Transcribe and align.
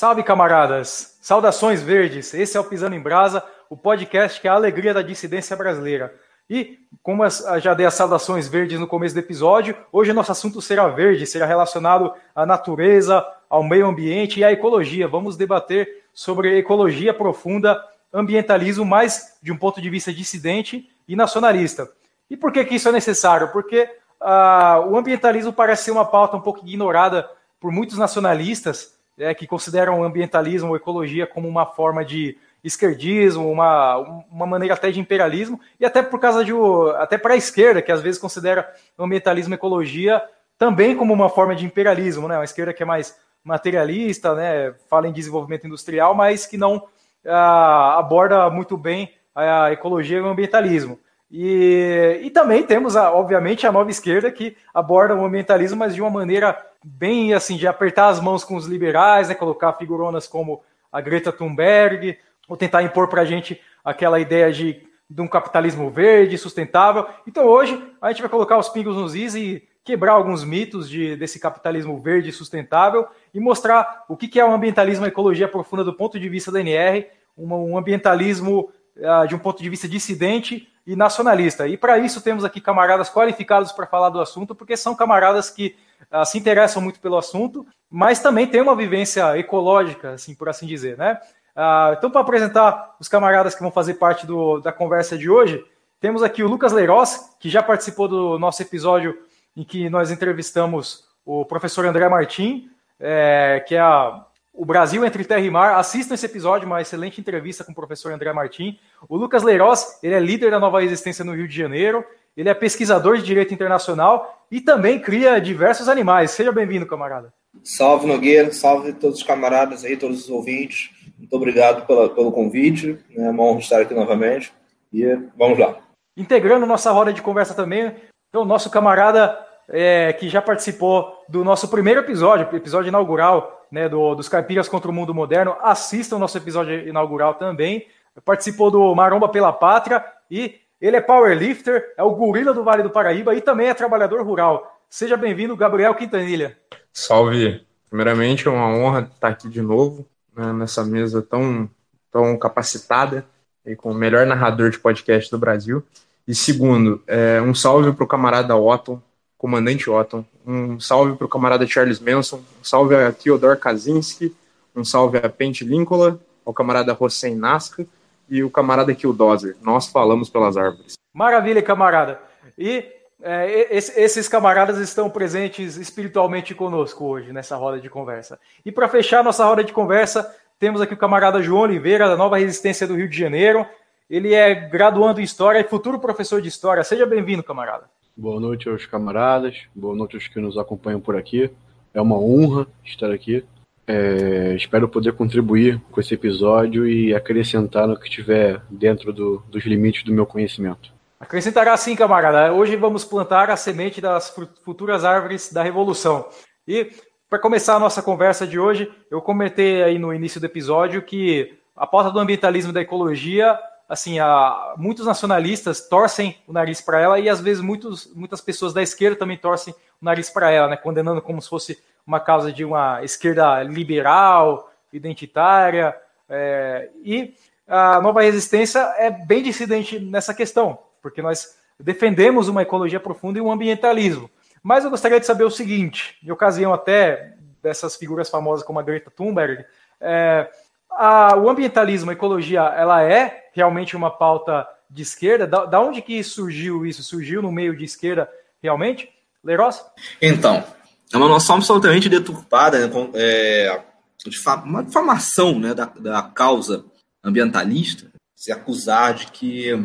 Salve, 0.00 0.22
camaradas! 0.22 1.18
Saudações 1.20 1.82
verdes! 1.82 2.32
Esse 2.32 2.56
é 2.56 2.60
o 2.60 2.62
Pisando 2.62 2.94
em 2.94 3.00
Brasa, 3.00 3.42
o 3.68 3.76
podcast 3.76 4.40
que 4.40 4.46
é 4.46 4.50
a 4.52 4.54
alegria 4.54 4.94
da 4.94 5.02
dissidência 5.02 5.56
brasileira. 5.56 6.14
E, 6.48 6.78
como 7.02 7.28
já 7.58 7.74
dei 7.74 7.84
as 7.84 7.94
saudações 7.94 8.46
verdes 8.46 8.78
no 8.78 8.86
começo 8.86 9.16
do 9.16 9.18
episódio, 9.18 9.76
hoje 9.90 10.12
nosso 10.12 10.30
assunto 10.30 10.62
será 10.62 10.86
verde, 10.86 11.26
será 11.26 11.46
relacionado 11.46 12.12
à 12.32 12.46
natureza, 12.46 13.26
ao 13.50 13.64
meio 13.64 13.88
ambiente 13.88 14.38
e 14.38 14.44
à 14.44 14.52
ecologia. 14.52 15.08
Vamos 15.08 15.36
debater 15.36 16.04
sobre 16.14 16.56
ecologia 16.56 17.12
profunda, 17.12 17.84
ambientalismo, 18.14 18.84
mais 18.84 19.36
de 19.42 19.50
um 19.50 19.56
ponto 19.56 19.82
de 19.82 19.90
vista 19.90 20.12
dissidente 20.12 20.88
e 21.08 21.16
nacionalista. 21.16 21.90
E 22.30 22.36
por 22.36 22.52
que, 22.52 22.64
que 22.64 22.76
isso 22.76 22.88
é 22.88 22.92
necessário? 22.92 23.48
Porque 23.48 23.90
ah, 24.20 24.80
o 24.86 24.96
ambientalismo 24.96 25.52
parece 25.52 25.86
ser 25.86 25.90
uma 25.90 26.04
pauta 26.04 26.36
um 26.36 26.40
pouco 26.40 26.64
ignorada 26.64 27.28
por 27.58 27.72
muitos 27.72 27.98
nacionalistas, 27.98 28.96
é, 29.18 29.34
que 29.34 29.46
consideram 29.46 30.00
o 30.00 30.04
ambientalismo 30.04 30.70
ou 30.70 30.76
ecologia 30.76 31.26
como 31.26 31.48
uma 31.48 31.66
forma 31.66 32.04
de 32.04 32.36
esquerdismo, 32.62 33.50
uma, 33.50 33.96
uma 34.30 34.46
maneira 34.46 34.74
até 34.74 34.90
de 34.90 35.00
imperialismo, 35.00 35.60
e 35.78 35.84
até 35.84 36.02
por 36.02 36.20
causa 36.20 36.44
de. 36.44 36.52
até 36.96 37.18
para 37.18 37.34
a 37.34 37.36
esquerda, 37.36 37.82
que 37.82 37.92
às 37.92 38.00
vezes 38.00 38.20
considera 38.20 38.72
o 38.96 39.04
ambientalismo 39.04 39.54
e 39.54 39.56
ecologia 39.56 40.22
também 40.56 40.96
como 40.96 41.14
uma 41.14 41.28
forma 41.28 41.54
de 41.54 41.64
imperialismo, 41.64 42.26
né? 42.26 42.36
Uma 42.36 42.44
esquerda 42.44 42.72
que 42.72 42.82
é 42.82 42.86
mais 42.86 43.16
materialista, 43.44 44.34
né? 44.34 44.74
Fala 44.88 45.06
em 45.06 45.12
desenvolvimento 45.12 45.66
industrial, 45.66 46.14
mas 46.14 46.46
que 46.46 46.56
não 46.56 46.84
ah, 47.24 47.98
aborda 47.98 48.50
muito 48.50 48.76
bem 48.76 49.14
a 49.34 49.70
ecologia 49.72 50.18
e 50.18 50.20
o 50.20 50.26
ambientalismo. 50.26 50.98
E, 51.30 52.20
e 52.22 52.30
também 52.30 52.62
temos, 52.62 52.96
a, 52.96 53.12
obviamente, 53.12 53.66
a 53.66 53.72
nova 53.72 53.90
esquerda 53.90 54.30
que 54.30 54.56
aborda 54.72 55.14
o 55.14 55.24
ambientalismo, 55.24 55.78
mas 55.78 55.94
de 55.94 56.00
uma 56.00 56.10
maneira 56.10 56.56
bem 56.82 57.34
assim, 57.34 57.56
de 57.56 57.66
apertar 57.66 58.08
as 58.08 58.20
mãos 58.20 58.44
com 58.44 58.56
os 58.56 58.66
liberais, 58.66 59.28
né, 59.28 59.34
colocar 59.34 59.74
figuronas 59.74 60.26
como 60.26 60.62
a 60.90 61.00
Greta 61.00 61.32
Thunberg, 61.32 62.16
ou 62.48 62.56
tentar 62.56 62.82
impor 62.82 63.08
para 63.08 63.22
a 63.22 63.24
gente 63.24 63.60
aquela 63.84 64.18
ideia 64.18 64.50
de, 64.50 64.82
de 65.08 65.20
um 65.20 65.28
capitalismo 65.28 65.90
verde, 65.90 66.38
sustentável. 66.38 67.06
Então 67.26 67.44
hoje 67.44 67.82
a 68.00 68.10
gente 68.10 68.22
vai 68.22 68.30
colocar 68.30 68.56
os 68.56 68.70
pingos 68.70 68.96
nos 68.96 69.14
is 69.14 69.34
e 69.34 69.68
quebrar 69.84 70.12
alguns 70.12 70.44
mitos 70.44 70.88
de, 70.88 71.16
desse 71.16 71.38
capitalismo 71.38 71.98
verde 71.98 72.30
sustentável 72.32 73.06
e 73.32 73.40
mostrar 73.40 74.04
o 74.08 74.16
que, 74.16 74.38
é 74.38 74.44
o 74.44 74.52
ambientalismo 74.52 75.06
e 75.06 75.08
ecologia 75.08 75.48
profunda 75.48 75.82
do 75.82 75.94
ponto 75.94 76.18
de 76.18 76.28
vista 76.28 76.52
da 76.52 76.60
NR, 76.60 77.06
um, 77.36 77.76
ambientalismo 77.76 78.70
uh, 78.96 79.26
de 79.26 79.34
um 79.34 79.38
ponto 79.38 79.62
de 79.62 79.70
vista 79.70 79.88
dissidente 79.88 80.68
e 80.88 80.96
nacionalista. 80.96 81.68
E 81.68 81.76
para 81.76 81.98
isso 81.98 82.22
temos 82.22 82.46
aqui 82.46 82.62
camaradas 82.62 83.10
qualificados 83.10 83.72
para 83.72 83.86
falar 83.86 84.08
do 84.08 84.22
assunto, 84.22 84.54
porque 84.54 84.74
são 84.74 84.94
camaradas 84.94 85.50
que 85.50 85.76
uh, 86.10 86.24
se 86.24 86.38
interessam 86.38 86.80
muito 86.80 86.98
pelo 86.98 87.18
assunto, 87.18 87.66
mas 87.90 88.20
também 88.20 88.46
têm 88.46 88.62
uma 88.62 88.74
vivência 88.74 89.36
ecológica, 89.36 90.12
assim 90.12 90.34
por 90.34 90.48
assim 90.48 90.66
dizer, 90.66 90.96
né? 90.96 91.20
Uh, 91.54 91.92
então, 91.92 92.10
para 92.10 92.22
apresentar 92.22 92.96
os 92.98 93.06
camaradas 93.06 93.54
que 93.54 93.60
vão 93.60 93.70
fazer 93.70 93.94
parte 93.94 94.26
do, 94.26 94.60
da 94.60 94.72
conversa 94.72 95.18
de 95.18 95.28
hoje, 95.28 95.62
temos 96.00 96.22
aqui 96.22 96.42
o 96.42 96.48
Lucas 96.48 96.72
Leiroz, 96.72 97.36
que 97.38 97.50
já 97.50 97.62
participou 97.62 98.08
do 98.08 98.38
nosso 98.38 98.62
episódio 98.62 99.14
em 99.54 99.64
que 99.64 99.90
nós 99.90 100.10
entrevistamos 100.10 101.04
o 101.22 101.44
professor 101.44 101.84
André 101.84 102.08
Martim, 102.08 102.70
é, 102.98 103.62
que 103.68 103.74
é 103.74 103.80
a, 103.80 104.24
o 104.58 104.64
Brasil 104.64 105.04
entre 105.04 105.24
Terra 105.24 105.40
e 105.40 105.50
Mar. 105.50 105.76
Assistam 105.76 106.14
esse 106.14 106.26
episódio, 106.26 106.66
uma 106.66 106.80
excelente 106.80 107.20
entrevista 107.20 107.62
com 107.62 107.70
o 107.70 107.74
professor 107.74 108.12
André 108.12 108.32
Martim. 108.32 108.76
O 109.08 109.16
Lucas 109.16 109.44
Leiroz, 109.44 110.00
ele 110.02 110.14
é 110.14 110.18
líder 110.18 110.50
da 110.50 110.58
Nova 110.58 110.80
Resistência 110.80 111.24
no 111.24 111.32
Rio 111.32 111.46
de 111.46 111.56
Janeiro, 111.56 112.04
ele 112.36 112.48
é 112.48 112.54
pesquisador 112.54 113.16
de 113.16 113.22
direito 113.22 113.54
internacional 113.54 114.44
e 114.50 114.60
também 114.60 114.98
cria 114.98 115.40
diversos 115.40 115.88
animais. 115.88 116.32
Seja 116.32 116.50
bem-vindo, 116.50 116.86
camarada. 116.86 117.32
Salve, 117.62 118.08
Nogueira, 118.08 118.52
salve 118.52 118.92
todos 118.92 119.18
os 119.18 119.22
camaradas 119.22 119.84
aí, 119.84 119.96
todos 119.96 120.24
os 120.24 120.28
ouvintes. 120.28 120.90
Muito 121.16 121.34
obrigado 121.36 121.86
pela, 121.86 122.08
pelo 122.08 122.32
convite, 122.32 122.98
é 123.16 123.30
uma 123.30 123.44
honra 123.44 123.60
estar 123.60 123.80
aqui 123.80 123.94
novamente. 123.94 124.52
E 124.92 125.04
vamos 125.36 125.56
lá. 125.56 125.76
Integrando 126.16 126.66
nossa 126.66 126.90
roda 126.90 127.12
de 127.12 127.22
conversa 127.22 127.54
também, 127.54 127.94
então, 128.28 128.44
nosso 128.44 128.70
camarada 128.70 129.38
é, 129.68 130.12
que 130.14 130.28
já 130.28 130.42
participou 130.42 131.24
do 131.28 131.44
nosso 131.44 131.68
primeiro 131.68 132.00
episódio, 132.00 132.48
episódio 132.56 132.88
inaugural 132.88 133.57
né, 133.70 133.88
do, 133.88 134.14
dos 134.14 134.28
Caipiras 134.28 134.68
contra 134.68 134.90
o 134.90 134.94
Mundo 134.94 135.14
Moderno. 135.14 135.56
Assista 135.62 136.16
o 136.16 136.18
nosso 136.18 136.36
episódio 136.36 136.88
inaugural 136.88 137.34
também. 137.34 137.86
Participou 138.24 138.70
do 138.70 138.94
Maromba 138.94 139.28
pela 139.28 139.52
Pátria 139.52 140.04
e 140.30 140.56
ele 140.80 140.96
é 140.96 141.00
powerlifter, 141.00 141.94
é 141.96 142.02
o 142.02 142.14
gorila 142.14 142.54
do 142.54 142.62
Vale 142.62 142.82
do 142.82 142.90
Paraíba 142.90 143.34
e 143.34 143.40
também 143.40 143.68
é 143.68 143.74
trabalhador 143.74 144.24
rural. 144.24 144.80
Seja 144.88 145.16
bem-vindo, 145.16 145.56
Gabriel 145.56 145.94
Quintanilha. 145.94 146.56
Salve! 146.92 147.66
Primeiramente, 147.88 148.46
é 148.46 148.50
uma 148.50 148.68
honra 148.68 149.10
estar 149.12 149.28
aqui 149.28 149.48
de 149.48 149.62
novo 149.62 150.06
né, 150.36 150.52
nessa 150.52 150.84
mesa 150.84 151.22
tão, 151.22 151.68
tão 152.12 152.38
capacitada 152.38 153.26
e 153.66 153.74
com 153.74 153.90
o 153.90 153.94
melhor 153.94 154.26
narrador 154.26 154.70
de 154.70 154.78
podcast 154.78 155.30
do 155.30 155.38
Brasil. 155.38 155.82
E 156.26 156.34
segundo, 156.34 157.02
é, 157.06 157.40
um 157.40 157.54
salve 157.54 157.92
para 157.92 158.04
o 158.04 158.06
camarada 158.06 158.56
Otton, 158.56 159.00
comandante 159.36 159.88
Otton, 159.88 160.24
um 160.48 160.80
salve 160.80 161.14
para 161.14 161.26
o 161.26 161.28
camarada 161.28 161.66
Charles 161.66 162.00
Manson, 162.00 162.38
um 162.38 162.64
salve 162.64 162.94
a 162.94 163.12
Theodore 163.12 163.60
Kaczynski, 163.60 164.34
um 164.74 164.82
salve 164.82 165.18
a 165.18 165.28
Pente 165.28 165.62
Lincoln, 165.62 166.18
ao 166.44 166.54
camarada 166.54 166.96
Hossein 166.98 167.34
Nasca 167.34 167.86
e 168.30 168.42
o 168.42 168.48
camarada 168.48 168.94
Kildozer. 168.94 169.56
Nós 169.60 169.88
falamos 169.88 170.30
pelas 170.30 170.56
árvores. 170.56 170.94
Maravilha, 171.12 171.60
camarada. 171.60 172.18
E 172.56 172.82
é, 173.22 173.76
esses 173.76 174.26
camaradas 174.26 174.78
estão 174.78 175.10
presentes 175.10 175.76
espiritualmente 175.76 176.54
conosco 176.54 177.04
hoje 177.04 177.30
nessa 177.30 177.54
roda 177.54 177.78
de 177.78 177.90
conversa. 177.90 178.40
E 178.64 178.72
para 178.72 178.88
fechar 178.88 179.22
nossa 179.22 179.44
roda 179.44 179.62
de 179.62 179.72
conversa, 179.74 180.34
temos 180.58 180.80
aqui 180.80 180.94
o 180.94 180.98
camarada 180.98 181.42
João 181.42 181.62
Oliveira, 181.62 182.08
da 182.08 182.16
Nova 182.16 182.38
Resistência 182.38 182.86
do 182.86 182.96
Rio 182.96 183.08
de 183.08 183.18
Janeiro. 183.18 183.66
Ele 184.08 184.32
é 184.32 184.54
graduando 184.54 185.20
em 185.20 185.24
História 185.24 185.60
e 185.60 185.64
futuro 185.64 185.98
professor 185.98 186.40
de 186.40 186.48
História. 186.48 186.82
Seja 186.82 187.04
bem-vindo, 187.04 187.42
camarada. 187.42 187.84
Boa 188.20 188.40
noite 188.40 188.68
aos 188.68 188.84
camaradas, 188.84 189.54
boa 189.72 189.94
noite 189.94 190.16
aos 190.16 190.26
que 190.26 190.40
nos 190.40 190.58
acompanham 190.58 191.00
por 191.00 191.14
aqui. 191.14 191.52
É 191.94 192.00
uma 192.00 192.18
honra 192.18 192.66
estar 192.84 193.12
aqui. 193.12 193.44
É, 193.86 194.56
espero 194.56 194.88
poder 194.88 195.12
contribuir 195.12 195.80
com 195.92 196.00
esse 196.00 196.14
episódio 196.14 196.84
e 196.84 197.14
acrescentar 197.14 197.86
no 197.86 197.96
que 197.96 198.08
estiver 198.08 198.60
dentro 198.68 199.12
do, 199.12 199.40
dos 199.48 199.64
limites 199.64 200.02
do 200.02 200.12
meu 200.12 200.26
conhecimento. 200.26 200.92
Acrescentará 201.20 201.76
sim, 201.76 201.94
camarada. 201.94 202.52
Hoje 202.52 202.74
vamos 202.74 203.04
plantar 203.04 203.50
a 203.50 203.56
semente 203.56 204.00
das 204.00 204.34
futuras 204.64 205.04
árvores 205.04 205.52
da 205.52 205.62
revolução. 205.62 206.26
E 206.66 206.90
para 207.30 207.38
começar 207.38 207.76
a 207.76 207.78
nossa 207.78 208.02
conversa 208.02 208.44
de 208.44 208.58
hoje, 208.58 208.90
eu 209.12 209.22
comentei 209.22 209.80
aí 209.84 209.96
no 209.96 210.12
início 210.12 210.40
do 210.40 210.46
episódio 210.46 211.02
que 211.02 211.56
a 211.76 211.86
pauta 211.86 212.10
do 212.10 212.18
ambientalismo 212.18 212.72
e 212.72 212.74
da 212.74 212.80
ecologia, 212.80 213.56
assim, 213.88 214.18
a, 214.18 214.74
muitos 214.76 215.06
nacionalistas 215.06 215.88
torcem 215.88 216.36
o 216.46 216.52
nariz 216.52 216.80
para 216.80 217.00
ela 217.00 217.18
e 217.18 217.28
às 217.28 217.40
vezes 217.40 217.62
muitos, 217.62 218.12
muitas 218.14 218.40
pessoas 218.40 218.74
da 218.74 218.82
esquerda 218.82 219.16
também 219.16 219.38
torcem 219.38 219.72
o 220.00 220.04
nariz 220.04 220.28
para 220.28 220.50
ela, 220.50 220.68
né, 220.68 220.76
condenando 220.76 221.22
como 221.22 221.40
se 221.40 221.48
fosse 221.48 221.82
uma 222.06 222.20
causa 222.20 222.52
de 222.52 222.64
uma 222.64 223.02
esquerda 223.02 223.62
liberal, 223.62 224.70
identitária, 224.92 225.96
é, 226.28 226.90
e 227.02 227.34
a 227.66 228.00
nova 228.00 228.22
resistência 228.22 228.80
é 228.98 229.10
bem 229.10 229.42
dissidente 229.42 229.98
nessa 229.98 230.34
questão, 230.34 230.78
porque 231.02 231.22
nós 231.22 231.56
defendemos 231.78 232.48
uma 232.48 232.62
ecologia 232.62 233.00
profunda 233.00 233.38
e 233.38 233.42
um 233.42 233.50
ambientalismo. 233.50 234.30
Mas 234.62 234.84
eu 234.84 234.90
gostaria 234.90 235.20
de 235.20 235.26
saber 235.26 235.44
o 235.44 235.50
seguinte, 235.50 236.18
em 236.22 236.30
ocasião 236.30 236.74
até 236.74 237.34
dessas 237.62 237.96
figuras 237.96 238.28
famosas 238.28 238.64
como 238.64 238.78
a 238.78 238.82
Greta 238.82 239.10
Thunberg, 239.10 239.64
é, 240.00 240.50
a, 240.98 241.36
o 241.36 241.48
ambientalismo, 241.48 242.10
a 242.10 242.12
ecologia, 242.12 242.60
ela 242.60 243.02
é 243.02 243.50
realmente 243.52 243.96
uma 243.96 244.10
pauta 244.10 244.66
de 244.90 245.02
esquerda? 245.02 245.46
Da, 245.46 245.64
da 245.64 245.80
onde 245.80 246.02
que 246.02 246.22
surgiu 246.24 246.84
isso? 246.84 247.02
Surgiu 247.04 247.40
no 247.40 247.52
meio 247.52 247.76
de 247.76 247.84
esquerda 247.84 248.28
realmente? 248.60 249.08
Leiroz? 249.44 249.84
Então, 250.20 250.64
é 251.12 251.16
uma 251.16 251.28
noção 251.28 251.56
absolutamente 251.56 252.08
deturpada, 252.08 252.86
né, 252.86 253.10
é, 253.14 253.80
de 254.26 254.40
uma 254.64 254.82
difamação 254.82 255.58
né, 255.58 255.72
da, 255.72 255.84
da 255.84 256.22
causa 256.22 256.84
ambientalista, 257.22 258.10
se 258.34 258.50
acusar 258.50 259.14
de 259.14 259.28
que 259.28 259.70
é 259.70 259.76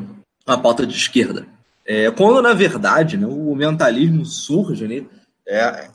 uma 0.48 0.58
pauta 0.60 0.86
de 0.86 0.96
esquerda. 0.96 1.46
É, 1.86 2.10
quando, 2.12 2.42
na 2.42 2.54
verdade, 2.54 3.18
né, 3.18 3.28
o 3.28 3.54
ambientalismo 3.54 4.26
surge 4.26 4.88
né, 4.88 5.06
é, 5.48 5.90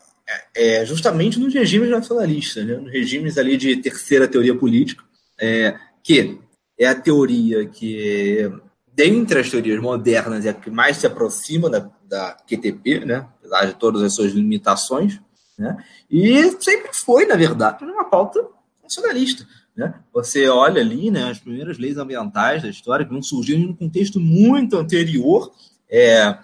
é, 0.54 0.86
justamente 0.86 1.38
nos 1.38 1.52
regimes 1.52 1.90
nacionalistas, 1.90 2.64
né, 2.64 2.76
nos 2.76 2.92
regimes 2.92 3.36
ali 3.38 3.56
de 3.56 3.76
terceira 3.76 4.28
teoria 4.28 4.54
política, 4.54 5.02
é, 5.40 5.78
que 6.02 6.40
é 6.78 6.86
a 6.86 6.94
teoria 6.94 7.66
que, 7.66 8.50
dentre 8.92 9.40
as 9.40 9.50
teorias 9.50 9.80
modernas, 9.80 10.46
é 10.46 10.50
a 10.50 10.54
que 10.54 10.70
mais 10.70 10.96
se 10.96 11.06
aproxima 11.06 11.68
da, 11.68 11.90
da 12.04 12.36
QTP, 12.46 13.04
né, 13.04 13.26
apesar 13.38 13.66
de 13.66 13.74
todas 13.74 14.02
as 14.02 14.14
suas 14.14 14.32
limitações, 14.32 15.20
né? 15.58 15.76
E 16.08 16.50
sempre 16.60 16.90
foi, 16.94 17.26
na 17.26 17.34
verdade, 17.34 17.84
uma 17.84 18.04
pauta 18.04 18.46
nacionalista. 18.82 19.44
Né? 19.76 19.92
Você 20.12 20.48
olha 20.48 20.80
ali 20.80 21.10
né, 21.10 21.30
as 21.30 21.38
primeiras 21.38 21.78
leis 21.78 21.98
ambientais 21.98 22.62
da 22.62 22.68
história 22.68 23.04
que 23.04 23.12
vão 23.12 23.22
surgindo 23.22 23.64
em 23.64 23.70
um 23.70 23.74
contexto 23.74 24.20
muito 24.20 24.76
anterior 24.76 25.52
é, 25.90 26.38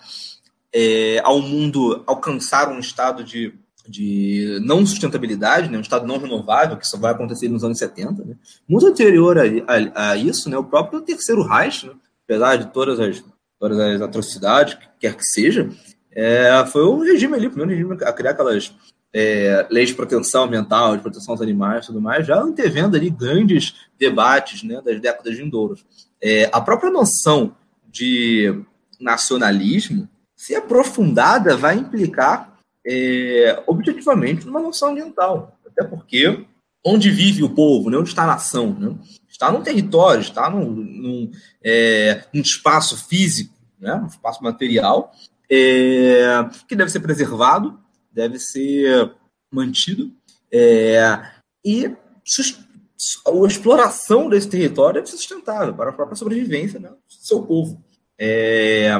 é, 0.72 1.20
ao 1.22 1.40
mundo 1.40 2.02
alcançar 2.06 2.70
um 2.70 2.78
estado 2.80 3.22
de 3.22 3.54
de 3.86 4.58
não 4.62 4.84
sustentabilidade, 4.86 5.70
né, 5.70 5.76
um 5.76 5.82
Estado 5.82 6.06
não 6.06 6.18
renovável, 6.18 6.76
que 6.76 6.86
só 6.86 6.96
vai 6.96 7.12
acontecer 7.12 7.48
nos 7.48 7.64
anos 7.64 7.78
70. 7.78 8.24
Né. 8.24 8.34
Muito 8.68 8.86
anterior 8.86 9.38
a, 9.38 9.42
a, 9.42 10.10
a, 10.10 10.16
isso, 10.16 10.48
né, 10.48 10.56
o 10.56 10.64
próprio 10.64 11.02
Terceiro 11.02 11.42
Reich, 11.42 11.86
né, 11.86 11.92
apesar 12.24 12.56
de 12.56 12.72
todas 12.72 12.98
as, 12.98 13.22
todas 13.58 13.78
as 13.78 14.00
atrocidades, 14.00 14.78
quer 14.98 15.14
que 15.14 15.24
seja, 15.24 15.68
é, 16.10 16.64
foi 16.66 16.82
o 16.82 17.00
regime 17.00 17.34
ali, 17.34 17.46
o 17.46 17.50
primeiro 17.50 17.72
regime 17.72 18.04
a 18.04 18.12
criar 18.12 18.30
aquelas 18.30 18.72
é, 19.12 19.66
leis 19.70 19.90
de 19.90 19.94
proteção 19.94 20.44
ambiental, 20.44 20.96
de 20.96 21.02
proteção 21.02 21.34
aos 21.34 21.40
animais 21.40 21.86
tudo 21.86 22.00
mais, 22.00 22.26
já 22.26 22.40
antevendo 22.40 22.96
ali 22.96 23.10
grandes 23.10 23.74
debates 23.98 24.62
né, 24.62 24.80
das 24.84 25.00
décadas 25.00 25.36
vindouras. 25.36 25.84
É, 26.20 26.48
a 26.52 26.60
própria 26.60 26.90
noção 26.90 27.54
de 27.88 28.62
nacionalismo, 28.98 30.08
se 30.34 30.54
aprofundada, 30.54 31.56
vai 31.56 31.76
implicar 31.76 32.53
é, 32.86 33.62
objetivamente 33.66 34.46
numa 34.46 34.60
noção 34.60 34.90
ambiental. 34.90 35.58
Até 35.66 35.84
porque 35.84 36.44
onde 36.84 37.10
vive 37.10 37.42
o 37.42 37.50
povo, 37.50 37.88
né, 37.88 37.96
onde 37.96 38.10
está 38.10 38.24
a 38.24 38.28
nação, 38.28 38.74
né, 38.78 38.94
está 39.28 39.50
num 39.50 39.62
território, 39.62 40.20
está 40.20 40.50
num, 40.50 40.70
num, 40.70 41.30
é, 41.62 42.24
num 42.32 42.42
espaço 42.42 42.96
físico, 43.08 43.54
né, 43.78 43.94
um 43.94 44.06
espaço 44.06 44.42
material, 44.42 45.12
é, 45.50 46.48
que 46.68 46.76
deve 46.76 46.90
ser 46.90 47.00
preservado, 47.00 47.78
deve 48.12 48.38
ser 48.38 49.12
mantido, 49.50 50.12
é, 50.52 51.22
e 51.64 51.86
a 51.86 53.46
exploração 53.46 54.28
desse 54.28 54.48
território 54.48 55.00
deve 55.00 55.10
ser 55.10 55.16
sustentável 55.16 55.74
para 55.74 55.90
a 55.90 55.92
própria 55.92 56.16
sobrevivência 56.16 56.78
né, 56.78 56.90
do 56.90 56.96
seu 57.08 57.42
povo. 57.42 57.82
É, 58.18 58.92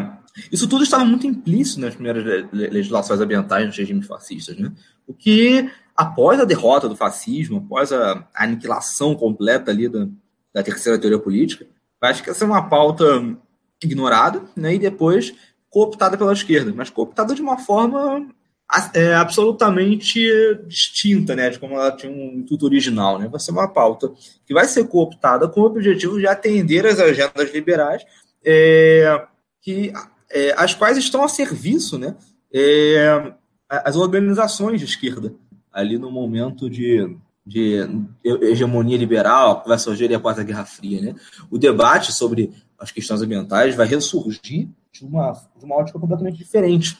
isso 0.51 0.69
tudo 0.69 0.85
estava 0.85 1.05
muito 1.05 1.27
implícito 1.27 1.81
nas 1.81 1.95
primeiras 1.95 2.49
legislações 2.53 3.21
ambientais 3.21 3.67
dos 3.67 3.77
regimes 3.77 4.07
fascistas, 4.07 4.59
né? 4.59 4.73
o 5.07 5.15
que, 5.15 5.71
após 5.97 6.41
a 6.41 6.45
derrota 6.45 6.89
do 6.89 6.97
fascismo, 6.97 7.59
após 7.59 7.93
a 7.93 8.27
aniquilação 8.35 9.15
completa 9.15 9.71
ali 9.71 9.89
da, 9.89 10.09
da 10.53 10.63
terceira 10.63 10.99
teoria 10.99 11.19
política, 11.19 11.67
vai 12.01 12.15
ficar 12.15 12.35
ser 12.35 12.45
uma 12.45 12.69
pauta 12.69 13.05
ignorada 13.83 14.43
né, 14.57 14.75
e 14.75 14.79
depois 14.79 15.35
cooptada 15.71 16.17
pela 16.17 16.33
esquerda, 16.33 16.73
mas 16.75 16.91
cooptada 16.91 17.35
de 17.35 17.43
uma 17.43 17.59
forma 17.59 18.29
é, 18.95 19.15
absolutamente 19.15 20.21
distinta 20.67 21.35
né, 21.35 21.51
de 21.51 21.59
como 21.59 21.75
ela 21.75 21.93
tinha 21.93 22.11
um 22.11 22.39
intuito 22.39 22.65
original. 22.65 23.19
Né? 23.19 23.29
Vai 23.29 23.41
ser 23.41 23.51
uma 23.51 23.69
pauta 23.69 24.13
que 24.47 24.55
vai 24.55 24.65
ser 24.67 24.87
cooptada 24.89 25.49
com 25.49 25.61
o 25.61 25.65
objetivo 25.65 26.19
de 26.19 26.27
atender 26.27 26.87
as 26.87 26.99
agendas 26.99 27.53
liberais, 27.53 28.05
é, 28.45 29.27
que, 29.61 29.93
é, 30.35 30.53
as 30.57 30.75
quais 30.75 30.99
estão 30.99 31.23
a 31.23 31.29
serviço 31.29 31.97
né, 31.97 32.17
é, 32.53 33.33
as 33.69 33.97
organizações 33.97 34.81
de 34.81 34.87
esquerda, 34.87 35.33
ali 35.73 35.97
no 35.97 36.11
momento 36.11 36.69
de, 36.69 37.17
de 37.47 37.79
hegemonia 38.25 38.97
liberal, 38.97 39.63
que 39.63 39.69
vai 39.69 39.79
surgir 39.79 40.13
após 40.13 40.39
a 40.39 40.43
Guerra 40.43 40.65
Fria. 40.65 41.01
Né? 41.01 41.15
O 41.51 41.57
debate 41.57 42.13
sobre 42.13 42.53
as 42.79 42.91
questões 42.91 43.23
ambientais 43.23 43.75
vai 43.75 43.87
ressurgir 43.87 44.69
de 44.93 45.05
uma, 45.05 45.33
de 45.57 45.65
uma 45.65 45.77
ótica 45.77 45.99
completamente 45.99 46.37
diferente, 46.37 46.99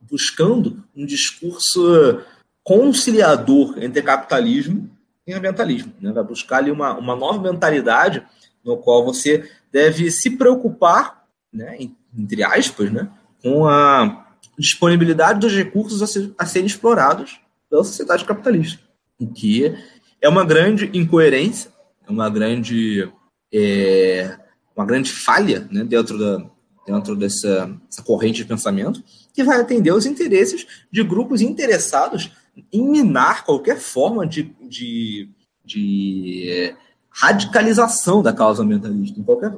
buscando 0.00 0.82
um 0.94 1.06
discurso 1.06 2.20
conciliador 2.64 3.74
entre 3.78 4.02
capitalismo 4.02 4.90
e 5.26 5.32
ambientalismo. 5.32 5.92
Né? 6.00 6.12
Vai 6.12 6.24
buscar 6.24 6.58
ali 6.58 6.70
uma, 6.70 6.96
uma 6.98 7.16
nova 7.16 7.40
mentalidade 7.40 8.24
no 8.64 8.76
qual 8.76 9.04
você 9.04 9.50
deve 9.72 10.10
se 10.10 10.36
preocupar, 10.36 11.21
né, 11.52 11.76
entre 12.16 12.42
aspas, 12.42 12.90
né, 12.90 13.08
com 13.42 13.66
a 13.66 14.26
disponibilidade 14.58 15.40
dos 15.40 15.52
recursos 15.52 16.02
a, 16.02 16.06
ser, 16.06 16.32
a 16.38 16.46
serem 16.46 16.66
explorados 16.66 17.40
pela 17.68 17.84
sociedade 17.84 18.24
capitalista, 18.24 18.80
o 19.18 19.26
que 19.26 19.74
é 20.20 20.28
uma 20.28 20.44
grande 20.44 20.90
incoerência, 20.92 21.70
é 22.06 22.10
uma 22.10 22.28
grande 22.28 23.10
é, 23.52 24.38
uma 24.74 24.86
grande 24.86 25.12
falha 25.12 25.68
né, 25.70 25.84
dentro 25.84 26.18
da, 26.18 26.44
dentro 26.86 27.14
dessa, 27.14 27.70
corrente 28.04 28.42
de 28.42 28.48
pensamento, 28.48 29.02
que 29.32 29.44
vai 29.44 29.60
atender 29.60 29.92
os 29.92 30.06
interesses 30.06 30.66
de 30.90 31.02
grupos 31.02 31.40
interessados 31.40 32.32
em 32.72 32.82
minar 32.82 33.44
qualquer 33.44 33.78
forma 33.78 34.26
de, 34.26 34.54
de, 34.68 35.28
de 35.64 36.74
radicalização 37.10 38.22
da 38.22 38.32
causa 38.32 38.62
ambientalista, 38.62 39.18
em 39.18 39.22
qualquer, 39.22 39.54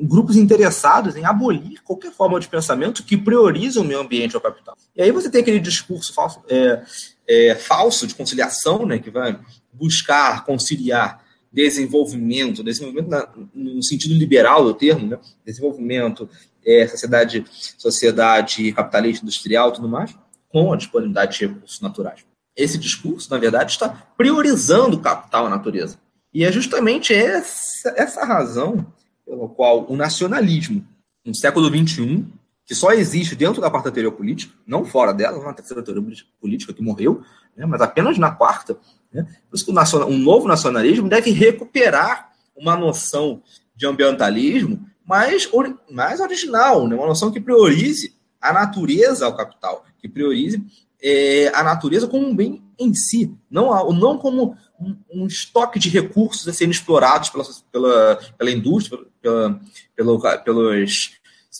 grupos 0.00 0.36
interessados 0.36 1.16
em 1.16 1.24
abolir 1.24 1.82
qualquer 1.82 2.12
forma 2.12 2.38
de 2.38 2.48
pensamento 2.48 3.02
que 3.02 3.16
priorize 3.16 3.78
o 3.78 3.84
meio 3.84 4.00
ambiente 4.00 4.34
ao 4.34 4.40
capital. 4.40 4.76
E 4.94 5.02
aí 5.02 5.10
você 5.10 5.30
tem 5.30 5.40
aquele 5.40 5.60
discurso 5.60 6.12
falso, 6.12 6.40
é, 6.48 6.82
é, 7.26 7.54
falso 7.54 8.06
de 8.06 8.14
conciliação, 8.14 8.86
né, 8.86 8.98
que 8.98 9.10
vai 9.10 9.38
buscar 9.72 10.44
conciliar 10.44 11.22
desenvolvimento, 11.52 12.62
desenvolvimento 12.62 13.08
na, 13.08 13.28
no 13.54 13.82
sentido 13.82 14.14
liberal 14.14 14.64
do 14.64 14.74
termo, 14.74 15.06
né? 15.06 15.18
desenvolvimento, 15.44 16.28
é, 16.64 16.86
sociedade, 16.86 17.44
sociedade 17.76 18.72
capitalista 18.72 19.24
industrial 19.24 19.72
tudo 19.72 19.88
mais, 19.88 20.14
com 20.48 20.72
a 20.72 20.76
disponibilidade 20.76 21.38
de 21.38 21.46
recursos 21.46 21.80
naturais. 21.80 22.24
Esse 22.56 22.76
discurso, 22.76 23.30
na 23.30 23.38
verdade, 23.38 23.72
está 23.72 23.88
priorizando 23.88 24.96
o 24.96 25.00
capital 25.00 25.46
à 25.46 25.48
natureza. 25.48 25.98
E 26.34 26.44
é 26.44 26.52
justamente 26.52 27.14
essa, 27.14 27.94
essa 27.96 28.24
razão 28.24 28.86
pela 29.28 29.48
qual 29.48 29.84
o 29.90 29.96
nacionalismo, 29.96 30.82
no 31.24 31.34
século 31.34 31.68
XXI, 31.68 32.24
que 32.64 32.74
só 32.74 32.92
existe 32.92 33.36
dentro 33.36 33.60
da 33.60 33.70
quarta 33.70 33.92
teoria 33.92 34.10
política, 34.10 34.54
não 34.66 34.84
fora 34.84 35.12
dela, 35.12 35.42
na 35.44 35.52
terceira 35.52 35.82
teoria 35.82 36.02
política 36.40 36.72
que 36.72 36.82
morreu, 36.82 37.22
né, 37.54 37.66
mas 37.66 37.80
apenas 37.80 38.16
na 38.16 38.30
quarta, 38.30 38.78
né? 39.12 39.26
Por 39.48 39.56
isso 39.56 39.64
que 39.64 39.70
o 39.70 40.06
um 40.06 40.18
novo 40.18 40.46
nacionalismo 40.46 41.08
deve 41.08 41.30
recuperar 41.30 42.30
uma 42.54 42.76
noção 42.76 43.42
de 43.74 43.86
ambientalismo 43.86 44.86
mais, 45.04 45.48
mais 45.90 46.20
original, 46.20 46.86
né? 46.86 46.94
uma 46.94 47.06
noção 47.06 47.30
que 47.30 47.40
priorize 47.40 48.14
a 48.40 48.52
natureza 48.52 49.24
ao 49.24 49.36
capital, 49.36 49.84
que 49.98 50.08
priorize 50.08 50.62
é, 51.02 51.48
a 51.54 51.62
natureza 51.62 52.08
como 52.08 52.26
um 52.26 52.34
bem 52.34 52.62
em 52.78 52.94
si, 52.94 53.34
não, 53.50 53.92
não 53.92 54.18
como 54.18 54.56
um, 54.80 54.96
um 55.12 55.26
estoque 55.26 55.78
de 55.78 55.88
recursos 55.88 56.46
a 56.46 56.52
serem 56.52 56.70
explorados 56.70 57.30
pela, 57.30 57.44
pela, 57.72 58.20
pela 58.36 58.50
indústria, 58.50 58.98
pela, 59.20 59.60
pelo, 59.96 60.20
pelos, 60.44 61.10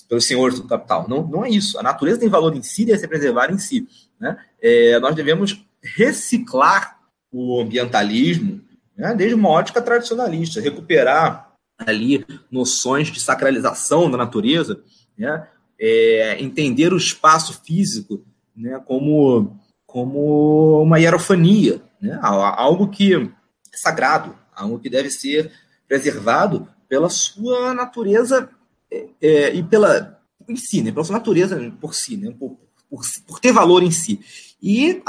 pelos 0.09 0.25
senhores 0.25 0.61
do 0.61 0.67
capital. 0.67 1.09
Não, 1.09 1.27
não 1.27 1.45
é 1.45 1.51
isso. 1.51 1.79
A 1.79 1.83
natureza 1.83 2.21
tem 2.21 2.29
valor 2.29 2.55
em 2.55 2.63
si, 2.63 2.85
deve 2.85 2.99
ser 2.99 3.09
preservada 3.09 3.53
em 3.53 3.59
si. 3.59 3.87
Né? 4.21 4.37
É, 4.61 4.99
nós 5.01 5.15
devemos 5.15 5.65
reciclar 5.83 6.99
o 7.31 7.61
ambientalismo, 7.61 8.61
né, 8.97 9.15
desde 9.15 9.35
uma 9.35 9.49
ótica 9.49 9.83
tradicionalista, 9.83 10.61
recuperar 10.61 11.53
ali 11.79 12.25
noções 12.51 13.09
de 13.09 13.21
sacralização 13.21 14.11
da 14.11 14.17
natureza, 14.17 14.83
né, 15.17 15.47
é, 15.79 16.43
entender 16.43 16.93
o 16.93 16.97
espaço 16.97 17.61
físico 17.65 18.25
né, 18.59 18.81
como, 18.85 19.57
como 19.87 20.83
uma 20.83 20.99
hierofania, 20.99 21.81
né, 22.01 22.19
algo 22.21 22.89
que 22.89 23.15
é 23.15 23.29
sagrado, 23.73 24.37
algo 24.55 24.79
que 24.79 24.91
deve 24.91 25.11
ser 25.11 25.53
preservado 25.87 26.69
pela 26.89 27.09
sua 27.09 27.73
natureza 27.73 28.51
é, 28.91 29.09
é, 29.21 29.55
e 29.55 29.63
pela 29.63 30.19
em 30.49 30.57
si, 30.57 30.83
né, 30.83 30.91
pela 30.91 31.05
sua 31.05 31.17
natureza 31.17 31.73
por 31.81 31.95
si, 31.95 32.17
né, 32.17 32.35
por, 32.39 32.59
por, 32.89 33.01
por 33.27 33.39
ter 33.39 33.53
valor 33.53 33.83
em 33.83 33.91
si. 33.91 34.21
E, 34.61 35.01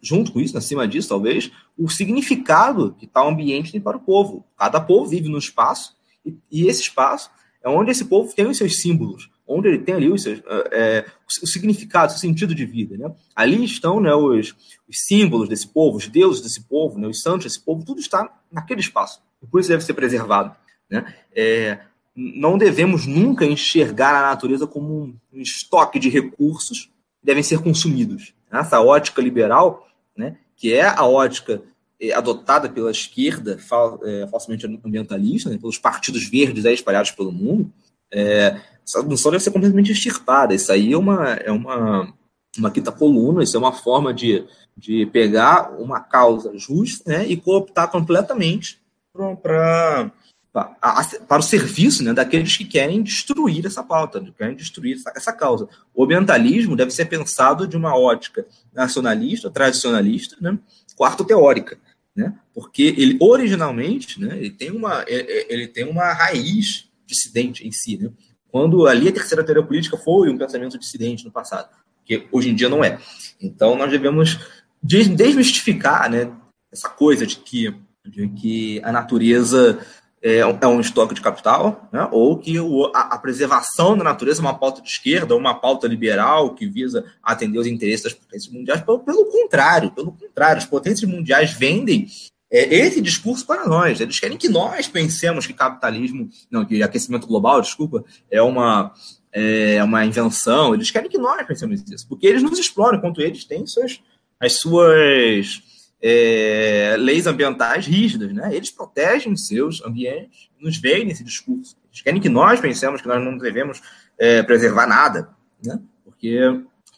junto 0.00 0.32
com 0.32 0.40
isso, 0.40 0.56
acima 0.56 0.88
disso, 0.88 1.08
talvez, 1.08 1.50
o 1.76 1.90
significado 1.90 2.94
que 2.98 3.06
tal 3.06 3.28
ambiente 3.28 3.72
tem 3.72 3.80
para 3.80 3.98
o 3.98 4.00
povo. 4.00 4.46
Cada 4.56 4.80
povo 4.80 5.10
vive 5.10 5.28
num 5.28 5.36
espaço, 5.36 5.94
e, 6.24 6.34
e 6.50 6.66
esse 6.66 6.82
espaço 6.82 7.30
é 7.62 7.68
onde 7.68 7.90
esse 7.90 8.04
povo 8.04 8.34
tem 8.34 8.46
os 8.46 8.56
seus 8.56 8.80
símbolos, 8.80 9.28
onde 9.48 9.68
ele 9.68 9.78
tem 9.78 9.94
ali 9.94 10.10
os 10.10 10.22
seus, 10.22 10.40
é, 10.70 11.06
o 11.42 11.46
significado, 11.46 12.12
o 12.12 12.18
sentido 12.18 12.54
de 12.54 12.66
vida. 12.66 12.96
Né? 12.96 13.10
Ali 13.34 13.64
estão 13.64 14.00
né, 14.00 14.14
os, 14.14 14.54
os, 14.86 15.00
símbolos 15.06 15.48
desse 15.48 15.66
povo, 15.66 15.96
os 15.96 16.06
deuses 16.06 16.42
desse 16.42 16.62
povo, 16.62 16.98
né, 16.98 17.08
os 17.08 17.22
santos 17.22 17.44
desse 17.44 17.60
povo, 17.60 17.84
tudo 17.84 18.00
está 18.00 18.30
naquele 18.52 18.80
espaço. 18.80 19.20
Por 19.50 19.60
isso 19.60 19.70
deve 19.70 19.82
ser 19.82 19.94
preservado. 19.94 20.54
Né? 20.90 21.14
É, 21.34 21.80
não 22.14 22.58
devemos 22.58 23.06
nunca 23.06 23.46
enxergar 23.46 24.14
a 24.14 24.28
natureza 24.28 24.66
como 24.66 25.14
um, 25.32 25.40
estoque 25.40 25.98
de 25.98 26.10
recursos 26.10 26.90
que 27.20 27.26
devem 27.26 27.42
ser 27.42 27.60
consumidos 27.60 28.34
essa 28.50 28.80
ótica 28.80 29.20
liberal, 29.20 29.86
né, 30.16 30.36
que 30.56 30.72
é 30.72 30.86
a 30.86 31.04
ótica 31.04 31.62
é, 32.00 32.12
adotada 32.12 32.68
pela 32.68 32.90
esquerda 32.90 33.58
é, 34.04 34.26
falsamente 34.26 34.66
ambientalista, 34.66 35.50
né, 35.50 35.58
pelos 35.58 35.78
partidos 35.78 36.28
verdes 36.28 36.64
espalhados 36.64 37.10
pelo 37.10 37.30
mundo, 37.30 37.70
é, 38.10 38.58
essa 38.88 39.02
noção 39.02 39.30
deve 39.30 39.44
ser 39.44 39.50
completamente 39.50 39.92
extirpada. 39.92 40.54
Isso 40.54 40.72
aí 40.72 40.92
é 40.94 40.96
uma, 40.96 41.34
é 41.34 41.52
uma, 41.52 42.14
uma 42.56 42.70
quinta 42.70 42.90
coluna, 42.90 43.42
isso 43.42 43.54
é 43.54 43.60
uma 43.60 43.72
forma 43.72 44.14
de, 44.14 44.46
de 44.74 45.04
pegar 45.06 45.78
uma 45.78 46.00
causa 46.00 46.56
justa 46.56 47.04
né, 47.06 47.26
e 47.26 47.36
cooptar 47.36 47.90
completamente 47.90 48.80
para 49.12 50.10
para 50.50 51.38
o 51.38 51.42
serviço 51.42 52.02
né, 52.02 52.12
daqueles 52.12 52.56
que 52.56 52.64
querem 52.64 53.02
destruir 53.02 53.64
essa 53.64 53.82
pauta, 53.82 54.20
que 54.20 54.32
querem 54.32 54.56
destruir 54.56 54.96
essa, 54.96 55.12
essa, 55.14 55.32
causa. 55.32 55.68
O 55.94 56.02
ambientalismo 56.02 56.74
deve 56.74 56.90
ser 56.90 57.04
pensado 57.04 57.68
de 57.68 57.76
uma 57.76 57.96
ótica 57.96 58.44
nacionalista, 58.72 59.50
tradicionalista, 59.50 60.36
né, 60.40 60.58
quarto 60.96 61.24
teórica, 61.24 61.78
né, 62.16 62.34
porque 62.52 62.94
ele 62.96 63.16
originalmente 63.20 64.20
né, 64.20 64.36
ele 64.36 64.50
tem 64.50 64.72
uma 64.72 65.04
ele, 65.06 65.46
ele 65.48 65.68
tem 65.68 65.84
uma 65.84 66.12
raiz 66.12 66.88
dissidente 67.06 67.64
em 67.64 67.70
si, 67.70 67.96
né, 67.98 68.10
quando 68.50 68.86
ali 68.86 69.08
a 69.08 69.12
terceira 69.12 69.44
teoria 69.44 69.62
política 69.62 69.96
foi 69.96 70.30
um 70.30 70.38
pensamento 70.38 70.78
dissidente 70.78 71.24
no 71.24 71.30
passado, 71.30 71.68
que 72.04 72.26
hoje 72.32 72.50
em 72.50 72.54
dia 72.54 72.68
não 72.68 72.82
é. 72.82 72.98
Então 73.40 73.76
nós 73.76 73.90
devemos 73.90 74.38
desmistificar, 74.82 76.10
né, 76.10 76.30
essa 76.72 76.88
coisa 76.88 77.26
de 77.26 77.36
que 77.36 77.74
de 78.08 78.28
que 78.28 78.80
a 78.82 78.90
natureza 78.90 79.78
é, 80.22 80.38
é 80.38 80.66
um 80.66 80.80
estoque 80.80 81.14
de 81.14 81.20
capital, 81.20 81.88
né? 81.92 82.08
ou 82.10 82.38
que 82.38 82.58
o, 82.58 82.86
a, 82.94 83.14
a, 83.14 83.18
preservação 83.18 83.96
da 83.96 84.02
natureza 84.02 84.40
é 84.40 84.44
uma 84.44 84.58
pauta 84.58 84.82
de 84.82 84.88
esquerda, 84.88 85.36
uma 85.36 85.54
pauta 85.54 85.86
liberal 85.86 86.54
que 86.54 86.66
visa 86.66 87.04
atender 87.22 87.58
os 87.58 87.66
interesses 87.66 88.04
das 88.04 88.14
potências 88.14 88.52
mundiais. 88.52 88.80
Pelo, 88.82 88.98
pelo 89.00 89.24
contrário, 89.26 89.90
pelo 89.90 90.12
contrário, 90.12 90.58
as 90.58 90.66
potências 90.66 91.08
mundiais 91.08 91.52
vendem 91.52 92.08
é, 92.50 92.74
esse 92.74 93.00
discurso 93.00 93.46
para 93.46 93.66
nós. 93.66 94.00
Eles 94.00 94.18
querem 94.18 94.36
que 94.36 94.48
nós 94.48 94.88
pensemos 94.88 95.46
que 95.46 95.52
capitalismo, 95.52 96.28
não, 96.50 96.64
que 96.64 96.82
aquecimento 96.82 97.26
global, 97.26 97.60
desculpa, 97.60 98.04
é 98.30 98.40
uma 98.42 98.92
é 99.30 99.82
uma 99.84 100.04
invenção. 100.04 100.74
Eles 100.74 100.90
querem 100.90 101.10
que 101.10 101.18
nós 101.18 101.46
pensemos 101.46 101.82
isso, 101.88 102.08
porque 102.08 102.26
eles 102.26 102.42
nos 102.42 102.58
exploram 102.58 102.98
enquanto 102.98 103.20
eles 103.20 103.44
têm 103.44 103.66
suas, 103.66 104.00
as 104.40 104.54
suas 104.54 105.62
é, 106.00 106.96
leis 106.98 107.26
ambientais 107.26 107.86
rígidas, 107.86 108.32
né? 108.32 108.54
Eles 108.54 108.70
protegem 108.70 109.36
seus 109.36 109.84
ambientes, 109.84 110.48
nos 110.58 110.78
veem 110.78 111.04
nesse 111.04 111.24
discurso. 111.24 111.76
Eles 111.90 112.02
querem 112.02 112.20
que 112.20 112.28
nós 112.28 112.60
pensemos 112.60 113.00
que 113.00 113.08
nós 113.08 113.22
não 113.22 113.36
devemos 113.36 113.80
é, 114.16 114.42
preservar 114.42 114.86
nada, 114.86 115.28
né? 115.64 115.78
Porque, 116.04 116.40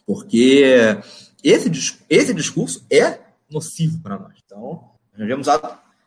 porque 0.05 0.63
esse, 1.43 1.69
esse 2.09 2.33
discurso 2.33 2.85
é 2.89 3.19
nocivo 3.49 3.99
para 4.01 4.17
nós. 4.17 4.33
Então, 4.45 4.90
nós 5.21 5.27
devemos 5.27 5.47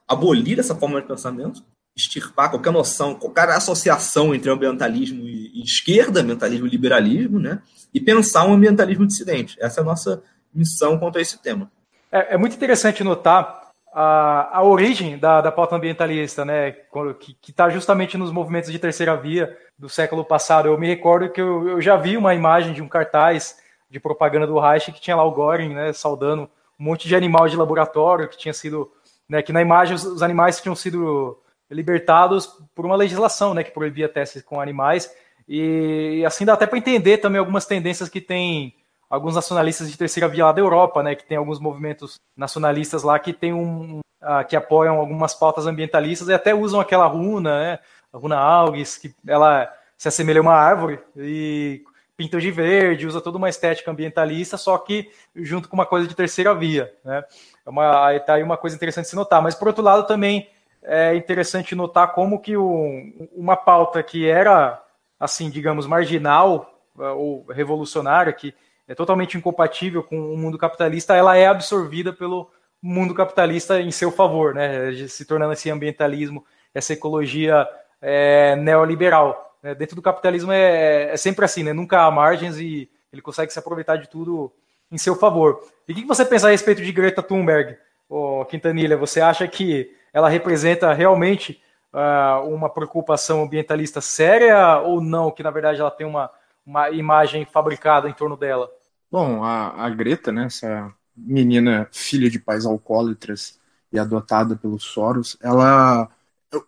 abolir 0.08 0.58
essa 0.58 0.74
forma 0.74 1.00
de 1.00 1.06
pensamento, 1.06 1.62
extirpar 1.96 2.50
qualquer 2.50 2.72
noção, 2.72 3.14
qualquer 3.14 3.48
associação 3.50 4.34
entre 4.34 4.50
ambientalismo 4.50 5.22
e 5.22 5.62
esquerda, 5.62 6.20
ambientalismo 6.20 6.66
e 6.66 6.70
liberalismo, 6.70 7.38
né? 7.38 7.62
E 7.92 8.00
pensar 8.00 8.44
um 8.44 8.52
ambientalismo 8.52 9.06
dissidente. 9.06 9.56
Essa 9.60 9.80
é 9.80 9.82
a 9.82 9.84
nossa 9.84 10.22
missão 10.52 10.98
quanto 10.98 11.18
a 11.18 11.20
esse 11.20 11.40
tema. 11.40 11.70
É, 12.10 12.34
é 12.34 12.36
muito 12.36 12.56
interessante 12.56 13.04
notar 13.04 13.70
a, 13.92 14.58
a 14.58 14.62
origem 14.64 15.16
da, 15.16 15.40
da 15.40 15.52
pauta 15.52 15.76
ambientalista, 15.76 16.44
né, 16.44 16.72
que 17.20 17.36
está 17.50 17.70
justamente 17.70 18.18
nos 18.18 18.32
movimentos 18.32 18.70
de 18.72 18.78
terceira 18.78 19.16
via 19.16 19.56
do 19.78 19.88
século 19.88 20.24
passado. 20.24 20.66
Eu 20.66 20.78
me 20.78 20.88
recordo 20.88 21.30
que 21.30 21.40
eu, 21.40 21.68
eu 21.68 21.80
já 21.80 21.96
vi 21.96 22.16
uma 22.16 22.34
imagem 22.34 22.72
de 22.72 22.82
um 22.82 22.88
cartaz 22.88 23.56
de 23.88 24.00
propaganda 24.00 24.48
do 24.48 24.58
Reich 24.58 24.90
que 24.90 25.00
tinha 25.00 25.14
lá 25.14 25.24
o 25.24 25.32
Göring, 25.32 25.72
né, 25.72 25.92
saudando 25.92 26.50
um 26.78 26.84
monte 26.84 27.06
de 27.06 27.14
animal 27.14 27.48
de 27.48 27.56
laboratório 27.56 28.28
que 28.28 28.36
tinha 28.36 28.52
sido, 28.52 28.90
né, 29.28 29.42
que 29.42 29.52
na 29.52 29.62
imagem 29.62 29.94
os, 29.94 30.22
animais 30.22 30.60
tinham 30.60 30.74
sido 30.74 31.38
libertados 31.70 32.46
por 32.74 32.84
uma 32.84 32.96
legislação, 32.96 33.54
né, 33.54 33.64
que 33.64 33.70
proibia 33.70 34.08
testes 34.08 34.42
com 34.42 34.60
animais 34.60 35.10
e, 35.48 36.22
assim 36.26 36.44
dá 36.44 36.54
até 36.54 36.66
para 36.66 36.78
entender 36.78 37.18
também 37.18 37.38
algumas 37.38 37.66
tendências 37.66 38.08
que 38.08 38.20
tem 38.20 38.74
alguns 39.08 39.34
nacionalistas 39.34 39.90
de 39.90 39.98
terceira 39.98 40.28
via 40.28 40.46
lá 40.46 40.52
da 40.52 40.60
Europa, 40.60 41.02
né, 41.02 41.14
que 41.14 41.24
tem 41.24 41.36
alguns 41.36 41.60
movimentos 41.60 42.18
nacionalistas 42.36 43.02
lá 43.02 43.18
que 43.18 43.32
tem 43.32 43.52
um 43.52 44.00
uh, 44.22 44.46
que 44.48 44.56
apoiam 44.56 44.96
algumas 44.96 45.34
pautas 45.34 45.66
ambientalistas 45.66 46.28
e 46.28 46.32
até 46.32 46.54
usam 46.54 46.80
aquela 46.80 47.06
runa, 47.06 47.60
né, 47.60 47.78
a 48.12 48.18
runa 48.18 48.38
Algis, 48.38 48.96
que 48.96 49.14
ela 49.26 49.72
se 49.96 50.08
assemelha 50.08 50.40
a 50.40 50.42
uma 50.42 50.54
árvore 50.54 51.00
e 51.16 51.82
pintam 52.16 52.40
de 52.40 52.50
verde, 52.50 53.06
usa 53.06 53.20
toda 53.20 53.38
uma 53.38 53.48
estética 53.48 53.90
ambientalista, 53.90 54.56
só 54.56 54.76
que 54.78 55.10
junto 55.34 55.68
com 55.68 55.76
uma 55.76 55.86
coisa 55.86 56.06
de 56.06 56.14
terceira 56.14 56.54
via, 56.54 56.92
né? 57.04 57.24
É 57.66 57.70
uma, 57.70 58.18
tá 58.20 58.34
aí 58.34 58.42
uma 58.42 58.56
coisa 58.56 58.76
interessante 58.76 59.08
se 59.08 59.16
notar. 59.16 59.42
Mas 59.42 59.54
por 59.54 59.68
outro 59.68 59.82
lado 59.82 60.06
também 60.06 60.48
é 60.82 61.14
interessante 61.14 61.74
notar 61.74 62.12
como 62.12 62.40
que 62.40 62.56
o, 62.56 63.28
uma 63.34 63.56
pauta 63.56 64.02
que 64.02 64.28
era 64.28 64.82
assim, 65.18 65.48
digamos, 65.48 65.86
marginal 65.86 66.78
uh, 66.96 67.16
ou 67.16 67.46
revolucionária, 67.46 68.32
que 68.32 68.54
é 68.86 68.94
totalmente 68.94 69.38
incompatível 69.38 70.02
com 70.02 70.34
o 70.34 70.36
mundo 70.36 70.58
capitalista, 70.58 71.16
ela 71.16 71.36
é 71.36 71.46
absorvida 71.46 72.12
pelo 72.12 72.50
mundo 72.82 73.14
capitalista 73.14 73.80
em 73.80 73.90
seu 73.90 74.12
favor, 74.12 74.54
né? 74.54 74.92
Se 75.08 75.24
tornando 75.24 75.54
esse 75.54 75.70
ambientalismo, 75.70 76.44
essa 76.74 76.92
ecologia 76.92 77.66
é, 78.00 78.54
neoliberal. 78.56 79.56
Né? 79.62 79.74
Dentro 79.74 79.96
do 79.96 80.02
capitalismo 80.02 80.52
é, 80.52 81.14
é, 81.14 81.16
sempre 81.16 81.46
assim, 81.46 81.62
né? 81.62 81.72
Nunca 81.72 82.02
há 82.02 82.10
margens 82.10 82.58
e 82.58 82.90
ele 83.10 83.22
consegue 83.22 83.50
se 83.50 83.58
aproveitar 83.58 83.96
de 83.96 84.10
tudo 84.10 84.52
em 84.94 84.98
seu 84.98 85.16
favor. 85.16 85.60
E 85.88 85.92
o 85.92 85.94
que 85.94 86.04
você 86.04 86.24
pensa 86.24 86.48
a 86.48 86.50
respeito 86.50 86.82
de 86.82 86.92
Greta 86.92 87.22
Thunberg, 87.22 87.76
oh, 88.08 88.44
Quintanilha? 88.46 88.96
Você 88.96 89.20
acha 89.20 89.46
que 89.48 89.90
ela 90.12 90.28
representa 90.28 90.92
realmente 90.94 91.60
uh, 91.92 92.48
uma 92.48 92.70
preocupação 92.70 93.42
ambientalista 93.42 94.00
séria 94.00 94.78
ou 94.78 95.00
não? 95.00 95.30
Que 95.30 95.42
na 95.42 95.50
verdade 95.50 95.80
ela 95.80 95.90
tem 95.90 96.06
uma 96.06 96.30
uma 96.66 96.90
imagem 96.90 97.44
fabricada 97.44 98.08
em 98.08 98.12
torno 98.12 98.36
dela? 98.36 98.70
Bom, 99.10 99.44
a, 99.44 99.84
a 99.84 99.90
Greta, 99.90 100.32
né, 100.32 100.46
essa 100.46 100.92
menina 101.16 101.88
filha 101.92 102.30
de 102.30 102.38
pais 102.38 102.64
alcoólatras 102.64 103.60
e 103.92 103.98
adotada 103.98 104.56
pelos 104.56 104.82
Soros, 104.82 105.36
ela 105.40 106.08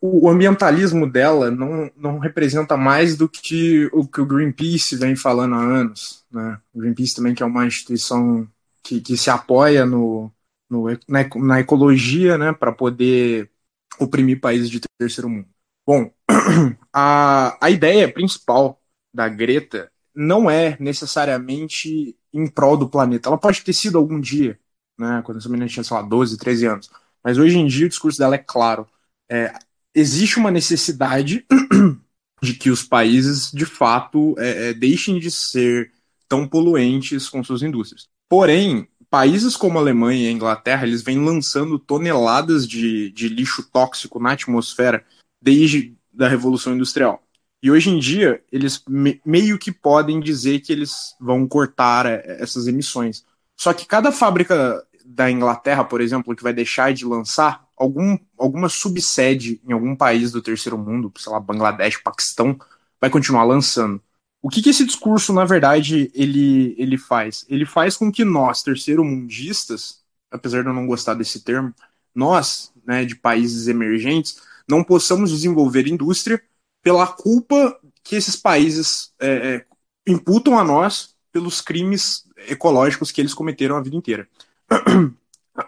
o 0.00 0.28
ambientalismo 0.28 1.10
dela 1.10 1.50
não, 1.50 1.90
não 1.96 2.18
representa 2.18 2.76
mais 2.76 3.16
do 3.16 3.28
que 3.28 3.88
o 3.92 4.06
que 4.06 4.20
o 4.20 4.26
Greenpeace 4.26 4.96
vem 4.96 5.16
falando 5.16 5.54
há 5.54 5.62
anos. 5.62 6.24
Né? 6.30 6.58
O 6.74 6.80
Greenpeace 6.80 7.14
também 7.14 7.34
que 7.34 7.42
é 7.42 7.46
uma 7.46 7.66
instituição 7.66 8.48
que, 8.82 9.00
que 9.00 9.16
se 9.16 9.30
apoia 9.30 9.84
no, 9.84 10.32
no 10.70 10.86
na, 11.08 11.28
na, 11.36 11.60
ecologia 11.60 12.38
né, 12.38 12.52
para 12.52 12.72
poder 12.72 13.50
oprimir 13.98 14.40
países 14.40 14.70
de 14.70 14.80
terceiro 14.98 15.28
mundo. 15.28 15.48
Bom, 15.86 16.10
a, 16.92 17.56
a 17.60 17.70
ideia 17.70 18.12
principal 18.12 18.80
da 19.12 19.28
Greta 19.28 19.90
não 20.14 20.50
é 20.50 20.76
necessariamente 20.80 22.16
em 22.32 22.46
prol 22.46 22.76
do 22.76 22.88
planeta. 22.88 23.28
Ela 23.28 23.38
pode 23.38 23.62
ter 23.62 23.72
sido 23.72 23.98
algum 23.98 24.20
dia, 24.20 24.58
né, 24.98 25.22
quando 25.24 25.38
essa 25.38 25.48
menina 25.48 25.68
tinha, 25.68 25.84
sei 25.84 25.96
lá, 25.96 26.02
12, 26.02 26.38
13 26.38 26.66
anos. 26.66 26.90
Mas 27.22 27.38
hoje 27.38 27.58
em 27.58 27.66
dia 27.66 27.86
o 27.86 27.88
discurso 27.88 28.18
dela 28.18 28.34
é 28.34 28.38
claro. 28.38 28.86
É, 29.28 29.52
existe 29.96 30.38
uma 30.38 30.50
necessidade 30.50 31.46
de 32.42 32.52
que 32.52 32.70
os 32.70 32.82
países, 32.82 33.50
de 33.50 33.64
fato, 33.64 34.34
é, 34.38 34.68
é, 34.68 34.74
deixem 34.74 35.18
de 35.18 35.30
ser 35.30 35.90
tão 36.28 36.46
poluentes 36.46 37.30
com 37.30 37.42
suas 37.42 37.62
indústrias. 37.62 38.06
Porém, 38.28 38.86
países 39.08 39.56
como 39.56 39.78
a 39.78 39.80
Alemanha 39.80 40.24
e 40.24 40.28
a 40.28 40.32
Inglaterra, 40.32 40.86
eles 40.86 41.02
vêm 41.02 41.24
lançando 41.24 41.78
toneladas 41.78 42.68
de, 42.68 43.10
de 43.10 43.28
lixo 43.28 43.62
tóxico 43.72 44.20
na 44.20 44.32
atmosfera 44.32 45.02
desde 45.40 45.96
a 46.20 46.28
Revolução 46.28 46.74
Industrial. 46.74 47.22
E 47.62 47.70
hoje 47.70 47.88
em 47.88 47.98
dia, 47.98 48.44
eles 48.52 48.82
me, 48.86 49.18
meio 49.24 49.58
que 49.58 49.72
podem 49.72 50.20
dizer 50.20 50.60
que 50.60 50.72
eles 50.72 51.14
vão 51.18 51.48
cortar 51.48 52.04
é, 52.04 52.42
essas 52.42 52.66
emissões. 52.66 53.24
Só 53.56 53.72
que 53.72 53.86
cada 53.86 54.12
fábrica 54.12 54.84
da 55.06 55.30
Inglaterra, 55.30 55.84
por 55.84 56.02
exemplo, 56.02 56.36
que 56.36 56.42
vai 56.42 56.52
deixar 56.52 56.92
de 56.92 57.06
lançar, 57.06 57.65
algum, 57.76 58.18
alguma 58.38 58.68
subsede 58.68 59.60
em 59.66 59.72
algum 59.72 59.94
país 59.94 60.32
do 60.32 60.42
terceiro 60.42 60.78
mundo, 60.78 61.12
sei 61.16 61.32
lá, 61.32 61.40
Bangladesh, 61.40 61.98
Paquistão, 62.02 62.58
vai 63.00 63.10
continuar 63.10 63.44
lançando. 63.44 64.00
O 64.42 64.48
que, 64.48 64.62
que 64.62 64.70
esse 64.70 64.84
discurso, 64.84 65.32
na 65.32 65.44
verdade, 65.44 66.10
ele, 66.14 66.74
ele 66.78 66.96
faz? 66.96 67.44
Ele 67.48 67.66
faz 67.66 67.96
com 67.96 68.12
que 68.12 68.24
nós, 68.24 68.62
terceiro-mundistas, 68.62 70.00
apesar 70.30 70.62
de 70.62 70.68
eu 70.68 70.74
não 70.74 70.86
gostar 70.86 71.14
desse 71.14 71.40
termo, 71.40 71.74
nós, 72.14 72.72
né, 72.86 73.04
de 73.04 73.14
países 73.14 73.68
emergentes, 73.68 74.40
não 74.68 74.82
possamos 74.82 75.30
desenvolver 75.30 75.86
indústria 75.86 76.42
pela 76.82 77.06
culpa 77.06 77.78
que 78.02 78.16
esses 78.16 78.36
países 78.36 79.12
é, 79.18 79.28
é, 79.28 79.66
imputam 80.06 80.58
a 80.58 80.64
nós 80.64 81.14
pelos 81.32 81.60
crimes 81.60 82.24
ecológicos 82.48 83.10
que 83.10 83.20
eles 83.20 83.34
cometeram 83.34 83.76
a 83.76 83.82
vida 83.82 83.96
inteira. 83.96 84.28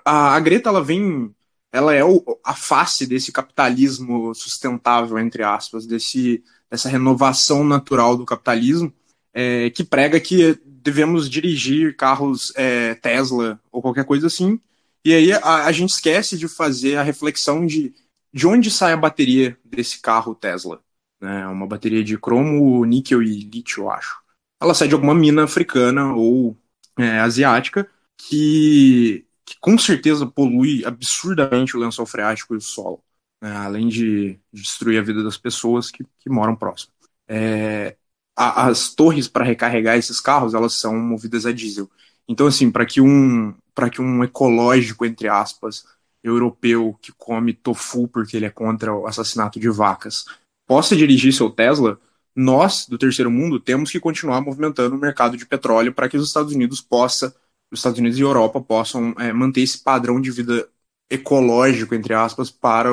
A, 0.05 0.35
a 0.35 0.41
Greta 0.41 0.69
ela 0.69 0.85
vem, 0.85 1.35
ela 1.73 1.95
é 1.95 2.05
o, 2.05 2.23
a 2.45 2.55
face 2.55 3.07
desse 3.07 3.33
capitalismo 3.33 4.35
sustentável 4.35 5.19
entre 5.19 5.43
aspas, 5.43 5.87
desse 5.87 6.43
dessa 6.71 6.89
renovação 6.89 7.65
natural 7.65 8.17
do 8.17 8.27
capitalismo 8.27 8.93
é, 9.33 9.71
que 9.71 9.83
prega 9.85 10.21
que 10.21 10.59
devemos 10.65 11.29
dirigir 11.29 11.97
carros 11.97 12.53
é, 12.57 12.95
Tesla 12.97 13.61
ou 13.73 13.81
qualquer 13.81 14.05
coisa 14.05 14.27
assim. 14.27 14.61
E 15.05 15.15
aí 15.15 15.33
a, 15.33 15.67
a 15.67 15.73
gente 15.73 15.91
esquece 15.91 16.37
de 16.37 16.49
fazer 16.49 16.97
a 16.97 17.03
reflexão 17.03 17.67
de 17.67 17.95
de 18.33 18.47
onde 18.47 18.71
sai 18.71 18.93
a 18.93 18.97
bateria 18.97 19.59
desse 19.65 20.01
carro 20.01 20.35
Tesla 20.35 20.83
né, 21.21 21.47
uma 21.49 21.67
bateria 21.67 22.03
de 22.05 22.19
cromo, 22.19 22.85
níquel 22.85 23.23
e 23.23 23.41
lítio, 23.41 23.85
eu 23.85 23.91
acho. 23.91 24.21
Ela 24.61 24.75
sai 24.75 24.89
de 24.89 24.95
alguma 24.95 25.15
mina 25.15 25.45
africana 25.45 26.15
ou 26.15 26.57
é, 26.99 27.19
asiática 27.21 27.89
que, 28.17 29.25
que, 29.49 29.57
com 29.61 29.78
certeza 29.78 30.26
polui 30.26 30.85
absurdamente 30.85 31.76
o 31.76 31.81
lençol 31.81 32.07
freático 32.07 32.55
e 32.55 32.59
o 32.59 32.61
solo. 32.61 33.02
né, 33.43 33.52
além 33.57 33.88
de 33.88 34.38
destruir 34.52 34.99
a 34.99 35.02
vida 35.02 35.23
das 35.23 35.37
pessoas 35.38 35.90
que, 35.90 36.05
que 36.19 36.31
moram 36.31 36.57
próximo. 36.57 36.93
É, 37.28 37.97
a, 38.37 38.67
as 38.69 38.95
torres 38.95 39.28
para 39.28 39.45
recarregar 39.45 39.97
esses 39.97 40.21
carros, 40.21 40.55
elas 40.55 40.78
são 40.78 40.97
movidas 40.99 41.47
a 41.47 41.52
diesel. 41.52 41.90
Então, 42.28 42.47
assim, 42.47 42.71
para 42.71 42.87
que 42.87 43.00
um 43.00 43.55
para 43.75 43.88
que 43.90 44.02
um 44.02 44.25
ecológico, 44.25 45.07
entre 45.07 45.28
aspas, 45.28 45.85
europeu 46.23 46.99
que 47.00 47.12
come 47.12 47.52
tofu 47.55 48.09
porque 48.09 48.37
ele 48.37 48.47
é 48.47 48.50
contra 48.50 48.93
o 48.93 49.07
assassinato 49.07 49.61
de 49.61 49.69
vacas, 49.71 50.25
possa 50.67 50.97
dirigir 50.97 51.33
seu 51.33 51.49
Tesla, 51.50 51.99
nós, 52.35 52.87
do 52.88 52.99
terceiro 52.99 53.31
mundo, 53.31 53.61
temos 53.61 53.90
que 53.90 54.00
continuar 54.00 54.40
movimentando 54.40 54.97
o 54.97 54.99
mercado 54.99 55.37
de 55.37 55.47
petróleo 55.47 55.93
para 55.95 56.09
que 56.09 56.17
os 56.17 56.26
Estados 56.26 56.52
Unidos 56.52 56.81
possa, 56.81 57.35
os 57.71 57.81
Estados 57.81 57.99
Unidos 57.99 58.19
e 58.19 58.23
Europa 58.23 58.61
possam 58.61 59.15
é, 59.19 59.33
manter 59.33 59.63
esse 59.63 59.79
padrão 59.79 60.21
de 60.21 60.31
vida 60.31 60.69
ecológico, 61.11 61.95
entre 61.95 62.15
aspas, 62.15 62.51
para 62.51 62.91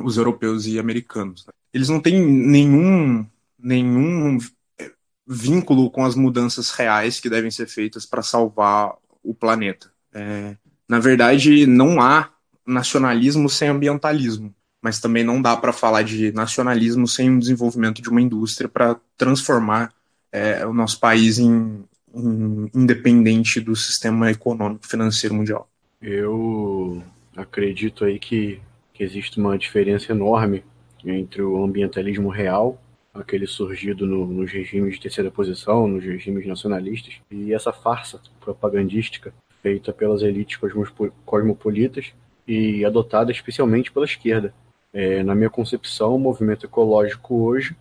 os 0.00 0.16
europeus 0.16 0.66
e 0.66 0.78
americanos. 0.78 1.46
Né? 1.46 1.52
Eles 1.72 1.88
não 1.88 2.00
têm 2.00 2.20
nenhum, 2.20 3.26
nenhum 3.58 4.38
é, 4.78 4.90
vínculo 5.26 5.90
com 5.90 6.04
as 6.04 6.14
mudanças 6.14 6.70
reais 6.70 7.20
que 7.20 7.30
devem 7.30 7.50
ser 7.50 7.66
feitas 7.66 8.06
para 8.06 8.22
salvar 8.22 8.94
o 9.22 9.34
planeta. 9.34 9.90
É, 10.12 10.56
na 10.88 10.98
verdade, 10.98 11.66
não 11.66 12.00
há 12.00 12.30
nacionalismo 12.66 13.48
sem 13.48 13.68
ambientalismo 13.68 14.54
mas 14.80 15.00
também 15.00 15.24
não 15.24 15.42
dá 15.42 15.56
para 15.56 15.72
falar 15.72 16.02
de 16.02 16.32
nacionalismo 16.32 17.06
sem 17.06 17.30
um 17.30 17.38
desenvolvimento 17.38 18.00
de 18.00 18.08
uma 18.08 18.20
indústria 18.20 18.68
para 18.68 18.96
transformar 19.16 19.92
é, 20.30 20.64
o 20.66 20.72
nosso 20.72 21.00
país 21.00 21.38
em, 21.38 21.84
independente 22.74 23.60
do 23.60 23.74
sistema 23.76 24.30
econômico 24.30 24.86
financeiro 24.86 25.34
mundial. 25.34 25.68
Eu 26.00 27.02
acredito 27.36 28.04
aí 28.04 28.18
que, 28.18 28.60
que 28.92 29.02
existe 29.02 29.38
uma 29.38 29.58
diferença 29.58 30.12
enorme 30.12 30.64
entre 31.04 31.42
o 31.42 31.62
ambientalismo 31.62 32.28
real, 32.28 32.80
aquele 33.14 33.46
surgido 33.46 34.06
no, 34.06 34.26
nos 34.26 34.50
regimes 34.50 34.94
de 34.94 35.00
terceira 35.00 35.30
posição, 35.30 35.88
nos 35.88 36.04
regimes 36.04 36.46
nacionalistas, 36.46 37.14
e 37.30 37.52
essa 37.52 37.72
farsa 37.72 38.20
propagandística 38.40 39.32
feita 39.62 39.92
pelas 39.92 40.22
elites 40.22 40.58
cosmopolitas 41.24 42.12
e 42.46 42.84
adotada 42.84 43.30
especialmente 43.32 43.92
pela 43.92 44.06
esquerda, 44.06 44.54
é, 44.92 45.22
na 45.22 45.34
minha 45.34 45.50
concepção, 45.50 46.14
o 46.14 46.18
movimento 46.18 46.64
ecológico 46.64 47.42
hoje 47.42 47.76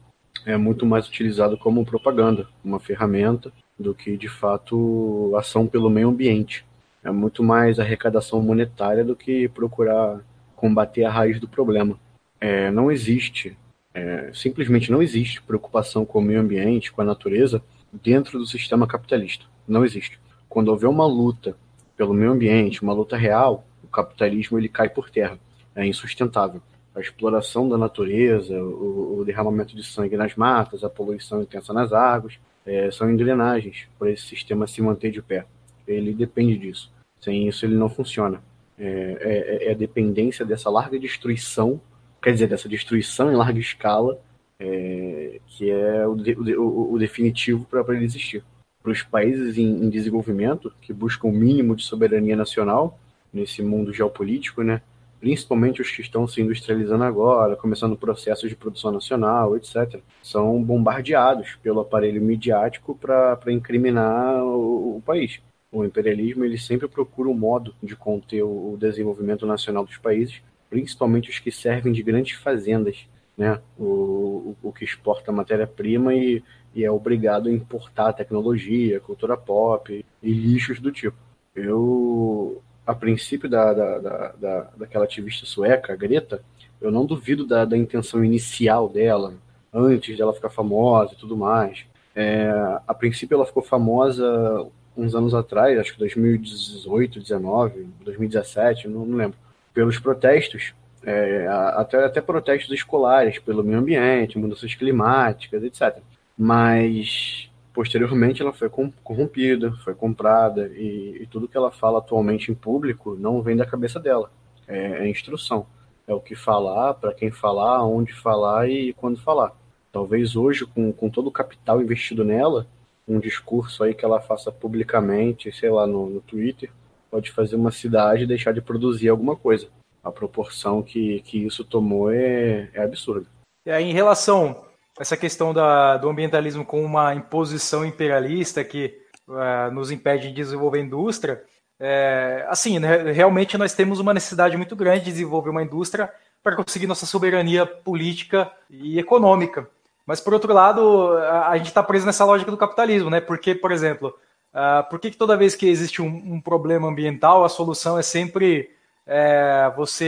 é 0.46 0.58
muito 0.58 0.86
mais 0.86 1.08
utilizado 1.08 1.58
como 1.58 1.86
propaganda, 1.86 2.48
uma 2.64 2.80
ferramenta, 2.80 3.52
do 3.80 3.94
que 3.94 4.18
de 4.18 4.28
fato 4.28 5.34
ação 5.38 5.68
pelo 5.68 5.90
meio 5.90 6.10
ambiente. 6.10 6.66
É 7.04 7.12
muito 7.12 7.44
mais 7.44 7.80
arrecadação 7.80 8.42
monetária 8.42 9.04
do 9.04 9.16
que 9.16 9.48
procurar 9.50 10.20
combater 10.56 11.04
a 11.04 11.12
raiz 11.12 11.40
do 11.40 11.48
problema. 11.48 11.98
É, 12.40 12.72
não 12.72 12.92
existe, 12.92 13.58
é, 13.94 14.32
simplesmente 14.34 14.92
não 14.92 15.02
existe 15.02 15.42
preocupação 15.42 16.06
com 16.06 16.20
o 16.20 16.22
meio 16.22 16.42
ambiente, 16.42 16.92
com 16.92 17.02
a 17.02 17.06
natureza, 17.06 17.62
dentro 17.92 18.38
do 18.40 18.46
sistema 18.46 18.88
capitalista. 18.88 19.46
Não 19.68 19.86
existe. 19.86 20.20
Quando 20.50 20.70
houver 20.70 20.88
uma 20.88 21.06
luta 21.06 21.56
pelo 21.96 22.14
meio 22.14 22.32
ambiente, 22.32 22.82
uma 22.82 22.94
luta 22.94 23.16
real, 23.16 23.66
o 23.84 23.88
capitalismo 23.88 24.58
ele 24.58 24.70
cai 24.70 24.90
por 24.90 25.10
terra. 25.10 25.40
É 25.76 25.86
insustentável 25.86 26.62
a 26.98 27.00
exploração 27.00 27.70
da 27.70 27.78
natureza, 27.78 28.56
o, 28.56 29.20
o, 29.20 29.26
derramamento 29.26 29.76
de 29.76 29.84
sangue 29.84 30.18
nas 30.18 30.36
matas, 30.36 30.84
a 30.84 30.90
poluição 30.90 31.44
intensa 31.44 31.72
nas 31.72 31.94
águas, 31.94 32.40
é, 32.68 32.92
são 32.92 33.10
engrenagens 33.10 33.88
para 33.98 34.12
esse 34.12 34.24
sistema 34.24 34.68
se 34.68 34.82
manter 34.82 35.10
de 35.10 35.22
pé. 35.22 35.46
Ele 35.88 36.14
depende 36.14 36.58
disso. 36.58 36.92
Sem 37.20 37.48
isso, 37.48 37.66
ele 37.66 37.76
não 37.76 37.90
funciona. 37.90 38.44
É, 38.78 39.64
é, 39.64 39.68
é 39.70 39.72
a 39.72 39.76
dependência 39.76 40.46
dessa 40.46 40.70
larga 40.70 41.00
destruição, 41.00 41.82
quer 42.22 42.34
dizer, 42.34 42.48
dessa 42.48 42.68
destruição 42.68 43.32
em 43.32 43.36
larga 43.36 43.58
escala, 43.58 44.20
é, 44.60 45.39
que 45.48 45.72
é 45.72 46.06
o, 46.06 46.12
o, 46.12 46.94
o 46.94 47.00
definitivo 47.00 47.65
para 47.65 47.96
ele 47.96 48.06
existir. 48.06 48.44
Para 48.84 48.91
os 48.91 49.02
países 49.02 49.58
em, 49.58 49.86
em 49.86 49.89
desenvolvimento, 49.89 50.72
que 50.82 50.91
buscam 50.91 51.30
o 51.30 51.32
mínimo 51.32 51.76
de 51.76 51.84
soberania 51.84 52.36
nacional, 52.36 53.00
nesse 53.34 53.62
mundo 53.62 53.94
geopolítico, 53.94 54.62
né? 54.62 54.82
Principalmente 55.19 55.82
os 55.82 55.89
que 55.89 56.01
estão 56.01 56.27
se 56.27 56.41
industrializando 56.41 57.03
agora, 57.03 57.56
começando 57.56 57.97
processos 57.97 58.49
de 58.49 58.56
produção 58.56 58.91
nacional, 58.91 59.56
etc., 59.58 59.99
são 60.21 60.62
bombardeados 60.63 61.56
pelo 61.62 61.80
aparelho 61.80 62.21
midiático 62.21 62.95
para 62.95 63.39
incriminar 63.47 64.43
o, 64.43 64.97
o, 64.97 65.01
país. 65.01 65.39
O 65.71 65.84
imperialismo 65.84 66.45
ele 66.45 66.58
sempre 66.58 66.88
procura 66.88 67.30
um 67.30 67.34
modo 67.34 67.73
de 67.82 67.95
conter 67.95 68.43
o, 68.43 68.77
desenvolvimento 68.80 69.45
nacional 69.45 69.86
dos 69.86 69.97
países, 69.97 70.41
principalmente 70.69 71.30
os 71.30 71.39
que 71.39 71.51
servem 71.51 71.91
de 71.91 72.03
grandes 72.03 72.38
fazendas, 72.38 73.08
né? 73.38 73.60
o, 73.77 73.84
o, 73.84 74.58
o 74.63 74.73
que 74.73 74.86
exporta 74.86 75.32
matéria-prima 75.32 76.13
e, 76.13 76.43
e 76.75 76.84
é 76.84 76.91
obrigado 76.91 77.49
a 77.49 77.51
importar 77.51 78.13
tecnologia, 78.13 78.99
cultura 78.99 79.36
pop 79.36 80.06
e 80.21 80.32
lixos 80.32 80.80
do 80.80 80.91
tipo. 80.91 81.17
Eu 81.56 82.62
a 82.88 82.95
princípio 82.95 83.50
da, 83.50 83.73
da, 83.73 84.00
da, 84.00 84.32
da, 84.39 84.67
daquela 84.78 85.04
ativista 85.04 85.45
sueca, 85.45 85.93
Greta, 85.93 86.41
eu 86.80 86.89
não 86.89 87.06
duvido 87.06 87.45
da, 87.45 87.65
da 87.65 87.78
intenção 87.78 88.23
inicial 88.23 88.88
dela, 88.88 89.34
antes 89.73 90.17
dela 90.17 90.34
ficar 90.34 90.50
famosa 90.50 91.13
e 91.13 91.17
tudo 91.17 91.36
mais. 91.36 91.86
É, 92.15 92.50
a 92.88 92.93
princípio 92.93 93.36
ela 93.36 93.45
ficou 93.45 93.62
famosa 93.62 94.65
uns 94.95 95.13
anos 95.13 95.36
atrás, 95.36 95.78
acho 95.78 95.93
que 95.93 96.00
2018, 96.00 97.19
19, 97.19 97.88
2017, 98.06 98.88
não, 98.88 99.06
não 99.06 99.17
lembro, 99.17 99.38
pelos 99.73 100.00
protestos, 100.00 100.73
é, 101.04 101.45
até, 101.76 102.06
até 102.06 102.21
protestos 102.21 102.71
escolares 102.73 103.38
pelo 103.38 103.63
meio 103.63 103.80
ambiente, 103.80 104.39
mudanças 104.39 104.73
climáticas, 104.73 105.62
etc. 105.63 105.97
Mas 106.38 107.50
Posteriormente, 107.78 108.42
ela 108.42 108.54
foi 108.54 108.72
corrompida, 109.04 109.72
foi 109.84 109.94
comprada, 109.94 110.66
e, 110.70 111.20
e, 111.22 111.28
tudo 111.28 111.48
que 111.48 111.56
ela 111.56 111.70
fala 111.70 112.00
atualmente 112.00 112.52
em 112.52 112.56
público 112.56 113.16
não 113.16 113.40
vem 113.40 113.56
da 113.56 113.68
cabeça 113.68 114.00
dela. 114.00 114.32
É, 114.68 115.04
é 115.04 115.08
instrução. 115.08 115.68
É 116.08 116.12
o 116.12 116.20
que 116.20 116.36
falar, 116.36 116.96
para 116.96 117.13
quem 117.13 117.30
falar, 117.30 117.86
onde 117.86 118.13
falar 118.13 118.68
e 118.68 118.94
quando 118.94 119.22
falar. 119.22 119.56
Talvez 119.92 120.36
hoje, 120.36 120.66
com, 120.66 120.92
com 120.92 121.08
todo 121.08 121.28
o 121.28 121.32
capital 121.32 121.80
investido 121.80 122.24
nela, 122.24 122.66
um 123.08 123.20
discurso 123.20 123.84
aí 123.84 123.94
que 123.94 124.04
ela 124.04 124.20
faça 124.20 124.52
publicamente, 124.52 125.52
sei 125.52 125.70
lá, 125.70 125.86
no, 125.86 126.10
no 126.10 126.22
Twitter, 126.22 126.72
pode 127.12 127.30
fazer 127.30 127.58
uma 127.58 127.70
cidade 127.70 128.26
deixar 128.26 128.54
de 128.54 128.60
produzir 128.60 129.10
alguma 129.10 129.36
coisa. 129.36 129.68
A 130.04 130.12
proporção 130.12 130.82
que, 130.82 131.20
que 131.20 131.46
isso 131.46 131.63
tomou 131.63 132.12
é, 132.12 132.72
é 132.74 132.82
absurda. 132.82 133.28
É, 133.68 133.80
em 133.80 133.94
relação 133.94 134.66
essa 135.00 135.16
questão 135.16 135.54
da, 135.54 135.98
do 135.98 136.10
ambientalismo 136.10 136.66
com 136.66 136.84
uma 136.84 137.14
imposição 137.14 137.86
imperialista 137.86 138.64
que 138.64 138.98
uh, 139.28 139.72
nos 139.72 139.92
impede 139.92 140.30
de 140.30 140.34
desenvolver 140.34 140.82
indústria, 140.82 141.44
é, 141.80 142.46
assim, 142.50 142.80
né, 142.80 143.12
realmente 143.12 143.58
nós 143.58 143.74
temos 143.74 144.00
uma 144.00 144.14
necessidade 144.14 144.58
muito 144.58 144.76
grande 144.76 145.06
de 145.06 145.12
desenvolver 145.12 145.52
uma 145.52 145.62
indústria 145.62 146.12
para 146.44 146.56
conseguir 146.56 146.88
nossa 146.88 147.06
soberania 147.06 147.66
política 147.66 148.52
e 148.70 148.98
econômica. 148.98 149.70
Mas, 150.06 150.20
por 150.20 150.34
outro 150.34 150.54
lado, 150.54 151.18
a, 151.18 151.50
a 151.50 151.58
gente 151.58 151.68
está 151.68 151.84
preso 151.84 152.06
nessa 152.06 152.26
lógica 152.26 152.50
do 152.50 152.58
capitalismo, 152.58 153.10
né? 153.10 153.20
Porque, 153.20 153.54
por 153.54 153.72
exemplo, 153.72 154.16
uh, 154.54 154.90
por 154.90 155.00
que, 155.00 155.12
que, 155.12 155.18
toda 155.18 155.38
vez 155.38 155.56
que 155.56 155.68
existe 155.68 156.02
um, 156.02 156.08
um, 156.08 156.42
problema 156.42 156.88
ambiental, 156.88 157.44
a 157.44 157.50
solução 157.50 158.00
é 158.00 158.02
sempre 158.02 158.72
é, 159.06 159.72
você. 159.76 160.06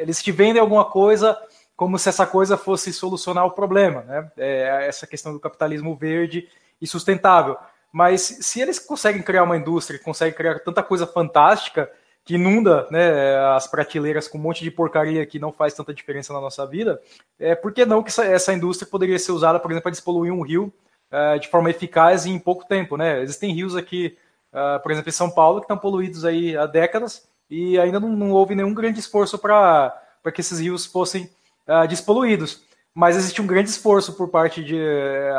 Eles 0.00 0.22
te 0.22 0.32
vendem 0.32 0.60
alguma 0.60 0.86
coisa 0.86 1.38
como 1.76 1.98
se 1.98 2.08
essa 2.08 2.26
coisa 2.26 2.56
fosse 2.56 2.92
solucionar 2.92 3.46
o 3.46 3.50
problema, 3.50 4.02
né? 4.02 4.30
É 4.36 4.86
essa 4.86 5.06
questão 5.06 5.32
do 5.32 5.40
capitalismo 5.40 5.96
verde 5.96 6.48
e 6.80 6.86
sustentável. 6.86 7.56
Mas 7.92 8.22
se 8.22 8.60
eles 8.60 8.78
conseguem 8.78 9.22
criar 9.22 9.42
uma 9.42 9.56
indústria, 9.56 9.98
conseguem 9.98 10.34
criar 10.34 10.60
tanta 10.60 10.82
coisa 10.82 11.06
fantástica 11.06 11.90
que 12.24 12.34
inunda 12.36 12.86
né, 12.90 13.36
as 13.54 13.66
prateleiras 13.66 14.28
com 14.28 14.38
um 14.38 14.40
monte 14.40 14.62
de 14.62 14.70
porcaria 14.70 15.26
que 15.26 15.38
não 15.38 15.52
faz 15.52 15.74
tanta 15.74 15.92
diferença 15.92 16.32
na 16.32 16.40
nossa 16.40 16.64
vida, 16.66 17.00
é, 17.38 17.54
por 17.54 17.72
que 17.72 17.84
não 17.84 18.02
que 18.02 18.10
essa, 18.10 18.24
essa 18.24 18.52
indústria 18.52 18.88
poderia 18.88 19.18
ser 19.18 19.32
usada, 19.32 19.58
por 19.58 19.70
exemplo, 19.70 19.82
para 19.82 19.90
despoluir 19.90 20.32
um 20.32 20.42
rio 20.42 20.72
é, 21.10 21.38
de 21.38 21.48
forma 21.48 21.68
eficaz 21.68 22.24
e 22.24 22.30
em 22.30 22.38
pouco 22.38 22.64
tempo? 22.64 22.96
Né? 22.96 23.20
Existem 23.20 23.52
rios 23.52 23.76
aqui, 23.76 24.16
é, 24.52 24.78
por 24.78 24.92
exemplo, 24.92 25.08
em 25.08 25.12
São 25.12 25.30
Paulo, 25.30 25.60
que 25.60 25.64
estão 25.64 25.76
poluídos 25.76 26.24
aí 26.24 26.56
há 26.56 26.64
décadas 26.64 27.28
e 27.50 27.78
ainda 27.78 27.98
não, 27.98 28.10
não 28.10 28.30
houve 28.30 28.54
nenhum 28.54 28.72
grande 28.72 29.00
esforço 29.00 29.36
para 29.36 29.92
que 30.32 30.40
esses 30.40 30.60
rios 30.60 30.86
fossem 30.86 31.28
uh, 31.68 31.86
despoluídos. 31.88 32.62
Mas 32.94 33.16
existe 33.16 33.40
um 33.40 33.46
grande 33.46 33.70
esforço 33.70 34.12
por 34.14 34.28
parte 34.28 34.62
de, 34.62 34.78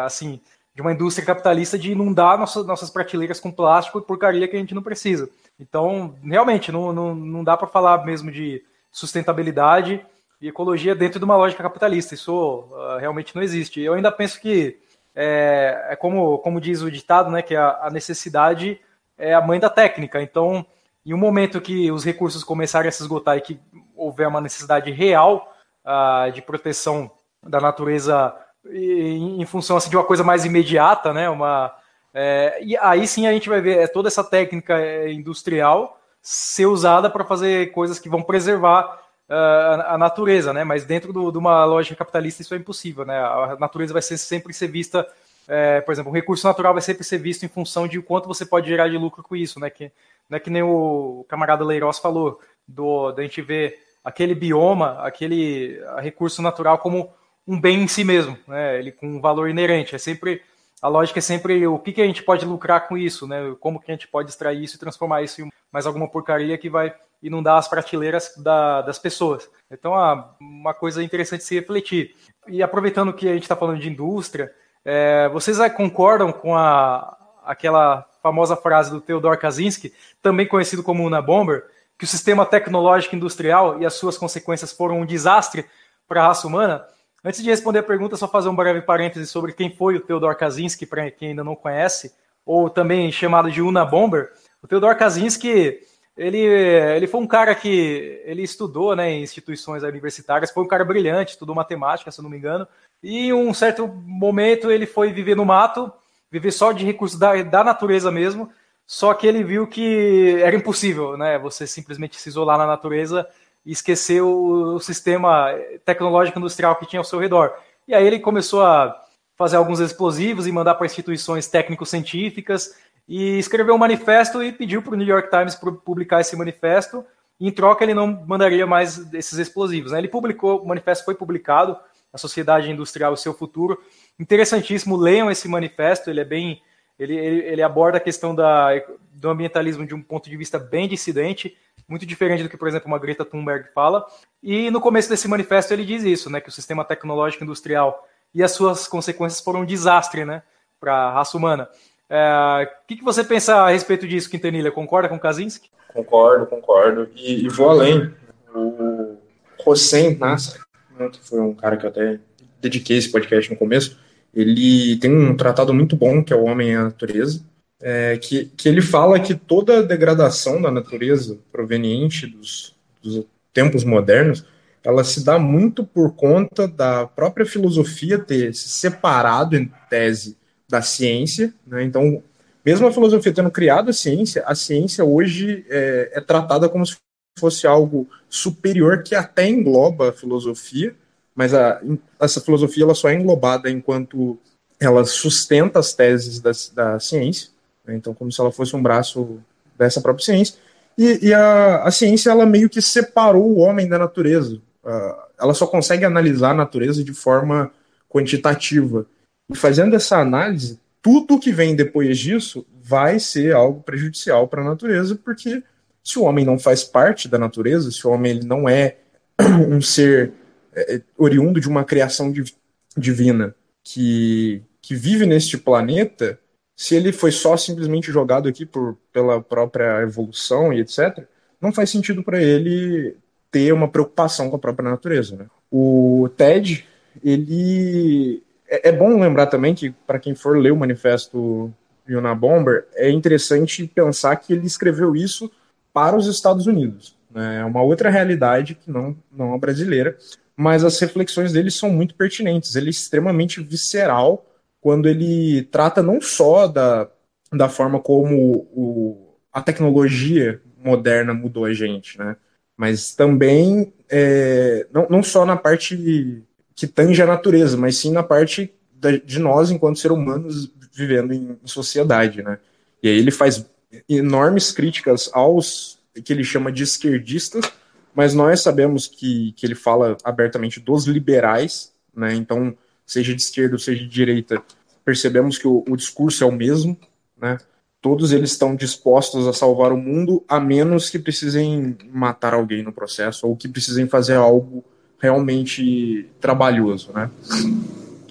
assim, 0.03 0.41
de 0.73 0.81
uma 0.81 0.91
indústria 0.91 1.25
capitalista 1.25 1.77
de 1.77 1.91
inundar 1.91 2.38
nossas, 2.38 2.65
nossas 2.65 2.89
prateleiras 2.89 3.39
com 3.39 3.51
plástico 3.51 3.99
e 3.99 4.01
porcaria 4.01 4.47
que 4.47 4.55
a 4.55 4.59
gente 4.59 4.73
não 4.73 4.81
precisa. 4.81 5.29
Então, 5.59 6.15
realmente, 6.23 6.71
não, 6.71 6.91
não, 6.91 7.13
não 7.13 7.43
dá 7.43 7.55
para 7.55 7.67
falar 7.67 8.03
mesmo 8.05 8.31
de 8.31 8.63
sustentabilidade 8.91 10.03
e 10.41 10.47
ecologia 10.47 10.95
dentro 10.95 11.19
de 11.19 11.25
uma 11.25 11.38
lógica 11.38 11.62
capitalista. 11.62 12.15
Isso 12.15 12.33
uh, 12.33 12.97
realmente 12.99 13.36
não 13.36 13.43
existe. 13.43 13.81
Eu 13.81 13.93
ainda 13.93 14.12
penso 14.12 14.41
que 14.41 14.79
é, 15.15 15.89
é, 15.89 15.95
como, 15.95 16.39
como 16.39 16.59
diz 16.59 16.81
o 16.81 16.89
ditado, 16.91 17.29
né, 17.29 17.41
que 17.41 17.55
a, 17.55 17.79
a, 17.83 17.89
necessidade 17.91 18.81
é 19.17 19.33
a 19.33 19.41
mãe 19.41 19.59
da 19.59 19.69
técnica. 19.69 20.21
Então, 20.21 20.65
em 21.05 21.13
um 21.13 21.17
momento 21.17 21.62
que 21.62 21.91
os 21.91 22.03
recursos 22.03 22.43
começarem 22.43 22.89
a 22.89 22.91
se 22.91 23.03
esgotar 23.03 23.38
e 23.38 23.41
que 23.41 23.59
houver 23.95 24.27
uma 24.27 24.41
necessidade 24.41 24.89
real 24.91 25.53
uh, 25.86 26.32
de 26.32 26.41
proteção 26.41 27.12
da 27.41 27.60
natureza 27.60 28.36
em, 28.69 29.41
em 29.41 29.46
função 29.46 29.78
assim, 29.78 29.89
de 29.89 29.98
uma 29.98 30.06
coisa 30.06 30.24
mais 30.24 30.46
imediata, 30.46 31.13
né? 31.13 31.30
Uma, 31.30 31.74
é, 32.13 32.60
e 32.62 32.78
aí 32.78 33.08
sim 33.08 33.28
a 33.28 33.32
gente 33.32 33.50
vai 33.50 33.60
ver 33.60 33.80
é, 33.80 33.88
toda 33.88 34.08
essa 34.08 34.24
técnica 34.24 34.80
é, 34.80 35.12
industrial 35.12 36.00
ser 36.22 36.67
usada 36.67 37.10
para 37.10 37.26
fazer 37.26 37.72
coisas 37.72 38.00
que 38.00 38.08
vão 38.08 38.22
preservar 38.22 39.02
uh, 39.30 39.34
a, 39.34 39.93
a, 39.96 39.98
natureza, 39.98 40.54
né? 40.54 40.63
Mas 40.63 40.86
dentro 40.86 41.12
do, 41.12 41.32
de 41.32 41.38
uma 41.38 41.65
lógica 41.65 41.96
capitalista 41.96 42.41
isso 42.41 42.54
é 42.54 42.58
impossível, 42.58 43.04
né? 43.04 43.19
A 43.19 43.58
natureza 43.60 43.91
vai 43.91 44.02
ser, 44.02 44.17
sempre 44.17 44.54
ser 44.54 44.67
vista, 44.67 45.06
é, 45.48 45.82
por 45.82 45.91
exemplo, 45.91 46.12
o 46.12 46.15
recurso 46.15 46.48
natural 46.48 46.74
vai 46.74 46.82
sempre 46.82 47.04
ser 47.04 47.17
visto 47.17 47.43
em 47.43 47.50
função 47.50 47.88
de 47.88 48.02
quanto 48.02 48.28
você 48.28 48.46
pode 48.46 48.69
gerar 48.69 48.88
de 48.88 48.98
lucro 48.98 49.22
com 49.22 49.36
isso, 49.36 49.60
né? 49.60 49.69
Que, 49.69 49.91
não 50.30 50.38
é 50.38 50.39
que 50.39 50.50
nem 50.50 50.63
o 50.63 51.26
camarada 51.28 51.65
Leiroz 51.65 52.00
falou, 52.00 52.39
do, 52.65 53.12
da 53.12 53.24
gente 53.24 53.41
ver 53.41 53.78
aquele 54.04 54.36
bioma, 54.36 55.00
aquele 55.00 55.82
recurso 56.00 56.42
natural 56.42 56.78
como 56.78 57.12
um 57.48 57.60
bem 57.60 57.84
em 57.84 57.88
si 57.88 58.04
mesmo, 58.04 58.38
né? 58.48 58.80
Ele 58.80 58.92
com 58.92 59.08
um 59.08 59.22
valor 59.22 59.50
inerente. 59.50 59.96
É 59.96 59.98
sempre 59.98 60.42
a 60.82 60.89
lógica 60.89 61.20
é 61.20 61.22
sempre 61.22 61.66
o 61.66 61.80
que, 61.80 61.94
que 61.94 62.02
a 62.02 62.06
gente 62.06 62.24
pode 62.24 62.46
lucrar 62.46 62.88
com 62.88 62.98
isso, 62.98 63.26
né? 63.26 63.56
Como 63.60 63.80
que 63.80 63.89
a 63.89 63.94
gente 63.96 64.08
pode 64.08 64.30
extrair 64.30 64.62
isso 64.62 64.76
e 64.76 64.80
transformar 64.80 65.22
isso 65.22 65.42
em 65.42 65.50
mais 65.72 65.86
alguma 65.86 66.10
porcaria 66.10 66.58
que 66.58 66.70
vai 66.70 66.94
inundar 67.22 67.58
as 67.58 67.70
prateleiras 67.70 68.34
da, 68.38 68.82
das 68.82 69.00
pessoas. 69.00 69.50
Então, 69.72 69.96
ah, 69.96 70.36
uma 70.42 70.74
coisa 70.74 71.02
interessante 71.02 71.46
se 71.46 71.56
refletir. 71.56 72.13
E 72.50 72.62
aproveitando 72.62 73.13
que 73.13 73.30
a 73.30 73.34
gente 73.34 73.44
está 73.44 73.56
falando 73.56 73.80
de 73.80 73.89
indústria, 73.89 74.54
é, 74.84 75.30
vocês 75.30 75.58
concordam 75.74 76.34
com 76.34 76.54
a, 76.54 77.18
aquela 77.46 78.06
famosa 78.22 78.58
frase 78.58 78.92
do 78.92 79.00
Theodor 79.00 79.38
Kaczynski, 79.38 79.94
também 80.22 80.46
conhecido 80.46 80.84
como 80.84 81.06
Una 81.06 81.22
Bomber, 81.22 81.63
que 82.04 82.06
o 82.06 82.08
sistema 82.08 82.46
tecnológico 82.46 83.16
industrial 83.16 83.82
e 83.82 83.86
as 83.86 83.94
suas 83.94 84.18
consequências 84.18 84.74
foram 84.74 85.00
um 85.00 85.06
desastre 85.06 85.66
para 86.06 86.22
a 86.22 86.28
raça 86.28 86.46
humana? 86.46 86.86
Antes 87.24 87.42
de 87.42 87.50
responder 87.50 87.80
a 87.80 87.84
pergunta, 87.84 88.18
só 88.18 88.28
fazer 88.28 88.50
um 88.50 88.56
breve 88.56 88.82
parêntese 88.82 89.26
sobre 89.26 89.54
quem 89.54 89.74
foi 89.74 89.96
o 89.96 90.02
Theodor 90.02 90.36
Kaczynski, 90.36 90.86
para 90.86 91.10
quem 91.10 91.30
ainda 91.30 91.46
não 91.46 91.56
conhece, 91.56 92.13
ou 92.46 92.70
também 92.70 93.10
chamado 93.10 93.50
de 93.50 93.62
Una 93.62 93.86
Bomber. 93.86 94.34
O 94.62 94.68
Theodor 94.68 94.98
Kaczynski, 94.98 95.80
ele, 96.18 96.39
ele 96.39 97.08
foi 97.08 97.22
um 97.22 97.28
cara 97.28 97.56
que 97.56 98.22
ele 98.26 98.42
estudou 98.42 98.94
né, 98.98 99.10
em 99.10 99.24
instituições 99.24 99.82
universitárias, 99.84 100.52
foi 100.52 100.62
um 100.62 100.68
cara 100.68 100.84
brilhante, 100.84 101.32
estudou 101.32 101.56
matemática, 101.56 102.12
se 102.12 102.22
não 102.22 102.30
me 102.30 102.38
engano, 102.38 102.68
e 103.02 103.28
em 103.28 103.34
um 103.34 103.54
certo 103.54 103.88
momento 103.88 104.70
ele 104.70 104.86
foi 104.86 105.13
viver 105.13 105.38
no 105.38 105.46
mato, 105.46 105.89
viver 106.30 106.52
só 106.52 106.74
de 106.74 106.84
recursos 106.84 107.18
da, 107.18 107.42
da 107.44 107.63
natureza 107.63 108.12
mesmo, 108.12 108.52
só 108.86 109.13
que 109.13 109.26
ele 109.26 109.43
viu 109.43 109.67
que 109.67 110.36
era 110.41 110.56
impossível, 110.56 111.17
né? 111.17 111.39
Você 111.39 111.65
simplesmente 111.65 112.19
se 112.19 112.30
isolar 112.30 112.58
na 112.58 112.67
natureza 112.67 113.28
e 113.65 113.72
esquecer 113.72 114.22
o, 114.22 114.76
o 114.76 114.80
sistema 114.80 115.50
tecnológico 115.86 116.38
industrial 116.38 116.76
que 116.76 116.86
tinha 116.86 117.00
ao 117.00 117.06
seu 117.06 117.19
redor. 117.19 117.54
E 117.88 117.93
aí 117.93 118.06
ele 118.06 118.19
começou 118.19 118.63
a 118.63 119.04
fazer 119.36 119.58
alguns 119.58 119.80
explosivos 119.80 120.48
e 120.48 120.52
mandar 120.52 120.76
para 120.76 120.86
instituições 120.86 121.48
técnico-científicas 121.48 122.76
e 123.08 123.38
escreveu 123.38 123.76
um 123.76 123.78
manifesto 123.80 124.43
e 124.43 124.52
pediu 124.52 124.82
para 124.82 124.93
o 124.93 124.96
New 124.96 125.08
York 125.08 125.30
Times 125.30 125.56
publicar 125.84 126.22
esse 126.22 126.36
manifesto. 126.36 127.06
Em 127.39 127.52
troca, 127.52 127.84
ele 127.84 127.93
não 127.93 128.24
mandaria 128.26 128.65
mais 128.65 129.13
esses 129.13 129.38
explosivos. 129.38 129.91
Né? 129.91 129.98
Ele 129.98 130.08
publicou, 130.08 130.62
o 130.62 130.67
manifesto 130.67 131.04
foi 131.04 131.15
publicado, 131.15 131.78
A 132.13 132.17
Sociedade 132.17 132.72
Industrial 132.72 133.12
e 133.12 133.15
o 133.15 133.17
Seu 133.17 133.34
Futuro. 133.34 133.82
Interessantíssimo, 134.19 134.96
leiam 134.96 135.30
esse 135.30 135.48
manifesto, 135.48 136.10
ele 136.10 136.22
é 136.22 136.26
bem. 136.26 136.62
Ele, 136.97 137.15
ele, 137.15 137.41
ele 137.41 137.62
aborda 137.62 137.97
a 137.97 138.01
questão 138.01 138.36
da, 138.36 138.69
do 139.12 139.29
ambientalismo 139.29 139.86
de 139.86 139.95
um 139.95 140.01
ponto 140.01 140.29
de 140.29 140.38
vista 140.38 140.60
bem 140.60 140.88
dissidente 140.88 141.58
muito 141.88 142.06
diferente 142.06 142.43
do 142.43 142.49
que, 142.49 142.58
por 142.58 142.67
exemplo, 142.67 142.88
uma 142.88 142.99
Greta 142.99 143.25
Thunberg 143.25 143.69
fala. 143.73 144.06
E 144.41 144.69
no 144.71 144.82
começo 144.82 145.10
desse 145.10 145.27
manifesto 145.27 145.73
ele 145.73 145.86
diz 145.86 146.03
isso, 146.03 146.29
né, 146.29 146.41
que 146.41 146.49
o 146.49 146.51
sistema 146.51 146.86
tecnológico 146.86 147.43
industrial 147.43 148.08
e 148.34 148.41
as 148.43 148.51
suas 148.51 148.88
consequências 148.88 149.41
foram 149.41 149.62
um 149.62 149.65
desastre, 149.65 150.25
né, 150.25 150.41
para 150.79 150.93
a 150.93 151.13
raça 151.13 151.38
humana. 151.38 151.69
É, 152.10 152.69
o 152.84 152.88
que, 152.88 152.97
que, 152.97 153.03
você 153.03 153.23
pensa 153.23 153.56
a 153.56 153.69
respeito 153.69 154.08
disso, 154.08 154.29
Quintanilha? 154.29 154.71
Concorda 154.71 155.10
com 155.10 155.19
Kaczynski? 155.19 155.69
Concordo, 155.93 156.45
concordo. 156.45 157.10
E, 157.15 157.45
e 157.45 157.49
vou 157.49 157.69
além. 157.69 158.13
O 158.53 159.17
Hossein 159.65 160.15
Nasser, 160.17 160.62
né, 160.97 161.10
que 161.10 161.19
foi 161.19 161.39
um 161.39 161.53
cara 161.53 161.77
que 161.77 161.86
eu 161.86 161.89
até 161.89 162.19
dediquei 162.62 162.97
esse 162.97 163.12
podcast 163.12 163.49
no 163.51 163.58
começo, 163.58 163.99
ele 164.34 164.98
tem 164.98 165.15
um 165.15 165.36
tratado 165.36 165.74
muito 165.74 165.96
bom 165.96 166.24
que 166.24 166.34
é 166.34 166.36
o 166.36 166.46
Homem 166.46 166.72
e 166.72 166.76
a 166.76 166.84
Natureza, 166.84 167.43
é, 167.82 168.17
que, 168.17 168.46
que 168.58 168.69
ele 168.69 168.82
fala 168.82 169.19
que 169.19 169.36
toda 169.36 169.80
a 169.80 169.82
degradação 169.82 170.62
da 170.62 170.72
natureza 170.72 171.38
proveniente 171.52 172.26
dos, 172.26 172.76
dos 173.02 173.26
tempos 173.54 173.84
modernos 173.84 174.46
ela 174.84 175.04
se 175.04 175.24
dá 175.24 175.39
muito 175.39 175.84
por 175.84 176.13
conta 176.13 176.67
da 176.67 177.08
própria 177.08 177.46
filosofia 177.46 178.19
ter 178.19 178.54
se 178.54 178.67
separado 178.69 179.56
em 179.56 179.72
tese 179.89 180.38
da 180.67 180.82
ciência, 180.82 181.54
né? 181.65 181.84
Então, 181.84 182.22
mesmo 182.65 182.88
a 182.88 182.91
filosofia 182.91 183.34
tendo 183.34 183.52
criado 183.52 183.89
a 183.89 183.93
ciência, 183.93 184.43
a 184.46 184.54
ciência 184.54 185.06
hoje 185.06 185.65
é, 185.69 186.12
é, 186.13 186.22
tratada 186.22 186.67
como 186.67 186.86
se 186.86 186.98
fosse 187.39 187.65
algo 187.65 188.08
superior 188.30 189.04
que 189.04 189.15
até 189.15 189.48
engloba 189.48 190.10
a 190.10 190.13
filosofia, 190.13 190.96
mas 191.36 191.54
a, 191.54 191.82
essa 192.19 192.41
filosofia 192.41 192.84
ela 192.84 192.96
só 192.96 193.10
é 193.10 193.15
englobada 193.15 193.69
enquanto 193.69 194.38
ela 194.80 195.06
sustenta 195.06 195.80
as 195.80 195.93
teses 195.93 196.39
da, 196.39 196.52
da 196.74 197.00
ciência. 197.00 197.50
Né? 197.86 197.96
Então, 197.96 198.13
como 198.13 198.32
se 198.32 198.39
ela 198.39 198.52
fosse 198.52 198.76
um 198.76 198.82
braço 198.82 199.39
dessa 199.78 200.02
própria 200.02 200.26
ciência. 200.26 200.56
E, 200.98 201.28
e 201.28 201.34
a, 201.34 201.84
a, 201.84 201.91
ciência, 201.91 202.30
ela 202.30 202.46
meio 202.46 202.69
que 202.69 202.82
separou 202.82 203.52
o 203.52 203.60
homem 203.60 203.88
da 203.88 203.98
natureza. 203.98 204.62
Uh, 204.84 205.24
ela 205.39 205.54
só 205.54 205.65
consegue 205.65 206.06
analisar 206.06 206.52
a 206.52 206.56
natureza 206.56 207.04
de 207.04 207.13
forma 207.13 207.72
quantitativa. 208.10 209.06
E 209.50 209.56
fazendo 209.56 209.96
essa 209.96 210.17
análise, 210.19 210.80
tudo 211.02 211.39
que 211.39 211.52
vem 211.52 211.76
depois 211.76 212.17
disso 212.17 212.65
vai 212.82 213.19
ser 213.19 213.56
algo 213.56 213.82
prejudicial 213.82 214.48
para 214.48 214.62
a 214.62 214.65
natureza, 214.65 215.15
porque 215.15 215.63
se 216.04 216.19
o 216.19 216.24
homem 216.24 216.46
não 216.46 216.60
faz 216.60 216.84
parte 216.84 217.28
da 217.28 217.38
natureza, 217.38 217.89
se 217.89 218.06
o 218.06 218.12
homem 218.12 218.34
ele 218.34 218.46
não 218.46 218.69
é 218.69 218.98
um 219.67 219.82
ser 219.82 220.34
é, 220.75 221.01
oriundo 221.17 221.59
de 221.59 221.67
uma 221.67 221.83
criação 221.83 222.31
div 222.31 222.49
divina 222.95 223.55
que, 223.83 224.62
que 224.81 224.95
vive 224.95 225.25
neste 225.25 225.57
planeta, 225.57 226.39
se 226.75 226.95
ele 226.95 227.12
foi 227.12 227.31
só 227.31 227.57
simplesmente 227.57 228.12
jogado 228.12 228.47
aqui 228.47 228.65
por, 228.65 228.97
pela 229.12 229.41
própria 229.41 230.01
evolução 230.01 230.71
e 230.71 230.79
etc., 230.79 231.25
não 231.59 231.71
faz 231.71 231.89
sentido 231.89 232.23
para 232.23 232.41
ele 232.41 233.15
ter 233.49 233.71
uma 233.71 233.88
preocupação 233.88 234.49
com 234.49 234.55
a 234.55 234.59
própria 234.59 234.89
natureza. 234.89 235.36
Né? 235.36 235.45
O 235.71 236.29
Ted, 236.36 236.86
ele. 237.23 238.43
É, 238.67 238.89
é 238.89 238.91
bom 238.91 239.19
lembrar 239.19 239.47
também 239.47 239.73
que, 239.75 239.91
para 240.05 240.19
quem 240.19 240.36
for 240.36 240.57
ler 240.57 240.71
o 240.71 240.77
manifesto 240.77 241.71
Yuna 242.09 242.36
Bomber, 242.36 242.86
é 242.95 243.09
interessante 243.09 243.88
pensar 243.88 244.36
que 244.36 244.53
ele 244.53 244.65
escreveu 244.65 245.15
isso 245.15 245.51
para 245.93 246.17
os 246.17 246.27
Estados 246.27 246.67
Unidos. 246.67 247.15
Né? 247.29 247.59
É 247.62 247.65
uma 247.65 247.81
outra 247.81 248.09
realidade 248.09 248.75
que 248.75 248.91
não, 248.91 249.15
não 249.31 249.53
a 249.53 249.57
brasileira, 249.57 250.17
mas 250.56 250.84
as 250.84 251.00
reflexões 251.00 251.52
dele 251.54 251.72
são 251.72 251.89
muito 251.89 252.16
pertinentes. 252.16 252.76
Ele 252.76 252.88
é 252.88 252.89
extremamente 252.89 253.62
visceral 253.62 254.46
quando 254.80 255.08
ele 255.08 255.63
trata 255.63 256.04
não 256.04 256.22
só 256.22 256.68
da, 256.68 257.10
da 257.52 257.70
forma 257.70 258.00
como 258.00 258.68
o, 258.74 259.38
a 259.52 259.62
tecnologia 259.62 260.62
moderna 260.84 261.34
mudou 261.34 261.66
a 261.66 261.74
gente, 261.74 262.18
né? 262.18 262.36
Mas 262.76 263.13
também, 263.16 263.94
é, 264.10 264.88
não, 264.92 265.08
não 265.10 265.24
só 265.24 265.46
na 265.46 265.56
parte 265.56 266.44
que 266.76 266.88
tange 266.88 267.22
a 267.22 267.26
natureza, 267.26 267.78
mas 267.78 267.98
sim 267.98 268.12
na 268.12 268.24
parte 268.24 268.74
da, 268.94 269.12
de 269.12 269.39
nós, 269.39 269.70
enquanto 269.70 270.00
seres 270.00 270.18
humanos, 270.18 270.72
vivendo 270.92 271.34
em, 271.34 271.58
em 271.63 271.68
sociedade, 271.68 272.42
né? 272.42 272.60
E 273.02 273.08
aí 273.08 273.18
ele 273.18 273.32
faz 273.32 273.66
enormes 274.10 274.72
críticas 274.72 275.30
aos 275.34 276.00
que 276.24 276.34
ele 276.34 276.44
chama 276.44 276.72
de 276.72 276.84
esquerdistas, 276.84 277.66
mas 278.13 278.34
nós 278.34 278.62
sabemos 278.62 279.08
que, 279.08 279.54
que 279.54 279.65
ele 279.65 279.76
fala 279.76 280.17
abertamente 280.23 280.80
dos 280.80 281.06
liberais, 281.06 281.93
né? 282.15 282.34
Então, 282.34 282.76
seja 283.06 283.34
de 283.34 283.41
esquerda 283.41 283.76
ou 283.76 283.80
seja 283.80 284.02
de 284.02 284.08
direita, 284.08 284.62
percebemos 285.04 285.58
que 285.58 285.67
o, 285.67 285.84
o 285.88 285.95
discurso 285.95 286.43
é 286.43 286.47
o 286.47 286.52
mesmo, 286.52 286.97
né? 287.39 287.58
Todos 288.02 288.34
eles 288.34 288.52
estão 288.52 288.76
dispostos 288.76 289.47
a 289.47 289.54
salvar 289.54 289.93
o 289.93 289.97
mundo, 289.97 290.43
a 290.47 290.60
menos 290.60 291.10
que 291.10 291.17
precisem 291.17 291.97
matar 292.12 292.54
alguém 292.54 292.84
no 292.84 292.91
processo 292.91 293.47
ou 293.47 293.56
que 293.56 293.67
precisem 293.67 294.08
fazer 294.08 294.36
algo 294.36 294.84
realmente 295.19 296.30
trabalhoso, 296.41 297.13
né? 297.13 297.32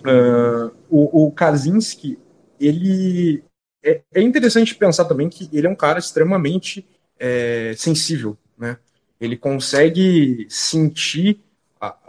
Uh, 0.05 0.71
o, 0.91 1.27
o 1.27 1.33
Kaczynski, 1.33 2.19
ele 2.61 3.43
é, 3.83 4.03
é, 4.15 4.21
interessante 4.21 4.75
pensar 4.75 5.07
também 5.07 5.29
que 5.29 5.49
ele 5.53 5.67
é 5.67 5.71
um 5.71 5.75
cara 5.75 5.99
extremamente 5.99 6.87
é, 7.19 7.75
sensível, 7.77 8.37
né? 8.59 8.77
Ele 9.23 9.37
consegue 9.37 10.47
sentir 10.51 11.39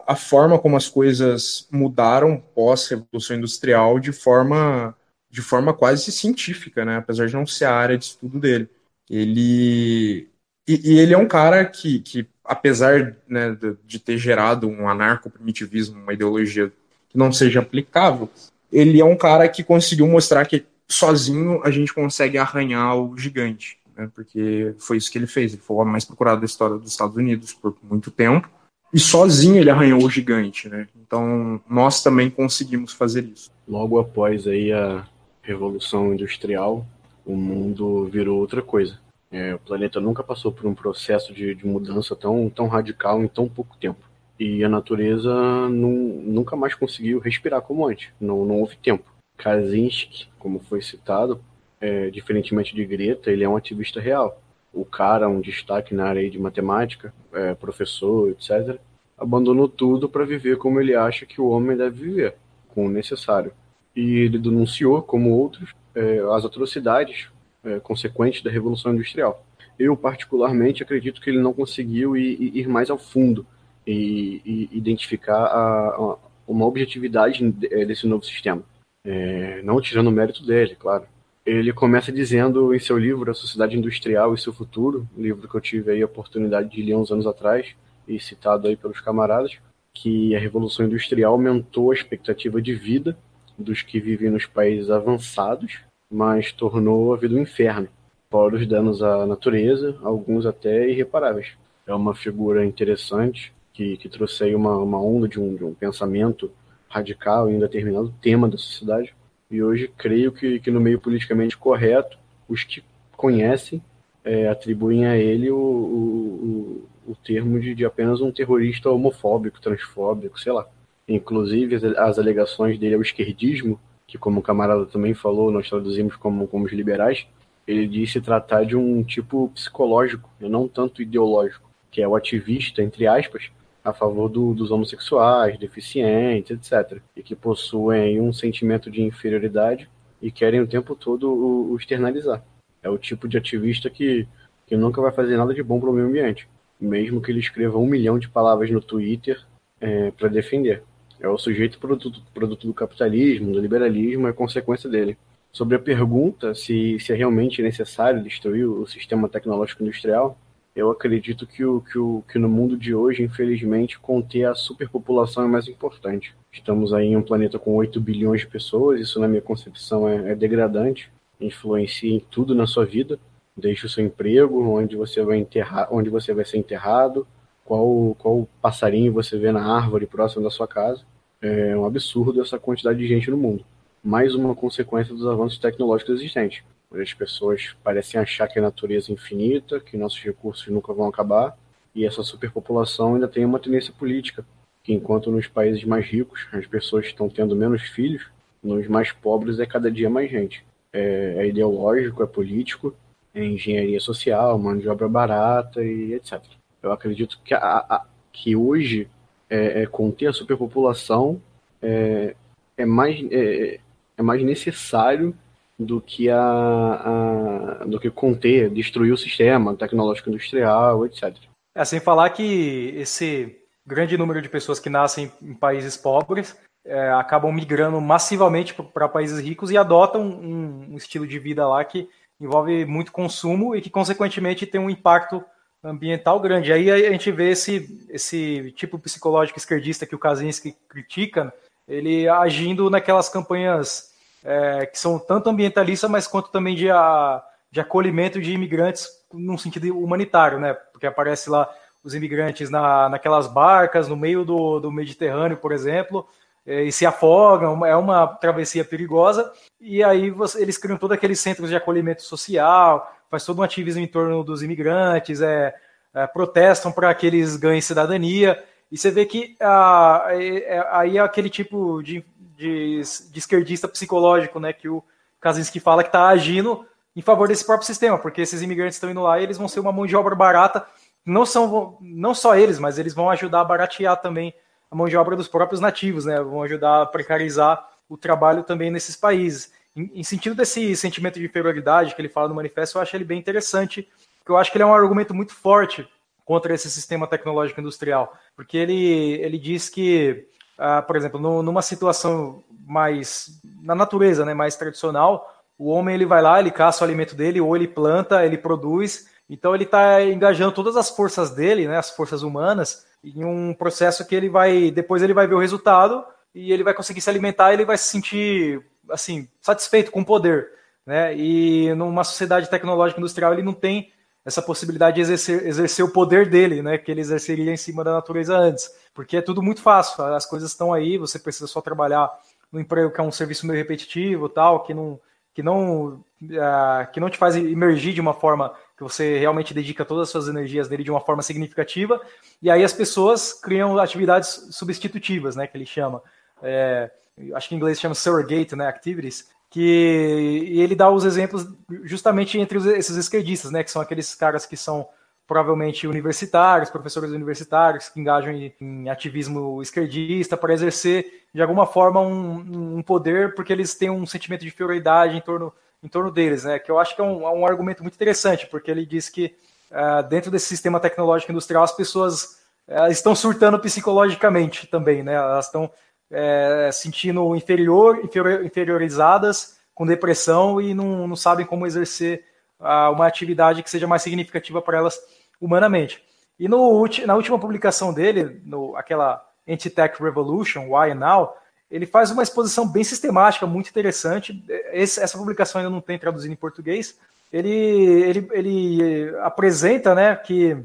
a 0.06 0.15
forma 0.15 0.60
como 0.60 0.76
as 0.76 0.89
coisas 0.89 1.67
mudaram 1.71 2.38
pós-revolução 2.54 3.38
industrial 3.38 3.99
de 3.99 4.12
forma 4.12 4.95
de 5.30 5.41
forma 5.41 5.73
quase 5.73 6.12
científica, 6.12 6.86
né? 6.86 6.97
Apesar 6.97 7.26
de 7.26 7.34
não 7.34 7.45
ser 7.45 7.65
a 7.65 7.73
área 7.73 7.97
de 7.97 8.06
estudo 8.06 8.39
dele. 8.39 8.69
Ele 9.10 10.28
e, 10.67 10.91
e 10.91 10.99
ele 10.99 11.13
é 11.13 11.17
um 11.17 11.28
cara 11.28 11.65
que, 11.65 11.99
que 11.99 12.28
apesar 12.43 13.17
né, 13.28 13.52
de, 13.52 13.76
de 13.86 13.99
ter 13.99 14.17
gerado 14.17 14.67
um 14.67 14.88
anarco-primitivismo, 14.88 16.02
uma 16.02 16.13
ideologia 16.13 16.71
que 17.10 17.17
não 17.17 17.32
seja 17.32 17.60
aplicável, 17.60 18.30
ele 18.71 18.99
é 18.99 19.06
um 19.06 19.15
cara 19.15 19.47
que 19.49 19.63
conseguiu 19.63 20.08
mostrar 20.08 20.45
que 20.45 20.65
sozinho 20.88 21.62
a 21.63 21.71
gente 21.71 21.93
consegue 21.93 22.38
arranhar 22.38 22.95
o 22.97 23.17
gigante, 23.17 23.78
né? 23.97 24.10
Porque 24.13 24.75
foi 24.79 24.97
isso 24.97 25.12
que 25.12 25.17
ele 25.17 25.27
fez. 25.27 25.53
Ele 25.53 25.62
foi 25.62 25.75
o 25.75 25.79
homem 25.79 25.91
mais 25.91 26.06
procurado 26.06 26.39
da 26.41 26.45
história 26.45 26.77
dos 26.77 26.91
Estados 26.91 27.15
Unidos 27.15 27.53
por 27.53 27.75
muito 27.84 28.12
tempo. 28.12 28.49
E 28.93 28.99
sozinho 28.99 29.58
ele 29.58 29.71
arranhou 29.71 30.03
o 30.03 30.10
gigante, 30.10 30.69
né? 30.69 30.88
Então 30.95 31.60
nós 31.67 32.03
também 32.03 32.29
conseguimos 32.29 32.93
fazer 32.93 33.23
isso. 33.23 33.51
Logo 33.67 33.97
após 33.97 34.45
aí 34.45 34.71
a 34.71 35.08
Revolução 35.41 36.13
Industrial, 36.13 36.86
o 37.25 37.36
mundo 37.36 38.06
virou 38.06 38.39
outra 38.39 38.62
coisa. 38.62 38.99
É, 39.32 39.56
o 39.56 39.60
planeta 39.60 39.99
nunca 39.99 40.23
passou 40.23 40.51
por 40.51 40.67
um 40.67 40.75
processo 40.75 41.34
de, 41.34 41.56
de, 41.56 41.65
mudança 41.65 42.15
tão, 42.15 42.49
tão 42.51 42.67
radical 42.67 43.23
em 43.23 43.27
tão 43.27 43.49
pouco 43.49 43.75
tempo. 43.77 43.99
E 44.39 44.63
a 44.63 44.69
natureza 44.69 45.34
nunca 45.69 46.56
mais 46.56 46.75
conseguiu 46.75 47.19
respirar 47.19 47.62
como 47.62 47.88
antes. 47.88 48.10
Não, 48.21 48.45
não 48.45 48.60
houve 48.60 48.75
tempo. 48.77 49.03
Kaczynski, 49.38 50.27
como 50.38 50.60
foi 50.60 50.82
citado, 50.82 51.43
é, 51.83 52.09
diferentemente 52.09 52.73
de 52.73 52.85
Greta, 52.85 53.29
ele 53.29 53.43
é 53.43 53.49
um 53.49 53.57
ativista 53.57 53.99
real. 53.99 54.41
O 54.73 54.85
cara, 54.85 55.27
um 55.27 55.41
destaque 55.41 55.93
na 55.93 56.05
área 56.05 56.29
de 56.29 56.39
matemática, 56.39 57.13
é, 57.33 57.53
professor, 57.53 58.29
etc., 58.29 58.79
abandonou 59.17 59.67
tudo 59.67 60.07
para 60.07 60.25
viver 60.25 60.57
como 60.57 60.79
ele 60.79 60.95
acha 60.95 61.25
que 61.25 61.41
o 61.41 61.49
homem 61.49 61.75
deve 61.75 62.05
viver, 62.05 62.35
com 62.69 62.85
o 62.85 62.89
necessário. 62.89 63.51
E 63.93 64.15
ele 64.19 64.39
denunciou, 64.39 65.01
como 65.01 65.31
outros, 65.31 65.75
é, 65.93 66.19
as 66.31 66.45
atrocidades 66.45 67.27
é, 67.65 67.81
consequentes 67.81 68.41
da 68.41 68.49
Revolução 68.49 68.93
Industrial. 68.93 69.45
Eu, 69.77 69.97
particularmente, 69.97 70.83
acredito 70.83 71.19
que 71.19 71.29
ele 71.29 71.41
não 71.41 71.51
conseguiu 71.51 72.15
ir, 72.15 72.57
ir 72.57 72.67
mais 72.67 72.89
ao 72.89 72.97
fundo 72.97 73.45
e, 73.85 74.41
e 74.45 74.69
identificar 74.71 75.47
a, 75.47 75.89
a, 75.89 76.17
uma 76.47 76.65
objetividade 76.65 77.43
é, 77.69 77.83
desse 77.83 78.07
novo 78.07 78.23
sistema. 78.23 78.63
É, 79.05 79.61
não 79.63 79.81
tirando 79.81 80.07
o 80.07 80.11
mérito 80.11 80.45
dele, 80.45 80.77
claro. 80.77 81.05
Ele 81.45 81.73
começa 81.73 82.10
dizendo 82.10 82.73
em 82.73 82.79
seu 82.79 82.97
livro 82.97 83.29
A 83.29 83.34
Sociedade 83.34 83.77
Industrial 83.77 84.34
e 84.34 84.38
Seu 84.38 84.53
Futuro, 84.53 85.06
livro 85.17 85.45
que 85.47 85.56
eu 85.56 85.60
tive 85.60 85.91
aí 85.91 86.01
a 86.01 86.06
oportunidade 86.06 86.69
de 86.69 86.82
ler 86.82 86.95
uns 86.95 87.12
anos 87.12 87.27
atrás 87.27 87.75
e 88.08 88.17
citado 88.17 88.67
aí 88.67 88.77
pelos 88.77 89.01
camaradas, 89.01 89.58
que 89.93 90.34
a 90.34 90.39
Revolução 90.39 90.86
Industrial 90.86 91.34
aumentou 91.34 91.91
a 91.91 91.93
expectativa 91.93 92.62
de 92.62 92.73
vida 92.73 93.17
dos 93.58 93.82
que 93.82 93.99
vivem 93.99 94.29
nos 94.29 94.45
países 94.45 94.89
avançados, 94.89 95.82
mas 96.10 96.53
tornou 96.53 97.13
a 97.13 97.17
vida 97.17 97.36
um 97.36 97.41
inferno, 97.41 97.89
fora 98.32 98.56
os 98.56 98.65
danos 98.65 99.03
à 99.03 99.25
natureza, 99.25 99.97
alguns 100.01 100.45
até 100.45 100.89
irreparáveis. 100.89 101.58
É 101.86 101.93
uma 101.93 102.15
figura 102.15 102.65
interessante 102.65 103.53
que, 103.73 103.97
que 103.97 104.08
trouxe 104.08 104.45
aí 104.45 104.56
uma, 104.56 104.77
uma 104.77 105.01
onda 105.01 105.27
de 105.27 105.41
um, 105.41 105.56
de 105.56 105.65
um 105.65 105.73
pensamento 105.73 106.49
radical 106.88 107.49
em 107.49 107.60
determinado 107.60 108.13
tema 108.21 108.47
da 108.47 108.58
sociedade. 108.58 109.13
E 109.49 109.62
hoje 109.62 109.91
creio 109.97 110.32
que, 110.32 110.60
que 110.60 110.71
no 110.71 110.79
meio 110.79 110.99
politicamente 110.99 111.58
correto, 111.58 112.17
os 112.47 112.63
que 112.63 112.84
conhecem 113.15 113.82
é, 114.23 114.47
atribuem 114.47 115.06
a 115.06 115.17
ele 115.17 115.51
o, 115.51 115.58
o, 115.58 116.89
o 117.08 117.15
termo 117.15 117.60
de, 117.60 117.75
de, 117.75 117.86
apenas 117.86 118.21
um 118.21 118.32
terrorista 118.32 118.89
homofóbico, 118.89 119.62
transfóbico, 119.62 120.39
sei 120.39 120.53
lá. 120.53 120.67
Inclusive, 121.08 121.75
as, 121.97 122.17
alegações 122.17 122.79
dele 122.79 122.95
ao 122.95 123.01
esquerdismo, 123.01 123.79
que 124.08 124.17
como 124.17 124.39
o 124.39 124.43
camarada 124.43 124.86
também 124.86 125.13
falou, 125.13 125.51
nós 125.51 125.69
traduzimos 125.69 126.15
como, 126.15 126.47
como 126.47 126.65
os 126.65 126.71
liberais, 126.71 127.27
ele 127.67 127.88
disse 127.88 128.21
tratar 128.21 128.65
de 128.65 128.75
um 128.75 129.03
tipo 129.03 129.49
psicológico, 129.49 130.29
e 130.39 130.47
não 130.47 130.67
tanto 130.67 131.01
ideológico, 131.01 131.69
que 131.91 132.01
é 132.01 132.08
o 132.08 132.15
ativista, 132.15 132.82
entre 132.82 133.08
aspas, 133.08 133.51
a 133.83 133.93
favor 133.93 134.29
do, 134.29 134.53
dos 134.53 134.71
homossexuais, 134.71 135.59
deficientes, 135.59 136.51
etc. 136.51 137.01
E 137.15 137.21
que 137.21 137.35
possuem 137.35 138.21
um 138.21 138.31
sentimento 138.31 138.89
de 138.89 139.01
inferioridade 139.01 139.89
e 140.21 140.31
querem 140.31 140.61
o 140.61 140.67
tempo 140.67 140.95
todo 140.95 141.29
o, 141.29 141.71
o 141.71 141.75
externalizar. 141.75 142.43
É 142.81 142.89
o 142.89 142.97
tipo 142.97 143.27
de 143.27 143.37
ativista 143.37 143.89
que, 143.89 144.27
que 144.65 144.77
nunca 144.77 145.01
vai 145.01 145.11
fazer 145.11 145.35
nada 145.35 145.53
de 145.53 145.61
bom 145.61 145.79
para 145.79 145.89
o 145.89 145.93
meio 145.93 146.07
ambiente, 146.07 146.47
mesmo 146.79 147.21
que 147.21 147.31
ele 147.31 147.39
escreva 147.39 147.77
um 147.77 147.85
milhão 147.85 148.17
de 148.17 148.29
palavras 148.29 148.69
no 148.71 148.81
Twitter 148.81 149.41
é, 149.81 150.11
para 150.11 150.29
defender. 150.29 150.83
É 151.19 151.27
o 151.27 151.37
sujeito 151.37 151.77
produto, 151.77 152.21
produto 152.33 152.67
do 152.67 152.73
capitalismo, 152.73 153.51
do 153.51 153.59
liberalismo, 153.59 154.27
é 154.27 154.33
consequência 154.33 154.89
dele. 154.89 155.17
Sobre 155.51 155.75
a 155.75 155.79
pergunta 155.79 156.55
se, 156.55 156.99
se 156.99 157.13
é 157.13 157.15
realmente 157.15 157.61
necessário 157.61 158.23
destruir 158.23 158.65
o 158.65 158.87
sistema 158.87 159.29
tecnológico 159.29 159.83
industrial, 159.83 160.37
eu 160.75 160.89
acredito 160.89 161.45
que, 161.45 161.63
o, 161.63 161.81
que, 161.81 161.99
o, 161.99 162.23
que 162.27 162.39
no 162.39 162.49
mundo 162.49 162.75
de 162.75 162.95
hoje, 162.95 163.21
infelizmente, 163.21 163.99
conter 163.99 164.45
a 164.45 164.55
superpopulação 164.55 165.43
é 165.43 165.47
mais 165.47 165.67
importante. 165.67 166.36
Estamos 166.51 166.93
aí 166.93 167.07
em 167.07 167.17
um 167.17 167.21
planeta 167.21 167.59
com 167.59 167.75
8 167.75 168.01
bilhões 168.01 168.41
de 168.41 168.47
pessoas, 168.47 168.99
isso 168.99 169.19
na 169.19 169.27
minha 169.27 169.41
concepção 169.41 170.07
é, 170.07 170.31
é 170.31 170.36
degradante, 170.36 171.12
influencia 171.39 172.12
em 172.12 172.19
tudo 172.19 172.55
na 172.55 172.65
sua 172.65 172.86
vida, 172.86 173.19
desde 173.55 173.86
o 173.86 173.89
seu 173.89 174.03
emprego, 174.03 174.67
onde 174.67 174.95
você 174.95 175.21
vai 175.21 175.38
enterrar, 175.38 175.88
onde 175.91 176.09
você 176.09 176.33
vai 176.33 176.43
ser 176.43 176.57
enterrado, 176.57 177.27
qual, 177.63 178.15
qual 178.17 178.47
passarinho 178.62 179.13
você 179.13 179.38
vê 179.38 179.51
na 179.51 179.63
árvore 179.63 180.07
próxima 180.07 180.43
da 180.43 180.49
sua 180.49 180.67
casa. 180.67 181.03
É 181.41 181.75
um 181.77 181.86
absurdo 181.86 182.41
essa 182.41 182.57
quantidade 182.57 182.97
de 182.97 183.07
gente 183.07 183.29
no 183.29 183.38
mundo. 183.38 183.63
Mais 184.03 184.33
uma 184.33 184.55
consequência 184.55 185.13
dos 185.13 185.27
avanços 185.27 185.59
tecnológicos 185.59 186.15
existentes. 186.15 186.63
As 186.93 187.13
pessoas 187.13 187.75
parecem 187.84 188.19
achar 188.19 188.47
que 188.47 188.60
a 188.60 188.62
natureza 188.62 189.12
é 189.12 189.13
infinita, 189.13 189.79
que 189.79 189.97
nossos 189.97 190.21
recursos 190.21 190.67
nunca 190.67 190.93
vão 190.93 191.08
acabar, 191.08 191.58
e 191.95 192.06
essa 192.06 192.23
superpopulação 192.23 193.15
ainda 193.15 193.27
tem 193.27 193.45
uma 193.45 193.60
tendência 193.60 193.93
política, 193.93 194.45
que 194.84 194.93
enquanto 194.93 195.32
nos 195.32 195.47
países 195.47 195.84
mais 195.84 196.06
ricos 196.06 196.47
as 196.51 196.67
pessoas 196.67 197.06
estão 197.06 197.29
tendo 197.29 197.56
menos 197.56 197.82
filhos, 197.84 198.27
nos 198.62 198.88
mais 198.88 199.12
pobres 199.12 199.60
é 199.60 199.65
cada 199.65 199.91
dia 199.91 200.10
mais 200.10 200.29
gente. 200.29 200.65
É, 200.91 201.36
é 201.38 201.47
ideológico, 201.47 202.23
é 202.23 202.27
político, 202.27 202.95
é 203.34 203.43
engenharia 203.43 203.99
social, 203.99 204.58
mão 204.60 204.77
de 204.77 204.88
obra 204.88 205.08
barata 205.08 205.84
e 205.84 206.13
etc. 206.13 206.41
Eu 206.82 206.91
acredito 206.91 207.39
que, 207.43 207.53
a, 207.53 207.60
a, 207.60 208.06
que 208.32 208.56
hoje 208.56 209.08
é, 209.49 209.82
é, 209.82 209.86
conter 209.86 210.27
a 210.27 210.34
superpopulação 210.34 211.41
é, 211.82 212.36
é 212.77 212.86
mais, 212.86 213.19
é, 213.32 213.79
é 214.17 214.21
mais 214.21 214.43
necessário 214.43 215.36
do 215.77 215.99
que 215.99 216.29
a, 216.29 217.79
a, 217.81 217.86
do 217.86 217.99
que 217.99 218.09
conter, 218.09 218.69
destruir 218.69 219.12
o 219.12 219.17
sistema 219.17 219.75
tecnológico 219.75 220.29
industrial, 220.29 221.05
etc. 221.05 221.36
É, 221.75 221.83
sem 221.83 221.99
falar 221.99 222.29
que 222.29 222.93
esse 222.95 223.57
grande 223.86 224.17
número 224.17 224.41
de 224.41 224.49
pessoas 224.49 224.79
que 224.79 224.89
nascem 224.89 225.31
em 225.41 225.53
países 225.53 225.97
pobres 225.97 226.55
é, 226.86 227.09
acabam 227.12 227.51
migrando 227.51 227.99
massivamente 227.99 228.73
para 228.73 229.09
países 229.09 229.39
ricos 229.39 229.71
e 229.71 229.77
adotam 229.77 230.21
um, 230.21 230.91
um, 230.91 230.97
estilo 230.97 231.25
de 231.25 231.39
vida 231.39 231.67
lá 231.67 231.83
que 231.83 232.09
envolve 232.39 232.86
muito 232.86 233.12
consumo 233.12 233.75
e 233.75 233.81
que, 233.81 233.89
consequentemente, 233.89 234.67
tem 234.67 234.79
um 234.79 234.89
impacto 234.89 235.43
ambiental 235.83 236.39
grande. 236.39 236.71
Aí 236.71 236.89
a 236.89 237.12
gente 237.12 237.31
vê 237.31 237.51
esse, 237.51 238.05
esse 238.09 238.73
tipo 238.75 238.99
psicológico 238.99 239.57
esquerdista 239.57 240.05
que 240.05 240.15
o 240.15 240.19
Kaczynski 240.19 240.75
critica, 240.88 241.53
ele 241.88 242.27
agindo 242.27 242.89
naquelas 242.89 243.29
campanhas 243.29 244.12
é, 244.43 244.86
que 244.86 244.99
são 244.99 245.17
tanto 245.17 245.49
ambientalistas, 245.49 246.10
mas 246.10 246.27
quanto 246.27 246.49
também 246.49 246.75
de, 246.75 246.89
a, 246.89 247.43
de 247.71 247.79
acolhimento 247.79 248.41
de 248.41 248.51
imigrantes 248.51 249.08
num 249.32 249.58
sentido 249.58 249.97
humanitário, 249.97 250.60
né? 250.60 250.73
Porque 250.73 251.08
aparece 251.08 251.49
lá 251.49 251.69
os 252.03 252.13
imigrantes 252.13 252.69
na, 252.69 253.10
naquelas 253.10 253.47
barcas 253.47 254.08
no 254.08 254.15
meio 254.15 254.43
do, 254.43 254.79
do 254.79 254.91
Mediterrâneo, 254.91 255.58
por 255.58 255.71
exemplo, 255.71 256.27
é, 256.65 256.84
e 256.84 256.91
se 256.91 257.06
afogam, 257.06 257.86
é 257.86 257.95
uma 257.95 258.27
travessia 258.27 258.84
perigosa, 258.84 259.51
e 259.79 260.03
aí 260.03 260.29
você, 260.29 260.62
eles 260.62 260.77
criam 260.77 260.97
todos 260.97 261.15
aqueles 261.15 261.39
centros 261.39 261.69
de 261.69 261.75
acolhimento 261.75 262.23
social, 262.23 263.12
faz 263.29 263.45
todo 263.45 263.60
um 263.60 263.63
ativismo 263.63 264.01
em 264.01 264.08
torno 264.08 264.43
dos 264.43 264.62
imigrantes, 264.62 265.41
é, 265.41 265.73
é 266.13 266.27
protestam 266.27 266.91
para 266.91 267.13
que 267.13 267.25
eles 267.27 267.56
ganhem 267.56 267.82
cidadania, 267.82 268.62
e 268.91 268.97
você 268.97 269.10
vê 269.10 269.25
que 269.25 269.56
ah, 269.60 270.25
é, 270.27 270.75
é, 270.75 270.88
aí 270.91 271.17
é 271.17 271.21
aquele 271.21 271.49
tipo 271.49 272.01
de 272.03 272.23
de, 272.57 273.01
de 273.31 273.39
esquerdista 273.39 273.87
psicológico, 273.87 274.59
né? 274.59 274.73
Que 274.73 274.89
o 274.89 275.03
Kaczynski 275.39 275.79
fala 275.79 276.03
que 276.03 276.09
está 276.09 276.27
agindo 276.27 276.85
em 277.15 277.21
favor 277.21 277.47
desse 277.47 277.65
próprio 277.65 277.85
sistema, 277.85 278.17
porque 278.17 278.41
esses 278.41 278.61
imigrantes 278.61 278.95
estão 278.95 279.11
indo 279.11 279.21
lá 279.21 279.39
e 279.39 279.43
eles 279.43 279.57
vão 279.57 279.67
ser 279.67 279.79
uma 279.79 279.91
mão 279.91 280.05
de 280.05 280.15
obra 280.15 280.35
barata. 280.35 280.85
Não 281.25 281.45
são 281.45 281.97
não 282.01 282.33
só 282.33 282.55
eles, 282.55 282.79
mas 282.79 282.97
eles 282.97 283.13
vão 283.13 283.29
ajudar 283.29 283.61
a 283.61 283.65
baratear 283.65 284.19
também 284.19 284.53
a 284.89 284.95
mão 284.95 285.07
de 285.07 285.17
obra 285.17 285.35
dos 285.35 285.47
próprios 285.47 285.79
nativos, 285.79 286.25
né? 286.25 286.41
Vão 286.41 286.63
ajudar 286.63 287.01
a 287.01 287.05
precarizar 287.05 287.87
o 288.09 288.17
trabalho 288.17 288.63
também 288.63 288.91
nesses 288.91 289.15
países. 289.15 289.71
Em, 289.95 290.11
em 290.15 290.23
sentido 290.23 290.55
desse 290.55 290.95
sentimento 290.95 291.39
de 291.39 291.45
inferioridade 291.45 292.15
que 292.15 292.21
ele 292.21 292.29
fala 292.29 292.47
no 292.47 292.55
manifesto, 292.55 292.97
eu 292.97 293.01
acho 293.01 293.15
ele 293.15 293.23
bem 293.23 293.39
interessante, 293.39 294.07
porque 294.39 294.51
eu 294.51 294.57
acho 294.57 294.71
que 294.71 294.77
ele 294.77 294.83
é 294.83 294.87
um 294.87 294.93
argumento 294.93 295.33
muito 295.33 295.53
forte 295.53 296.07
contra 296.45 296.73
esse 296.73 296.89
sistema 296.89 297.25
tecnológico 297.25 297.79
industrial, 297.79 298.37
porque 298.55 298.77
ele, 298.77 299.33
ele 299.41 299.57
diz 299.57 299.89
que 299.89 300.47
ah, 300.77 301.01
por 301.01 301.15
exemplo, 301.15 301.39
no, 301.39 301.62
numa 301.62 301.81
situação 301.81 302.63
mais 302.86 303.62
na 303.81 303.95
natureza, 303.95 304.45
né, 304.45 304.53
mais 304.53 304.75
tradicional, 304.75 305.53
o 305.77 305.89
homem 305.89 306.15
ele 306.15 306.25
vai 306.25 306.41
lá, 306.41 306.59
ele 306.59 306.71
caça 306.71 307.03
o 307.03 307.07
alimento 307.07 307.36
dele, 307.36 307.59
ou 307.59 307.75
ele 307.75 307.88
planta, 307.88 308.45
ele 308.45 308.57
produz, 308.57 309.27
Então 309.49 309.75
ele 309.75 309.83
está 309.83 310.23
engajando 310.23 310.71
todas 310.71 310.95
as 310.95 311.09
forças 311.09 311.51
dele, 311.51 311.88
né, 311.88 311.97
as 311.97 312.12
forças 312.12 312.43
humanas, 312.43 313.05
em 313.23 313.43
um 313.43 313.73
processo 313.73 314.25
que 314.25 314.36
ele 314.36 314.49
vai, 314.49 314.91
depois 314.91 315.21
ele 315.21 315.33
vai 315.33 315.47
ver 315.47 315.55
o 315.55 315.59
resultado 315.59 316.23
e 316.53 316.71
ele 316.71 316.83
vai 316.83 316.93
conseguir 316.93 317.21
se 317.21 317.29
alimentar, 317.29 317.73
ele 317.73 317.86
vai 317.86 317.97
se 317.97 318.05
sentir 318.05 318.81
assim 319.09 319.47
satisfeito 319.62 320.12
com 320.12 320.21
o 320.21 320.25
poder, 320.25 320.71
né? 321.05 321.36
E 321.36 321.93
numa 321.95 322.23
sociedade 322.23 322.69
tecnológica 322.69 323.19
industrial 323.19 323.53
ele 323.53 323.63
não 323.63 323.73
tem 323.73 324.12
essa 324.45 324.62
possibilidade 324.62 325.15
de 325.15 325.21
exercer, 325.21 325.65
exercer 325.65 326.03
o 326.03 326.10
poder 326.10 326.49
dele, 326.49 326.82
né, 326.82 326.97
que 326.97 327.10
ele 327.10 327.21
exerceria 327.21 327.71
em 327.71 327.77
cima 327.77 328.03
da 328.03 328.13
natureza 328.13 328.58
antes, 328.58 328.93
porque 329.13 329.38
é 329.38 329.41
tudo 329.41 329.62
muito 329.62 329.82
fácil, 329.82 330.23
as 330.25 330.45
coisas 330.45 330.71
estão 330.71 330.93
aí, 330.93 331.17
você 331.17 331.39
precisa 331.39 331.67
só 331.67 331.82
trabalhar 331.82 332.29
no 332.71 332.79
emprego 332.79 333.12
que 333.12 333.21
é 333.21 333.23
um 333.23 333.32
serviço 333.32 333.65
meio 333.65 333.77
repetitivo, 333.77 334.49
tal, 334.49 334.84
que 334.84 334.93
não 334.93 335.19
que 335.53 335.62
não 335.62 336.23
uh, 336.41 337.12
que 337.13 337.19
não 337.19 337.29
te 337.29 337.38
faz 337.38 337.56
emergir 337.56 338.12
de 338.12 338.19
uma 338.19 338.34
forma 338.34 338.73
que 338.97 339.03
você 339.03 339.38
realmente 339.38 339.71
dedica 339.71 340.03
todas 340.03 340.23
as 340.23 340.29
suas 340.29 340.47
energias 340.47 340.89
nele 340.89 341.03
de 341.03 341.12
uma 341.12 341.21
forma 341.21 341.43
significativa, 341.43 342.19
e 342.62 342.71
aí 342.71 342.84
as 342.84 342.91
pessoas 342.91 343.53
criam 343.53 343.97
atividades 343.99 344.69
substitutivas, 344.71 345.56
né, 345.56 345.67
que 345.67 345.77
ele 345.77 345.86
chama. 345.86 346.21
É, 346.62 347.12
acho 347.53 347.69
que 347.69 347.75
em 347.75 347.77
inglês 347.77 347.99
chama 347.99 348.15
surrogate, 348.15 348.75
né, 348.75 348.88
activities, 348.88 349.49
que 349.73 350.69
e 350.71 350.81
ele 350.81 350.93
dá 350.93 351.09
os 351.09 351.25
exemplos 351.25 351.67
justamente 352.03 352.59
entre 352.59 352.77
os, 352.77 352.86
esses 352.86 353.17
esquerdistas, 353.17 353.71
né, 353.71 353.83
que 353.83 353.89
são 353.89 354.03
aqueles 354.03 354.36
caras 354.36 354.67
que 354.67 354.77
são 354.77 355.09
provavelmente 355.47 356.05
universitários, 356.05 356.91
professores 356.91 357.31
universitários 357.31 358.07
que 358.07 358.19
engajam 358.19 358.53
em, 358.53 358.71
em 358.79 359.09
ativismo 359.09 359.81
esquerdista 359.81 360.55
para 360.55 360.75
exercer 360.75 361.25
de 361.51 361.59
alguma 361.59 361.88
forma 361.88 362.21
um, 362.21 362.97
um, 362.97 363.01
poder 363.01 363.55
porque 363.55 363.73
eles 363.73 363.95
têm 363.95 364.12
um 364.12 364.27
sentimento 364.27 364.62
de 364.62 364.67
inferioridade 364.67 365.36
em 365.36 365.41
torno, 365.41 365.73
em 366.03 366.07
torno 366.07 366.29
deles, 366.29 366.63
né? 366.65 366.77
Que 366.77 366.91
eu 366.91 366.99
acho 366.99 367.15
que 367.15 367.21
é 367.21 367.23
um, 367.23 367.41
é 367.41 367.51
um 367.51 367.65
argumento 367.65 368.03
muito 368.03 368.13
interessante, 368.13 368.67
porque 368.67 368.91
ele 368.91 369.07
diz 369.07 369.27
que 369.27 369.55
uh, 369.89 370.21
dentro 370.29 370.51
desse 370.51 370.67
sistema 370.67 370.99
tecnológico 370.99 371.51
industrial 371.51 371.83
as 371.83 371.95
pessoas 371.95 372.62
uh, 372.88 373.09
estão 373.09 373.33
surtando 373.33 373.79
psicologicamente 373.79 374.86
também, 374.86 375.23
né? 375.23 375.33
Elas 375.33 375.65
estão 375.65 375.91
é, 376.33 376.89
sentindo 376.91 377.55
inferior, 377.55 378.19
inferior, 378.23 378.65
inferiorizadas, 378.65 379.77
com 379.93 380.05
depressão 380.05 380.81
e 380.81 380.93
não, 380.93 381.27
não 381.27 381.35
sabem 381.35 381.65
como 381.65 381.85
exercer 381.85 382.43
uh, 382.79 383.11
uma 383.11 383.27
atividade 383.27 383.83
que 383.83 383.89
seja 383.89 384.07
mais 384.07 384.23
significativa 384.23 384.81
para 384.81 384.97
elas 384.97 385.19
humanamente. 385.61 386.23
E 386.59 386.67
no, 386.67 387.07
na 387.25 387.35
última 387.35 387.59
publicação 387.59 388.13
dele, 388.13 388.61
no, 388.65 388.95
aquela 388.95 389.45
Anti-Tech 389.67 390.21
Revolution, 390.21 390.89
Why 390.89 391.13
Now, 391.13 391.55
ele 391.89 392.05
faz 392.05 392.31
uma 392.31 392.41
exposição 392.41 392.87
bem 392.87 393.03
sistemática, 393.03 393.67
muito 393.67 393.89
interessante. 393.89 394.63
Esse, 394.91 395.21
essa 395.21 395.37
publicação 395.37 395.79
ainda 395.79 395.91
não 395.91 396.01
tem 396.01 396.17
traduzido 396.17 396.51
em 396.51 396.57
português. 396.57 397.17
Ele, 397.51 397.69
ele, 397.69 398.47
ele 398.51 399.35
apresenta 399.41 400.15
né, 400.15 400.35
que 400.35 400.75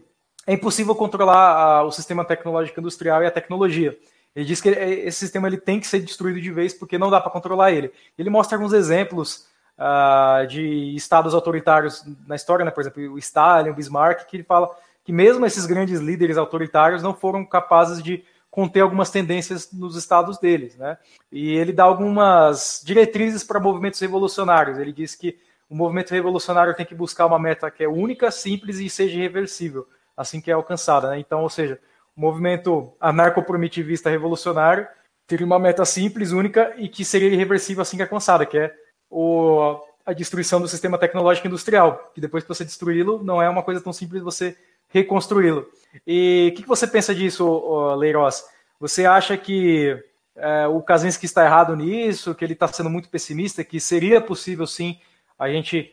é 0.46 0.52
impossível 0.52 0.94
controlar 0.94 1.52
a, 1.52 1.82
o 1.84 1.90
sistema 1.90 2.24
tecnológico 2.24 2.78
industrial 2.78 3.22
e 3.22 3.26
a 3.26 3.30
tecnologia. 3.30 3.96
Ele 4.38 4.44
diz 4.44 4.60
que 4.60 4.68
esse 4.68 5.18
sistema 5.18 5.48
ele 5.48 5.58
tem 5.58 5.80
que 5.80 5.86
ser 5.88 5.98
destruído 5.98 6.40
de 6.40 6.52
vez 6.52 6.72
porque 6.72 6.96
não 6.96 7.10
dá 7.10 7.20
para 7.20 7.28
controlar 7.28 7.72
ele. 7.72 7.90
Ele 8.16 8.30
mostra 8.30 8.56
alguns 8.56 8.72
exemplos 8.72 9.48
uh, 9.76 10.46
de 10.46 10.94
estados 10.94 11.34
autoritários 11.34 12.04
na 12.24 12.36
história, 12.36 12.64
né? 12.64 12.70
por 12.70 12.80
exemplo, 12.80 13.14
o 13.14 13.18
Stalin, 13.18 13.70
o 13.70 13.74
Bismarck, 13.74 14.26
que 14.28 14.36
ele 14.36 14.44
fala 14.44 14.70
que 15.02 15.10
mesmo 15.10 15.44
esses 15.44 15.66
grandes 15.66 15.98
líderes 15.98 16.38
autoritários 16.38 17.02
não 17.02 17.12
foram 17.12 17.44
capazes 17.44 18.00
de 18.00 18.24
conter 18.48 18.82
algumas 18.82 19.10
tendências 19.10 19.72
nos 19.72 19.96
estados 19.96 20.38
deles. 20.38 20.76
Né? 20.76 20.96
E 21.32 21.56
ele 21.56 21.72
dá 21.72 21.82
algumas 21.82 22.80
diretrizes 22.84 23.42
para 23.42 23.58
movimentos 23.58 23.98
revolucionários. 23.98 24.78
Ele 24.78 24.92
diz 24.92 25.16
que 25.16 25.36
o 25.68 25.74
movimento 25.74 26.12
revolucionário 26.12 26.76
tem 26.76 26.86
que 26.86 26.94
buscar 26.94 27.26
uma 27.26 27.40
meta 27.40 27.72
que 27.72 27.82
é 27.82 27.88
única, 27.88 28.30
simples 28.30 28.78
e 28.78 28.88
seja 28.88 29.16
irreversível, 29.16 29.88
assim 30.16 30.40
que 30.40 30.48
é 30.48 30.54
alcançada. 30.54 31.10
Né? 31.10 31.18
Então, 31.18 31.42
ou 31.42 31.50
seja, 31.50 31.80
movimento 32.18 32.92
anarcoprimitivista 33.00 34.10
revolucionário 34.10 34.86
teria 35.24 35.46
uma 35.46 35.58
meta 35.58 35.84
simples, 35.84 36.32
única 36.32 36.74
e 36.76 36.88
que 36.88 37.04
seria 37.04 37.28
irreversível 37.28 37.82
assim 37.82 37.96
que 37.96 38.02
alcançada, 38.02 38.44
que 38.44 38.58
é 38.58 38.74
o, 39.08 39.78
a 40.04 40.12
destruição 40.12 40.60
do 40.60 40.66
sistema 40.66 40.98
tecnológico 40.98 41.46
industrial, 41.46 42.10
que 42.14 42.20
depois 42.20 42.42
que 42.42 42.48
você 42.48 42.64
destruí-lo, 42.64 43.22
não 43.22 43.40
é 43.40 43.48
uma 43.48 43.62
coisa 43.62 43.80
tão 43.80 43.92
simples 43.92 44.22
você 44.22 44.56
reconstruí-lo. 44.88 45.68
E 46.06 46.48
o 46.50 46.56
que, 46.56 46.62
que, 46.62 46.68
você 46.68 46.86
pensa 46.86 47.14
disso, 47.14 47.94
Leiroz? 47.94 48.44
Você 48.80 49.04
acha 49.06 49.36
que 49.36 49.96
é, 50.34 50.66
o 50.66 50.80
Kaczynski 50.82 51.26
está 51.26 51.44
errado 51.44 51.76
nisso, 51.76 52.34
que 52.34 52.44
ele 52.44 52.54
está 52.54 52.66
sendo 52.66 52.90
muito 52.90 53.08
pessimista, 53.08 53.62
que 53.62 53.78
seria 53.78 54.20
possível 54.20 54.66
sim 54.66 54.98
a 55.38 55.48
gente 55.48 55.92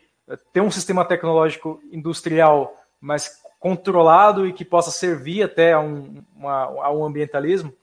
ter 0.51 0.61
um 0.61 0.71
sistema 0.71 1.05
tecnológico 1.05 1.81
industrial, 1.91 2.73
mas 2.99 3.44
controlado 3.65 4.45
e 4.45 4.53
que 4.53 4.63
possa 4.63 4.91
servir 4.91 5.41
até 5.41 5.73
a 5.73 5.79
um, 5.79 6.21
uma, 6.37 6.65
a 6.83 6.93
um 6.93 7.03
ambientalismo? 7.03 7.73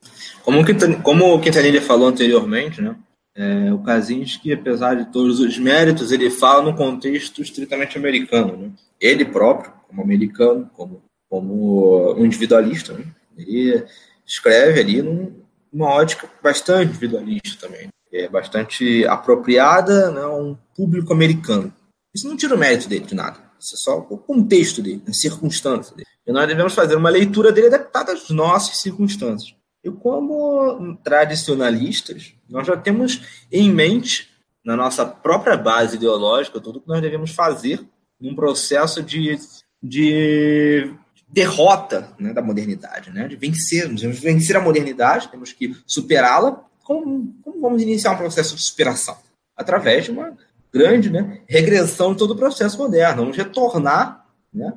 Como 0.44 0.60
o, 0.60 1.02
como 1.02 1.34
o 1.34 1.40
Quintanilha 1.40 1.82
falou 1.82 2.06
anteriormente, 2.06 2.80
né? 2.80 2.94
É, 3.34 3.72
o 3.72 3.80
Kaczynski, 3.80 4.52
apesar 4.52 4.94
de 4.94 5.10
todos 5.10 5.40
os 5.40 5.58
méritos, 5.58 6.12
ele 6.12 6.30
fala 6.30 6.62
no 6.62 6.76
contexto 6.76 7.42
estritamente 7.42 7.98
americano. 7.98 8.56
Né? 8.56 8.70
Ele 9.00 9.24
próprio, 9.24 9.72
como 9.88 10.00
americano, 10.02 10.70
como, 10.72 11.02
como 11.28 12.14
um 12.14 12.24
individualista, 12.24 12.92
né? 12.92 13.04
ele 13.36 13.84
escreve 14.24 14.78
ali 14.78 15.02
num, 15.02 15.34
numa 15.72 15.90
ótica 15.90 16.30
bastante 16.40 16.90
individualista 16.90 17.66
também. 17.66 17.88
É 18.12 18.28
bastante 18.28 19.04
apropriada 19.08 20.12
né, 20.12 20.20
a 20.20 20.30
um 20.30 20.56
público 20.76 21.12
americano. 21.12 21.74
Isso 22.14 22.28
não 22.28 22.36
tira 22.36 22.54
o 22.54 22.58
mérito 22.58 22.88
dele 22.88 23.04
de 23.04 23.16
nada. 23.16 23.41
Isso 23.62 23.76
é 23.76 23.78
só 23.78 23.98
o 24.10 24.18
contexto 24.18 24.82
dele, 24.82 25.00
a 25.06 25.12
circunstância 25.12 25.94
dele. 25.94 26.08
E 26.26 26.32
nós 26.32 26.48
devemos 26.48 26.74
fazer 26.74 26.96
uma 26.96 27.08
leitura 27.08 27.52
dele 27.52 27.68
adaptada 27.68 28.12
às 28.12 28.28
nossas 28.28 28.78
circunstâncias. 28.78 29.54
E 29.84 29.90
como 29.90 30.96
tradicionalistas, 31.02 32.34
nós 32.48 32.66
já 32.66 32.76
temos 32.76 33.22
em 33.50 33.72
mente, 33.72 34.28
na 34.64 34.76
nossa 34.76 35.06
própria 35.06 35.56
base 35.56 35.96
ideológica, 35.96 36.60
tudo 36.60 36.80
que 36.80 36.88
nós 36.88 37.00
devemos 37.00 37.30
fazer 37.30 37.84
num 38.20 38.34
processo 38.34 39.02
de, 39.02 39.38
de 39.82 40.92
derrota 41.28 42.12
né, 42.18 42.32
da 42.32 42.42
modernidade, 42.42 43.10
né, 43.10 43.26
de 43.26 43.36
vencer, 43.36 43.88
devemos 43.88 44.18
vencer 44.18 44.56
a 44.56 44.60
modernidade, 44.60 45.28
temos 45.28 45.52
que 45.52 45.76
superá-la. 45.86 46.64
Como, 46.84 47.32
como 47.42 47.60
vamos 47.60 47.80
iniciar 47.80 48.12
um 48.12 48.18
processo 48.18 48.56
de 48.56 48.62
superação? 48.62 49.16
Através 49.56 50.04
de 50.04 50.10
uma 50.10 50.36
grande 50.72 51.10
né, 51.10 51.42
regressão 51.46 52.12
de 52.12 52.18
todo 52.18 52.32
o 52.32 52.36
processo 52.36 52.78
moderno. 52.78 53.22
Vamos 53.22 53.36
retornar 53.36 54.26
né, 54.52 54.72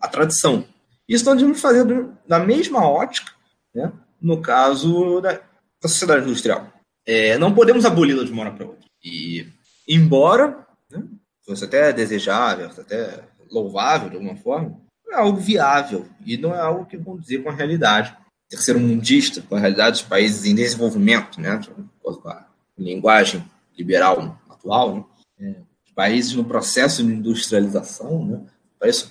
à, 0.00 0.08
tradição. 0.08 0.64
Isso 1.08 1.24
nós 1.24 1.36
devemos 1.36 1.60
fazer 1.60 1.84
na 2.26 2.38
mesma 2.38 2.88
ótica, 2.88 3.32
né, 3.74 3.92
no 4.20 4.40
caso 4.40 5.20
da, 5.20 5.32
da 5.32 5.88
sociedade 5.88 6.24
industrial. 6.24 6.72
É, 7.06 7.36
não 7.38 7.54
podemos 7.54 7.84
aboli-la 7.84 8.24
de 8.24 8.32
uma 8.32 8.42
hora 8.42 8.52
para 8.52 8.66
outra. 8.66 8.84
E, 9.04 9.46
embora 9.86 10.66
né, 10.90 11.02
fosse 11.44 11.64
até 11.64 11.92
desejável, 11.92 12.66
até 12.66 13.22
louvável 13.50 14.08
de 14.08 14.16
alguma 14.16 14.36
forma, 14.36 14.80
é 15.08 15.16
algo 15.16 15.38
viável 15.38 16.06
e 16.24 16.36
não 16.36 16.54
é 16.54 16.60
algo 16.60 16.86
que 16.86 16.98
condizer 16.98 17.42
com 17.42 17.50
a 17.50 17.54
realidade. 17.54 18.16
Terceiro 18.48 18.80
mundista, 18.80 19.42
com 19.42 19.56
a 19.56 19.60
realidade 19.60 19.92
dos 19.92 20.02
países 20.02 20.44
em 20.44 20.54
desenvolvimento, 20.54 21.40
né, 21.40 21.60
com 22.02 22.28
a 22.28 22.46
linguagem 22.78 23.44
liberal 23.76 24.40
atual, 24.48 24.96
né, 24.96 25.04
os 25.38 25.92
países 25.94 26.34
no 26.34 26.44
processo 26.44 27.02
de 27.02 27.12
industrialização, 27.12 28.24
né, 28.24 28.40
países 28.78 29.10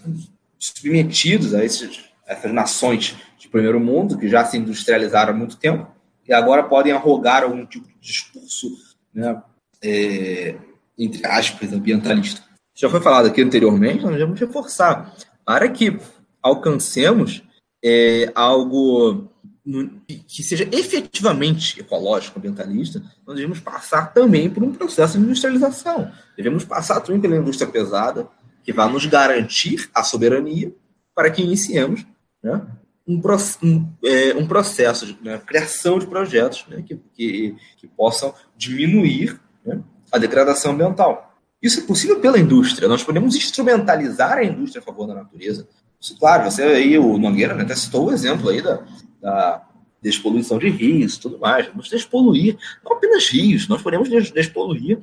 submetidos 0.58 1.54
a, 1.54 1.64
esses, 1.64 2.06
essas 2.26 2.52
nações 2.52 3.16
de 3.38 3.48
primeiro 3.48 3.80
mundo, 3.80 4.18
que 4.18 4.28
já 4.28 4.46
se 4.46 4.58
industrializaram 4.58 5.34
há 5.34 5.36
muito 5.36 5.58
tempo, 5.58 5.88
e 6.28 6.34
agora 6.34 6.64
podem 6.64 6.92
arrogar 6.92 7.44
algum 7.44 7.66
tipo 7.66 7.88
de 7.88 7.96
discurso, 8.00 8.72
né, 9.14 9.42
é, 9.84 10.56
entre 10.98 11.26
aspas, 11.26 11.72
ambientalista. 11.72 12.44
Já 12.74 12.90
foi 12.90 13.00
falado 13.00 13.28
aqui 13.28 13.42
anteriormente, 13.42 14.04
nós 14.04 14.14
devemos 14.14 14.40
reforçar 14.40 15.16
para 15.46 15.70
que 15.70 15.98
alcancemos 16.42 17.44
é, 17.84 18.32
algo 18.36 19.30
no, 19.66 19.90
que 20.28 20.44
seja 20.44 20.70
efetivamente 20.72 21.80
ecológico, 21.80 22.38
ambientalista, 22.38 23.02
nós 23.26 23.36
devemos 23.36 23.60
passar 23.60 24.14
também 24.14 24.50
por 24.50 24.64
um 24.64 24.72
processo 24.72 25.18
de 25.18 25.24
industrialização. 25.24 26.12
Devemos 26.38 26.64
passar 26.64 27.02
também 27.02 27.20
pela 27.20 27.36
indústria 27.36 27.70
pesada, 27.70 28.28
que 28.64 28.72
vai 28.72 28.92
nos 28.92 29.06
garantir 29.06 29.90
a 29.94 30.04
soberania 30.04 30.72
para 31.16 31.32
que 31.32 31.42
iniciemos 31.42 32.06
né, 32.44 32.62
um, 33.08 33.22
um, 33.64 33.94
é, 34.04 34.36
um, 34.36 34.48
processo 34.48 35.06
de 35.06 35.18
né, 35.24 35.40
criação 35.46 35.98
de 35.98 36.08
projetos 36.08 36.66
né, 36.68 36.84
que, 36.86 37.00
que, 37.14 37.56
que, 37.78 37.88
possam 37.88 38.34
diminuir 38.58 39.40
né, 39.66 39.82
a 40.12 40.18
degradação 40.18 40.74
ambiental. 40.74 41.34
Isso 41.62 41.80
é 41.80 41.84
possível 41.84 42.20
pela 42.20 42.40
indústria. 42.40 42.88
Nós 42.88 43.04
podemos 43.04 43.36
instrumentalizar 43.36 44.38
a 44.38 44.44
indústria 44.44 44.82
a 44.82 44.86
favor 44.86 45.08
da 45.08 45.16
natureza. 45.16 45.68
Isso, 46.00 46.18
claro, 46.20 46.50
você 46.50 46.62
aí, 46.64 46.98
o 47.00 47.18
Nogueira, 47.18 47.56
né, 47.56 47.64
até 47.64 47.76
citou 47.76 48.08
o 48.08 48.12
exemplo 48.12 48.50
aí 48.50 48.62
da, 48.62 48.84
da 49.26 49.64
despoluição 50.02 50.60
de 50.60 50.70
rios 50.70 51.18
tudo 51.18 51.40
mais. 51.40 51.68
Vamos 51.68 51.90
despoluir, 51.90 52.58
não 52.84 52.94
apenas 52.94 53.28
rios, 53.28 53.68
nós 53.68 53.82
podemos 53.82 54.08
despoluir 54.32 55.00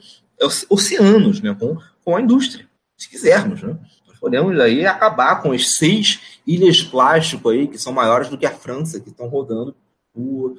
oceanos 0.70 1.40
né, 1.40 1.54
com, 1.58 1.76
com 2.04 2.16
a 2.16 2.20
indústria, 2.20 2.68
se 2.96 3.10
quisermos. 3.10 3.62
Né? 3.62 3.76
Nós 4.06 4.18
podemos 4.18 4.58
aí 4.60 4.86
acabar 4.86 5.42
com 5.42 5.50
as 5.50 5.76
seis 5.76 6.40
ilhas 6.46 6.82
plástico 6.82 7.48
aí, 7.48 7.66
que 7.66 7.78
são 7.78 7.92
maiores 7.92 8.28
do 8.28 8.38
que 8.38 8.46
a 8.46 8.52
França, 8.52 9.00
que 9.00 9.10
estão 9.10 9.26
rodando 9.26 9.74
uh, 10.14 10.56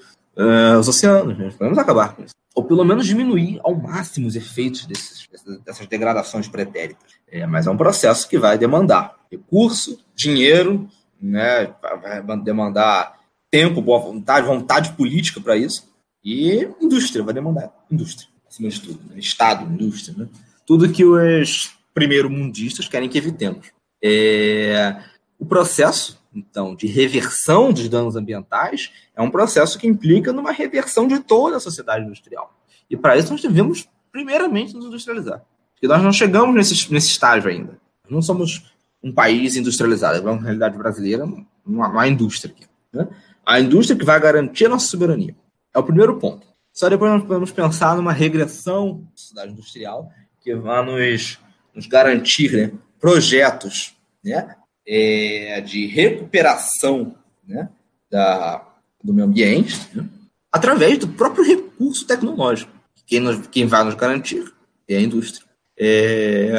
os 0.80 0.88
oceanos. 0.90 1.38
Né? 1.38 1.50
Podemos 1.58 1.78
acabar 1.78 2.14
com 2.14 2.24
isso. 2.24 2.34
Ou 2.54 2.66
pelo 2.66 2.84
menos 2.84 3.08
diminuir 3.08 3.60
ao 3.64 3.74
máximo 3.74 4.28
os 4.28 4.36
efeitos 4.36 4.86
desses, 4.86 5.28
dessas 5.66 5.88
degradações 5.88 6.48
pretéritas. 6.48 7.14
É, 7.32 7.48
mas 7.48 7.66
é 7.66 7.72
um 7.72 7.78
processo 7.78 8.30
que 8.30 8.38
vai 8.38 8.58
demandar 8.58 9.16
recurso, 9.32 10.00
dinheiro, 10.14 10.88
né? 11.20 11.74
vai 11.82 12.38
demandar 12.42 13.23
tempo, 13.54 13.84
boa 13.84 14.00
vontade, 14.00 14.48
vontade 14.48 14.94
política 14.94 15.40
para 15.40 15.56
isso, 15.56 15.88
e 16.26 16.68
indústria, 16.82 17.24
vai 17.24 17.36
demandar 17.36 17.72
indústria, 17.92 18.28
acima 18.50 18.68
de 18.68 18.82
tudo. 18.82 19.00
Né? 19.08 19.20
Estado, 19.20 19.72
indústria, 19.72 20.18
né? 20.18 20.28
tudo 20.66 20.92
que 20.92 21.06
os 21.06 21.78
primeiro-mundistas 21.94 22.88
querem 22.88 23.08
que 23.08 23.20
evitemos. 23.20 23.68
É... 24.04 25.04
O 25.38 25.46
processo, 25.46 26.20
então, 26.34 26.74
de 26.74 26.88
reversão 26.88 27.72
dos 27.72 27.88
danos 27.88 28.16
ambientais 28.16 28.92
é 29.16 29.22
um 29.22 29.30
processo 29.30 29.78
que 29.78 29.86
implica 29.86 30.34
numa 30.34 30.52
reversão 30.52 31.08
de 31.08 31.20
toda 31.20 31.58
a 31.58 31.60
sociedade 31.60 32.06
industrial. 32.06 32.60
E 32.90 32.98
para 32.98 33.18
isso 33.18 33.32
nós 33.32 33.42
devemos, 33.42 33.88
primeiramente, 34.12 34.74
nos 34.74 34.86
industrializar. 34.86 35.44
Porque 35.76 35.88
nós 35.88 36.02
não 36.02 36.12
chegamos 36.12 36.56
nesse, 36.56 36.92
nesse 36.92 37.10
estágio 37.10 37.52
ainda. 37.52 37.78
Não 38.10 38.22
somos 38.22 38.74
um 39.04 39.12
país 39.12 39.56
industrializado. 39.56 40.24
Na 40.24 40.34
realidade 40.34 40.76
brasileira, 40.76 41.24
não 41.64 41.84
há, 41.84 41.90
não 41.90 42.00
há 42.00 42.08
indústria 42.08 42.52
aqui. 42.52 42.66
Né? 42.92 43.08
A 43.46 43.60
indústria 43.60 43.98
que 43.98 44.06
vai 44.06 44.20
garantir 44.20 44.66
a 44.66 44.70
nossa 44.70 44.88
soberania. 44.88 45.36
É 45.74 45.80
o 45.80 45.84
primeiro 45.84 46.18
ponto. 46.18 46.48
Só 46.72 46.90
depois 46.90 47.12
nós 47.12 47.24
podemos 47.24 47.52
pensar 47.52 47.96
numa 47.96 48.14
regressão 48.14 49.02
da 49.02 49.16
sociedade 49.16 49.52
industrial 49.52 50.10
que 50.42 50.56
vai 50.56 50.86
nos 50.86 51.40
nos 51.74 51.88
garantir 51.88 52.52
né, 52.54 52.72
projetos 53.00 53.96
né, 54.24 54.56
é, 54.88 55.62
de 55.62 55.88
recuperação 55.88 57.16
né, 57.48 57.70
da, 58.10 58.66
do 59.04 59.14
meio 59.14 59.28
ambiente 59.28 59.76
né, 59.94 60.08
através 60.52 61.00
do 61.00 61.08
próprio 61.08 61.44
recurso 61.44 62.06
tecnológico. 62.06 62.72
Quem, 63.06 63.20
nos, 63.20 63.48
quem 63.48 63.66
vai 63.66 63.84
nos 63.84 63.96
garantir 63.96 64.54
é 64.88 64.98
a 64.98 65.02
indústria. 65.02 65.46
É, 65.78 66.52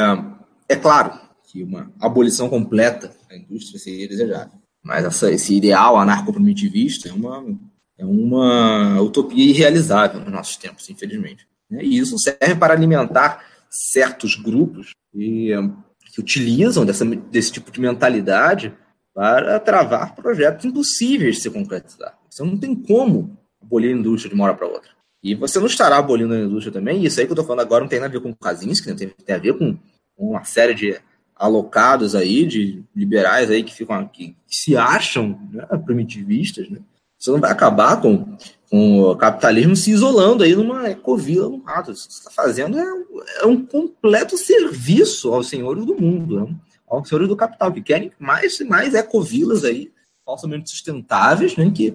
é 0.68 0.76
claro 0.76 1.18
que 1.44 1.62
uma 1.62 1.90
abolição 2.00 2.48
completa 2.48 3.14
da 3.28 3.36
indústria 3.36 3.78
seria 3.78 4.08
desejável, 4.08 4.58
mas 4.84 5.04
essa, 5.04 5.32
esse 5.32 5.56
ideal 5.56 5.96
anarco-primitivista 5.96 7.08
é 7.08 7.12
uma, 7.12 7.44
é 7.96 8.04
uma 8.04 9.00
utopia 9.00 9.50
irrealizável 9.50 10.20
nos 10.20 10.30
nossos 10.30 10.56
tempos, 10.56 10.88
infelizmente. 10.90 11.48
E 11.70 11.98
isso 11.98 12.18
serve 12.18 12.54
para 12.54 12.74
alimentar 12.74 13.42
certos 13.70 14.36
grupos 14.36 14.90
e, 15.14 15.50
que 16.12 16.20
utilizam 16.20 16.84
dessa, 16.84 17.04
desse 17.04 17.50
tipo 17.50 17.70
de 17.70 17.80
mentalidade 17.80 18.72
para 19.14 19.58
travar 19.58 20.14
projetos 20.14 20.64
impossíveis 20.64 21.36
de 21.36 21.42
se 21.42 21.50
concretizar. 21.50 22.18
Você 22.28 22.42
não 22.42 22.58
tem 22.58 22.74
como 22.74 23.36
abolir 23.62 23.88
a 23.88 23.98
indústria 23.98 24.28
de 24.28 24.34
uma 24.34 24.44
hora 24.44 24.54
para 24.54 24.66
outra. 24.66 24.90
E 25.22 25.34
você 25.34 25.58
não 25.58 25.66
estará 25.66 25.96
abolindo 25.96 26.34
a 26.34 26.38
indústria 26.38 26.72
também. 26.72 27.02
Isso 27.02 27.18
aí 27.18 27.26
que 27.26 27.32
eu 27.32 27.34
estou 27.34 27.46
falando 27.46 27.62
agora 27.62 27.82
não 27.82 27.88
tem 27.88 27.98
nada 27.98 28.10
a 28.10 28.20
ver 28.20 28.22
com 28.22 28.34
Kaczynski, 28.34 28.90
né? 28.90 28.94
tem, 28.94 29.08
tem 29.08 29.34
a 29.34 29.38
ver 29.38 29.56
com 29.56 29.78
uma 30.18 30.44
série 30.44 30.74
de 30.74 31.00
alocados 31.36 32.14
aí, 32.14 32.46
de 32.46 32.82
liberais 32.94 33.50
aí 33.50 33.62
que 33.62 33.74
ficam 33.74 34.06
que, 34.06 34.36
que 34.46 34.56
se 34.56 34.76
acham 34.76 35.38
né, 35.52 35.66
primitivistas, 35.84 36.68
né? 36.70 36.78
Você 37.18 37.30
não 37.30 37.40
vai 37.40 37.50
acabar 37.50 38.00
com, 38.02 38.36
com 38.70 39.00
o 39.00 39.16
capitalismo 39.16 39.74
se 39.74 39.90
isolando 39.90 40.44
aí 40.44 40.54
numa 40.54 40.90
ecovila 40.90 41.48
no 41.48 41.56
mato. 41.56 41.90
O 41.90 41.94
que 41.94 42.00
você 42.00 42.08
está 42.08 42.30
fazendo 42.30 42.78
é, 42.78 42.84
é, 43.40 43.46
um 43.46 43.64
completo 43.64 44.36
serviço 44.36 45.32
aos 45.32 45.48
senhores 45.48 45.86
do 45.86 45.98
mundo, 45.98 46.44
né? 46.44 46.54
aos 46.86 47.08
senhores 47.08 47.26
do 47.26 47.36
capital, 47.36 47.72
que 47.72 47.80
querem 47.80 48.12
mais 48.18 48.60
e 48.60 48.64
mais 48.64 48.92
ecovilas 48.94 49.64
aí, 49.64 49.90
falsamente 50.22 50.68
sustentáveis, 50.68 51.56
né? 51.56 51.70
que, 51.74 51.94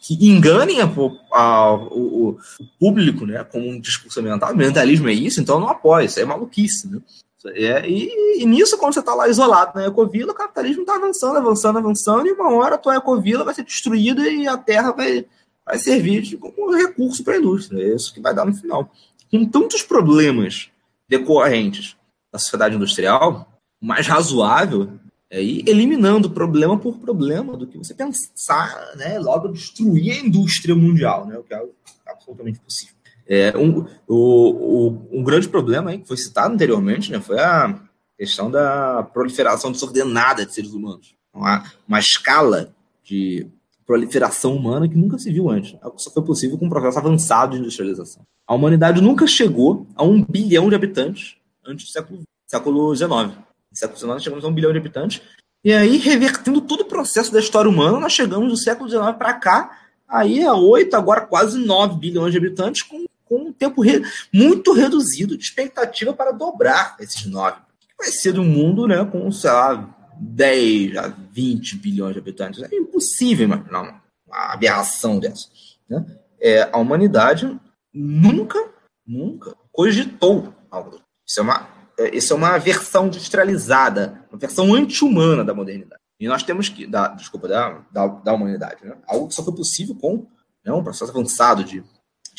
que 0.00 0.14
enganem 0.26 0.80
a, 0.80 0.90
a, 1.32 1.74
o, 1.74 2.30
o, 2.30 2.38
público 2.78 3.26
né? 3.26 3.44
com 3.44 3.60
um 3.60 3.78
discurso 3.78 4.18
ambiental. 4.18 4.48
O 4.48 4.52
ambientalismo 4.54 5.10
é 5.10 5.12
isso, 5.12 5.42
então 5.42 5.60
não 5.60 5.68
apoio, 5.68 6.06
isso 6.06 6.18
é 6.18 6.24
maluquice. 6.24 6.88
Né? 6.88 7.00
É, 7.46 7.88
e, 7.88 8.42
e, 8.42 8.46
nisso, 8.46 8.76
quando 8.76 8.92
você 8.92 9.00
está 9.00 9.14
lá 9.14 9.28
isolado 9.28 9.72
na 9.74 9.86
ecovila, 9.86 10.32
o 10.32 10.34
capitalismo 10.34 10.82
está 10.82 10.96
avançando, 10.96 11.38
avançando, 11.38 11.78
avançando, 11.78 12.26
e 12.26 12.32
uma 12.32 12.52
hora 12.52 12.74
a 12.74 12.78
tua 12.78 12.96
ecovila 12.96 13.44
vai 13.44 13.54
ser 13.54 13.64
destruída 13.64 14.28
e 14.28 14.46
a 14.46 14.58
terra 14.58 14.92
vai, 14.92 15.24
vai 15.64 15.78
servir 15.78 16.36
como 16.36 16.76
recurso 16.76 17.24
para 17.24 17.34
a 17.34 17.38
indústria. 17.38 17.82
É 17.82 17.94
isso 17.94 18.12
que 18.12 18.20
vai 18.20 18.34
dar 18.34 18.44
no 18.44 18.54
final. 18.54 18.92
Com 19.30 19.46
tantos 19.46 19.82
problemas 19.82 20.70
decorrentes 21.08 21.96
da 22.30 22.38
sociedade 22.38 22.76
industrial, 22.76 23.50
o 23.80 23.86
mais 23.86 24.06
razoável 24.06 24.92
é 25.30 25.42
ir 25.42 25.66
eliminando 25.66 26.30
problema 26.30 26.76
por 26.78 26.98
problema 26.98 27.56
do 27.56 27.66
que 27.66 27.78
você 27.78 27.94
pensar, 27.94 28.96
né, 28.96 29.18
logo 29.18 29.48
destruir 29.48 30.12
a 30.12 30.26
indústria 30.26 30.74
mundial, 30.74 31.24
né, 31.24 31.38
o 31.38 31.42
que 31.42 31.54
é 31.54 31.62
absolutamente 32.06 32.58
possível. 32.58 32.99
É, 33.26 33.56
um, 33.56 33.86
o, 34.08 34.88
o, 34.88 35.08
um 35.12 35.22
grande 35.22 35.48
problema 35.48 35.90
aí, 35.90 35.98
que 35.98 36.08
foi 36.08 36.16
citado 36.16 36.54
anteriormente 36.54 37.12
né, 37.12 37.20
foi 37.20 37.38
a 37.38 37.78
questão 38.18 38.50
da 38.50 39.02
proliferação 39.02 39.72
desordenada 39.72 40.44
de 40.44 40.52
seres 40.52 40.72
humanos. 40.72 41.14
Uma, 41.32 41.64
uma 41.86 41.98
escala 41.98 42.74
de 43.04 43.46
proliferação 43.86 44.54
humana 44.54 44.88
que 44.88 44.96
nunca 44.96 45.18
se 45.18 45.32
viu 45.32 45.48
antes. 45.48 45.76
Só 45.96 46.10
foi 46.10 46.22
possível 46.22 46.58
com 46.58 46.66
um 46.66 46.68
processo 46.68 46.98
avançado 46.98 47.52
de 47.52 47.60
industrialização. 47.60 48.22
A 48.46 48.54
humanidade 48.54 49.00
nunca 49.00 49.26
chegou 49.26 49.86
a 49.96 50.04
um 50.04 50.24
bilhão 50.24 50.68
de 50.68 50.74
habitantes 50.74 51.36
antes 51.64 51.86
do 51.86 51.90
século, 51.90 52.22
século 52.46 52.94
XIX. 52.94 53.10
No 53.10 53.76
século 53.76 53.98
XIX 53.98 54.22
chegamos 54.22 54.44
a 54.44 54.48
um 54.48 54.52
bilhão 54.52 54.72
de 54.72 54.78
habitantes. 54.78 55.22
E 55.64 55.72
aí, 55.72 55.98
revertendo 55.98 56.60
todo 56.60 56.82
o 56.82 56.86
processo 56.86 57.32
da 57.32 57.38
história 57.38 57.70
humana, 57.70 58.00
nós 58.00 58.12
chegamos 58.12 58.48
do 58.48 58.56
século 58.56 58.88
XIX 58.88 59.16
para 59.18 59.34
cá, 59.34 59.78
aí 60.08 60.42
a 60.42 60.54
8, 60.54 60.94
agora 60.94 61.22
quase 61.22 61.58
9 61.58 61.98
bilhões 61.98 62.32
de 62.32 62.38
habitantes, 62.38 62.82
com 62.82 63.04
com 63.30 63.36
um 63.36 63.52
tempo 63.52 63.80
re, 63.80 64.02
muito 64.34 64.72
reduzido 64.72 65.38
de 65.38 65.44
expectativa 65.44 66.12
para 66.12 66.32
dobrar 66.32 66.96
esses 66.98 67.24
9. 67.24 67.60
Vai 67.96 68.08
ser 68.08 68.36
um 68.40 68.44
mundo 68.44 68.88
né, 68.88 69.04
com, 69.04 69.30
sei 69.30 69.52
lá, 69.52 69.96
10 70.20 70.96
a 70.96 71.06
20 71.06 71.76
bilhões 71.76 72.14
de 72.14 72.18
habitantes. 72.18 72.60
É 72.60 72.74
impossível 72.74 73.44
imaginar 73.44 73.82
uma, 73.82 74.02
uma 74.26 74.52
aberração 74.52 75.20
dessa. 75.20 75.46
Né? 75.88 76.04
É, 76.40 76.68
a 76.72 76.78
humanidade 76.78 77.56
nunca, 77.94 78.58
nunca 79.06 79.54
cogitou 79.70 80.52
algo. 80.68 81.00
Isso 81.24 81.38
é 81.38 81.42
uma, 81.44 81.68
é, 81.96 82.16
isso 82.16 82.32
é 82.32 82.36
uma 82.36 82.58
versão 82.58 83.06
industrializada, 83.06 84.24
uma 84.28 84.38
versão 84.40 84.74
anti-humana 84.74 85.44
da 85.44 85.54
modernidade. 85.54 86.00
E 86.18 86.26
nós 86.26 86.42
temos 86.42 86.68
que, 86.68 86.84
da, 86.84 87.08
desculpa, 87.08 87.46
da, 87.46 87.84
da, 87.92 88.06
da 88.08 88.32
humanidade, 88.32 88.84
né? 88.84 88.96
algo 89.06 89.28
que 89.28 89.34
só 89.34 89.44
foi 89.44 89.54
possível 89.54 89.94
com 89.94 90.26
né, 90.64 90.72
um 90.72 90.82
processo 90.82 91.12
avançado 91.12 91.62
de 91.62 91.84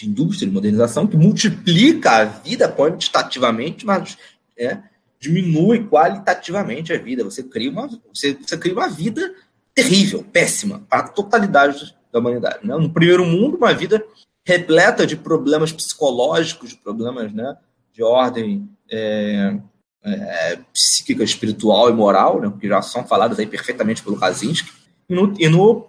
de 0.02 0.10
indústria, 0.10 0.48
de 0.48 0.54
modernização, 0.54 1.06
que 1.06 1.16
multiplica 1.16 2.12
a 2.12 2.26
vida 2.26 2.68
quantitativamente, 2.68 3.86
mas 3.86 4.18
é, 4.58 4.80
diminui 5.20 5.86
qualitativamente 5.86 6.92
a 6.92 6.98
vida. 6.98 7.24
Você 7.24 7.44
cria 7.44 7.70
uma, 7.70 7.88
você, 8.14 8.34
você 8.34 8.58
cria 8.58 8.74
uma 8.74 8.90
vida 8.90 9.34
terrível, 9.74 10.24
péssima, 10.24 10.84
para 10.90 11.00
a 11.00 11.08
totalidade 11.08 11.96
da 12.12 12.20
humanidade. 12.20 12.66
Né? 12.66 12.76
No 12.76 12.90
primeiro 12.90 13.26
mundo, 13.26 13.58
uma 13.58 13.74
vida 13.74 14.04
repleta 14.44 15.06
de 15.06 15.16
problemas 15.16 15.72
psicológicos, 15.72 16.72
de 16.72 16.78
problemas 16.78 17.32
né, 17.32 17.56
de 17.94 18.04
ordem 18.04 18.68
é, 18.90 19.56
é, 20.04 20.60
psíquica, 20.74 21.24
espiritual 21.24 21.90
e 21.90 21.94
moral, 21.94 22.42
né, 22.42 22.52
que 22.60 22.68
já 22.68 22.82
são 22.82 23.06
faladas 23.06 23.38
aí 23.38 23.46
perfeitamente 23.46 24.02
pelo 24.02 24.20
Kaczynski. 24.20 24.72
E 25.08 25.14
no, 25.14 25.34
e 25.38 25.48
no, 25.48 25.88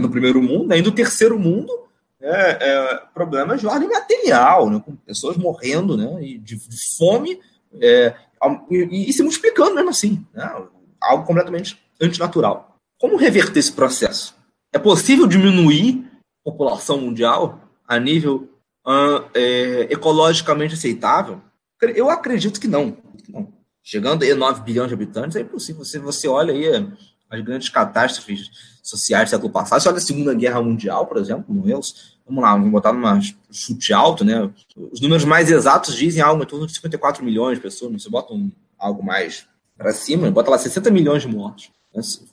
no 0.00 0.10
primeiro 0.10 0.42
mundo, 0.42 0.66
né, 0.66 0.78
e 0.78 0.82
no 0.82 0.90
terceiro 0.90 1.38
mundo, 1.38 1.85
é, 2.26 2.58
é, 2.60 3.02
problemas 3.14 3.60
de 3.60 3.66
ordem 3.66 3.88
material, 3.88 4.68
né, 4.68 4.82
com 4.84 4.96
pessoas 4.96 5.36
morrendo 5.36 5.96
né, 5.96 6.20
de, 6.20 6.56
de 6.56 6.58
fome 6.96 7.40
é, 7.80 8.14
e, 8.68 9.08
e, 9.08 9.12
se 9.12 9.22
multiplicando 9.22 9.74
mesmo 9.74 9.90
assim, 9.90 10.26
né, 10.34 10.66
algo 11.00 11.24
completamente 11.24 11.80
antinatural. 12.02 12.76
Como 12.98 13.16
reverter 13.16 13.60
esse 13.60 13.72
processo? 13.72 14.34
É 14.72 14.78
possível 14.78 15.26
diminuir 15.26 16.04
a 16.44 16.50
população 16.50 17.00
mundial 17.00 17.60
a 17.86 17.98
nível 17.98 18.48
uh, 18.86 19.30
ecologicamente 19.88 20.74
aceitável? 20.74 21.40
Eu 21.94 22.10
acredito 22.10 22.60
que 22.60 22.66
não. 22.66 22.96
Chegando 23.82 24.24
a 24.24 24.34
9 24.34 24.62
bilhões 24.62 24.88
de 24.88 24.94
habitantes, 24.94 25.36
é 25.36 25.42
impossível. 25.42 25.84
Você, 25.84 25.98
você 25.98 26.26
olha 26.26 26.52
aí 26.52 26.66
as 27.30 27.40
grandes 27.42 27.68
catástrofes 27.68 28.50
sociais 28.82 29.28
do 29.28 29.30
século 29.30 29.52
passado. 29.52 29.80
Se 29.80 29.88
olha 29.88 29.98
a 29.98 30.00
Segunda 30.00 30.34
Guerra 30.34 30.62
Mundial, 30.62 31.06
por 31.06 31.18
exemplo, 31.18 31.44
morreu-se, 31.48 32.15
vamos 32.26 32.42
lá, 32.42 32.52
vamos 32.52 32.70
botar 32.70 32.92
numa 32.92 33.20
chute 33.50 33.92
alto, 33.92 34.24
né? 34.24 34.50
Os 34.76 35.00
números 35.00 35.24
mais 35.24 35.50
exatos 35.50 35.94
dizem 35.94 36.20
algo 36.20 36.42
em 36.42 36.46
torno 36.46 36.66
de 36.66 36.74
54 36.74 37.24
milhões 37.24 37.58
de 37.58 37.62
pessoas, 37.62 38.02
você 38.02 38.10
bota 38.10 38.34
um, 38.34 38.50
algo 38.78 39.02
mais 39.02 39.46
para 39.76 39.92
cima, 39.92 40.30
bota 40.30 40.50
lá 40.50 40.58
60 40.58 40.90
milhões 40.90 41.22
de 41.22 41.28
mortos. 41.28 41.70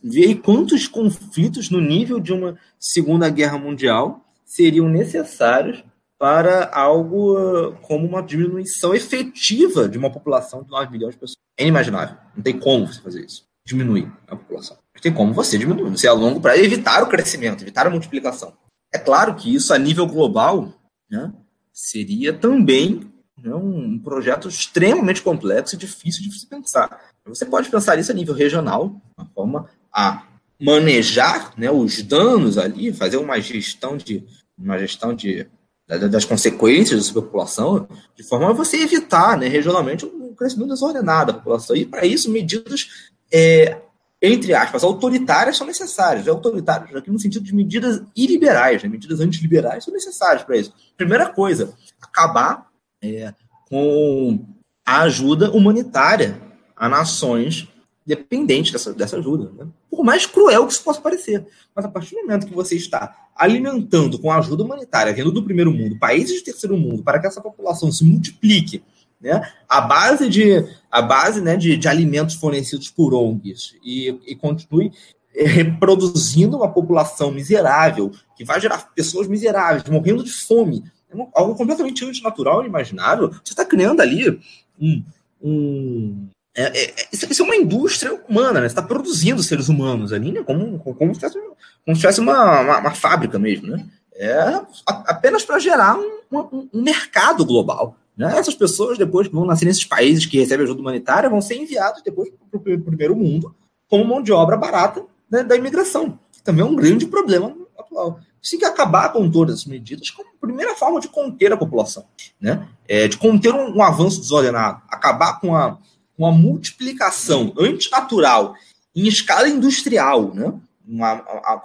Vê 0.03 0.25
aí 0.25 0.35
quantos 0.35 0.87
conflitos 0.87 1.69
no 1.69 1.79
nível 1.79 2.19
de 2.19 2.33
uma 2.33 2.57
Segunda 2.79 3.29
Guerra 3.29 3.57
Mundial 3.57 4.25
seriam 4.45 4.89
necessários 4.89 5.83
para 6.17 6.69
algo 6.73 7.73
como 7.81 8.07
uma 8.07 8.21
diminuição 8.21 8.93
efetiva 8.93 9.87
de 9.87 9.97
uma 9.97 10.11
população 10.11 10.63
de 10.63 10.69
9 10.69 10.91
milhões 10.91 11.15
de 11.15 11.19
pessoas. 11.19 11.37
É 11.57 11.63
inimaginável. 11.63 12.17
Não 12.35 12.43
tem 12.43 12.57
como 12.57 12.87
você 12.87 13.01
fazer 13.01 13.25
isso. 13.25 13.45
Diminuir 13.65 14.11
a 14.27 14.35
população. 14.35 14.77
Mas 14.93 15.01
tem 15.01 15.13
como 15.13 15.33
você 15.33 15.57
diminuir. 15.57 15.89
Você 15.91 16.07
a 16.07 16.13
longo 16.13 16.41
prazo 16.41 16.61
evitar 16.61 17.03
o 17.03 17.07
crescimento, 17.07 17.63
evitar 17.63 17.87
a 17.87 17.89
multiplicação. 17.89 18.53
É 18.93 18.99
claro 18.99 19.35
que 19.35 19.53
isso 19.53 19.73
a 19.73 19.77
nível 19.77 20.05
global 20.05 20.71
né, 21.09 21.33
seria 21.73 22.31
também 22.31 23.11
né, 23.41 23.53
um 23.55 23.97
projeto 23.97 24.47
extremamente 24.47 25.21
complexo 25.21 25.75
e 25.75 25.77
difícil 25.77 26.23
de 26.23 26.39
se 26.39 26.45
pensar. 26.45 27.01
Você 27.25 27.45
pode 27.45 27.69
pensar 27.69 27.97
isso 27.97 28.11
a 28.11 28.15
nível 28.15 28.35
regional, 28.35 29.01
uma 29.17 29.27
forma 29.33 29.69
a 29.91 30.27
manejar 30.61 31.53
né, 31.57 31.71
os 31.71 32.01
danos 32.03 32.57
ali, 32.57 32.93
fazer 32.93 33.17
uma 33.17 33.39
gestão 33.41 33.97
de 33.97 34.23
uma 34.57 34.77
gestão 34.77 35.13
de 35.13 35.47
das 35.85 36.23
consequências 36.23 37.09
da 37.09 37.21
população, 37.21 37.87
de 38.15 38.23
forma 38.23 38.49
a 38.49 38.53
você 38.53 38.77
evitar 38.77 39.37
né, 39.37 39.47
regionalmente 39.47 40.05
um 40.05 40.33
crescimento 40.33 40.69
desordenado 40.69 41.33
da 41.33 41.37
população. 41.37 41.75
E, 41.75 41.85
para 41.85 42.05
isso, 42.05 42.31
medidas, 42.31 43.11
é, 43.31 43.81
entre 44.25 44.53
aspas, 44.53 44.85
autoritárias 44.85 45.57
são 45.57 45.67
necessárias. 45.67 46.29
Autoritárias 46.29 46.95
aqui 46.95 47.11
no 47.11 47.19
sentido 47.19 47.43
de 47.43 47.53
medidas 47.53 48.01
iliberais, 48.15 48.81
né, 48.81 48.87
medidas 48.87 49.19
antiliberais 49.19 49.83
são 49.83 49.93
necessárias 49.93 50.43
para 50.43 50.55
isso. 50.55 50.73
Primeira 50.95 51.27
coisa, 51.27 51.73
acabar 52.01 52.69
é, 53.01 53.33
com 53.69 54.39
a 54.85 55.01
ajuda 55.01 55.51
humanitária 55.51 56.41
a 56.73 56.87
nações 56.87 57.67
dependentes 58.05 58.71
dessa, 58.71 58.93
dessa 58.93 59.17
ajuda. 59.17 59.51
Né? 59.57 59.69
Por 59.89 60.05
mais 60.05 60.25
cruel 60.25 60.65
que 60.67 60.71
isso 60.71 60.83
possa 60.83 61.01
parecer. 61.01 61.45
Mas 61.75 61.83
a 61.83 61.89
partir 61.89 62.15
do 62.15 62.21
momento 62.21 62.47
que 62.47 62.53
você 62.53 62.77
está 62.77 63.27
alimentando 63.35 64.17
com 64.17 64.31
a 64.31 64.37
ajuda 64.37 64.63
humanitária 64.63 65.13
vindo 65.13 65.33
do 65.33 65.43
primeiro 65.43 65.71
mundo, 65.73 65.99
países 65.99 66.37
de 66.37 66.45
terceiro 66.45 66.77
mundo, 66.77 67.03
para 67.03 67.19
que 67.19 67.27
essa 67.27 67.41
população 67.41 67.91
se 67.91 68.05
multiplique, 68.05 68.81
né? 69.23 69.41
a 69.67 69.81
base 69.81 70.29
de, 70.29 70.65
a 70.91 71.01
base, 71.01 71.41
né, 71.41 71.55
de, 71.55 71.77
de 71.77 71.87
alimentos 71.87 72.35
fornecidos 72.35 72.91
por 72.91 73.13
ONGs 73.13 73.75
e, 73.83 74.19
e 74.27 74.35
continue 74.35 74.91
reproduzindo 75.35 76.57
uma 76.57 76.71
população 76.71 77.31
miserável, 77.31 78.11
que 78.35 78.43
vai 78.43 78.61
gerar 78.61 78.91
pessoas 78.93 79.27
miseráveis, 79.27 79.83
morrendo 79.85 80.23
de 80.23 80.31
fome, 80.31 80.83
é 81.09 81.27
algo 81.33 81.55
completamente 81.55 82.05
antinatural, 82.05 82.61
inimaginável. 82.61 83.29
Você 83.29 83.53
está 83.53 83.65
criando 83.65 84.01
ali 84.01 84.39
um, 84.79 85.03
um, 85.41 86.27
é, 86.55 86.63
é, 86.63 86.83
é, 86.89 87.07
isso, 87.11 87.41
é 87.41 87.45
uma 87.45 87.55
indústria 87.55 88.13
humana, 88.29 88.61
né? 88.61 88.61
Você 88.61 88.73
está 88.73 88.81
produzindo 88.81 89.41
seres 89.41 89.69
humanos 89.69 90.13
ali, 90.13 90.31
né? 90.31 90.43
Como, 90.43 90.79
como, 90.79 90.95
como 90.95 91.13
se 91.13 91.19
tivesse, 91.19 91.39
como 91.39 91.95
se 91.95 92.01
tivesse 92.01 92.19
uma, 92.19 92.61
uma, 92.61 92.77
uma, 92.79 92.91
fábrica 92.91 93.39
mesmo, 93.39 93.67
né? 93.67 93.85
É 94.15 94.61
apenas 94.85 95.43
para 95.43 95.57
gerar 95.57 95.97
um, 95.97 96.19
um, 96.31 96.69
um, 96.71 96.81
mercado 96.83 97.43
global. 97.43 97.97
Né? 98.15 98.37
Essas 98.37 98.55
pessoas, 98.55 98.97
depois 98.97 99.27
que 99.27 99.33
vão 99.33 99.45
nascer 99.45 99.65
nesses 99.65 99.85
países 99.85 100.25
que 100.25 100.37
recebem 100.37 100.65
ajuda 100.65 100.81
humanitária, 100.81 101.29
vão 101.29 101.41
ser 101.41 101.55
enviadas 101.55 102.01
depois 102.03 102.29
para 102.49 102.57
o 102.57 102.81
primeiro 102.81 103.15
mundo 103.15 103.55
como 103.89 104.05
mão 104.05 104.21
de 104.21 104.31
obra 104.31 104.57
barata 104.57 105.05
né, 105.29 105.43
da 105.43 105.55
imigração, 105.55 106.17
que 106.31 106.43
também 106.43 106.63
é 106.63 106.67
um 106.67 106.75
grande 106.75 107.05
problema 107.05 107.55
atual. 107.77 108.19
Você 108.41 108.51
tem 108.51 108.59
que 108.59 108.65
acabar 108.65 109.13
com 109.13 109.29
todas 109.29 109.59
as 109.59 109.65
medidas 109.65 110.09
como 110.09 110.29
primeira 110.39 110.75
forma 110.75 110.99
de 110.99 111.07
conter 111.07 111.53
a 111.53 111.57
população, 111.57 112.05
né? 112.39 112.67
É, 112.87 113.07
de 113.07 113.17
conter 113.17 113.53
um, 113.53 113.77
um 113.77 113.81
avanço 113.81 114.19
desordenado, 114.19 114.81
acabar 114.89 115.39
com 115.39 115.55
a 115.55 115.77
uma 116.17 116.31
multiplicação 116.31 117.53
antinatural 117.57 118.55
em 118.95 119.07
escala 119.07 119.49
industrial, 119.49 120.33
né? 120.33 120.53
uma, 120.87 121.13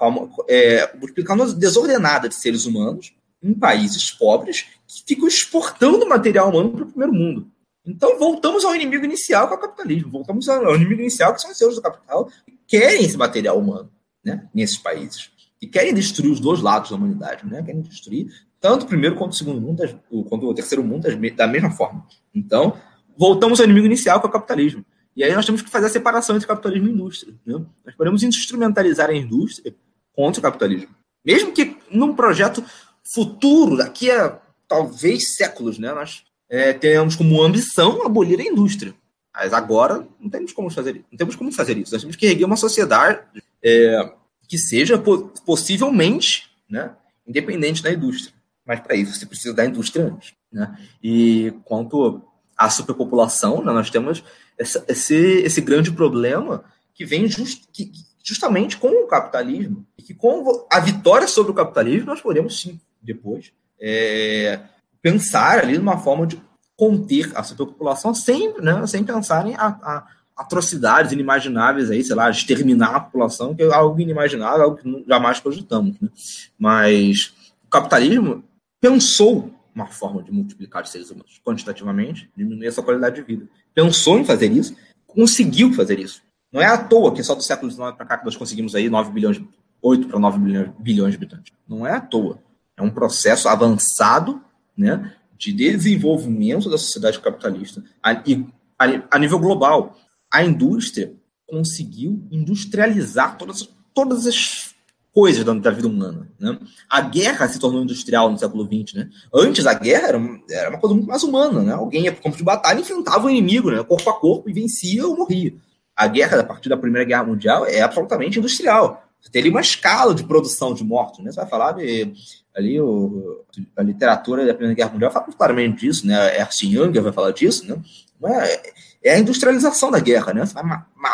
uma, 0.00 0.30
é, 0.48 0.90
multiplicação 0.96 1.52
desordenada 1.52 2.28
de 2.28 2.34
seres 2.34 2.64
humanos 2.64 3.12
em 3.42 3.52
países 3.52 4.10
pobres 4.10 4.66
que 4.88 5.04
ficam 5.06 5.28
exportando 5.28 6.08
material 6.08 6.48
humano 6.48 6.70
para 6.70 6.82
o 6.84 6.86
primeiro 6.86 7.12
mundo. 7.12 7.50
Então, 7.86 8.18
voltamos 8.18 8.64
ao 8.64 8.74
inimigo 8.74 9.04
inicial, 9.04 9.46
que 9.46 9.54
é 9.54 9.56
o 9.56 9.60
capitalismo. 9.60 10.10
Voltamos 10.10 10.48
ao 10.48 10.74
inimigo 10.74 11.00
inicial, 11.00 11.34
que 11.34 11.42
são 11.42 11.50
os 11.50 11.58
seus 11.58 11.74
do 11.74 11.82
capital, 11.82 12.30
que 12.46 12.58
querem 12.66 13.04
esse 13.04 13.16
material 13.16 13.58
humano 13.58 13.90
né, 14.24 14.48
nesses 14.54 14.78
países. 14.78 15.30
E 15.60 15.66
querem 15.66 15.94
destruir 15.94 16.32
os 16.32 16.40
dois 16.40 16.60
lados 16.60 16.90
da 16.90 16.96
humanidade. 16.96 17.46
Né? 17.46 17.62
Querem 17.62 17.82
destruir 17.82 18.28
tanto 18.60 18.84
o 18.84 18.88
primeiro 18.88 19.16
quanto 19.16 19.32
o 19.32 19.36
segundo 19.36 19.60
mundo, 19.60 19.82
quanto 20.28 20.48
o 20.48 20.54
terceiro 20.54 20.82
mundo, 20.82 21.06
da 21.34 21.46
mesma 21.46 21.70
forma. 21.70 22.06
Então, 22.34 22.76
voltamos 23.16 23.60
ao 23.60 23.64
inimigo 23.64 23.86
inicial, 23.86 24.20
que 24.20 24.26
é 24.26 24.28
o 24.28 24.32
capitalismo. 24.32 24.84
E 25.14 25.24
aí 25.24 25.34
nós 25.34 25.46
temos 25.46 25.62
que 25.62 25.70
fazer 25.70 25.86
a 25.86 25.90
separação 25.90 26.36
entre 26.36 26.46
capitalismo 26.46 26.88
e 26.88 26.92
indústria. 26.92 27.34
Né? 27.44 27.64
Nós 27.84 27.94
podemos 27.94 28.22
instrumentalizar 28.22 29.10
a 29.10 29.14
indústria 29.14 29.74
contra 30.12 30.40
o 30.40 30.42
capitalismo. 30.42 30.94
Mesmo 31.24 31.52
que 31.52 31.76
num 31.90 32.14
projeto 32.14 32.64
futuro, 33.02 33.76
daqui 33.76 34.10
a 34.10 34.40
talvez 34.68 35.34
séculos, 35.34 35.78
né, 35.78 35.92
nós 35.92 36.24
é, 36.48 36.72
tenhamos 36.72 37.16
como 37.16 37.42
ambição 37.42 38.04
abolir 38.04 38.38
a 38.38 38.44
indústria. 38.44 38.94
Mas 39.34 39.52
agora 39.52 40.06
não 40.20 40.28
temos 40.28 40.52
como 40.52 40.70
fazer 40.70 40.96
isso. 40.96 41.04
Não 41.10 41.18
temos 41.18 41.36
como 41.36 41.52
fazer 41.52 41.76
isso. 41.78 41.92
Nós 41.92 42.02
temos 42.02 42.16
que 42.16 42.26
erguer 42.26 42.44
uma 42.44 42.56
sociedade 42.56 43.20
é, 43.62 44.12
que 44.48 44.58
seja 44.58 45.00
possivelmente 45.46 46.50
né, 46.68 46.92
independente 47.26 47.82
da 47.82 47.92
indústria. 47.92 48.34
Mas 48.66 48.80
para 48.80 48.96
isso 48.96 49.14
você 49.14 49.26
precisa 49.26 49.54
da 49.54 49.64
indústria 49.64 50.06
antes. 50.06 50.34
Né? 50.52 50.76
E 51.02 51.54
quanto 51.64 52.22
a 52.56 52.68
superpopulação, 52.68 53.64
né, 53.64 53.72
nós 53.72 53.90
temos 53.90 54.24
essa, 54.58 54.84
esse, 54.88 55.14
esse 55.14 55.60
grande 55.60 55.92
problema 55.92 56.64
que 56.92 57.04
vem 57.04 57.28
just, 57.28 57.64
que, 57.72 57.92
justamente 58.24 58.76
com 58.76 58.88
o 58.88 59.06
capitalismo, 59.06 59.86
e 59.96 60.02
que 60.02 60.12
com 60.12 60.66
a 60.70 60.80
vitória 60.80 61.28
sobre 61.28 61.52
o 61.52 61.54
capitalismo, 61.54 62.06
nós 62.06 62.20
podemos 62.20 62.60
sim, 62.60 62.80
depois, 63.00 63.52
é, 63.80 64.60
pensar 65.00 65.60
ali 65.60 65.78
numa 65.78 65.98
forma 65.98 66.26
de 66.26 66.40
conter 66.76 67.32
a 67.34 67.42
superpopulação 67.42 68.14
sem, 68.14 68.54
né, 68.60 68.86
sem 68.86 69.02
pensar 69.02 69.46
em 69.46 69.54
a, 69.56 69.66
a 69.66 70.06
atrocidades 70.36 71.10
inimagináveis 71.10 71.90
aí, 71.90 72.04
sei 72.04 72.14
lá, 72.14 72.30
exterminar 72.30 72.94
a 72.94 73.00
população, 73.00 73.54
que 73.54 73.62
é 73.62 73.74
algo 73.74 74.00
inimaginável, 74.00 74.62
algo 74.62 74.76
que 74.76 75.04
jamais 75.08 75.40
cogitamos. 75.40 76.00
Né? 76.00 76.08
Mas 76.56 77.34
o 77.64 77.68
capitalismo 77.68 78.44
pensou 78.80 79.50
uma 79.74 79.86
forma 79.86 80.22
de 80.22 80.30
multiplicar 80.30 80.84
os 80.84 80.90
seres 80.90 81.10
humanos 81.10 81.40
quantitativamente, 81.44 82.30
diminuir 82.36 82.68
a 82.68 82.72
sua 82.72 82.84
qualidade 82.84 83.16
de 83.16 83.22
vida. 83.22 83.48
Pensou 83.74 84.18
em 84.18 84.24
fazer 84.24 84.50
isso, 84.52 84.76
conseguiu 85.06 85.72
fazer 85.72 85.98
isso. 85.98 86.22
Não 86.52 86.62
é 86.62 86.66
à 86.66 86.78
toa 86.78 87.12
que 87.12 87.22
só 87.22 87.34
do 87.34 87.42
século 87.42 87.70
XIX 87.70 87.92
para 87.92 88.06
cá 88.06 88.18
que 88.18 88.24
nós 88.24 88.36
conseguimos 88.36 88.74
aí 88.74 88.88
9 88.88 89.10
bilhões, 89.10 89.40
8 89.82 90.08
para 90.08 90.18
9 90.18 90.38
bilhões, 90.38 90.70
bilhões 90.78 91.10
de 91.12 91.16
habitantes. 91.16 91.52
Não 91.68 91.86
é 91.86 91.92
à 91.92 92.00
toa. 92.00 92.40
É 92.78 92.82
um 92.82 92.90
processo 92.90 93.48
avançado 93.48 94.40
né, 94.76 95.12
de 95.36 95.52
desenvolvimento 95.52 96.70
da 96.70 96.78
sociedade 96.78 97.18
capitalista 97.18 97.82
a, 98.02 98.12
a, 98.12 98.84
a 99.10 99.18
nível 99.18 99.38
global. 99.38 99.96
A 100.30 100.44
indústria 100.44 101.12
conseguiu 101.46 102.22
industrializar 102.30 103.36
todas, 103.36 103.68
todas 103.92 104.26
as 104.26 104.74
coisas 105.12 105.42
da, 105.42 105.52
da, 105.54 105.70
vida 105.70 105.88
humana. 105.88 106.28
Né? 106.38 106.56
A 106.88 107.00
guerra 107.00 107.48
se 107.48 107.58
tornou 107.58 107.82
industrial 107.82 108.30
no 108.30 108.38
século 108.38 108.64
XX. 108.64 108.94
Né? 108.94 109.10
Antes, 109.34 109.66
a 109.66 109.74
guerra 109.74 110.08
era, 110.08 110.20
era 110.50 110.70
uma 110.70 110.78
coisa 110.78 110.94
muito 110.94 111.08
mais 111.08 111.22
humana. 111.24 111.62
Né? 111.62 111.72
Alguém 111.72 112.04
ia 112.04 112.12
para 112.12 112.20
o 112.20 112.22
campo 112.22 112.36
de 112.36 112.44
batalha 112.44 112.78
e 112.78 112.82
enfrentava 112.82 113.26
o 113.26 113.30
inimigo, 113.30 113.70
né? 113.70 113.82
corpo 113.82 114.08
a 114.08 114.20
corpo, 114.20 114.48
e 114.48 114.52
vencia 114.52 115.04
ou 115.06 115.16
morria. 115.16 115.54
A 115.96 116.06
guerra, 116.06 116.38
a 116.38 116.44
partir 116.44 116.68
da 116.68 116.76
Primeira 116.76 117.04
Guerra 117.04 117.24
Mundial, 117.24 117.66
é 117.66 117.80
absolutamente 117.80 118.38
industrial. 118.38 119.07
Você 119.20 119.38
ali 119.38 119.50
uma 119.50 119.60
escala 119.60 120.14
de 120.14 120.24
produção 120.24 120.74
de 120.74 120.84
mortos. 120.84 121.24
Né? 121.24 121.30
Você 121.30 121.40
vai 121.40 121.48
falar 121.48 121.72
de, 121.72 122.12
ali 122.56 122.80
o, 122.80 123.44
a 123.76 123.82
literatura 123.82 124.46
da 124.46 124.52
Primeira 124.52 124.74
Guerra 124.74 124.90
Mundial 124.90 125.12
fala 125.12 125.26
claramente 125.26 125.80
disso, 125.80 126.06
né? 126.06 126.38
Ernst 126.38 126.62
Younger 126.62 127.02
vai 127.02 127.12
falar 127.12 127.30
disso, 127.32 127.66
né? 127.66 127.80
É, 128.24 128.72
é 129.10 129.14
a 129.14 129.18
industrialização 129.18 129.90
da 129.90 130.00
guerra, 130.00 130.34
né? 130.34 130.44
Você 130.44 130.54
vai 130.54 130.64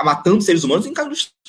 matando 0.04 0.42
seres 0.42 0.64
humanos 0.64 0.86
em 0.86 0.92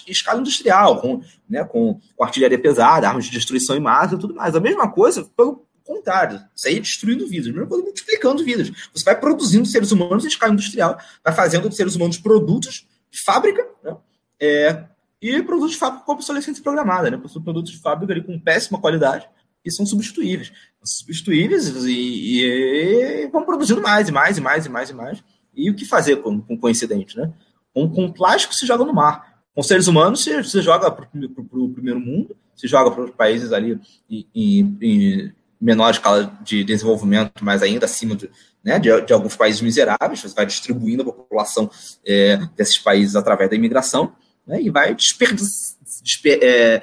escala 0.08 0.40
industrial, 0.40 1.02
com, 1.02 1.22
né, 1.50 1.64
com, 1.64 2.00
com 2.16 2.24
artilharia 2.24 2.60
pesada, 2.60 3.08
armas 3.08 3.26
de 3.26 3.32
destruição 3.32 3.76
em 3.76 3.80
massa 3.80 4.16
e 4.16 4.20
tudo 4.20 4.36
mais. 4.36 4.56
A 4.56 4.60
mesma 4.60 4.92
coisa, 4.92 5.26
pelo 5.36 5.66
contrário, 5.84 6.42
aí 6.66 6.78
é 6.78 6.80
destruindo 6.80 7.28
vidas, 7.28 7.48
a 7.48 7.52
mesma 7.52 7.68
coisa 7.68 7.84
multiplicando 7.84 8.44
vidas. 8.44 8.72
Você 8.94 9.04
vai 9.04 9.20
produzindo 9.20 9.66
seres 9.66 9.92
humanos 9.92 10.26
em 10.26 10.28
escala 10.28 10.54
industrial, 10.54 10.98
vai 11.24 11.34
fazendo 11.34 11.70
dos 11.70 11.78
seres 11.78 11.96
humanos 11.96 12.18
produtos 12.18 12.86
de 13.10 13.22
fábrica, 13.22 13.66
né? 13.84 13.96
É, 14.40 14.84
e 15.30 15.42
produtos 15.42 15.72
de 15.72 15.78
fábrica 15.78 16.06
com 16.06 16.12
obsolescência 16.12 16.62
programada, 16.62 17.10
né? 17.10 17.18
Produtos 17.44 17.72
de 17.72 17.80
fábrica 17.80 18.14
ali, 18.14 18.24
com 18.24 18.40
péssima 18.40 18.80
qualidade 18.80 19.28
e 19.66 19.72
são 19.72 19.86
substituíveis. 19.86 20.52
Substituíveis 20.84 21.68
e, 21.86 22.44
e, 22.44 23.28
vão 23.32 23.44
produzindo 23.44 23.82
mais 23.82 24.08
e 24.08 24.12
mais 24.12 24.38
e 24.38 24.42
mais 24.42 24.66
e 24.66 24.70
mais 24.70 24.90
e 24.92 24.94
mais. 24.94 25.24
E 25.56 25.72
o 25.72 25.76
que 25.76 25.86
fazer 25.86 26.18
com, 26.18 26.40
com 26.40 26.58
coincidente, 26.58 27.18
né? 27.18 27.34
Com, 27.74 27.90
com 27.90 28.12
plástico 28.12 28.54
se 28.54 28.68
joga 28.68 28.86
no 28.86 28.94
mar. 28.94 29.42
Com 29.56 29.64
seres 29.64 29.88
humanos 29.88 30.24
se, 30.24 30.44
se 30.44 30.62
joga 30.62 30.92
para 30.92 31.08
o 31.54 31.70
primeiro 31.70 32.00
mundo, 32.00 32.36
se 32.56 32.68
joga 32.68 32.92
para 32.92 33.06
os 33.06 33.12
países 33.12 33.52
ali 33.52 33.80
em, 34.10 34.28
em, 34.36 34.78
em, 34.82 35.34
menor 35.60 35.90
escala 35.90 36.38
de 36.44 36.64
desenvolvimento, 36.64 37.44
mas 37.44 37.64
ainda 37.64 37.86
acima 37.86 38.16
de, 38.16 38.30
né, 38.64 38.78
de, 38.78 39.02
de, 39.02 39.14
alguns 39.14 39.36
países 39.36 39.62
miseráveis. 39.62 40.22
Você 40.22 40.36
vai 40.36 40.46
distribuindo 40.46 41.02
a 41.02 41.06
população 41.06 41.72
é, 42.06 42.38
desses 42.56 42.78
países 42.78 43.16
através 43.16 43.50
da 43.50 43.56
imigração 43.56 44.14
né, 44.46 44.62
e 44.62 44.70
vai 44.70 44.96
é, 46.26 46.82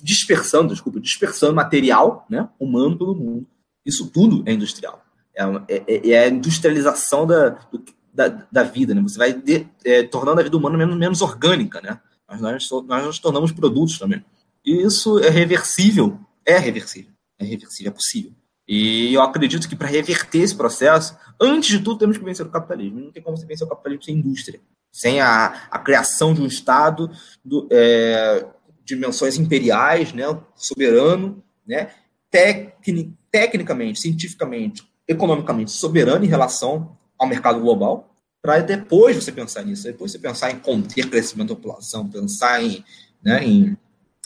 dispersando, 0.00 0.72
desculpa, 0.72 1.00
dispersando 1.00 1.54
material 1.54 2.26
né, 2.28 2.48
humano 2.58 2.96
pelo 2.96 3.14
mundo. 3.14 3.46
Isso 3.84 4.08
tudo 4.10 4.42
é 4.46 4.52
industrial. 4.52 5.04
É, 5.34 5.42
é, 5.86 6.10
é 6.10 6.24
a 6.24 6.28
industrialização 6.28 7.26
da, 7.26 7.50
do, 7.50 7.82
da, 8.12 8.28
da 8.50 8.62
vida, 8.62 8.94
né? 8.94 9.00
Você 9.02 9.18
vai 9.18 9.32
de, 9.32 9.66
é, 9.84 10.02
tornando 10.02 10.40
a 10.40 10.44
vida 10.44 10.56
humana 10.56 10.76
menos, 10.76 10.96
menos 10.96 11.22
orgânica, 11.22 11.80
né? 11.80 12.00
Mas 12.28 12.40
nós, 12.40 12.68
nós 12.86 13.04
nos 13.04 13.18
tornamos 13.18 13.52
produtos 13.52 13.98
também. 13.98 14.24
E 14.64 14.82
isso 14.82 15.18
é 15.18 15.28
reversível, 15.28 16.18
é 16.46 16.58
reversível, 16.58 17.10
é 17.38 17.44
reversível, 17.44 17.90
é 17.90 17.94
possível. 17.94 18.32
E 18.66 19.12
eu 19.12 19.22
acredito 19.22 19.68
que 19.68 19.76
para 19.76 19.88
reverter 19.88 20.38
esse 20.38 20.54
processo, 20.54 21.16
antes 21.40 21.70
de 21.70 21.80
tudo, 21.80 21.98
temos 21.98 22.16
que 22.16 22.24
vencer 22.24 22.46
o 22.46 22.50
capitalismo. 22.50 23.00
Não 23.00 23.12
tem 23.12 23.22
como 23.22 23.36
você 23.36 23.46
vencer 23.46 23.66
o 23.66 23.70
capitalismo 23.70 24.04
sem 24.04 24.16
indústria, 24.16 24.60
sem 24.92 25.20
a, 25.20 25.66
a 25.70 25.78
criação 25.78 26.32
de 26.32 26.42
um 26.42 26.46
Estado, 26.46 27.10
do, 27.44 27.68
é, 27.70 28.46
dimensões 28.84 29.38
imperiais, 29.38 30.12
né, 30.12 30.24
soberano, 30.54 31.42
né, 31.66 31.90
tecni, 32.30 33.16
tecnicamente, 33.30 34.00
cientificamente, 34.00 34.86
economicamente 35.06 35.70
soberano 35.70 36.24
em 36.24 36.28
relação 36.28 36.96
ao 37.18 37.26
mercado 37.26 37.60
global, 37.60 38.14
para 38.42 38.58
depois 38.60 39.16
você 39.16 39.30
pensar 39.30 39.62
nisso, 39.64 39.84
depois 39.84 40.10
você 40.10 40.18
pensar 40.18 40.50
em 40.50 40.58
conter 40.58 41.08
crescimento 41.08 41.50
da 41.50 41.56
população, 41.56 42.08
pensar 42.08 42.62
em, 42.62 42.84
né, 43.22 43.44
em, 43.44 43.76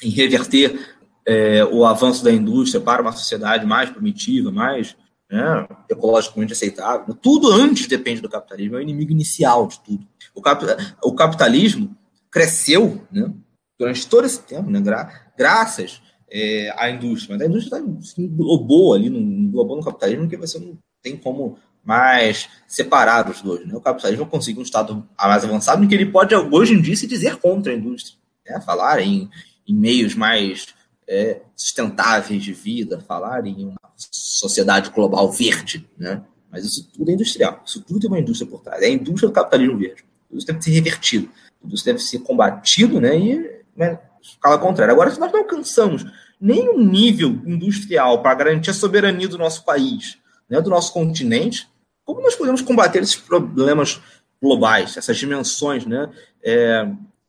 em 0.03 0.09
reverter 0.09 0.95
é, 1.27 1.64
o 1.64 1.85
avanço 1.85 2.22
da 2.22 2.33
indústria 2.33 2.81
para 2.81 3.03
uma 3.03 3.12
sociedade 3.12 3.66
mais 3.66 3.91
primitiva, 3.91 4.53
mais 4.53 4.97
né, 5.31 5.66
ecologicamente 5.91 6.53
aceitável. 6.53 7.12
Tudo 7.14 7.51
antes 7.51 7.89
depende 7.89 8.20
do 8.20 8.29
capitalismo, 8.29 8.77
é 8.77 8.79
o 8.79 8.83
inimigo 8.83 9.11
inicial 9.11 9.66
de 9.66 9.81
tudo. 9.81 10.07
O, 10.35 10.41
cap, 10.41 10.64
o 11.03 11.12
capitalismo 11.14 11.97
cresceu 12.31 13.05
né, 13.11 13.33
durante 13.79 14.07
todo 14.07 14.24
esse 14.24 14.41
tempo, 14.41 14.70
né, 14.70 14.81
gra, 14.81 15.33
graças 15.37 16.01
é, 16.31 16.72
à 16.77 16.89
indústria. 16.91 17.37
Mas 17.37 17.45
a 17.45 17.51
indústria 17.51 17.79
está 17.79 18.03
se 18.03 18.22
englobou 18.22 18.95
ali, 18.95 19.11
no, 19.11 19.18
englobou 19.18 19.77
no 19.77 19.85
capitalismo, 19.85 20.29
que 20.29 20.37
você 20.37 20.61
não 20.61 20.79
tem 21.03 21.16
como 21.16 21.59
mais 21.85 22.49
separar 22.68 23.29
os 23.29 23.43
dois. 23.43 23.66
Né? 23.66 23.74
O 23.74 23.81
capitalismo 23.81 24.27
conseguiu 24.27 24.61
um 24.61 24.64
estado 24.64 25.09
mais 25.18 25.45
avançado 25.45 25.83
em 25.83 25.89
que 25.89 25.95
ele 25.95 26.07
pode, 26.07 26.35
hoje 26.35 26.74
em 26.74 26.81
dia, 26.81 26.97
se 26.97 27.07
dizer 27.07 27.37
contra 27.37 27.72
a 27.72 27.77
indústria. 27.77 28.16
Né? 28.47 28.61
Falar 28.61 29.01
em, 29.01 29.29
em 29.66 29.74
meios 29.74 30.14
mais 30.14 30.76
é, 31.09 31.40
sustentáveis 31.54 32.42
de 32.42 32.52
vida, 32.52 33.00
falar 33.00 33.46
em 33.46 33.68
uma 33.68 33.92
sociedade 33.96 34.90
global 34.90 35.30
verde. 35.30 35.88
Né? 35.96 36.22
Mas 36.50 36.64
isso 36.64 36.88
tudo 36.92 37.11
é 37.11 37.14
industrial. 37.14 37.62
Isso 37.64 37.80
tudo 37.82 38.00
tem 38.00 38.11
uma 38.11 38.20
indústria 38.20 38.50
por 38.50 38.61
trás. 38.61 38.82
É 38.82 38.86
a 38.86 38.90
indústria 38.90 39.28
do 39.28 39.34
capitalismo 39.34 39.78
verde. 39.78 40.04
Isso 40.32 40.46
deve 40.46 40.62
ser 40.62 40.70
revertido. 40.70 41.30
Isso 41.68 41.84
deve 41.84 41.98
ser 41.98 42.18
combatido 42.20 43.00
né? 43.00 43.18
e 43.18 43.62
né, 43.76 43.98
escala 44.20 44.59
contrária. 44.59 44.92
Agora, 44.92 45.11
se 45.11 45.20
nós 45.20 45.32
não 45.32 45.40
alcançamos 45.40 46.04
nenhum 46.40 46.78
nível 46.78 47.30
industrial 47.46 48.22
para 48.22 48.34
garantir 48.34 48.70
a 48.70 48.74
soberania 48.74 49.28
do 49.28 49.38
nosso 49.38 49.64
país, 49.64 50.18
né, 50.48 50.61
do 50.61 50.70
nosso 50.70 50.92
continente, 50.92 51.68
como 52.04 52.20
nós 52.20 52.34
podemos 52.34 52.61
combater 52.61 53.02
esses 53.02 53.16
problemas 53.16 54.00
globais, 54.40 54.96
essas 54.96 55.16
dimensões, 55.16 55.86
né, 55.86 56.11
é, 56.42 56.88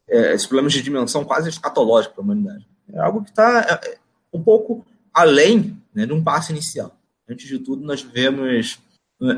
é, 0.10 0.34
esses 0.34 0.46
problemas 0.46 0.74
de 0.74 0.82
dimensão 0.82 1.24
quase 1.24 1.50
escatológica 1.50 2.14
para 2.14 2.22
a 2.22 2.26
humanidade? 2.26 2.68
É 2.94 3.00
algo 3.00 3.24
que 3.24 3.30
está 3.30 3.82
é, 3.84 3.98
um 4.34 4.42
pouco 4.42 4.86
além 5.14 5.78
né, 5.94 6.06
de 6.06 6.14
um 6.14 6.24
passo 6.24 6.52
inicial. 6.52 6.96
Antes 7.30 7.48
de 7.48 7.60
tudo, 7.60 7.86
nós 7.86 8.04
devemos 8.04 8.80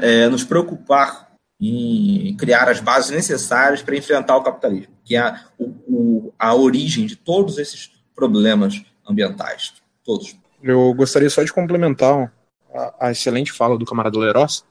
é, 0.02 0.28
nos 0.28 0.43
preocupar 0.43 1.30
em 1.60 2.36
criar 2.38 2.70
as 2.70 2.80
bases 2.80 3.12
necessárias 3.12 3.82
para 3.82 3.97
enfrentar 3.97 4.38
o 4.38 4.43
capitalismo, 4.43 4.93
que 5.04 5.16
é 5.16 5.20
a, 5.20 5.45
o, 5.60 6.32
a 6.38 6.56
origem 6.56 7.06
de 7.06 7.16
todos 7.16 7.58
esses 7.58 7.91
problemas 8.16 8.82
ambientais, 9.08 9.74
todos. 10.04 10.36
Eu 10.62 10.93
gostaria 10.93 11.30
só 11.30 11.43
de 11.43 11.52
complementar 11.52 12.32
a, 12.74 13.08
a 13.08 13.12
excelente 13.12 13.52
fala 13.52 13.78
do 13.78 13.86
camarada 13.86 14.18
Leroz, 14.18 14.64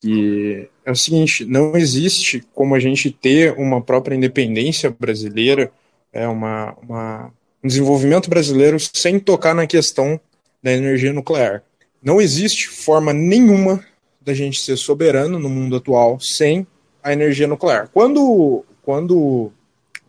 que 0.00 0.68
é 0.84 0.90
o 0.90 0.96
seguinte, 0.96 1.44
não 1.44 1.76
existe 1.76 2.46
como 2.54 2.74
a 2.74 2.78
gente 2.78 3.10
ter 3.10 3.52
uma 3.58 3.82
própria 3.82 4.14
independência 4.14 4.90
brasileira, 4.90 5.72
é 6.12 6.28
uma, 6.28 6.76
uma 6.82 7.32
um 7.62 7.68
desenvolvimento 7.68 8.28
brasileiro 8.28 8.78
sem 8.80 9.18
tocar 9.18 9.54
na 9.54 9.66
questão 9.66 10.20
da 10.62 10.72
energia 10.72 11.12
nuclear. 11.12 11.62
Não 12.02 12.20
existe 12.20 12.68
forma 12.68 13.12
nenhuma 13.12 13.84
da 14.20 14.34
gente 14.34 14.60
ser 14.60 14.76
soberano 14.76 15.38
no 15.38 15.48
mundo 15.48 15.76
atual 15.76 16.18
sem 16.20 16.66
a 17.02 17.12
energia 17.12 17.46
nuclear. 17.46 17.88
Quando, 17.92 18.64
quando 18.82 19.52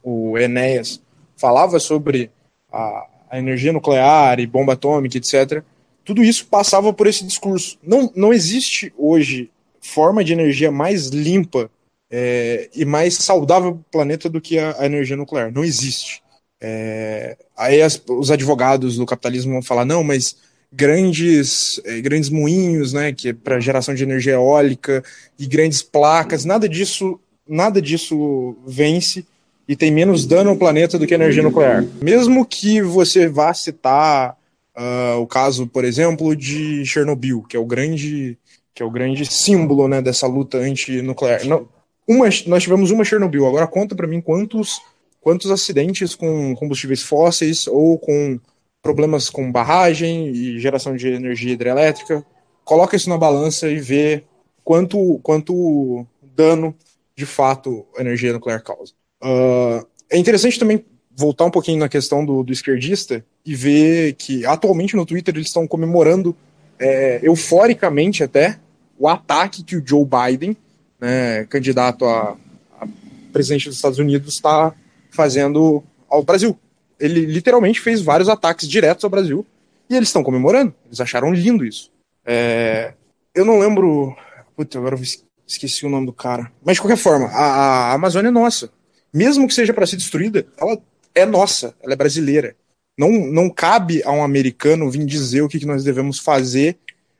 o 0.03 0.37
Enéas 0.37 1.01
falava 1.35 1.79
sobre 1.79 2.31
a, 2.71 3.07
a 3.29 3.39
energia 3.39 3.73
nuclear 3.73 4.39
e 4.39 4.47
bomba 4.47 4.73
atômica, 4.73 5.17
etc., 5.17 5.63
tudo 6.05 6.23
isso 6.23 6.47
passava 6.47 6.91
por 6.91 7.07
esse 7.07 7.23
discurso. 7.23 7.77
Não, 7.81 8.11
não 8.15 8.33
existe 8.33 8.93
hoje 8.97 9.49
forma 9.79 10.23
de 10.23 10.33
energia 10.33 10.71
mais 10.71 11.07
limpa 11.07 11.69
é, 12.09 12.69
e 12.75 12.85
mais 12.85 13.15
saudável 13.15 13.73
para 13.73 13.79
o 13.79 13.85
planeta 13.91 14.29
do 14.29 14.41
que 14.41 14.59
a, 14.59 14.75
a, 14.79 14.85
energia 14.85 15.17
nuclear. 15.17 15.51
Não 15.51 15.63
existe. 15.63 16.22
É, 16.65 17.35
aí 17.57 17.81
as, 17.81 18.01
os 18.07 18.31
advogados 18.31 18.95
do 18.95 19.05
capitalismo 19.05 19.51
vão 19.51 19.61
falar, 19.61 19.83
não, 19.83 20.01
mas 20.01 20.37
grandes, 20.71 21.79
eh, 21.83 21.99
grandes 21.99 22.29
moinhos, 22.29 22.93
né, 22.93 23.11
que 23.11 23.29
é 23.29 23.33
para 23.33 23.59
geração 23.59 23.93
de 23.93 24.01
energia 24.01 24.33
eólica 24.33 25.03
e 25.37 25.45
grandes 25.45 25.83
placas, 25.83 26.45
nada 26.45 26.67
disso, 26.67 27.19
nada 27.47 27.81
disso 27.81 28.55
vence 28.65 29.25
e 29.67 29.75
tem 29.75 29.91
menos 29.91 30.25
dano 30.25 30.49
ao 30.49 30.57
planeta 30.57 30.97
do 30.97 31.05
que 31.05 31.13
a 31.13 31.17
energia 31.17 31.43
nuclear. 31.43 31.85
Mesmo 32.01 32.45
que 32.45 32.81
você 32.81 33.27
vá 33.27 33.53
citar 33.53 34.37
uh, 34.75 35.19
o 35.19 35.27
caso, 35.27 35.67
por 35.67 35.85
exemplo, 35.85 36.35
de 36.35 36.85
Chernobyl, 36.85 37.43
que 37.43 37.55
é 37.55 37.59
o 37.59 37.65
grande, 37.65 38.37
que 38.73 38.81
é 38.81 38.85
o 38.85 38.91
grande 38.91 39.25
símbolo, 39.25 39.87
né, 39.87 40.01
dessa 40.01 40.27
luta 40.27 40.57
antinuclear. 40.57 41.45
Não, 41.45 41.67
uma, 42.07 42.25
nós 42.47 42.63
tivemos 42.63 42.91
uma 42.91 43.05
Chernobyl. 43.05 43.47
Agora 43.47 43.67
conta 43.67 43.95
para 43.95 44.07
mim 44.07 44.19
quantos 44.19 44.81
quantos 45.23 45.49
acidentes 45.49 46.15
com 46.15 46.53
combustíveis 46.53 47.01
fósseis 47.01 47.65
ou 47.65 47.97
com 47.97 48.37
problemas 48.81 49.29
com 49.29 49.49
barragem 49.49 50.27
e 50.27 50.59
geração 50.59 50.95
de 50.97 51.07
energia 51.07 51.53
hidrelétrica. 51.53 52.23
Coloca 52.65 52.97
isso 52.97 53.09
na 53.09 53.17
balança 53.17 53.69
e 53.69 53.79
vê 53.79 54.23
quanto, 54.63 55.19
quanto 55.23 56.05
dano 56.35 56.75
de 57.15 57.25
fato 57.25 57.85
a 57.97 58.01
energia 58.01 58.33
nuclear 58.33 58.61
causa. 58.61 58.91
Uh, 59.23 59.87
é 60.09 60.17
interessante 60.17 60.59
também 60.59 60.83
voltar 61.15 61.45
um 61.45 61.51
pouquinho 61.51 61.79
na 61.79 61.87
questão 61.87 62.25
do, 62.25 62.43
do, 62.43 62.51
esquerdista 62.51 63.23
e 63.45 63.55
ver 63.55 64.13
que 64.15 64.45
atualmente 64.45 64.95
no 64.95 65.05
Twitter 65.05 65.33
eles 65.35 65.47
estão 65.47 65.65
comemorando 65.65 66.35
é, 66.77 67.19
euforicamente 67.23 68.23
até 68.23 68.59
o 68.97 69.07
ataque 69.07 69.63
que 69.63 69.77
o 69.77 69.83
Joe 69.85 70.05
Biden, 70.05 70.57
né, 70.99 71.45
candidato 71.45 72.03
a, 72.03 72.35
a 72.81 72.87
presidente 73.31 73.67
dos 73.67 73.77
Estados 73.77 73.99
Unidos, 73.99 74.33
está 74.33 74.73
fazendo 75.13 75.83
ao 76.09 76.23
Brasil 76.23 76.57
ele 77.03 77.25
literalmente 77.25 77.81
fez 77.81 78.01
vários 78.01 78.29
ataques 78.29 78.67
diretos 78.67 79.03
ao 79.03 79.09
Brasil 79.09 79.45
e 79.89 79.95
eles 79.95 80.07
estão 80.07 80.23
comemorando. 80.23 80.73
Eles 80.85 81.01
acharam 81.01 81.33
lindo 81.33 81.65
isso. 81.65 81.91
É, 82.25 82.93
eu 83.35 83.43
não 83.43 83.59
lembro. 83.59 84.15
Puta, 84.55 84.77
agora 84.77 84.95
eu 84.95 85.01
esqueci 85.45 85.85
o 85.85 85.89
nome 85.89 86.05
do 86.05 86.13
cara. 86.13 86.49
Mas 86.63 86.75
de 86.75 86.81
qualquer 86.81 86.97
forma, 86.97 87.27
a, 87.27 87.91
a 87.91 87.93
Amazônia 87.93 88.29
é 88.29 88.31
nossa. 88.31 88.71
Mesmo 89.13 89.47
que 89.47 89.53
seja 89.53 89.73
para 89.73 89.85
ser 89.85 89.97
destruída, 89.97 90.47
ela 90.57 90.81
é 91.13 91.25
nossa, 91.25 91.75
ela 91.83 91.91
é 91.91 91.97
brasileira. 91.97 92.55
Não, 92.97 93.09
não 93.09 93.49
cabe 93.49 94.01
a 94.03 94.11
um 94.11 94.23
americano 94.23 94.89
vir 94.89 95.05
dizer 95.05 95.41
o 95.41 95.49
que, 95.49 95.59
que 95.59 95.65
nós 95.65 95.83
devemos 95.83 96.19
fazer 96.19 96.77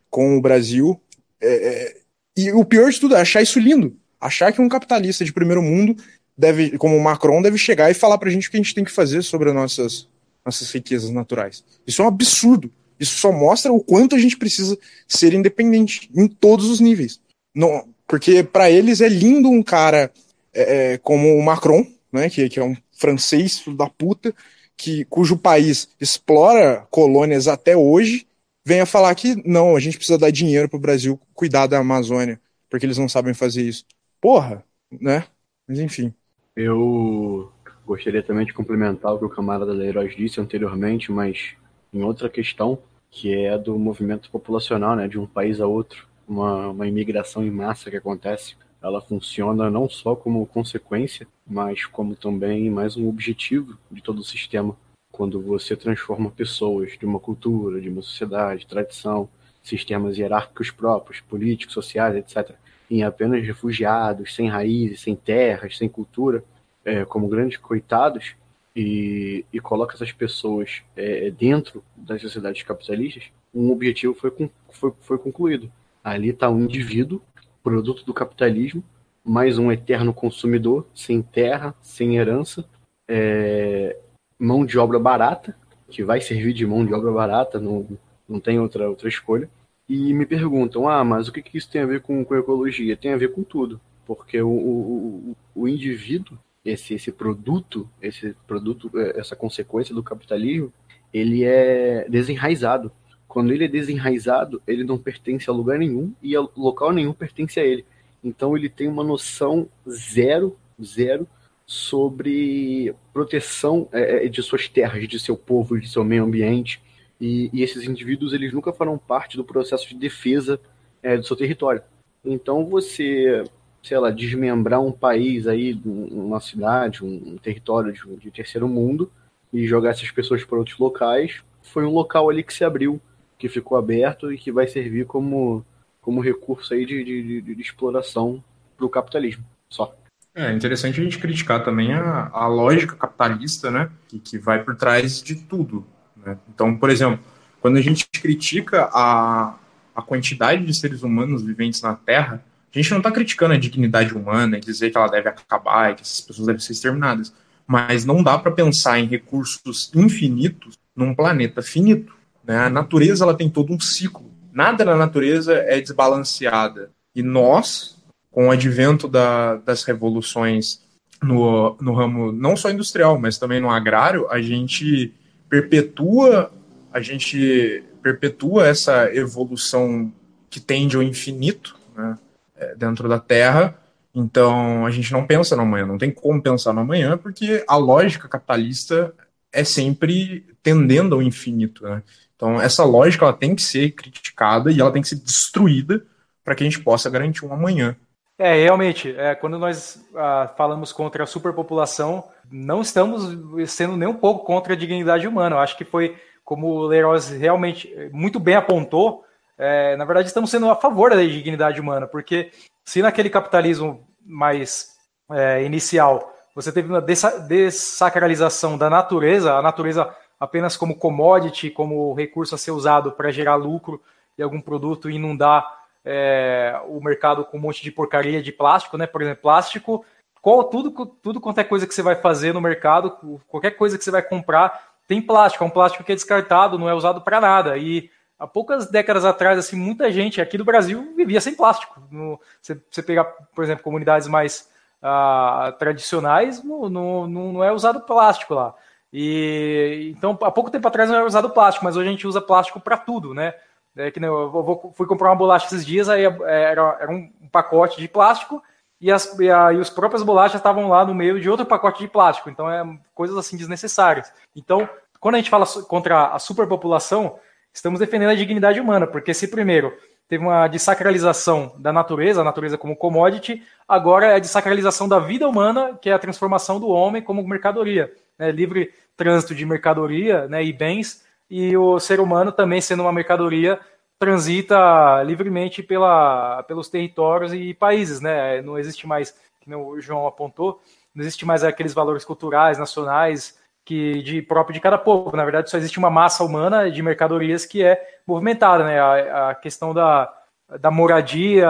com 0.10 0.38
o 0.38 0.42
Brasil. 0.42 0.98
É, 1.42 1.48
é, 1.56 1.98
e 2.38 2.52
o 2.54 2.64
pior 2.64 2.90
de 2.90 3.00
tudo 3.02 3.16
é 3.16 3.22
achar 3.22 3.42
isso 3.42 3.60
lindo. 3.60 3.98
Achar 4.22 4.54
que 4.54 4.62
um 4.62 4.70
capitalista 4.70 5.26
de 5.26 5.34
primeiro 5.34 5.62
mundo 5.62 5.98
deve, 6.38 6.78
como 6.78 6.96
o 6.98 7.04
Macron, 7.04 7.42
deve 7.42 7.58
chegar 7.58 7.90
e 7.90 7.94
falar 7.94 8.18
para 8.18 8.30
a 8.30 8.32
gente 8.32 8.48
o 8.48 8.52
que 8.52 8.58
a 8.58 8.62
gente 8.62 8.76
tem 8.76 8.84
que 8.84 8.92
fazer 8.92 9.22
sobre 9.22 9.50
as 9.50 9.56
nossas, 9.56 10.08
nossas 10.46 10.72
riquezas 10.72 11.10
naturais. 11.10 11.64
Isso 11.86 12.02
é 12.02 12.06
um 12.06 12.08
absurdo. 12.08 12.72
Isso 13.00 13.18
só 13.18 13.32
mostra 13.32 13.72
o 13.72 13.84
quanto 13.84 14.16
a 14.16 14.20
gente 14.20 14.38
precisa 14.38 14.78
ser 15.08 15.34
independente 15.34 16.10
em 16.16 16.28
todos 16.28 16.70
os 16.70 16.80
níveis. 16.80 17.20
Não, 17.54 17.88
porque 18.08 18.44
para 18.44 18.70
eles 18.70 19.02
é 19.02 19.10
lindo 19.10 19.50
um 19.50 19.64
cara 19.64 20.12
é, 20.54 20.94
é, 20.94 20.98
como 20.98 21.36
o 21.36 21.44
Macron, 21.44 21.86
né, 22.12 22.30
que, 22.30 22.48
que 22.50 22.60
é 22.60 22.64
um 22.64 22.76
francês 22.92 23.60
filho 23.60 23.76
da 23.76 23.90
puta, 23.90 24.34
que, 24.78 25.06
cujo 25.06 25.38
país 25.38 25.90
explora 26.00 26.88
colônias 26.90 27.48
até 27.48 27.76
hoje, 27.76 28.28
venha 28.66 28.86
falar 28.86 29.14
que 29.16 29.36
não, 29.48 29.76
a 29.76 29.80
gente 29.80 29.98
precisa 29.98 30.18
dar 30.18 30.32
dinheiro 30.32 30.70
para 30.70 30.78
o 30.78 30.82
Brasil 30.82 31.20
cuidar 31.34 31.68
da 31.68 31.80
Amazônia, 31.80 32.40
porque 32.70 32.86
eles 32.86 32.98
não 32.98 33.10
sabem 33.10 33.34
fazer 33.34 33.64
isso. 33.64 33.86
Porra, 34.22 34.64
né? 34.92 35.26
Mas 35.68 35.80
enfim. 35.80 36.14
Eu 36.56 37.52
gostaria 37.84 38.22
também 38.22 38.46
de 38.46 38.54
complementar 38.54 39.14
o 39.14 39.18
que 39.18 39.26
o 39.26 39.30
camarada 39.30 39.74
Leiroz 39.74 40.16
disse 40.16 40.40
anteriormente, 40.40 41.12
mas 41.12 41.56
em 41.92 42.04
outra 42.04 42.30
questão, 42.30 42.78
que 43.10 43.34
é 43.34 43.58
do 43.58 43.78
movimento 43.78 44.30
populacional, 44.30 44.96
né, 44.96 45.08
de 45.08 45.20
um 45.20 45.26
país 45.26 45.60
a 45.60 45.66
outro, 45.66 46.08
uma, 46.28 46.70
uma 46.70 46.88
imigração 46.88 47.44
em 47.44 47.50
massa 47.50 47.90
que 47.90 47.98
acontece. 47.98 48.56
Ela 48.82 49.02
funciona 49.02 49.70
não 49.70 49.90
só 49.90 50.16
como 50.16 50.46
consequência, 50.46 51.28
mas 51.48 51.86
como 51.86 52.16
também 52.16 52.70
mais 52.70 52.98
um 52.98 53.10
objetivo 53.10 53.78
de 53.90 54.04
todo 54.04 54.20
o 54.20 54.24
sistema. 54.24 54.76
Quando 55.12 55.42
você 55.42 55.76
transforma 55.76 56.30
pessoas 56.30 56.98
de 57.00 57.06
uma 57.06 57.20
cultura, 57.20 57.82
de 57.82 57.90
uma 57.90 58.02
sociedade, 58.02 58.68
tradição, 58.68 59.28
sistemas 59.62 60.18
hierárquicos 60.18 60.70
próprios, 60.70 61.20
políticos, 61.22 61.74
sociais, 61.74 62.16
etc., 62.16 62.56
em 62.90 63.04
apenas 63.04 63.46
refugiados, 63.46 64.36
sem 64.36 64.48
raízes, 64.50 65.02
sem 65.02 65.16
terras, 65.16 65.78
sem 65.78 65.90
cultura, 65.90 66.44
é, 66.86 67.06
como 67.06 67.28
grandes 67.28 67.58
coitados, 67.58 68.36
e, 68.76 69.46
e 69.54 69.60
coloca 69.60 69.96
essas 69.96 70.12
pessoas 70.12 70.82
é, 70.96 71.30
dentro 71.30 71.84
das 71.96 72.22
sociedades 72.22 72.64
capitalistas, 72.64 73.26
um 73.54 73.72
objetivo 73.72 74.14
foi, 74.14 74.32
foi, 74.72 74.94
foi 75.02 75.18
concluído. 75.18 75.72
Ali 76.04 76.30
está 76.30 76.50
um 76.50 76.62
indivíduo, 76.62 77.22
produto 77.64 78.04
do 78.04 78.14
capitalismo, 78.14 78.84
mais 79.24 79.58
um 79.58 79.72
eterno 79.72 80.14
consumidor, 80.14 80.86
sem 80.94 81.22
terra, 81.22 81.74
sem 81.82 82.18
herança, 82.18 82.66
é, 83.08 83.98
mão 84.38 84.66
de 84.66 84.78
obra 84.78 85.00
barata, 85.00 85.56
que 85.90 86.04
vai 86.04 86.20
servir 86.20 86.54
de 86.54 86.66
mão 86.66 86.86
de 86.86 86.94
obra 86.94 87.12
barata, 87.12 87.60
não, 87.60 87.88
não 88.28 88.40
tem 88.40 88.60
outra, 88.60 88.90
outra 88.90 89.08
escolha. 89.08 89.50
E 89.94 90.12
me 90.12 90.26
perguntam, 90.26 90.90
ah, 90.90 91.04
mas 91.04 91.28
o 91.28 91.32
que, 91.32 91.40
que 91.40 91.56
isso 91.56 91.70
tem 91.70 91.84
a 91.84 91.86
ver 91.86 92.02
com, 92.02 92.26
com 92.26 92.36
ecologia? 92.36 92.98
Tem 92.98 93.14
a 93.14 93.16
ver 93.16 93.32
com 93.32 93.44
tudo, 93.44 93.80
porque 94.08 94.42
o, 94.42 94.50
o, 94.50 95.36
o 95.54 95.68
indivíduo, 95.68 96.36
esse, 96.66 96.96
esse 96.96 97.12
produto, 97.12 97.88
esse 98.02 98.36
produto, 98.48 98.90
é, 98.96 99.20
essa 99.20 99.36
consequência 99.36 99.94
do 99.94 100.02
capitalismo, 100.02 100.74
ele 101.14 101.44
é 101.44 102.10
desenraizado. 102.10 102.92
Quando 103.28 103.54
ele 103.54 103.66
é 103.66 103.68
desenraizado, 103.68 104.60
ele 104.66 104.84
não 104.84 104.98
pertence 104.98 105.48
a 105.48 105.54
lugar 105.54 105.78
nenhum 105.78 106.12
e 106.24 106.36
a 106.36 106.42
local 106.58 106.92
nenhum 106.92 107.14
pertence 107.14 107.60
a 107.60 107.64
ele. 107.64 107.86
Então 108.24 108.58
ele 108.58 108.70
tem 108.70 108.88
uma 108.88 109.04
noção 109.04 109.70
zero, 109.88 110.58
zero 110.84 111.28
sobre 111.68 112.96
proteção 113.14 113.88
é, 113.92 114.26
é, 114.26 114.28
de 114.28 114.42
suas 114.42 114.68
terras, 114.68 115.08
de 115.08 115.20
seu 115.20 115.38
povo, 115.38 115.80
de 115.80 115.88
seu 115.88 116.04
meio 116.04 116.24
ambiente. 116.24 116.82
E, 117.24 117.50
e, 117.54 117.64
esses 117.64 117.86
indivíduos 117.86 118.34
eles 118.34 118.52
nunca 118.52 118.74
farão 118.74 118.98
parte 118.98 119.38
do 119.38 119.46
processo 119.46 119.88
de 119.88 119.96
defesa 119.96 120.60
é, 121.02 121.16
do 121.16 121.26
seu 121.26 121.38
território. 121.38 121.82
Então 122.26 122.66
você, 122.66 123.46
sei 123.82 123.98
lá, 123.98 124.12
desmembrar 124.12 124.82
um 124.82 124.92
país 124.92 125.48
aí, 125.48 125.80
uma 125.86 126.42
cidade, 126.42 127.02
um, 127.02 127.38
território 127.38 127.94
de, 127.94 128.18
de 128.18 128.30
terceiro 128.30 128.68
mundo 128.68 129.10
e 129.54 129.66
jogar 129.66 129.92
essas 129.92 130.12
pessoas 130.12 130.44
para 130.44 130.58
outros 130.58 130.78
locais, 130.78 131.42
foi 131.62 131.86
um 131.86 131.94
local 131.94 132.30
ali 132.30 132.44
que 132.44 132.54
se 132.54 132.66
abriu, 132.66 133.00
que 133.40 133.48
ficou 133.48 133.78
aberto 133.78 134.30
e 134.30 134.38
que 134.38 134.52
vai 134.52 134.68
servir 134.68 135.06
como, 135.06 135.66
como 136.02 136.20
recurso 136.20 136.74
aí 136.74 136.86
de, 136.86 137.06
de, 137.06 137.42
de, 137.42 137.56
de 137.56 137.62
exploração 137.62 138.44
para 138.76 138.86
o 138.86 138.90
capitalismo. 138.90 139.46
Só. 139.70 139.96
É 140.36 140.52
interessante 140.52 141.00
a 141.00 141.04
gente 141.06 141.20
criticar 141.20 141.64
também 141.64 141.94
a, 141.94 142.30
a 142.34 142.48
lógica 142.48 142.98
capitalista, 142.98 143.72
né, 143.72 143.90
que, 144.10 144.20
que 144.20 144.38
vai 144.38 144.62
por 144.62 144.76
trás 144.76 145.24
de 145.24 145.36
tudo. 145.36 145.86
Né? 146.26 146.38
Então, 146.54 146.76
por 146.76 146.90
exemplo, 146.90 147.20
quando 147.62 147.78
a 147.78 147.82
gente 147.82 148.08
critica 148.12 148.90
a, 148.92 149.56
a 149.96 150.02
quantidade 150.02 150.66
de 150.66 150.74
seres 150.74 151.04
humanos 151.04 151.44
viventes 151.44 151.82
na 151.82 151.96
Terra, 151.96 152.44
a 152.74 152.78
gente 152.80 152.92
não 152.92 152.98
está 152.98 153.12
criticando 153.12 153.54
a 153.54 153.58
dignidade 153.58 154.14
humana 154.14 154.58
e 154.58 154.62
dizer 154.62 154.90
que 154.90 154.98
ela 154.98 155.08
deve 155.08 155.30
acabar 155.30 155.92
e 155.92 155.96
que 155.96 156.02
essas 156.02 156.22
pessoas 156.22 156.48
devem 156.48 156.60
ser 156.60 156.74
exterminadas. 156.74 157.34
Mas 157.68 158.04
não 158.04 158.24
dá 158.24 158.38
para 158.38 158.52
pensar 158.52 159.00
em 159.00 159.06
recursos 159.06 159.92
infinitos 159.94 160.78
num 160.96 161.14
planeta 161.14 161.62
finito. 161.62 162.14
Né? 162.44 162.58
A 162.58 162.70
natureza 162.70 163.24
ela 163.24 163.36
tem 163.36 163.50
todo 163.50 163.72
um 163.72 163.80
ciclo. 163.80 164.32
Nada 164.52 164.84
na 164.84 164.96
natureza 164.96 165.54
é 165.54 165.80
desbalanceada. 165.80 166.92
E 167.16 167.22
nós, 167.22 167.96
com 168.32 168.48
o 168.48 168.52
advento 168.52 169.08
da, 169.08 169.56
das 169.58 169.84
revoluções 169.84 170.82
no, 171.22 171.78
no 171.80 171.94
ramo 171.94 172.32
não 172.32 172.58
só 172.58 172.70
industrial, 172.70 173.20
mas 173.20 173.38
também 173.38 173.62
no 173.62 173.70
agrário, 173.70 174.28
a 174.30 174.42
gente 174.42 175.14
perpetua 175.54 176.52
a 176.92 177.00
gente 177.00 177.84
perpetua 178.02 178.68
essa 178.68 179.14
evolução 179.16 180.12
que 180.50 180.60
tende 180.60 180.96
ao 180.96 181.04
infinito 181.04 181.76
né, 181.96 182.18
é, 182.56 182.76
dentro 182.76 183.08
da 183.08 183.20
Terra. 183.20 183.78
Então 184.16 184.84
a 184.84 184.90
gente 184.90 185.12
não 185.12 185.28
pensa 185.28 185.56
no 185.56 185.62
amanhã, 185.62 185.86
não 185.86 185.98
tem 186.00 186.10
como 186.10 186.42
pensar 186.42 186.74
no 186.74 186.82
amanhã, 186.82 187.18
porque 187.18 187.64
a 187.68 187.76
lógica 187.76 188.28
capitalista 188.28 189.14
é 189.52 189.64
sempre 189.64 190.44
tendendo 190.64 191.14
ao 191.14 191.22
infinito. 191.22 191.84
Né? 191.84 192.02
Então 192.36 192.60
essa 192.60 192.84
lógica 192.84 193.26
ela 193.26 193.34
tem 193.34 193.56
que 193.56 193.62
ser 193.62 193.92
criticada 193.92 194.72
e 194.72 194.82
ela 194.82 194.92
tem 194.92 195.04
que 195.04 195.10
ser 195.10 195.18
destruída 195.18 196.04
para 196.44 196.56
que 196.56 196.64
a 196.64 196.66
gente 196.66 196.80
possa 196.80 197.12
garantir 197.12 197.46
um 197.46 197.54
amanhã. 197.54 197.96
É, 198.38 198.56
realmente, 198.56 199.16
é, 199.18 199.36
quando 199.36 199.60
nós 199.60 200.04
ah, 200.16 200.52
falamos 200.58 200.92
contra 200.92 201.24
a 201.24 201.28
superpopulação, 201.28 202.24
não 202.52 202.82
estamos 202.82 203.70
sendo 203.70 203.96
nem 203.96 204.10
um 204.10 204.16
pouco 204.16 204.44
contra 204.44 204.74
a 204.74 204.76
dignidade 204.76 205.28
humana. 205.28 205.56
Eu 205.56 205.60
acho 205.60 205.78
que 205.78 205.86
foi, 205.86 206.18
como 206.44 206.68
o 206.68 206.88
Leroz 206.88 207.30
realmente 207.30 207.94
muito 208.12 208.40
bem 208.40 208.56
apontou, 208.56 209.24
é, 209.58 209.96
na 209.96 210.06
verdade 210.06 210.28
estamos 210.28 210.50
sendo 210.50 210.70
a 210.70 210.76
favor 210.76 211.12
da 211.12 211.18
dignidade 211.18 211.80
humana, 211.80 212.08
porque 212.08 212.52
se 212.84 213.02
naquele 213.02 213.30
capitalismo 213.30 214.06
mais 214.26 214.98
é, 215.32 215.64
inicial 215.64 216.34
você 216.56 216.72
teve 216.72 216.88
uma 216.88 217.02
dessacralização 217.02 218.78
da 218.78 218.90
natureza, 218.90 219.54
a 219.54 219.62
natureza 219.62 220.16
apenas 220.40 220.78
como 220.78 220.96
commodity, 220.96 221.70
como 221.70 222.14
recurso 222.14 222.54
a 222.54 222.58
ser 222.58 222.72
usado 222.72 223.12
para 223.12 223.32
gerar 223.32 223.56
lucro 223.56 224.02
de 224.38 224.44
algum 224.44 224.62
produto 224.62 225.10
e 225.10 225.16
inundar 225.16 225.66
é, 226.06 226.80
o 226.88 227.00
mercado 227.02 227.46
com 227.46 227.58
um 227.58 227.62
monte 227.62 227.82
de 227.82 227.92
porcaria 227.92 228.42
de 228.42 228.52
plástico, 228.52 228.98
né? 228.98 229.08
Por 229.08 229.22
exemplo, 229.22 229.42
plástico, 229.42 230.06
qual, 230.42 230.64
tudo, 230.66 230.92
tudo 231.22 231.40
quanto 231.40 231.60
é 231.60 231.64
coisa 231.64 231.88
que 231.88 231.94
você 231.94 232.02
vai 232.02 232.16
fazer 232.16 232.54
no 232.54 232.62
mercado, 232.62 233.40
qualquer 233.48 233.72
coisa 233.72 233.98
que 233.98 234.04
você 234.04 234.12
vai 234.12 234.22
comprar, 234.22 234.94
tem 235.08 235.22
plástico. 235.22 235.64
É 235.64 235.68
um 235.68 235.72
plástico 235.72 236.04
que 236.04 236.12
é 236.12 236.16
descartado, 236.16 236.78
não 236.78 236.90
é 236.90 236.94
usado 236.94 237.22
para 237.22 237.40
nada. 237.40 237.78
E 237.78 238.10
há 238.38 238.46
poucas 238.46 238.88
décadas 238.88 239.24
atrás, 239.24 239.58
assim, 239.58 239.78
muita 239.78 240.12
gente 240.12 240.42
aqui 240.42 240.58
do 240.58 240.66
Brasil 240.66 241.14
vivia 241.16 241.40
sem 241.40 241.56
plástico. 241.56 242.02
No, 242.12 242.40
você, 242.62 242.78
você 242.92 243.02
pegar, 243.02 243.24
por 243.24 243.64
exemplo, 243.64 243.84
comunidades 243.84 244.28
mais 244.28 244.70
ah, 245.02 245.74
tradicionais, 245.80 246.64
não, 246.64 246.90
não, 246.90 247.28
não 247.28 247.64
é 247.64 247.72
usado 247.72 248.02
plástico 248.02 248.54
lá. 248.54 248.74
E 249.12 250.12
então, 250.18 250.38
há 250.42 250.52
pouco 250.52 250.72
tempo 250.72 250.88
atrás 250.88 251.08
não 251.08 251.18
era 251.18 251.26
usado 251.26 251.52
plástico, 251.52 251.86
mas 251.86 251.96
hoje 251.96 252.10
a 252.10 252.12
gente 252.12 252.28
usa 252.28 252.42
plástico 252.42 252.80
para 252.80 252.98
tudo, 252.98 253.34
né? 253.34 253.54
É, 253.96 254.10
que 254.10 254.24
eu 254.24 254.52
vou, 254.52 254.92
fui 254.96 255.06
comprar 255.06 255.30
uma 255.30 255.36
bolacha 255.36 255.68
esses 255.68 255.86
dias, 255.86 256.10
aí 256.10 256.26
é, 256.26 256.32
era, 256.46 256.98
era 257.00 257.12
um 257.12 257.30
pacote 257.52 258.02
de 258.02 258.08
plástico 258.08 258.62
e, 259.00 259.12
as, 259.12 259.38
e, 259.38 259.52
a, 259.52 259.74
e 259.74 259.78
os 259.78 259.90
próprias 259.90 260.24
bolachas 260.24 260.60
estavam 260.60 260.88
lá 260.88 261.06
no 261.06 261.14
meio 261.14 261.40
de 261.40 261.50
outro 261.50 261.66
pacote 261.66 262.00
de 262.00 262.08
plástico. 262.08 262.50
Então, 262.50 262.72
é 262.72 262.84
coisas 263.14 263.38
assim 263.38 263.58
desnecessárias. 263.58 264.32
Então, 264.56 264.88
quando 265.20 265.36
a 265.36 265.38
gente 265.38 265.50
fala 265.50 265.66
contra 265.88 266.28
a 266.28 266.40
superpopulação, 266.40 267.38
estamos 267.74 268.00
defendendo 268.00 268.30
a 268.30 268.36
dignidade 268.36 268.80
humana, 268.80 269.06
porque 269.06 269.34
se 269.34 269.48
primeiro 269.48 269.94
teve 270.28 270.44
uma 270.44 270.68
desacralização 270.68 271.76
da 271.78 271.92
natureza, 271.92 272.42
a 272.42 272.44
natureza 272.44 272.78
como 272.78 272.96
commodity, 272.96 273.62
agora 273.88 274.28
é 274.28 274.36
a 274.36 274.40
desacralização 274.40 275.08
da 275.08 275.20
vida 275.20 275.48
humana, 275.48 275.98
que 276.02 276.10
é 276.10 276.14
a 276.14 276.20
transformação 276.20 276.80
do 276.80 276.88
homem 276.88 277.22
como 277.22 277.46
mercadoria. 277.48 278.12
Né? 278.40 278.52
Livre 278.52 278.94
trânsito 279.16 279.54
de 279.54 279.66
mercadoria 279.66 280.48
né, 280.48 280.64
e 280.64 280.74
bens 280.74 281.23
e 281.50 281.76
o 281.78 282.00
ser 282.00 282.20
humano 282.20 282.52
também 282.52 282.82
sendo 282.82 283.04
uma 283.04 283.12
mercadoria 283.12 283.80
transita 284.18 285.22
livremente 285.24 285.84
pela, 285.84 286.64
pelos 286.64 286.88
territórios 286.90 287.54
e 287.54 287.74
países, 287.74 288.22
né? 288.22 288.62
Não 288.62 288.78
existe 288.78 289.06
mais, 289.06 289.36
como 289.64 289.90
o 289.92 290.00
João 290.00 290.26
apontou, 290.26 290.82
não 291.14 291.22
existe 291.22 291.46
mais 291.46 291.64
aqueles 291.64 291.94
valores 291.94 292.24
culturais, 292.24 292.78
nacionais, 292.78 293.60
que 293.86 294.22
de 294.24 294.42
próprio 294.42 294.74
de 294.74 294.80
cada 294.80 294.98
povo. 294.98 295.36
Na 295.36 295.44
verdade, 295.44 295.70
só 295.70 295.78
existe 295.78 296.00
uma 296.00 296.10
massa 296.10 296.44
humana 296.44 296.90
de 296.90 297.02
mercadorias 297.02 297.66
que 297.66 297.84
é 297.84 298.02
movimentada, 298.26 298.84
né? 298.86 299.00
A, 299.00 299.50
a 299.50 299.56
questão 299.56 299.94
da, 299.94 300.34
da 300.80 300.90
moradia, 300.90 301.68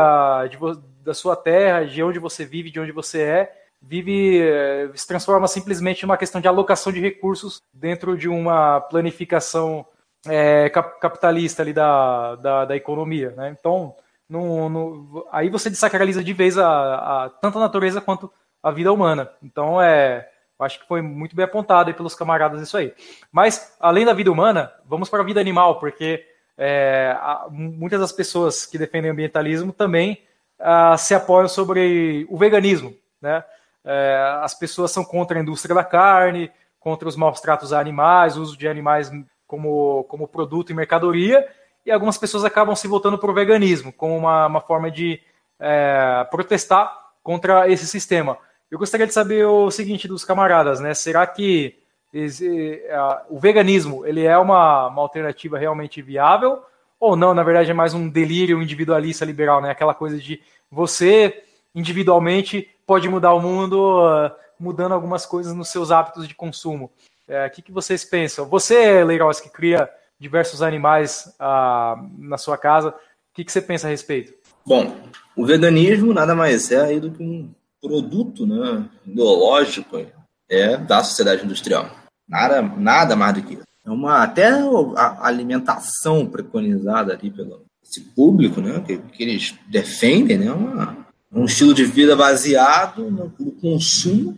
de, 0.49 0.57
da 1.03 1.13
sua 1.13 1.35
terra, 1.35 1.85
de 1.85 2.03
onde 2.03 2.19
você 2.19 2.45
vive, 2.45 2.69
de 2.69 2.79
onde 2.79 2.91
você 2.91 3.21
é, 3.21 3.62
vive 3.83 4.41
eh, 4.41 4.89
se 4.95 5.05
transforma 5.05 5.47
simplesmente 5.47 6.03
numa 6.03 6.17
questão 6.17 6.39
de 6.39 6.47
alocação 6.47 6.91
de 6.91 7.01
recursos 7.01 7.61
dentro 7.73 8.17
de 8.17 8.29
uma 8.29 8.79
planificação 8.79 9.85
é, 10.25 10.69
capitalista 10.69 11.61
ali 11.61 11.73
da, 11.73 12.35
da, 12.35 12.65
da 12.65 12.75
economia. 12.75 13.31
Né? 13.31 13.55
Então, 13.59 13.95
no, 14.27 14.69
no, 14.69 15.27
aí 15.31 15.49
você 15.49 15.69
desacraliza 15.69 16.23
de 16.23 16.33
vez 16.33 16.57
a, 16.57 17.25
a, 17.25 17.29
tanto 17.29 17.57
a 17.57 17.61
natureza 17.61 17.99
quanto 17.99 18.31
a 18.61 18.71
vida 18.71 18.91
humana. 18.91 19.29
Então, 19.43 19.81
é, 19.81 20.29
acho 20.57 20.79
que 20.79 20.87
foi 20.87 21.01
muito 21.01 21.35
bem 21.35 21.45
apontado 21.45 21.93
pelos 21.93 22.15
camaradas 22.15 22.61
isso 22.61 22.77
aí. 22.77 22.93
Mas, 23.31 23.75
além 23.79 24.05
da 24.05 24.13
vida 24.13 24.31
humana, 24.31 24.71
vamos 24.85 25.09
para 25.09 25.21
a 25.21 25.25
vida 25.25 25.41
animal, 25.41 25.79
porque 25.79 26.25
é, 26.57 27.17
muitas 27.51 27.99
das 27.99 28.11
pessoas 28.13 28.65
que 28.65 28.77
defendem 28.77 29.11
o 29.11 29.13
ambientalismo 29.13 29.73
também 29.73 30.23
ah, 30.57 30.95
se 30.97 31.13
apoiam 31.13 31.49
sobre 31.49 32.25
o 32.29 32.37
veganismo, 32.37 32.95
né? 33.21 33.43
É, 33.85 34.39
as 34.41 34.53
pessoas 34.53 34.91
são 34.91 35.03
contra 35.03 35.37
a 35.37 35.41
indústria 35.41 35.75
da 35.75 35.83
carne, 35.83 36.51
contra 36.79 37.07
os 37.07 37.15
maus 37.15 37.39
tratos 37.41 37.73
a 37.73 37.79
animais, 37.79 38.37
o 38.37 38.41
uso 38.41 38.57
de 38.57 38.67
animais 38.67 39.11
como, 39.47 40.03
como 40.05 40.27
produto 40.27 40.71
e 40.71 40.73
mercadoria, 40.73 41.47
e 41.85 41.91
algumas 41.91 42.17
pessoas 42.17 42.45
acabam 42.45 42.75
se 42.75 42.87
voltando 42.87 43.17
para 43.17 43.29
o 43.29 43.33
veganismo, 43.33 43.91
como 43.91 44.15
uma, 44.17 44.47
uma 44.47 44.61
forma 44.61 44.89
de 44.89 45.21
é, 45.59 46.25
protestar 46.31 46.91
contra 47.21 47.69
esse 47.69 47.85
sistema. 47.87 48.37
Eu 48.71 48.79
gostaria 48.79 49.05
de 49.05 49.13
saber 49.13 49.45
o 49.45 49.69
seguinte 49.69 50.07
dos 50.07 50.25
camaradas, 50.25 50.79
né? 50.79 50.93
Será 50.93 51.27
que 51.27 51.77
é, 52.13 52.97
o 53.29 53.39
veganismo 53.39 54.05
ele 54.05 54.25
é 54.25 54.37
uma, 54.37 54.87
uma 54.87 55.01
alternativa 55.01 55.57
realmente 55.57 56.01
viável? 56.01 56.63
ou 57.03 57.17
não, 57.17 57.33
na 57.33 57.43
verdade 57.43 57.69
é 57.69 57.73
mais 57.73 57.93
um 57.93 58.07
delírio 58.07 58.63
individualista 58.63 59.25
liberal, 59.25 59.61
né? 59.61 59.69
Aquela 59.69 59.93
coisa 59.93 60.17
de 60.17 60.41
você 60.71 61.43
individualmente 61.75 62.69
pode 62.85 63.07
mudar 63.09 63.33
o 63.33 63.41
mundo 63.41 64.01
uh, 64.05 64.31
mudando 64.59 64.93
algumas 64.93 65.25
coisas 65.25 65.53
nos 65.53 65.69
seus 65.69 65.91
hábitos 65.91 66.27
de 66.27 66.35
consumo. 66.35 66.91
É, 67.27 67.47
o 67.47 67.49
que, 67.49 67.61
que 67.61 67.71
vocês 67.71 68.03
pensam? 68.03 68.45
Você, 68.47 69.03
Leiroz, 69.03 69.39
que 69.39 69.49
cria 69.49 69.89
diversos 70.19 70.61
animais 70.61 71.33
uh, 71.39 72.09
na 72.17 72.37
sua 72.37 72.57
casa, 72.57 72.89
o 72.89 72.93
que, 73.33 73.43
que 73.43 73.51
você 73.51 73.61
pensa 73.61 73.87
a 73.87 73.89
respeito? 73.89 74.33
Bom, 74.65 74.95
o 75.35 75.45
veganismo 75.45 76.13
nada 76.13 76.35
mais 76.35 76.71
é 76.71 76.81
aí 76.81 76.99
do 76.99 77.11
que 77.11 77.23
um 77.23 77.53
produto 77.81 78.45
né, 78.45 78.85
ideológico 79.05 80.05
é, 80.49 80.77
da 80.77 81.03
sociedade 81.03 81.43
industrial. 81.43 81.89
Nada, 82.27 82.61
nada 82.61 83.15
mais 83.15 83.33
do 83.35 83.41
que 83.41 83.53
isso. 83.55 83.63
É 83.85 83.91
uma, 83.91 84.23
até 84.23 84.47
a 84.47 85.27
alimentação 85.27 86.25
preconizada 86.25 87.13
ali 87.13 87.29
pelo 87.29 87.65
esse 87.83 87.99
público, 87.99 88.61
né, 88.61 88.81
que, 88.85 88.97
que 88.97 89.23
eles 89.23 89.55
defendem, 89.67 90.37
né, 90.37 90.51
uma, 90.51 91.02
um 91.33 91.45
estilo 91.45 91.73
de 91.73 91.83
vida 91.83 92.15
baseado 92.15 93.09
no, 93.09 93.33
no 93.39 93.51
consumo 93.53 94.37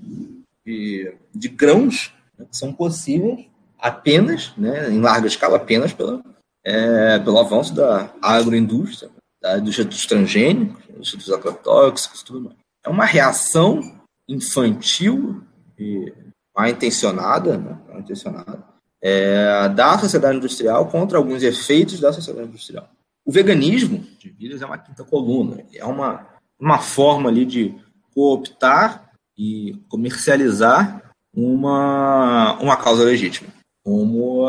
de, 0.65 1.13
de 1.33 1.49
grãos 1.49 2.13
né, 2.37 2.45
que 2.49 2.57
são 2.57 2.71
possíveis 2.73 3.45
apenas, 3.77 4.53
né, 4.57 4.89
em 4.89 5.01
larga 5.01 5.27
escala, 5.27 5.57
apenas 5.57 5.93
pela, 5.93 6.23
é, 6.63 7.19
pelo 7.19 7.37
avanço 7.37 7.73
da 7.75 8.11
agroindústria, 8.21 9.11
da 9.41 9.59
indústria 9.59 9.85
dos 9.85 10.05
transgênicos, 10.05 11.13
dos 11.13 11.31
agrotóxicos, 11.31 12.23
tudo 12.23 12.41
mais. 12.41 12.57
É 12.83 12.89
uma 12.89 13.05
reação 13.05 13.81
infantil 14.27 15.43
e 15.77 16.11
mal 16.55 16.67
intencionada, 16.67 17.57
né, 17.57 17.77
mal 17.87 17.99
intencionada 17.99 18.63
é, 19.01 19.69
da 19.69 19.99
sociedade 19.99 20.37
industrial 20.37 20.87
contra 20.87 21.17
alguns 21.17 21.43
efeitos 21.43 21.99
da 21.99 22.11
sociedade 22.11 22.47
industrial. 22.47 22.89
O 23.23 23.31
veganismo 23.31 24.05
de 24.17 24.29
vidas 24.29 24.61
é 24.61 24.65
uma 24.65 24.77
quinta 24.77 25.03
coluna, 25.03 25.63
é 25.73 25.85
uma, 25.85 26.27
uma 26.59 26.79
forma 26.79 27.29
ali 27.29 27.45
de 27.45 27.75
cooptar 28.13 29.11
e 29.37 29.77
comercializar 29.89 31.11
uma, 31.33 32.57
uma 32.59 32.77
causa 32.77 33.03
legítima, 33.03 33.49
como, 33.83 34.47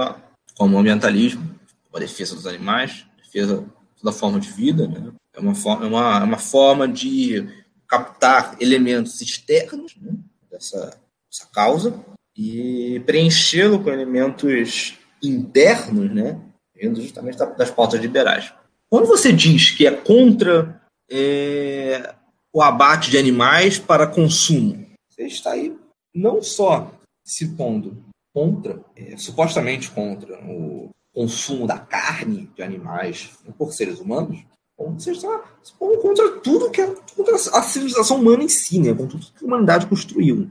como 0.55 0.77
o 0.77 0.79
ambientalismo, 0.79 1.57
a 1.93 1.99
defesa 1.99 2.35
dos 2.35 2.47
animais, 2.47 3.07
defesa 3.17 3.65
da 4.03 4.13
forma 4.13 4.39
de 4.39 4.51
vida, 4.51 4.87
né? 4.87 5.13
é, 5.35 5.41
uma 5.41 5.55
forma, 5.55 5.85
é, 5.85 5.89
uma, 5.89 6.21
é 6.21 6.25
uma 6.25 6.39
forma 6.39 6.87
de 6.87 7.49
captar 7.89 8.57
elementos 8.61 9.21
externos 9.21 9.97
né? 10.01 10.13
dessa, 10.51 10.99
dessa 11.31 11.47
causa 11.53 11.99
e 12.37 13.03
preenchê-lo 13.07 13.83
com 13.83 13.91
elementos 13.91 14.99
internos, 15.23 16.13
né, 16.13 16.39
vindo 16.75 17.01
justamente 17.01 17.39
das 17.39 17.71
pautas 17.71 18.01
liberais. 18.01 18.53
Quando 18.91 19.07
você 19.07 19.33
diz 19.33 19.71
que 19.71 19.87
é 19.87 19.91
contra 19.91 20.81
é, 21.11 22.15
o 22.53 22.63
abate 22.63 23.11
de 23.11 23.19
animais 23.19 23.79
para 23.79 24.07
consumo, 24.07 24.87
você 25.09 25.27
está 25.27 25.53
aí 25.53 25.77
não 26.15 26.43
só 26.43 26.93
se 27.25 27.49
pondo 27.49 28.05
contra, 28.33 28.81
é, 28.95 29.17
supostamente 29.17 29.91
contra 29.91 30.39
o 30.45 30.91
consumo 31.13 31.67
da 31.67 31.79
carne 31.79 32.51
de 32.55 32.63
animais 32.63 33.31
por 33.57 33.73
seres 33.73 34.01
humanos, 34.01 34.45
você 34.79 35.13
está 35.13 35.43
se 35.63 35.73
pondo 35.75 35.99
contra 35.99 36.31
tudo 36.41 36.71
que 36.71 36.83
é 36.83 36.95
contra 37.17 37.35
a 37.35 37.63
civilização 37.63 38.19
humana 38.19 38.45
em 38.45 38.49
si, 38.49 38.79
né, 38.79 38.93
contra 38.93 39.19
tudo 39.19 39.33
que 39.33 39.45
a 39.45 39.47
humanidade 39.47 39.87
construiu. 39.87 40.51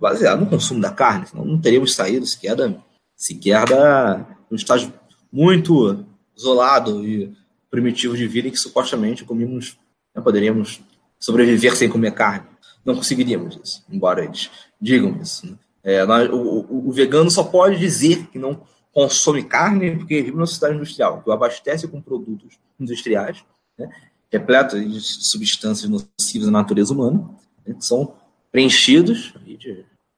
Baseado 0.00 0.40
no 0.40 0.50
consumo 0.50 0.80
da 0.80 0.90
carne, 0.90 1.28
senão 1.28 1.44
não 1.44 1.60
teríamos 1.60 1.94
saído 1.94 2.26
sequer 2.26 2.56
da, 2.56 2.74
sequer 3.16 3.64
da 3.64 4.26
um 4.50 4.56
estágio 4.56 4.92
muito 5.32 6.04
isolado 6.36 7.06
e 7.06 7.32
primitivo 7.70 8.16
de 8.16 8.26
vida 8.26 8.48
em 8.48 8.50
que 8.50 8.58
supostamente 8.58 9.24
comíamos, 9.24 9.78
né, 10.14 10.22
poderíamos 10.22 10.82
sobreviver 11.18 11.76
sem 11.76 11.88
comer 11.88 12.12
carne. 12.12 12.46
Não 12.84 12.96
conseguiríamos 12.96 13.58
isso, 13.62 13.84
embora 13.90 14.24
eles 14.24 14.50
digam 14.80 15.20
isso. 15.20 15.46
Né? 15.46 15.58
É, 15.84 16.04
nós, 16.04 16.28
o, 16.30 16.36
o, 16.36 16.88
o, 16.88 16.92
vegano 16.92 17.30
só 17.30 17.44
pode 17.44 17.78
dizer 17.78 18.26
que 18.28 18.38
não 18.38 18.62
consome 18.92 19.42
carne 19.42 19.96
porque 19.96 20.22
vive 20.22 20.32
numa 20.32 20.46
sociedade 20.46 20.76
industrial, 20.76 21.22
que 21.22 21.28
o 21.28 21.32
abastece 21.32 21.88
com 21.88 22.00
produtos 22.00 22.58
industriais, 22.78 23.44
né, 23.78 23.88
repletos 24.30 24.80
de 24.80 25.00
substâncias 25.00 25.90
nocivas 25.90 26.48
à 26.48 26.50
natureza 26.50 26.92
humana, 26.92 27.28
né, 27.66 27.74
que 27.74 27.84
são 27.84 28.14
preenchidos, 28.50 29.34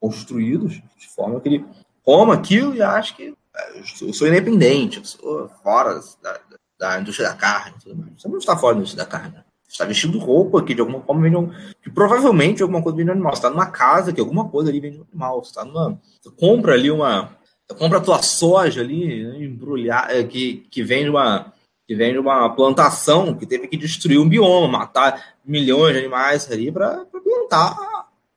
construídos, 0.01 0.83
de 0.99 1.09
forma 1.15 1.41
que 1.41 1.49
ele 1.49 1.65
coma 2.03 2.35
aquilo 2.35 2.75
e 2.75 2.83
acha 2.83 3.15
que 3.15 3.35
é, 3.57 3.79
eu 4.03 4.13
sou 4.13 4.27
independente, 4.27 4.99
eu 4.99 5.05
sou 5.05 5.49
fora 5.63 6.01
da, 6.21 6.41
da 6.79 7.01
indústria 7.01 7.29
da 7.29 7.35
carne. 7.35 7.77
Tudo 7.83 7.97
mais. 7.97 8.21
Você 8.21 8.29
não 8.29 8.39
está 8.39 8.57
fora 8.57 8.75
da 8.75 8.81
indústria 8.81 9.05
da 9.05 9.11
carne. 9.11 9.45
Está 9.75 9.85
vestindo 9.85 10.21
roupa 10.21 10.63
que 10.63 10.73
de 10.73 10.81
alguma 10.81 11.01
forma 11.01 11.23
vende 11.23 11.37
um, 11.37 11.51
que 11.83 11.91
provavelmente 11.91 12.63
alguma 12.63 12.81
coisa 12.81 12.97
vende 12.97 13.11
um 13.11 13.15
animal. 13.15 13.33
Está 13.33 13.51
numa 13.51 13.67
casa 13.67 14.13
que 14.13 14.21
alguma 14.21 14.49
coisa 14.49 14.71
ali 14.71 14.79
vende 14.79 15.01
um 15.01 15.05
animal. 15.11 15.41
Está 15.41 15.65
numa. 15.65 16.01
Você 16.23 16.31
compra 16.31 16.75
ali 16.75 16.93
uma. 16.93 17.37
Você 17.67 17.77
compra 17.77 17.99
a 17.99 18.01
tua 18.01 18.23
soja 18.23 18.83
ali, 18.83 19.25
né, 19.25 19.45
embrulhar, 19.45 20.13
é, 20.13 20.23
que, 20.23 20.65
que 20.71 20.85
vem 20.85 21.03
de 21.03 21.11
uma. 21.11 21.53
Que 21.89 21.95
vem 21.97 22.13
de 22.13 22.21
uma 22.21 22.49
plantação 22.55 23.35
que 23.35 23.45
teve 23.45 23.67
que 23.67 23.77
destruir 23.77 24.21
um 24.21 24.29
bioma, 24.29 24.69
matar 24.69 25.35
milhões 25.45 25.93
de 25.95 25.99
animais 25.99 26.49
ali 26.53 26.71
para 26.71 27.05
plantar 27.07 27.77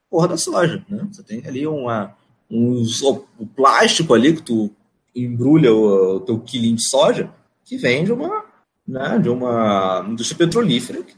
porra 0.10 0.30
da 0.30 0.38
soja, 0.38 0.84
né? 0.90 1.08
Você 1.12 1.22
tem 1.22 1.44
ali 1.46 1.68
uma, 1.68 2.16
uns, 2.50 3.04
o, 3.04 3.26
o 3.38 3.46
plástico 3.46 4.16
ali 4.16 4.34
que 4.34 4.42
tu 4.42 4.72
embrulha 5.16 5.72
o, 5.72 6.16
o, 6.16 6.20
teu 6.20 6.40
quilinho 6.40 6.78
de 6.78 6.90
soja, 6.90 7.30
que 7.64 7.78
vem 7.78 8.04
de 8.04 8.12
uma, 8.12 8.44
né, 8.88 9.20
de 9.20 9.30
uma 9.30 10.04
indústria 10.10 10.38
petrolífera, 10.38 11.04
que 11.04 11.14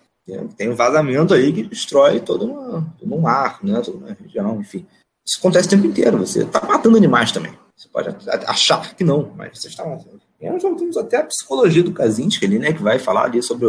tem, 0.58 0.70
um 0.70 0.76
vazamento 0.76 1.34
aí 1.34 1.52
que 1.52 1.64
destrói 1.64 2.20
todo, 2.20 2.46
uma, 2.46 2.94
todo 3.00 3.16
um 3.16 3.22
mar, 3.22 3.60
né, 3.64 3.82
toda 3.82 3.98
uma 3.98 4.18
região, 4.20 4.60
enfim. 4.60 4.86
Isso 5.26 5.40
acontece 5.40 5.68
o 5.68 5.72
tempo 5.72 5.88
inteiro, 5.88 6.18
você 6.18 6.44
está 6.44 6.66
matando 6.66 6.98
animais 6.98 7.32
também. 7.32 7.54
Você 7.76 7.88
pode 7.88 8.10
achar 8.48 8.96
que 8.96 9.04
não, 9.04 9.32
mas 9.38 9.60
você 9.60 9.68
está 9.68 9.86
matando. 9.86 10.20
E 10.42 10.50
nós 10.50 10.62
temos 10.62 10.98
até 10.98 11.18
a 11.18 11.24
psicologia 11.24 11.84
do 11.84 11.94
Kaczynski 11.94 12.46
ali, 12.46 12.60
né, 12.60 12.74
que 12.74 12.82
vai 12.82 13.00
falar 13.00 13.26
ali 13.26 13.42
sobre 13.42 13.68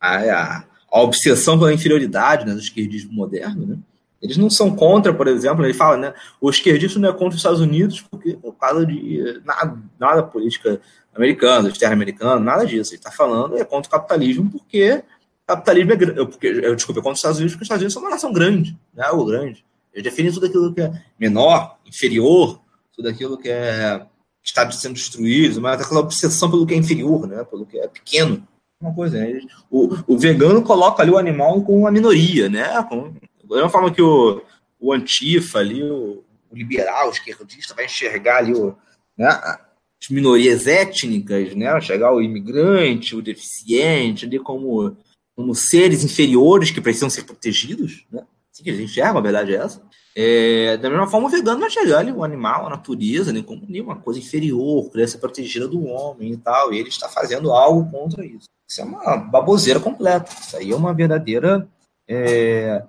a, 0.00 0.16
a, 0.16 0.64
a 0.92 1.02
obsessão 1.02 1.58
pela 1.58 1.72
inferioridade 1.72 2.46
né, 2.46 2.52
do 2.52 2.60
esquerdismo 2.60 3.12
moderno, 3.12 3.66
né, 3.66 3.78
eles 4.20 4.36
não 4.36 4.50
são 4.50 4.74
contra, 4.74 5.14
por 5.14 5.26
exemplo, 5.26 5.64
ele 5.64 5.72
fala, 5.72 5.96
né? 5.96 6.14
O 6.40 6.50
esquerdista 6.50 6.98
não 6.98 7.08
é 7.08 7.12
contra 7.12 7.28
os 7.28 7.36
Estados 7.36 7.60
Unidos 7.60 8.02
porque 8.02 8.34
por 8.34 8.52
causa 8.52 8.84
de 8.84 9.40
nada, 9.44 9.78
nada 9.98 10.22
política 10.22 10.80
americana, 11.14 11.68
externa 11.68 11.94
americana, 11.94 12.38
nada 12.38 12.66
disso. 12.66 12.92
Ele 12.92 12.98
está 12.98 13.10
falando 13.10 13.56
é 13.56 13.64
contra 13.64 13.88
o 13.88 13.92
capitalismo 13.92 14.50
porque 14.50 15.02
capitalismo 15.50 15.92
é 15.92 15.96
grande. 15.96 16.26
Porque, 16.26 16.46
eu, 16.46 16.74
desculpa, 16.74 17.00
é 17.00 17.02
contra 17.02 17.12
os 17.12 17.18
Estados 17.18 17.38
Unidos 17.38 17.54
porque 17.54 17.62
os 17.62 17.66
Estados 17.66 17.82
Unidos 17.82 17.92
são 17.94 18.02
uma 18.02 18.10
nação 18.10 18.32
grande, 18.32 18.78
né? 18.94 19.08
O 19.10 19.24
grande. 19.24 19.64
Ele 19.92 20.02
define 20.02 20.32
tudo 20.32 20.46
aquilo 20.46 20.72
que 20.72 20.80
é 20.80 20.92
menor, 21.18 21.78
inferior, 21.86 22.60
tudo 22.94 23.08
aquilo 23.08 23.36
que 23.36 23.48
é 23.48 24.06
está 24.42 24.70
sendo 24.72 24.94
destruído, 24.94 25.60
mas 25.60 25.80
aquela 25.80 26.00
obsessão 26.00 26.50
pelo 26.50 26.66
que 26.66 26.74
é 26.74 26.76
inferior, 26.76 27.26
né? 27.26 27.44
Pelo 27.44 27.66
que 27.66 27.78
é 27.78 27.86
pequeno. 27.88 28.46
Uma 28.80 28.94
coisa, 28.94 29.18
né? 29.18 29.40
o, 29.70 29.94
o 30.06 30.18
vegano 30.18 30.62
coloca 30.62 31.02
ali 31.02 31.10
o 31.10 31.18
animal 31.18 31.62
com 31.62 31.80
uma 31.80 31.90
minoria, 31.90 32.48
né? 32.48 32.82
Com, 32.88 33.12
da 33.44 33.56
mesma 33.56 33.68
forma 33.68 33.92
que 33.92 34.00
o, 34.00 34.42
o 34.80 34.92
Antifa 34.92 35.58
ali, 35.58 35.82
o, 35.82 36.24
o 36.50 36.56
liberal, 36.56 37.08
o 37.08 37.12
esquerdista, 37.12 37.74
vai 37.74 37.84
enxergar 37.84 38.38
ali 38.38 38.54
o, 38.54 38.74
né, 39.18 39.28
as 39.28 40.08
minorias 40.08 40.66
étnicas, 40.66 41.54
né, 41.54 41.78
chegar 41.80 42.12
o 42.12 42.22
imigrante, 42.22 43.14
o 43.14 43.20
deficiente, 43.20 44.24
ali 44.24 44.38
como, 44.38 44.96
como 45.40 45.54
seres 45.54 46.04
inferiores 46.04 46.70
que 46.70 46.82
precisam 46.82 47.08
ser 47.08 47.22
protegidos, 47.22 48.04
né? 48.12 48.22
Assim 48.52 48.62
que 48.62 48.68
eles 48.68 48.80
enxergam, 48.80 49.18
a 49.18 49.22
verdade 49.22 49.54
é 49.54 49.56
essa. 49.56 49.82
É, 50.14 50.76
da 50.76 50.90
mesma 50.90 51.06
forma, 51.06 51.28
o 51.28 51.30
vegano 51.30 51.60
vai 51.60 51.70
chegar 51.70 52.00
ali, 52.00 52.12
o 52.12 52.22
animal, 52.22 52.66
a 52.66 52.70
natureza, 52.70 53.32
né, 53.32 53.42
como 53.42 53.64
uma 53.64 53.96
coisa 53.96 54.18
inferior, 54.18 54.90
ser 55.06 55.18
protegida 55.18 55.66
do 55.66 55.84
homem 55.84 56.32
e 56.32 56.36
tal, 56.36 56.74
e 56.74 56.78
ele 56.78 56.90
está 56.90 57.08
fazendo 57.08 57.52
algo 57.52 57.90
contra 57.90 58.24
isso. 58.24 58.48
Isso 58.68 58.80
é 58.82 58.84
uma 58.84 59.16
baboseira 59.16 59.80
completa. 59.80 60.30
Isso 60.40 60.56
aí 60.56 60.70
é 60.72 60.76
uma 60.76 60.92
verdadeira 60.92 61.66
é, 62.06 62.82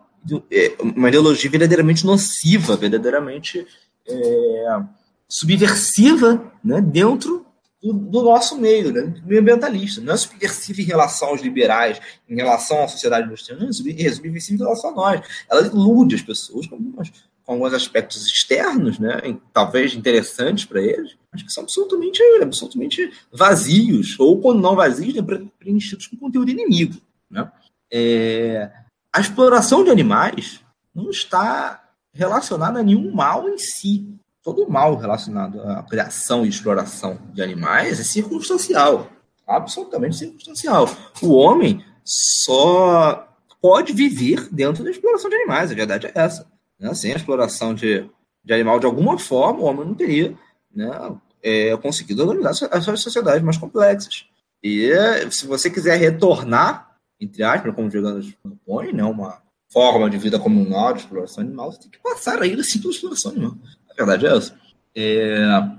é, 0.51 0.75
uma 0.81 1.07
ideologia 1.07 1.49
verdadeiramente 1.49 2.05
nociva, 2.05 2.75
verdadeiramente 2.75 3.65
é, 4.05 4.79
subversiva 5.29 6.51
né, 6.61 6.81
dentro 6.81 7.40
do, 7.81 7.93
do, 7.93 8.21
nosso 8.21 8.57
meio, 8.57 8.91
né, 8.91 9.01
do 9.01 9.27
meio 9.27 9.41
ambientalista. 9.41 10.01
Não 10.01 10.13
é 10.13 10.17
subversiva 10.17 10.81
em 10.81 10.85
relação 10.85 11.29
aos 11.29 11.41
liberais, 11.41 11.99
em 12.29 12.35
relação 12.35 12.83
à 12.83 12.87
sociedade 12.87 13.27
industrial, 13.27 13.59
não, 13.59 13.67
é, 13.67 13.71
subversiva 13.71 14.61
em 14.61 14.65
relação 14.65 14.91
a 14.91 14.93
nós. 14.93 15.27
Ela 15.49 15.65
ilude 15.65 16.15
as 16.15 16.21
pessoas 16.21 16.67
com, 16.67 16.75
algumas, 16.75 17.09
com 17.43 17.53
alguns 17.53 17.73
aspectos 17.73 18.27
externos, 18.27 18.99
né, 18.99 19.37
talvez 19.51 19.93
interessantes 19.93 20.65
para 20.65 20.81
eles, 20.81 21.17
mas 21.31 21.41
que 21.41 21.51
são 21.51 21.63
absolutamente, 21.63 22.21
absolutamente 22.41 23.11
vazios, 23.31 24.19
ou 24.19 24.39
quando 24.39 24.61
não 24.61 24.75
vazios, 24.75 25.15
né, 25.15 25.21
preenchidos 25.57 26.07
com 26.07 26.17
conteúdo 26.17 26.51
inimigo. 26.51 27.01
Né? 27.29 27.51
É, 27.91 28.71
a 29.13 29.19
exploração 29.19 29.83
de 29.83 29.89
animais 29.89 30.61
não 30.93 31.09
está 31.09 31.81
relacionada 32.13 32.79
a 32.79 32.83
nenhum 32.83 33.11
mal 33.11 33.47
em 33.49 33.57
si. 33.57 34.07
Todo 34.43 34.69
mal 34.69 34.95
relacionado 34.95 35.61
à 35.61 35.83
criação 35.83 36.45
e 36.45 36.49
exploração 36.49 37.19
de 37.31 37.41
animais 37.41 37.99
é 37.99 38.03
circunstancial. 38.03 39.09
absolutamente 39.47 40.15
circunstancial. 40.15 40.89
O 41.21 41.33
homem 41.33 41.83
só 42.03 43.27
pode 43.61 43.93
viver 43.93 44.47
dentro 44.51 44.83
da 44.83 44.89
exploração 44.89 45.29
de 45.29 45.35
animais, 45.35 45.71
a 45.71 45.75
verdade 45.75 46.07
é 46.07 46.11
essa. 46.15 46.47
Né? 46.79 46.93
Sem 46.93 47.13
a 47.13 47.15
exploração 47.15 47.73
de, 47.75 48.09
de 48.43 48.53
animal, 48.53 48.79
de 48.79 48.87
alguma 48.87 49.19
forma, 49.19 49.59
o 49.59 49.65
homem 49.65 49.85
não 49.85 49.93
teria 49.93 50.35
né, 50.73 50.89
é, 51.43 51.77
conseguido 51.77 52.27
organizar 52.27 52.69
as 52.71 52.83
suas 52.83 52.99
sociedades 53.01 53.43
mais 53.43 53.57
complexas. 53.57 54.25
E 54.63 54.91
se 55.31 55.45
você 55.45 55.69
quiser 55.69 55.97
retornar, 55.97 56.95
entre 57.19 57.43
aspas, 57.43 57.73
como 57.75 57.89
Gigantes 57.89 58.33
propõe, 58.41 58.91
né, 58.91 59.03
uma 59.03 59.41
forma 59.71 60.09
de 60.09 60.17
vida 60.17 60.37
comunal 60.37 60.93
de 60.93 60.99
exploração 60.99 61.43
animal, 61.43 61.71
você 61.71 61.81
tem 61.81 61.91
que 61.91 61.99
passar 61.99 62.41
ainda 62.41 62.61
assim 62.61 62.79
pela 62.79 62.93
exploração 62.93 63.31
animal. 63.31 63.55
A 63.91 64.05
verdade 64.05 64.25
é 64.25 64.37
essa. 64.37 64.55
É, 64.95 65.69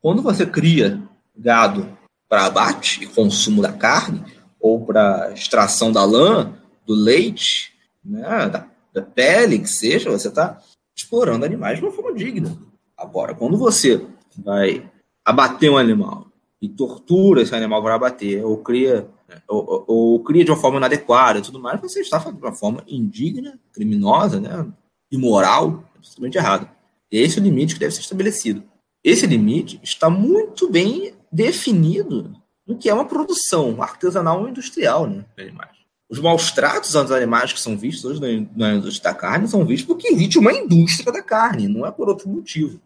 quando 0.00 0.22
você 0.22 0.44
cria 0.46 1.00
gado 1.36 1.96
para 2.28 2.46
abate 2.46 3.04
e 3.04 3.06
consumo 3.06 3.62
da 3.62 3.72
carne, 3.72 4.24
ou 4.60 4.84
para 4.84 5.30
extração 5.32 5.92
da 5.92 6.04
lã, 6.04 6.54
do 6.86 6.94
leite, 6.94 7.74
né, 8.04 8.48
da, 8.48 8.66
da 8.92 9.02
pele, 9.02 9.58
que 9.58 9.68
seja, 9.68 10.10
você 10.10 10.28
está 10.28 10.58
explorando 10.96 11.44
animais 11.44 11.78
de 11.78 11.84
uma 11.84 11.92
forma 11.92 12.14
digna. 12.14 12.56
Agora, 12.96 13.34
quando 13.34 13.58
você 13.58 14.06
vai 14.36 14.90
abater 15.24 15.70
um 15.70 15.76
animal 15.76 16.28
e 16.62 16.68
tortura 16.68 17.42
esse 17.42 17.54
animal 17.54 17.82
para 17.82 17.94
abater, 17.94 18.44
ou 18.44 18.58
cria, 18.58 19.06
ou, 19.46 19.66
ou, 19.66 19.84
ou, 19.86 20.24
cria 20.24 20.44
de 20.44 20.50
uma 20.50 20.56
forma 20.56 20.78
inadequada 20.78 21.38
e 21.38 21.42
tudo 21.42 21.60
mais, 21.60 21.80
você 21.80 22.00
está 22.00 22.18
fazendo 22.18 22.38
de 22.38 22.46
uma 22.46 22.54
forma 22.54 22.82
indigna, 22.86 23.58
criminosa, 23.72 24.40
né, 24.40 24.66
imoral, 25.10 25.84
absolutamente 25.96 26.38
errado. 26.38 26.73
Esse 27.14 27.38
é 27.38 27.40
o 27.40 27.44
limite 27.44 27.74
que 27.74 27.80
deve 27.80 27.94
ser 27.94 28.00
estabelecido. 28.00 28.64
Esse 29.04 29.24
limite 29.24 29.78
está 29.84 30.10
muito 30.10 30.68
bem 30.68 31.14
definido 31.30 32.34
no 32.66 32.76
que 32.76 32.88
é 32.88 32.94
uma 32.94 33.04
produção 33.04 33.80
artesanal 33.80 34.40
ou 34.40 34.48
industrial 34.48 35.06
né, 35.06 35.24
de 35.36 35.42
animais. 35.44 35.76
Os 36.10 36.18
maus 36.18 36.50
tratos 36.50 36.96
aos 36.96 37.12
animais 37.12 37.52
que 37.52 37.60
são 37.60 37.76
vistos 37.78 38.04
hoje 38.04 38.48
na 38.56 38.74
indústria 38.74 39.12
da 39.12 39.18
carne 39.18 39.46
são 39.46 39.64
vistos 39.64 39.86
porque 39.86 40.08
existe 40.08 40.40
uma 40.40 40.52
indústria 40.52 41.12
da 41.12 41.22
carne, 41.22 41.68
não 41.68 41.86
é 41.86 41.90
por 41.92 42.08
outro 42.08 42.28
motivo. 42.28 42.80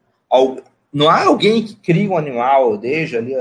Não 0.92 1.08
há 1.08 1.24
alguém 1.24 1.64
que 1.64 1.74
cria 1.76 2.10
um 2.10 2.16
animal 2.16 2.76
desde 2.76 3.16
ali, 3.16 3.32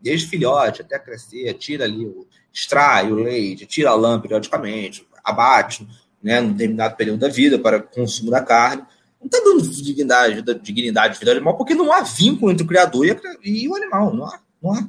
desde 0.00 0.28
filhote 0.28 0.82
até 0.82 0.96
crescer, 0.96 1.54
tira 1.54 1.84
ali, 1.84 2.08
extrai 2.52 3.10
o 3.10 3.16
leite, 3.16 3.66
tira 3.66 3.90
a 3.90 3.94
lã 3.94 4.20
periodicamente, 4.20 5.04
abate 5.24 5.86
né, 6.22 6.40
num 6.40 6.52
determinado 6.52 6.94
período 6.94 7.18
da 7.18 7.28
vida 7.28 7.58
para 7.58 7.80
consumo 7.80 8.30
da 8.30 8.40
carne. 8.40 8.84
Não 9.20 9.26
está 9.26 9.38
dando 9.38 9.68
dignidade, 9.68 10.42
dignidade 10.62 11.14
de 11.14 11.20
vida 11.20 11.32
animal 11.32 11.56
porque 11.56 11.74
não 11.74 11.92
há 11.92 12.00
vínculo 12.02 12.50
entre 12.50 12.64
o 12.64 12.66
criador 12.66 13.04
e, 13.44 13.68
o 13.68 13.76
animal. 13.76 14.14
Não 14.14 14.24
há. 14.26 14.40
Não 14.62 14.72
há. 14.72 14.88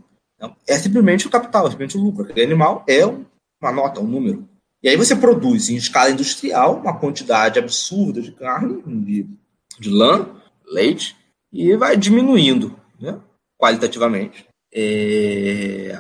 É 0.66 0.78
simplesmente 0.78 1.28
o 1.28 1.30
capital, 1.30 1.68
é 1.68 1.72
simplesmente 1.72 1.98
o 1.98 2.02
lucro. 2.02 2.24
Aquele 2.24 2.46
animal 2.46 2.84
é 2.88 3.06
uma 3.06 3.72
nota, 3.72 4.00
um 4.00 4.08
número. 4.08 4.48
E 4.82 4.90
aí 4.90 4.96
você 4.96 5.16
produz 5.16 5.70
em 5.70 5.76
escala 5.76 6.10
industrial 6.10 6.78
uma 6.78 6.98
quantidade 6.98 7.60
absurda 7.60 8.22
de 8.22 8.32
carne, 8.32 8.82
de, 9.04 9.28
de 9.80 9.90
lã, 9.90 10.28
leite, 10.66 11.16
e 11.54 11.76
vai 11.76 11.96
diminuindo 11.96 12.76
né, 13.00 13.20
qualitativamente 13.60 14.48
é, 14.74 16.00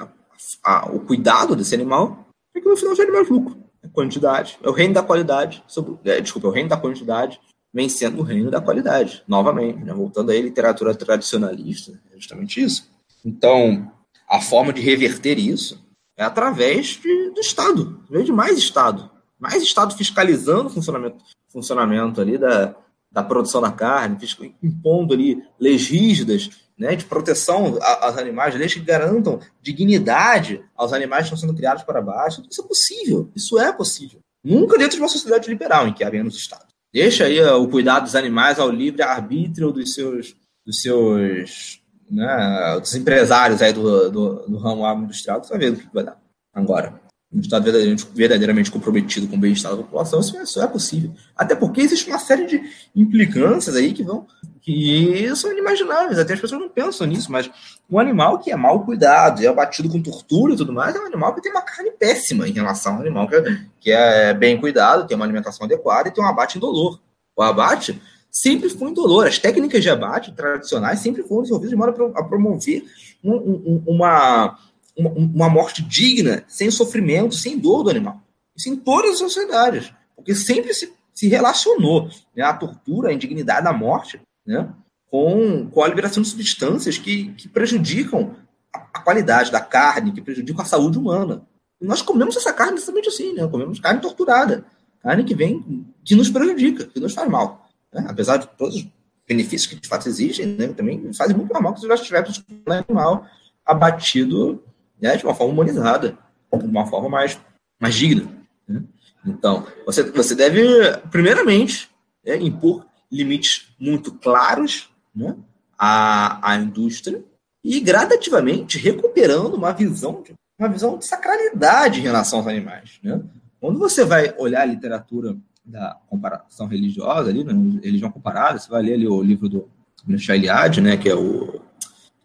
a, 0.63 0.89
o 0.91 1.01
cuidado 1.01 1.55
desse 1.55 1.75
animal, 1.75 2.27
é 2.55 2.61
que 2.61 2.67
no 2.67 2.77
final 2.77 2.95
gera 2.95 3.11
mais 3.11 3.29
lucro. 3.29 3.57
A 3.83 3.89
quantidade, 3.89 4.57
é 4.63 4.69
o 4.69 4.73
reino 4.73 4.93
da 4.93 5.03
qualidade, 5.03 5.63
sobre, 5.67 5.97
é, 6.09 6.21
desculpa, 6.21 6.47
é 6.47 6.49
o 6.51 6.53
reino 6.53 6.69
da 6.69 6.77
quantidade 6.77 7.39
vencendo 7.73 8.19
o 8.19 8.23
reino 8.23 8.51
da 8.51 8.61
qualidade, 8.61 9.23
novamente, 9.27 9.83
né, 9.83 9.93
voltando 9.93 10.31
à 10.31 10.35
literatura 10.35 10.93
tradicionalista, 10.93 11.99
é 12.11 12.15
justamente 12.15 12.61
isso. 12.61 12.89
Então, 13.23 13.91
a 14.27 14.41
forma 14.41 14.73
de 14.73 14.81
reverter 14.81 15.37
isso 15.39 15.81
é 16.17 16.23
através 16.23 16.99
de, 17.01 17.29
do 17.31 17.39
Estado, 17.39 18.01
através 18.03 18.25
de 18.25 18.31
mais 18.31 18.57
Estado. 18.57 19.09
Mais 19.39 19.63
Estado 19.63 19.95
fiscalizando 19.95 20.67
o 20.67 20.69
funcionamento, 20.69 21.17
funcionamento 21.47 22.21
ali 22.21 22.37
da, 22.37 22.75
da 23.11 23.23
produção 23.23 23.61
da 23.61 23.71
carne, 23.71 24.17
impondo 24.61 25.13
ali 25.13 25.43
leis 25.59 25.87
rígidas 25.87 26.49
né, 26.77 26.95
de 26.95 27.05
proteção 27.05 27.77
aos 27.81 28.17
animais, 28.17 28.55
leis 28.55 28.73
que 28.73 28.79
garantam 28.79 29.39
dignidade 29.61 30.63
aos 30.75 30.93
animais 30.93 31.23
que 31.27 31.33
estão 31.33 31.47
sendo 31.47 31.57
criados 31.57 31.83
para 31.83 32.01
baixo. 32.01 32.43
Isso 32.49 32.61
é 32.61 32.67
possível, 32.67 33.31
isso 33.35 33.59
é 33.59 33.71
possível. 33.71 34.19
Nunca 34.43 34.77
dentro 34.77 34.95
de 34.95 35.01
uma 35.01 35.09
sociedade 35.09 35.49
liberal 35.49 35.87
em 35.87 35.93
que 35.93 36.03
há 36.03 36.09
menos 36.09 36.35
Estado. 36.35 36.70
Deixa 36.93 37.25
aí 37.25 37.41
o 37.41 37.67
cuidado 37.67 38.03
dos 38.03 38.15
animais 38.15 38.59
ao 38.59 38.69
livre 38.69 39.01
arbítrio 39.01 39.71
dos 39.71 39.93
seus, 39.93 40.35
dos 40.65 40.81
seus 40.81 41.81
né, 42.09 42.79
dos 42.79 42.93
empresários 42.93 43.61
aí 43.61 43.71
do, 43.71 44.11
do, 44.11 44.35
do 44.47 44.57
ramo 44.57 45.03
industrial, 45.03 45.41
que 45.41 45.49
vai 45.49 45.57
ver 45.57 45.71
o 45.71 45.75
que 45.77 45.93
vai 45.93 46.03
dar. 46.03 46.17
Agora, 46.53 46.99
um 47.33 47.39
Estado 47.39 47.63
verdadeiramente, 47.63 48.07
verdadeiramente 48.13 48.71
comprometido 48.71 49.27
com 49.27 49.37
o 49.37 49.39
bem-estar 49.39 49.71
da 49.71 49.77
população, 49.77 50.19
isso 50.19 50.37
é, 50.37 50.43
isso 50.43 50.61
é 50.61 50.67
possível. 50.67 51.13
Até 51.33 51.55
porque 51.55 51.79
existe 51.79 52.09
uma 52.09 52.19
série 52.19 52.45
de 52.45 52.61
implicâncias 52.93 53.75
aí 53.75 53.93
que 53.93 54.03
vão 54.03 54.27
que 54.61 55.35
são 55.35 55.51
inimagináveis, 55.51 56.19
até 56.19 56.35
as 56.35 56.39
pessoas 56.39 56.61
não 56.61 56.69
pensam 56.69 57.07
nisso, 57.07 57.31
mas 57.31 57.49
um 57.91 57.99
animal 57.99 58.39
que 58.39 58.51
é 58.51 58.55
mal 58.55 58.85
cuidado, 58.85 59.43
é 59.43 59.47
abatido 59.47 59.89
com 59.89 60.01
tortura 60.01 60.53
e 60.53 60.57
tudo 60.57 60.71
mais, 60.71 60.95
é 60.95 60.99
um 60.99 61.05
animal 61.05 61.35
que 61.35 61.41
tem 61.41 61.51
uma 61.51 61.61
carne 61.61 61.91
péssima 61.91 62.47
em 62.47 62.53
relação 62.53 62.95
ao 62.95 63.01
animal 63.01 63.27
que 63.27 63.35
é, 63.35 63.65
que 63.81 63.91
é 63.91 64.33
bem 64.33 64.59
cuidado, 64.59 65.05
tem 65.05 65.15
uma 65.15 65.25
alimentação 65.25 65.65
adequada 65.65 66.07
e 66.07 66.11
tem 66.11 66.23
um 66.23 66.27
abate 66.27 66.57
indolor. 66.57 66.99
O 67.35 67.43
abate 67.43 68.01
sempre 68.31 68.69
foi 68.69 68.89
indolor. 68.89 69.27
As 69.27 69.37
técnicas 69.37 69.83
de 69.83 69.89
abate 69.89 70.31
tradicionais 70.31 70.99
sempre 70.99 71.21
foram 71.23 71.41
desenvolvidas 71.41 71.71
de 71.71 71.75
modo 71.75 72.13
a 72.15 72.23
promover 72.23 72.85
um, 73.21 73.33
um, 73.33 73.83
uma, 73.85 74.57
uma, 74.97 75.09
uma, 75.11 75.49
morte 75.49 75.83
digna, 75.83 76.45
sem 76.47 76.71
sofrimento, 76.71 77.35
sem 77.35 77.59
dor 77.59 77.83
do 77.83 77.89
animal. 77.89 78.21
Isso 78.55 78.69
em 78.69 78.77
todas 78.77 79.11
as 79.11 79.17
sociedades, 79.17 79.93
porque 80.15 80.33
sempre 80.33 80.73
se, 80.73 80.93
se 81.13 81.27
relacionou 81.27 82.09
né, 82.35 82.43
a 82.43 82.53
tortura, 82.53 83.09
a 83.09 83.13
indignidade 83.13 83.65
da 83.65 83.73
morte 83.73 84.21
né, 84.45 84.69
com, 85.11 85.69
com 85.69 85.83
a 85.83 85.87
liberação 85.89 86.23
de 86.23 86.29
substâncias 86.29 86.97
que, 86.97 87.33
que 87.33 87.49
prejudicam 87.49 88.33
a, 88.73 89.01
qualidade 89.01 89.51
da 89.51 89.59
carne, 89.59 90.13
que 90.13 90.21
prejudicam 90.21 90.61
a 90.61 90.65
saúde 90.65 90.97
humana. 90.97 91.45
E 91.81 91.85
nós 91.85 92.01
comemos 92.01 92.37
essa 92.37 92.53
carne 92.53 92.77
exatamente 92.77 93.09
assim, 93.09 93.33
né? 93.33 93.45
comemos 93.45 93.79
carne 93.79 93.99
torturada, 93.99 94.63
carne 95.03 95.25
que 95.25 95.35
vem, 95.35 95.85
que 96.05 96.15
nos 96.15 96.29
prejudica, 96.29 96.85
que 96.85 96.99
nos 96.99 97.13
faz 97.13 97.29
mal 97.29 97.69
né? 97.93 98.05
apesar 98.07 98.37
de 98.37 98.47
todos 98.57 98.77
os 98.77 98.87
benefícios 99.27 99.67
que 99.67 99.75
de 99.75 99.87
fato 99.87 100.07
existem, 100.07 100.45
né? 100.45 100.69
também 100.69 101.11
fazem 101.13 101.35
muito 101.35 101.51
mal 101.53 101.73
que 101.73 101.81
se 101.81 101.87
já 101.87 101.95
estivéssemos 101.95 102.43
um 102.49 102.71
animal 102.71 103.27
abatido 103.65 104.63
né? 105.01 105.17
de 105.17 105.25
uma 105.25 105.35
forma 105.35 105.53
humanizada, 105.53 106.17
de 106.53 106.65
uma 106.65 106.87
forma 106.87 107.09
mais, 107.09 107.37
mais 107.79 107.95
digna. 107.95 108.31
Né? 108.65 108.81
Então, 109.25 109.67
você, 109.85 110.03
você 110.03 110.33
deve, 110.33 110.63
primeiramente, 111.11 111.89
né, 112.25 112.37
impor 112.37 112.85
limites 113.11 113.67
muito 113.77 114.13
claros 114.13 114.89
né, 115.15 115.35
à, 115.77 116.51
à 116.51 116.57
indústria 116.57 117.23
e 117.63 117.79
gradativamente 117.79 118.77
recuperando 118.77 119.55
uma 119.55 119.71
visão 119.71 120.21
de, 120.21 120.33
uma 120.59 120.69
visão 120.69 120.97
de 120.97 121.05
sacralidade 121.05 121.99
em 121.99 122.03
relação 122.03 122.39
aos 122.39 122.47
animais. 122.47 122.99
Né? 123.03 123.21
Quando 123.59 123.79
você 123.79 124.03
vai 124.03 124.33
olhar 124.37 124.61
a 124.61 124.65
literatura 124.65 125.35
da 125.63 125.97
comparação 126.07 126.67
religiosa 126.67 127.29
ali, 127.29 127.43
né, 127.43 127.53
religião 127.83 128.11
comparada, 128.11 128.57
você 128.57 128.69
vai 128.69 128.81
ler 128.81 128.93
ali 128.93 129.07
o 129.07 129.21
livro 129.21 129.47
do 129.47 129.69
Michel 130.05 130.35
Eliade, 130.35 130.81
né, 130.81 130.97
que 130.97 131.07
é 131.07 131.15
o 131.15 131.61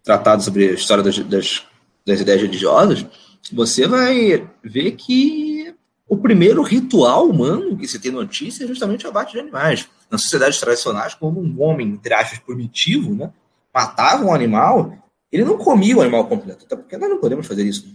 tratado 0.03 0.43
sobre 0.43 0.69
a 0.69 0.73
história 0.73 1.03
das, 1.03 1.19
das, 1.19 1.67
das 2.07 2.21
ideias 2.21 2.41
religiosas, 2.41 3.05
você 3.53 3.87
vai 3.87 4.49
ver 4.63 4.93
que 4.93 5.75
o 6.09 6.17
primeiro 6.17 6.63
ritual 6.63 7.29
humano 7.29 7.77
que 7.77 7.89
se 7.89 7.99
tem 7.99 8.13
notícia 8.13 8.65
é 8.65 8.69
justamente 8.69 9.05
o 9.05 9.09
abate 9.09 9.33
de 9.33 9.41
animais. 9.41 9.89
Nas 10.11 10.23
sociedades 10.23 10.61
tradicionais, 10.61 11.15
quando 11.15 11.41
um 11.41 11.63
homem, 11.63 11.89
entre 11.89 12.15
aspas, 12.15 12.39
primitivo, 12.39 13.15
né, 13.15 13.33
matava 13.75 14.25
um 14.25 14.33
animal, 14.33 14.97
ele 15.31 15.45
não 15.45 15.59
comia 15.59 15.97
o 15.97 16.01
animal 16.01 16.27
completo, 16.27 16.65
até 16.65 16.77
porque 16.77 16.97
nós 16.97 17.11
não 17.11 17.19
podemos 17.19 17.47
fazer 17.47 17.65
isso. 17.65 17.87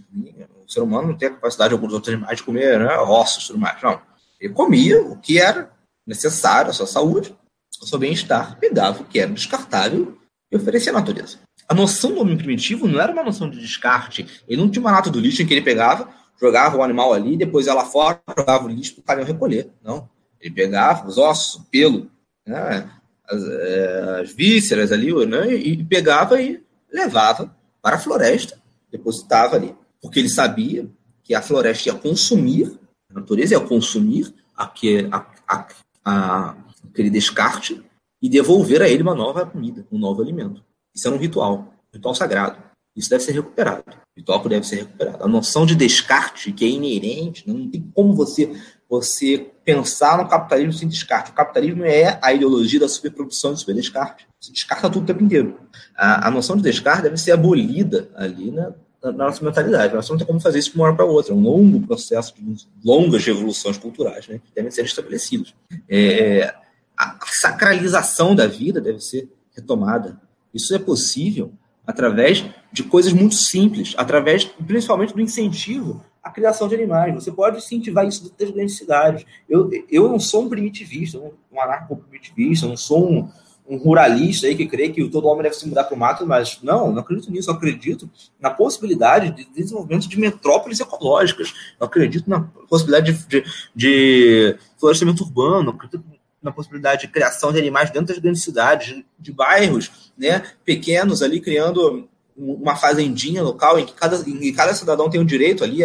O 0.64 0.70
ser 0.70 0.80
humano 0.80 1.08
não 1.08 1.16
tem 1.16 1.28
a 1.28 1.32
capacidade 1.32 1.70
de 1.70 1.74
alguns 1.74 1.92
outros 1.92 2.12
animais 2.12 2.38
de 2.38 2.44
comer 2.44 2.78
né, 2.78 2.96
ossos 2.98 3.44
e 3.44 3.46
tudo 3.48 3.58
mais. 3.58 3.82
Não. 3.82 4.00
Ele 4.40 4.52
comia 4.52 5.02
o 5.02 5.16
que 5.16 5.40
era 5.40 5.70
necessário 6.06 6.70
à 6.70 6.72
sua 6.72 6.86
saúde, 6.86 7.34
ao 7.80 7.86
seu 7.86 7.98
bem-estar, 7.98 8.58
pegava 8.58 9.02
o 9.02 9.04
que 9.04 9.18
era 9.18 9.30
descartável 9.30 10.16
e 10.50 10.56
oferecia 10.56 10.92
à 10.92 10.94
natureza. 10.94 11.38
A 11.68 11.74
noção 11.74 12.12
do 12.12 12.20
homem 12.20 12.36
primitivo 12.36 12.86
não 12.86 13.00
era 13.00 13.12
uma 13.12 13.22
noção 13.22 13.48
de 13.48 13.58
descarte. 13.58 14.26
Ele 14.46 14.60
não 14.60 14.68
tinha 14.68 14.80
uma 14.80 14.90
lata 14.90 15.10
do 15.10 15.18
lixo 15.18 15.42
em 15.42 15.46
que 15.46 15.54
ele 15.54 15.62
pegava, 15.62 16.08
jogava 16.40 16.76
o 16.76 16.82
animal 16.82 17.12
ali, 17.12 17.36
depois 17.36 17.66
ia 17.66 17.74
lá 17.74 17.84
fora, 17.84 18.20
jogava 18.36 18.66
o 18.66 18.68
lixo 18.68 18.94
para 18.94 19.00
o 19.00 19.04
caminhão 19.04 19.26
recolher. 19.26 19.70
Não. 19.82 20.08
Ele 20.42 20.54
pegava 20.54 21.06
os 21.06 21.16
ossos, 21.16 21.64
pelo, 21.70 22.10
né, 22.46 22.90
as, 23.28 23.42
é, 23.44 24.20
as, 24.22 24.32
vísceras 24.32 24.92
ali, 24.92 25.14
né, 25.26 25.54
e 25.54 25.82
pegava 25.84 26.42
e 26.42 26.62
levava 26.92 27.56
para 27.80 27.96
a 27.96 28.00
floresta, 28.00 28.60
depositava 28.90 29.56
ali. 29.56 29.74
Porque 30.00 30.18
ele 30.18 30.28
sabia 30.28 30.86
que 31.22 31.34
a 31.34 31.40
floresta 31.40 31.88
ia 31.88 31.94
consumir 31.94 32.76
a 33.14 33.20
natureza 33.20 33.54
é 33.54 33.60
consumir 33.60 34.34
aquele, 34.56 35.08
a, 35.12 35.26
a, 35.46 35.68
a, 36.04 36.56
aquele 36.90 37.10
descarte 37.10 37.82
e 38.20 38.28
devolver 38.28 38.80
a 38.80 38.88
ele 38.88 39.02
uma 39.02 39.14
nova 39.14 39.44
comida, 39.44 39.86
um 39.92 39.98
novo 39.98 40.22
alimento. 40.22 40.64
Isso 40.94 41.06
era 41.06 41.16
um 41.16 41.20
ritual, 41.20 41.74
um 41.92 41.96
ritual 41.96 42.14
sagrado. 42.14 42.62
Isso 42.96 43.10
deve 43.10 43.22
ser 43.22 43.32
recuperado. 43.32 43.84
O 44.18 44.22
tópico 44.22 44.48
deve 44.48 44.66
ser 44.66 44.76
recuperado. 44.76 45.24
A 45.24 45.28
noção 45.28 45.64
de 45.64 45.74
descarte, 45.74 46.52
que 46.52 46.64
é 46.64 46.68
inerente, 46.68 47.48
não 47.48 47.68
tem 47.68 47.82
como 47.94 48.14
você 48.14 48.52
você 48.92 49.50
pensar 49.64 50.18
no 50.18 50.28
capitalismo 50.28 50.74
sem 50.74 50.86
descarte. 50.86 51.30
O 51.30 51.34
capitalismo 51.34 51.82
é 51.82 52.18
a 52.20 52.30
ideologia 52.30 52.78
da 52.78 52.86
superprodução 52.86 53.52
e 53.52 53.54
do 53.54 53.60
superdescarte. 53.60 54.28
Você 54.38 54.52
descarta 54.52 54.90
tudo 54.90 55.04
o 55.04 55.06
tempo 55.06 55.24
inteiro. 55.24 55.58
A, 55.96 56.28
a 56.28 56.30
noção 56.30 56.58
de 56.58 56.62
descarte 56.62 57.04
deve 57.04 57.16
ser 57.16 57.32
abolida 57.32 58.10
ali 58.14 58.50
na, 58.50 58.74
na, 59.02 59.12
nossa 59.12 59.42
mentalidade. 59.42 59.94
Nós 59.94 60.10
não 60.10 60.18
tem 60.18 60.26
como 60.26 60.38
fazer 60.38 60.58
isso 60.58 60.72
de 60.72 60.76
uma 60.76 60.84
hora 60.84 60.94
para 60.94 61.06
outra. 61.06 61.32
É 61.32 61.34
um 61.34 61.40
longo 61.40 61.80
processo 61.86 62.34
de 62.36 62.66
longas 62.84 63.24
revoluções 63.24 63.78
culturais 63.78 64.28
né, 64.28 64.38
que 64.44 64.54
devem 64.54 64.70
ser 64.70 64.84
estabelecidos. 64.84 65.54
É, 65.88 66.54
a 66.94 67.18
sacralização 67.24 68.34
da 68.34 68.46
vida 68.46 68.78
deve 68.78 69.00
ser 69.00 69.26
retomada. 69.56 70.20
Isso 70.52 70.74
é 70.74 70.78
possível 70.78 71.50
através 71.86 72.44
de 72.70 72.82
coisas 72.82 73.14
muito 73.14 73.36
simples, 73.36 73.94
através 73.96 74.44
principalmente 74.44 75.14
do 75.14 75.20
incentivo 75.22 76.04
à 76.22 76.30
criação 76.30 76.68
de 76.68 76.74
animais. 76.74 77.14
Você 77.14 77.32
pode 77.32 77.58
incentivar 77.58 78.06
isso 78.06 78.32
das 78.38 78.50
grandes 78.50 78.76
cidades. 78.76 79.26
Eu, 79.48 79.70
eu 79.90 80.08
não 80.08 80.20
sou 80.20 80.44
um 80.44 80.48
primitivista, 80.48 81.18
um 81.18 81.60
anarco-primitivista, 81.60 82.66
não 82.66 82.76
sou 82.76 83.10
um, 83.10 83.28
um 83.68 83.76
ruralista 83.76 84.46
aí 84.46 84.54
que 84.54 84.66
crê 84.66 84.90
que 84.90 85.08
todo 85.08 85.26
homem 85.26 85.42
deve 85.42 85.56
se 85.56 85.66
mudar 85.66 85.84
para 85.84 85.94
o 85.94 85.98
mato, 85.98 86.26
mas 86.26 86.60
não, 86.62 86.92
não 86.92 87.00
acredito 87.00 87.30
nisso. 87.30 87.50
Eu 87.50 87.54
acredito 87.54 88.08
na 88.40 88.50
possibilidade 88.50 89.30
de 89.30 89.44
desenvolvimento 89.52 90.08
de 90.08 90.18
metrópoles 90.18 90.78
ecológicas. 90.78 91.52
Eu 91.80 91.86
acredito 91.86 92.30
na 92.30 92.40
possibilidade 92.68 93.12
de, 93.12 93.26
de, 93.26 93.44
de 93.74 94.58
florestamento 94.78 95.24
urbano. 95.24 95.70
Eu 95.70 95.74
acredito 95.74 96.04
na 96.42 96.52
possibilidade 96.52 97.02
de 97.02 97.08
criação 97.08 97.52
de 97.52 97.58
animais 97.58 97.90
dentro 97.90 98.08
das 98.08 98.18
grandes 98.18 98.42
cidades, 98.42 99.02
de 99.18 99.32
bairros 99.32 100.12
né, 100.18 100.42
pequenos 100.64 101.22
ali, 101.22 101.40
criando 101.40 102.08
uma 102.36 102.76
fazendinha 102.76 103.42
local 103.42 103.78
em 103.78 103.86
que 103.86 103.92
cada, 103.92 104.16
em 104.16 104.38
que 104.38 104.52
cada 104.52 104.74
cidadão 104.74 105.10
tem 105.10 105.20
o 105.20 105.22
um 105.22 105.26
direito 105.26 105.62
ali, 105.62 105.80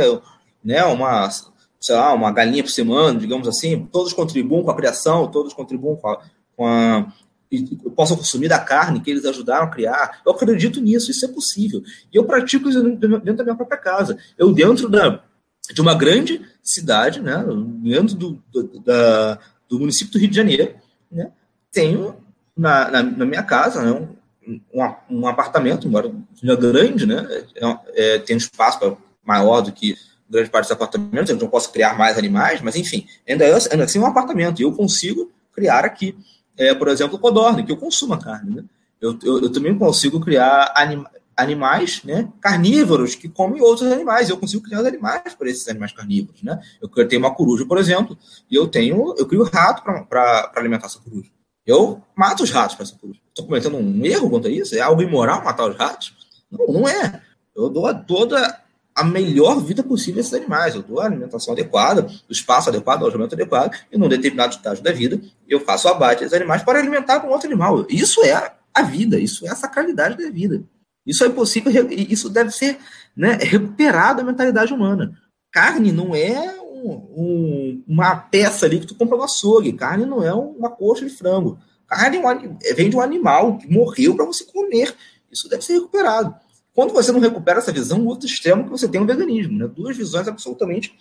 né, 0.64 0.84
uma, 0.86 1.30
sei 1.80 1.96
lá, 1.96 2.14
uma 2.14 2.32
galinha 2.32 2.64
por 2.64 2.72
semana, 2.72 3.20
digamos 3.20 3.48
assim, 3.48 3.88
todos 3.92 4.14
contribuam 4.14 4.64
com 4.64 4.72
a 4.72 4.76
criação, 4.76 5.28
todos 5.28 5.54
contribuam 5.54 5.96
com 5.96 6.10
a, 6.10 6.22
com 6.56 6.66
a 6.68 7.14
possam 7.96 8.18
consumir 8.18 8.50
da 8.50 8.60
carne 8.60 9.00
que 9.00 9.10
eles 9.10 9.26
ajudaram 9.26 9.68
a 9.68 9.70
criar. 9.70 10.22
Eu 10.26 10.34
acredito 10.34 10.82
nisso, 10.82 11.12
isso 11.12 11.26
é 11.26 11.30
possível. 11.30 11.82
E 12.12 12.18
eu 12.18 12.26
pratico 12.26 12.70
isso 12.70 12.84
dentro 12.84 13.36
da 13.36 13.44
minha 13.44 13.56
própria 13.56 13.78
casa. 13.78 14.18
Eu, 14.38 14.52
dentro 14.52 14.90
da, 14.90 15.24
de 15.74 15.82
uma 15.82 15.96
grande 15.96 16.42
cidade, 16.62 17.22
né, 17.22 17.44
dentro 17.82 18.16
do, 18.16 18.44
do, 18.52 18.80
da, 18.82 19.40
do 19.70 19.80
município 19.80 20.12
do 20.12 20.20
Rio 20.20 20.30
de 20.30 20.36
Janeiro, 20.36 20.76
né, 21.10 21.32
tenho 21.72 22.18
na, 22.56 22.90
na, 22.92 23.04
na 23.04 23.26
minha 23.26 23.44
casa 23.44 23.82
né, 23.82 24.08
um, 24.48 24.96
um, 25.10 25.28
apartamento, 25.28 25.88
embora 25.88 26.12
seja 26.36 26.56
grande, 26.56 27.06
né, 27.06 27.28
é, 27.56 27.78
é, 27.96 28.20
tem 28.20 28.38
espaço 28.38 28.98
maior 29.26 29.62
do 29.62 29.72
que 29.72 29.96
grande 30.30 30.50
parte 30.50 30.66
dos 30.66 30.72
apartamentos, 30.72 31.30
eu 31.30 31.38
não 31.38 31.48
posso 31.48 31.72
criar 31.72 31.98
mais 31.98 32.18
animais, 32.18 32.62
mas 32.62 32.76
enfim, 32.76 33.06
ainda, 33.28 33.46
é, 33.46 33.54
ainda 33.72 33.84
assim 33.84 34.00
é 34.00 34.02
um 34.02 34.08
apartamento, 34.08 34.60
e 34.60 34.64
eu 34.64 34.72
consigo 34.72 35.32
criar 35.54 35.86
aqui, 35.86 36.18
é, 36.58 36.74
por 36.74 36.88
exemplo, 36.88 37.20
codorna, 37.20 37.64
que 37.64 37.72
eu 37.72 37.78
consumo 37.78 38.14
a 38.14 38.20
carne. 38.20 38.56
Né? 38.56 38.64
Eu, 39.02 39.18
eu, 39.24 39.44
eu, 39.44 39.52
também 39.52 39.78
consigo 39.78 40.20
criar 40.20 40.74
anima, 40.76 41.10
animais 41.36 42.02
né, 42.04 42.28
carnívoros 42.42 43.14
que 43.14 43.30
comem 43.30 43.62
outros 43.62 43.92
animais. 43.92 44.30
Eu 44.30 44.38
consigo 44.38 44.64
criar 44.64 44.80
animais 44.80 45.36
para 45.36 45.50
esses 45.50 45.68
animais 45.68 45.92
carnívoros. 45.92 46.42
Né? 46.42 46.60
Eu 46.82 47.08
tenho 47.08 47.22
uma 47.22 47.34
coruja, 47.34 47.66
por 47.66 47.78
exemplo, 47.78 48.18
e 48.50 48.56
eu 48.56 48.68
tenho, 48.68 49.14
eu 49.18 49.28
crio 49.28 49.44
rato 49.44 49.84
para 49.84 50.52
alimentar 50.56 50.88
essa 50.88 51.00
coruja. 51.00 51.30
Eu 51.68 52.02
mato 52.16 52.44
os 52.44 52.50
ratos 52.50 52.80
essa 52.80 52.96
coruja. 52.96 53.20
Estou 53.28 53.46
cometendo 53.46 53.76
um 53.76 54.06
erro 54.06 54.30
quanto 54.30 54.48
a 54.48 54.52
isso? 54.52 54.74
É 54.74 54.80
algo 54.80 55.02
imoral 55.02 55.44
matar 55.44 55.70
os 55.70 55.76
ratos? 55.76 56.16
Não, 56.50 56.66
não 56.68 56.88
é. 56.88 57.22
Eu 57.54 57.70
dou 57.70 57.94
toda 57.94 58.62
a 58.96 59.04
melhor 59.04 59.60
vida 59.60 59.84
possível 59.84 60.20
a 60.20 60.22
esses 60.22 60.34
animais. 60.34 60.74
Eu 60.74 60.82
dou 60.82 61.02
a 61.02 61.06
alimentação 61.06 61.54
adequada, 61.54 62.08
o 62.28 62.32
espaço 62.32 62.70
adequado, 62.70 63.02
o 63.02 63.04
alojamento 63.04 63.36
adequado, 63.36 63.76
e 63.92 63.98
num 63.98 64.08
determinado 64.08 64.56
estágio 64.56 64.84
da 64.84 64.94
vida, 64.94 65.20
eu 65.48 65.60
faço 65.60 65.88
o 65.88 65.92
abate 65.92 66.24
dos 66.24 66.34
animais 66.34 66.64
para 66.64 66.80
alimentar 66.80 67.24
um 67.26 67.30
outro 67.30 67.48
animal. 67.48 67.86
Isso 67.90 68.24
é 68.24 68.56
a 68.74 68.82
vida, 68.84 69.20
isso 69.20 69.46
é 69.46 69.50
a 69.50 69.56
sacralidade 69.56 70.18
da 70.18 70.32
vida. 70.32 70.64
Isso 71.06 71.24
é 71.24 71.30
possível, 71.30 71.88
isso 71.92 72.30
deve 72.30 72.52
ser 72.52 72.80
né, 73.16 73.38
recuperado 73.42 74.22
a 74.22 74.24
mentalidade 74.24 74.74
humana. 74.74 75.18
Carne 75.52 75.92
não 75.92 76.16
é 76.16 76.56
um, 76.88 77.22
um, 77.22 77.84
uma 77.88 78.16
peça 78.16 78.66
ali 78.66 78.80
que 78.80 78.88
tu 78.88 78.96
compra 78.96 79.18
no 79.18 79.24
açougue. 79.24 79.74
Carne 79.74 80.06
não 80.06 80.24
é 80.24 80.34
uma 80.34 80.70
coxa 80.70 81.06
de 81.06 81.12
frango. 81.12 81.60
Carne 81.88 82.20
é 82.64 82.74
vem 82.74 82.90
de 82.90 82.96
um 82.96 83.02
animal 83.02 83.58
que 83.58 83.72
morreu 83.72 84.16
para 84.16 84.26
você 84.26 84.44
comer. 84.46 84.96
Isso 85.32 85.50
deve 85.50 85.64
ser 85.64 85.74
recuperado. 85.74 86.36
Quando 86.74 86.94
você 86.94 87.12
não 87.12 87.20
recupera 87.20 87.60
essa 87.60 87.72
visão, 87.72 88.02
o 88.02 88.08
outro 88.08 88.28
extremo 88.28 88.64
que 88.64 88.70
você 88.70 88.88
tem 88.88 89.02
é 89.02 89.04
o 89.04 89.08
veganismo. 89.08 89.58
Né? 89.58 89.68
Duas 89.68 89.98
visões 89.98 90.28
absolutamente 90.28 90.96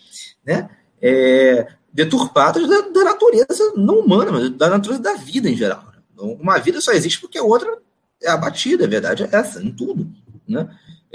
né, 0.45 0.71
é, 1.03 1.69
deturpadas 1.93 2.67
da, 2.67 2.81
da, 2.81 3.05
natureza 3.05 3.73
não 3.77 3.99
humana, 3.99 4.33
mas 4.33 4.51
da 4.51 4.71
natureza 4.71 5.03
da 5.03 5.15
vida 5.15 5.51
em 5.51 5.57
geral. 5.57 5.85
Uma 6.19 6.59
vida 6.59 6.81
só 6.81 6.93
existe 6.93 7.21
porque 7.21 7.37
a 7.37 7.43
outra 7.43 7.79
é 8.23 8.31
abatida, 8.31 8.85
a 8.85 8.89
verdade 8.89 9.25
é 9.25 9.29
essa, 9.31 9.63
em 9.63 9.71
tudo. 9.71 10.11
Né? 10.49 10.67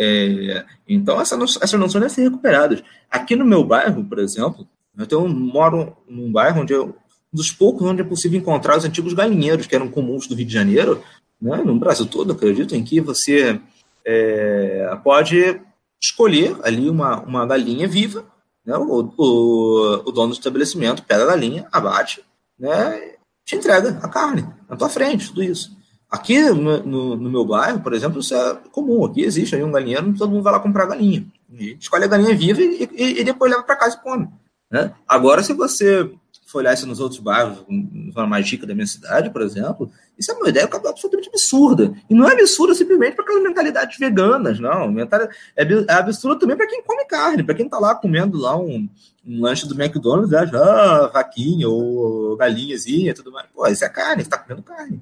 É, 0.03 0.65
então, 0.87 1.21
essa, 1.21 1.37
essa 1.61 1.77
noção 1.77 2.01
deve 2.01 2.11
ser 2.11 2.23
recuperada. 2.23 2.83
Aqui 3.09 3.35
no 3.35 3.45
meu 3.45 3.63
bairro, 3.63 4.03
por 4.03 4.17
exemplo, 4.17 4.67
eu 4.97 5.05
tenho, 5.05 5.29
moro 5.29 5.95
num 6.09 6.31
bairro 6.31 6.61
onde 6.61 6.73
eu, 6.73 6.95
um 7.31 7.37
dos 7.37 7.51
poucos 7.51 7.85
onde 7.85 8.01
é 8.01 8.03
possível 8.03 8.39
encontrar 8.39 8.77
os 8.77 8.83
antigos 8.83 9.13
galinheiros, 9.13 9.67
que 9.67 9.75
eram 9.75 9.87
comuns 9.87 10.25
do 10.25 10.33
Rio 10.33 10.47
de 10.47 10.53
Janeiro, 10.53 11.03
né, 11.39 11.57
no 11.57 11.77
Brasil 11.77 12.07
todo, 12.07 12.33
acredito, 12.33 12.75
em 12.75 12.83
que 12.83 12.99
você 12.99 13.61
é, 14.03 14.97
pode 15.03 15.61
escolher 16.01 16.57
ali 16.63 16.89
uma, 16.89 17.21
uma 17.21 17.45
galinha 17.45 17.87
viva, 17.87 18.25
né, 18.65 18.75
o, 18.75 19.13
o, 19.15 20.03
o 20.03 20.11
dono 20.11 20.29
do 20.29 20.33
estabelecimento 20.33 21.03
pega 21.03 21.23
a 21.23 21.27
galinha, 21.27 21.67
abate, 21.71 22.23
né, 22.57 23.17
te 23.45 23.55
entrega 23.55 23.99
a 24.01 24.09
carne 24.09 24.47
na 24.67 24.75
tua 24.75 24.89
frente, 24.89 25.27
tudo 25.27 25.43
isso. 25.43 25.79
Aqui 26.11 26.41
no, 26.49 26.83
no, 26.83 27.15
no, 27.15 27.29
meu 27.29 27.45
bairro, 27.45 27.79
por 27.79 27.93
exemplo, 27.93 28.19
isso 28.19 28.35
é 28.35 28.57
comum. 28.69 29.05
Aqui 29.05 29.21
existe 29.21 29.55
aí 29.55 29.63
um 29.63 29.71
galinheiro, 29.71 30.13
todo 30.17 30.29
mundo 30.29 30.43
vai 30.43 30.51
lá 30.51 30.59
comprar 30.59 30.85
galinha. 30.85 31.25
E 31.49 31.77
escolhe 31.79 32.03
a 32.03 32.07
galinha 32.07 32.35
viva 32.35 32.61
e, 32.61 32.89
e, 32.91 33.21
e 33.21 33.23
depois 33.23 33.49
leva 33.49 33.63
para 33.63 33.77
casa 33.77 33.95
e 33.95 34.03
come. 34.03 34.27
Né? 34.69 34.93
Agora, 35.07 35.41
se 35.41 35.53
você 35.53 36.11
for 36.51 36.59
olhar 36.59 36.73
isso 36.73 36.85
nos 36.85 36.99
outros 36.99 37.21
bairros, 37.21 37.63
de 37.69 38.11
forma 38.11 38.29
mais 38.29 38.49
rica 38.49 38.67
da 38.67 38.75
minha 38.75 38.85
cidade, 38.85 39.29
por 39.29 39.41
exemplo, 39.41 39.89
isso 40.19 40.31
é 40.31 40.35
uma 40.35 40.49
ideia 40.49 40.65
absolutamente 40.65 41.29
absurda. 41.29 41.93
E 42.09 42.13
não 42.13 42.27
é 42.27 42.33
absurda 42.33 42.75
simplesmente 42.75 43.15
para 43.15 43.23
aquelas 43.23 43.43
mentalidades 43.43 43.97
veganas, 43.97 44.59
não. 44.59 44.93
É, 44.99 45.63
é 45.63 45.93
absurda 45.93 46.39
também 46.39 46.57
para 46.57 46.67
quem 46.67 46.83
come 46.83 47.05
carne, 47.05 47.43
para 47.43 47.55
quem 47.55 47.65
está 47.65 47.79
lá 47.79 47.95
comendo 47.95 48.37
lá 48.37 48.57
um, 48.57 48.87
um 49.25 49.41
lanche 49.41 49.65
do 49.65 49.81
McDonald's, 49.81 50.33
acha, 50.33 50.57
ah, 50.57 51.07
vaquinha 51.07 51.69
ou 51.69 52.35
galinhazinha 52.35 53.13
tudo 53.13 53.31
mais. 53.31 53.47
Pô, 53.53 53.65
isso 53.67 53.85
é 53.85 53.89
carne, 53.89 54.23
você 54.23 54.27
está 54.27 54.37
comendo 54.37 54.61
carne. 54.61 55.01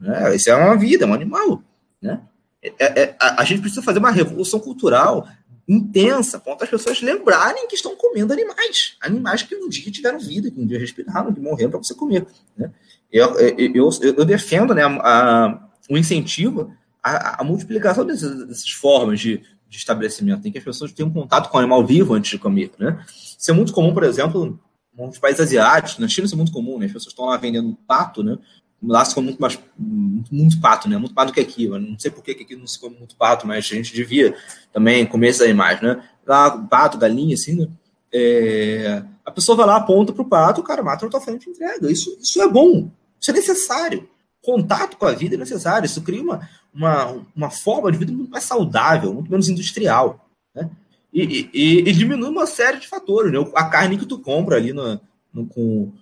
Né? 0.00 0.36
Isso 0.36 0.50
é 0.50 0.54
uma 0.54 0.76
vida, 0.76 1.04
é 1.04 1.08
um 1.08 1.14
animal. 1.14 1.62
Né? 2.00 2.20
É, 2.62 3.02
é, 3.02 3.16
a, 3.20 3.42
a, 3.42 3.44
gente 3.44 3.60
precisa 3.60 3.82
fazer 3.82 3.98
uma 3.98 4.10
revolução 4.10 4.58
cultural 4.58 5.28
intensa, 5.68 6.38
ponto 6.38 6.62
as 6.62 6.70
pessoas 6.70 7.00
lembrarem 7.00 7.66
que 7.66 7.74
estão 7.74 7.96
comendo 7.96 8.32
animais. 8.32 8.96
Animais 9.00 9.42
que 9.42 9.54
um 9.54 9.68
dia 9.68 9.90
tiveram 9.90 10.18
vida, 10.18 10.50
que 10.50 10.60
um 10.60 10.66
dia 10.66 10.78
respiraram, 10.78 11.32
que 11.32 11.40
morreram 11.40 11.70
para 11.70 11.82
você 11.82 11.94
comer. 11.94 12.26
Né? 12.56 12.70
Eu, 13.10 13.34
eu, 13.38 13.74
eu, 13.74 13.90
eu, 14.18 14.24
defendo 14.24 14.74
né, 14.74 14.84
a, 14.84 15.68
o 15.90 15.98
incentivo 15.98 16.72
à, 17.02 17.42
multiplicação 17.42 18.04
dessas, 18.04 18.46
dessas 18.46 18.70
formas 18.70 19.18
de, 19.20 19.42
de 19.68 19.76
estabelecimento, 19.76 20.46
em 20.46 20.52
que 20.52 20.58
as 20.58 20.64
pessoas 20.64 20.92
tenham 20.92 21.10
contato 21.10 21.50
com 21.50 21.56
o 21.56 21.60
animal 21.60 21.84
vivo 21.84 22.14
antes 22.14 22.30
de 22.30 22.38
comer. 22.38 22.70
Né? 22.78 23.04
Isso 23.08 23.50
é 23.50 23.54
muito 23.54 23.72
comum, 23.72 23.92
por 23.92 24.04
exemplo, 24.04 24.58
nos 24.96 25.18
países 25.18 25.40
asiáticos, 25.40 25.98
na 25.98 26.08
China 26.08 26.26
isso 26.26 26.34
é 26.34 26.38
muito 26.38 26.52
comum, 26.52 26.78
né? 26.78 26.86
as 26.86 26.92
pessoas 26.92 27.12
estão 27.12 27.26
lá 27.26 27.36
vendendo 27.36 27.76
pato, 27.86 28.22
né? 28.22 28.38
Lá 28.82 29.04
se 29.04 29.14
come 29.14 29.28
muito 29.28 29.40
mais 29.40 29.58
muito, 29.78 30.34
muito, 30.34 30.60
pato, 30.60 30.88
né? 30.88 30.96
Muito 30.96 31.14
do 31.14 31.32
que 31.32 31.40
aqui. 31.40 31.64
Eu 31.64 31.78
não 31.78 31.98
sei 31.98 32.10
por 32.10 32.22
que 32.22 32.32
aqui 32.32 32.56
não 32.56 32.66
se 32.66 32.78
come 32.78 32.96
muito 32.96 33.16
pato, 33.16 33.46
mas 33.46 33.64
a 33.64 33.74
gente 33.74 33.94
devia 33.94 34.36
também 34.72 35.06
comer 35.06 35.28
esses 35.28 35.42
animais, 35.42 35.80
né? 35.80 36.02
Lá, 36.26 36.50
pato, 36.50 36.98
galinha, 36.98 37.34
assim, 37.34 37.56
né? 37.56 37.68
É, 38.12 39.02
a 39.24 39.30
pessoa 39.30 39.56
vai 39.56 39.66
lá, 39.66 39.76
aponta 39.76 40.12
pro 40.12 40.24
pato, 40.24 40.60
o 40.60 40.64
cara 40.64 40.82
mata 40.82 41.04
na 41.04 41.10
tua 41.10 41.20
frente 41.20 41.46
e 41.46 41.50
entrega. 41.50 41.90
Isso, 41.90 42.16
isso 42.20 42.40
é 42.40 42.48
bom, 42.48 42.90
isso 43.20 43.30
é 43.30 43.34
necessário. 43.34 44.08
Contato 44.42 44.96
com 44.96 45.06
a 45.06 45.12
vida 45.12 45.34
é 45.34 45.38
necessário. 45.38 45.86
Isso 45.86 46.02
cria 46.02 46.22
uma, 46.22 46.48
uma, 46.72 47.24
uma 47.34 47.50
forma 47.50 47.90
de 47.90 47.98
vida 47.98 48.12
muito 48.12 48.30
mais 48.30 48.44
saudável, 48.44 49.12
muito 49.12 49.30
menos 49.30 49.48
industrial. 49.48 50.28
Né? 50.54 50.70
E, 51.12 51.50
e, 51.52 51.78
e 51.80 51.92
diminui 51.92 52.28
uma 52.28 52.46
série 52.46 52.78
de 52.78 52.86
fatores. 52.86 53.32
Né? 53.32 53.38
A 53.54 53.64
carne 53.64 53.98
que 53.98 54.06
tu 54.06 54.20
compra 54.20 54.56
ali 54.56 54.72
no, 54.72 55.00
no 55.34 55.46
com, 55.46 55.92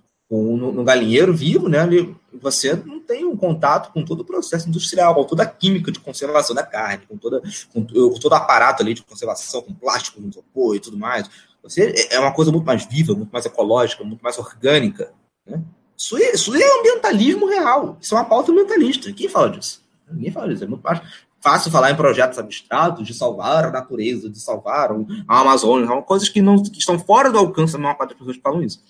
no, 0.57 0.73
no 0.73 0.85
galinheiro 0.85 1.35
vivo, 1.35 1.69
né? 1.69 1.81
Ali, 1.81 2.15
você 2.33 2.75
não 2.75 3.01
tem 3.01 3.25
um 3.25 3.37
contato 3.37 3.93
com 3.93 4.05
todo 4.05 4.21
o 4.21 4.25
processo 4.25 4.69
industrial, 4.69 5.15
com 5.15 5.25
toda 5.25 5.43
a 5.43 5.47
química 5.47 5.93
de 5.93 6.01
conservação 6.01 6.55
da 6.55 6.63
carne, 6.63 7.07
com, 7.07 7.17
toda, 7.17 7.43
com, 7.73 7.85
com 7.85 8.19
todo 8.19 8.33
o 8.33 8.35
aparato 8.35 8.83
ali 8.83 8.95
de 8.95 9.03
conservação, 9.03 9.63
com 9.63 9.75
plástico, 9.75 10.21
com 10.21 10.29
isopor 10.29 10.77
e 10.77 10.81
tudo 10.81 10.97
mais. 10.97 11.29
Você 11.63 12.09
é 12.11 12.19
uma 12.19 12.33
coisa 12.33 12.53
muito 12.53 12.67
mais 12.67 12.85
viva, 12.85 13.15
muito 13.15 13.31
mais 13.31 13.47
ecológica, 13.47 14.05
muito 14.05 14.23
mais 14.23 14.39
orgânica. 14.39 15.13
Né? 15.47 15.63
Isso, 15.97 16.17
é, 16.17 16.33
isso 16.33 16.55
é 16.55 16.79
ambientalismo 16.81 17.47
real. 17.47 17.97
Isso 18.01 18.15
é 18.15 18.19
uma 18.19 18.25
pauta 18.25 18.53
ambientalista. 18.53 19.13
Quem 19.13 19.29
fala 19.29 19.51
disso? 19.51 19.83
Ninguém 20.11 20.31
fala 20.31 20.49
disso. 20.49 20.65
É 20.65 20.67
muito 20.67 20.83
mais 20.83 21.01
fácil 21.41 21.71
falar 21.71 21.91
em 21.91 21.97
projetos 21.97 22.39
abstratos 22.39 23.07
de 23.07 23.13
salvar 23.13 23.67
a 23.67 23.71
natureza, 23.71 24.31
de 24.31 24.41
salvar 24.41 24.91
a 25.29 25.41
Amazônia, 25.41 26.03
coisas 26.03 26.29
que 26.29 26.41
não 26.41 26.63
que 26.63 26.79
estão 26.79 26.99
fora 26.99 27.31
do 27.31 27.39
alcance 27.39 27.75
da 27.75 27.79
maior 27.79 27.97
parte 27.97 28.11
das 28.11 28.19
pessoas 28.19 28.37
que 28.37 28.43
falam 28.43 28.63
isso. 28.63 28.83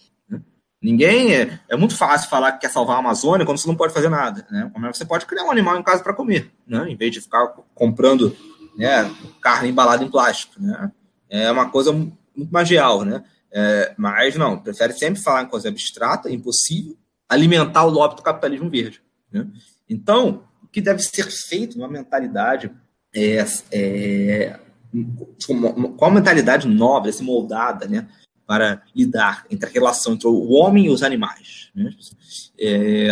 Ninguém 0.84 1.34
é, 1.34 1.60
é 1.66 1.76
muito 1.78 1.96
fácil 1.96 2.28
falar 2.28 2.52
que 2.52 2.60
quer 2.60 2.70
salvar 2.70 2.96
a 2.96 2.98
Amazônia 2.98 3.46
quando 3.46 3.56
você 3.56 3.66
não 3.66 3.74
pode 3.74 3.94
fazer 3.94 4.10
nada. 4.10 4.46
Né? 4.50 4.70
Você 4.92 5.06
pode 5.06 5.24
criar 5.24 5.44
um 5.44 5.50
animal 5.50 5.78
em 5.78 5.82
casa 5.82 6.02
para 6.02 6.12
comer, 6.12 6.52
né? 6.66 6.84
em 6.90 6.94
vez 6.94 7.10
de 7.10 7.22
ficar 7.22 7.54
comprando 7.74 8.36
né, 8.76 9.10
carne 9.40 9.70
embalada 9.70 10.04
em 10.04 10.10
plástico. 10.10 10.60
Né? 10.60 10.92
É 11.30 11.50
uma 11.50 11.70
coisa 11.70 11.90
muito 11.90 12.52
mais 12.52 12.68
real, 12.68 13.02
né? 13.02 13.24
É, 13.50 13.94
mas 13.96 14.36
não, 14.36 14.58
prefere 14.58 14.92
sempre 14.92 15.22
falar 15.22 15.44
em 15.44 15.48
coisa 15.48 15.70
abstrata, 15.70 16.30
impossível, 16.30 16.98
alimentar 17.30 17.86
o 17.86 17.90
lobby 17.90 18.16
do 18.16 18.22
capitalismo 18.22 18.68
verde. 18.68 19.00
Né? 19.32 19.46
Então, 19.88 20.44
que 20.70 20.82
deve 20.82 21.02
ser 21.02 21.30
feito 21.30 21.78
uma 21.78 21.88
mentalidade 21.88 22.70
é, 23.14 23.42
é, 23.72 24.60
com 25.96 26.04
a 26.04 26.10
mentalidade 26.10 26.68
nova, 26.68 27.08
assim, 27.08 27.24
moldada, 27.24 27.88
né, 27.88 28.06
para 28.46 28.82
lidar 28.94 29.46
entre 29.50 29.68
a 29.68 29.72
relação 29.72 30.14
entre 30.14 30.28
o 30.28 30.50
homem 30.50 30.86
e 30.86 30.90
os 30.90 31.02
animais. 31.02 31.70
Né? 31.74 31.90
É, 32.58 33.08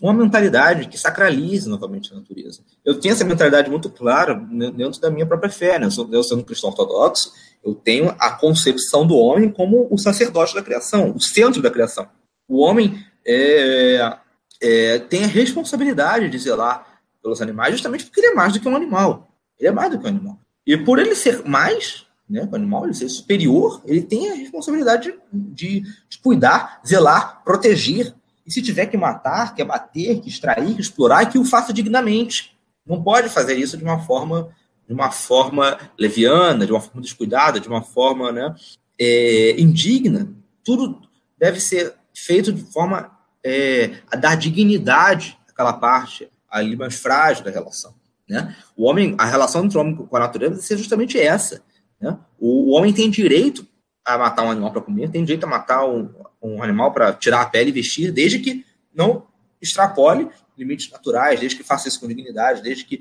uma 0.00 0.12
mentalidade 0.12 0.88
que 0.88 0.98
sacraliza 0.98 1.70
novamente 1.70 2.12
a 2.12 2.16
natureza. 2.16 2.62
Eu 2.84 2.98
tenho 2.98 3.12
essa 3.12 3.24
mentalidade 3.24 3.70
muito 3.70 3.88
clara 3.88 4.34
dentro 4.34 5.00
da 5.00 5.10
minha 5.10 5.26
própria 5.26 5.50
fé. 5.50 5.78
Né? 5.78 5.86
Eu, 5.86 5.90
sou, 5.90 6.08
eu 6.12 6.22
sendo 6.22 6.44
cristão 6.44 6.70
ortodoxo, 6.70 7.32
eu 7.64 7.74
tenho 7.74 8.14
a 8.18 8.30
concepção 8.30 9.06
do 9.06 9.16
homem 9.16 9.50
como 9.50 9.88
o 9.90 9.96
sacerdote 9.96 10.54
da 10.54 10.62
criação, 10.62 11.12
o 11.14 11.20
centro 11.20 11.62
da 11.62 11.70
criação. 11.70 12.06
O 12.48 12.60
homem 12.60 13.02
é, 13.26 14.18
é, 14.60 14.98
tem 14.98 15.24
a 15.24 15.28
responsabilidade 15.28 16.28
de 16.28 16.38
zelar 16.38 17.00
pelos 17.22 17.40
animais, 17.40 17.72
justamente 17.72 18.04
porque 18.04 18.20
ele 18.20 18.28
é 18.28 18.34
mais 18.34 18.52
do 18.52 18.60
que 18.60 18.68
um 18.68 18.76
animal. 18.76 19.30
Ele 19.58 19.68
é 19.68 19.72
mais 19.72 19.90
do 19.90 19.98
que 19.98 20.04
um 20.04 20.08
animal. 20.08 20.38
E 20.66 20.76
por 20.76 20.98
ele 20.98 21.14
ser 21.14 21.44
mais, 21.44 22.03
né, 22.28 22.48
o 22.50 22.56
animal, 22.56 22.84
ele 22.84 22.94
ser 22.94 23.08
superior, 23.08 23.82
ele 23.84 24.02
tem 24.02 24.30
a 24.30 24.34
responsabilidade 24.34 25.14
de, 25.32 25.82
de 26.08 26.18
cuidar, 26.22 26.80
zelar, 26.86 27.42
proteger. 27.44 28.14
E 28.46 28.52
se 28.52 28.62
tiver 28.62 28.86
que 28.86 28.96
matar, 28.96 29.54
que 29.54 29.62
abater, 29.62 30.20
que 30.20 30.28
extrair, 30.28 30.74
que 30.74 30.80
explorar, 30.80 31.26
que 31.26 31.38
o 31.38 31.44
faça 31.44 31.72
dignamente. 31.72 32.56
Não 32.86 33.02
pode 33.02 33.28
fazer 33.28 33.56
isso 33.56 33.76
de 33.76 33.84
uma 33.84 34.00
forma 34.00 34.50
de 34.86 34.92
uma 34.92 35.10
forma 35.10 35.78
leviana, 35.98 36.66
de 36.66 36.72
uma 36.72 36.80
forma 36.80 37.00
descuidada, 37.00 37.58
de 37.58 37.68
uma 37.68 37.82
forma 37.82 38.30
né, 38.30 38.54
é, 38.98 39.58
indigna. 39.58 40.28
Tudo 40.62 41.00
deve 41.38 41.60
ser 41.60 41.94
feito 42.12 42.52
de 42.52 42.62
forma 42.70 43.10
é, 43.42 43.98
a 44.10 44.16
dar 44.16 44.34
dignidade 44.36 45.38
àquela 45.48 45.72
parte, 45.72 46.30
ali 46.50 46.76
mais 46.76 46.96
frágil 46.96 47.44
da 47.44 47.50
relação. 47.50 47.94
Né? 48.28 48.54
O 48.76 48.84
homem, 48.84 49.14
a 49.18 49.24
relação 49.24 49.64
entre 49.64 49.76
o 49.76 49.80
homem 49.80 49.96
com 49.96 50.16
a 50.16 50.20
natureza 50.20 50.54
deve 50.54 50.66
ser 50.66 50.78
justamente 50.78 51.18
essa. 51.18 51.62
Né? 52.04 52.18
O, 52.38 52.70
o 52.70 52.76
homem 52.76 52.92
tem 52.92 53.08
direito 53.08 53.66
a 54.04 54.18
matar 54.18 54.42
um 54.42 54.50
animal 54.50 54.70
para 54.70 54.82
comer, 54.82 55.10
tem 55.10 55.24
direito 55.24 55.44
a 55.44 55.48
matar 55.48 55.86
um, 55.86 56.10
um 56.42 56.62
animal 56.62 56.92
para 56.92 57.14
tirar 57.14 57.40
a 57.40 57.46
pele 57.46 57.70
e 57.70 57.72
vestir, 57.72 58.12
desde 58.12 58.38
que 58.38 58.64
não 58.94 59.26
extrapole 59.60 60.28
limites 60.56 60.90
naturais, 60.90 61.40
desde 61.40 61.56
que 61.56 61.64
faça 61.64 61.88
isso 61.88 61.98
com 61.98 62.06
dignidade, 62.06 62.62
desde 62.62 62.84
que 62.84 63.00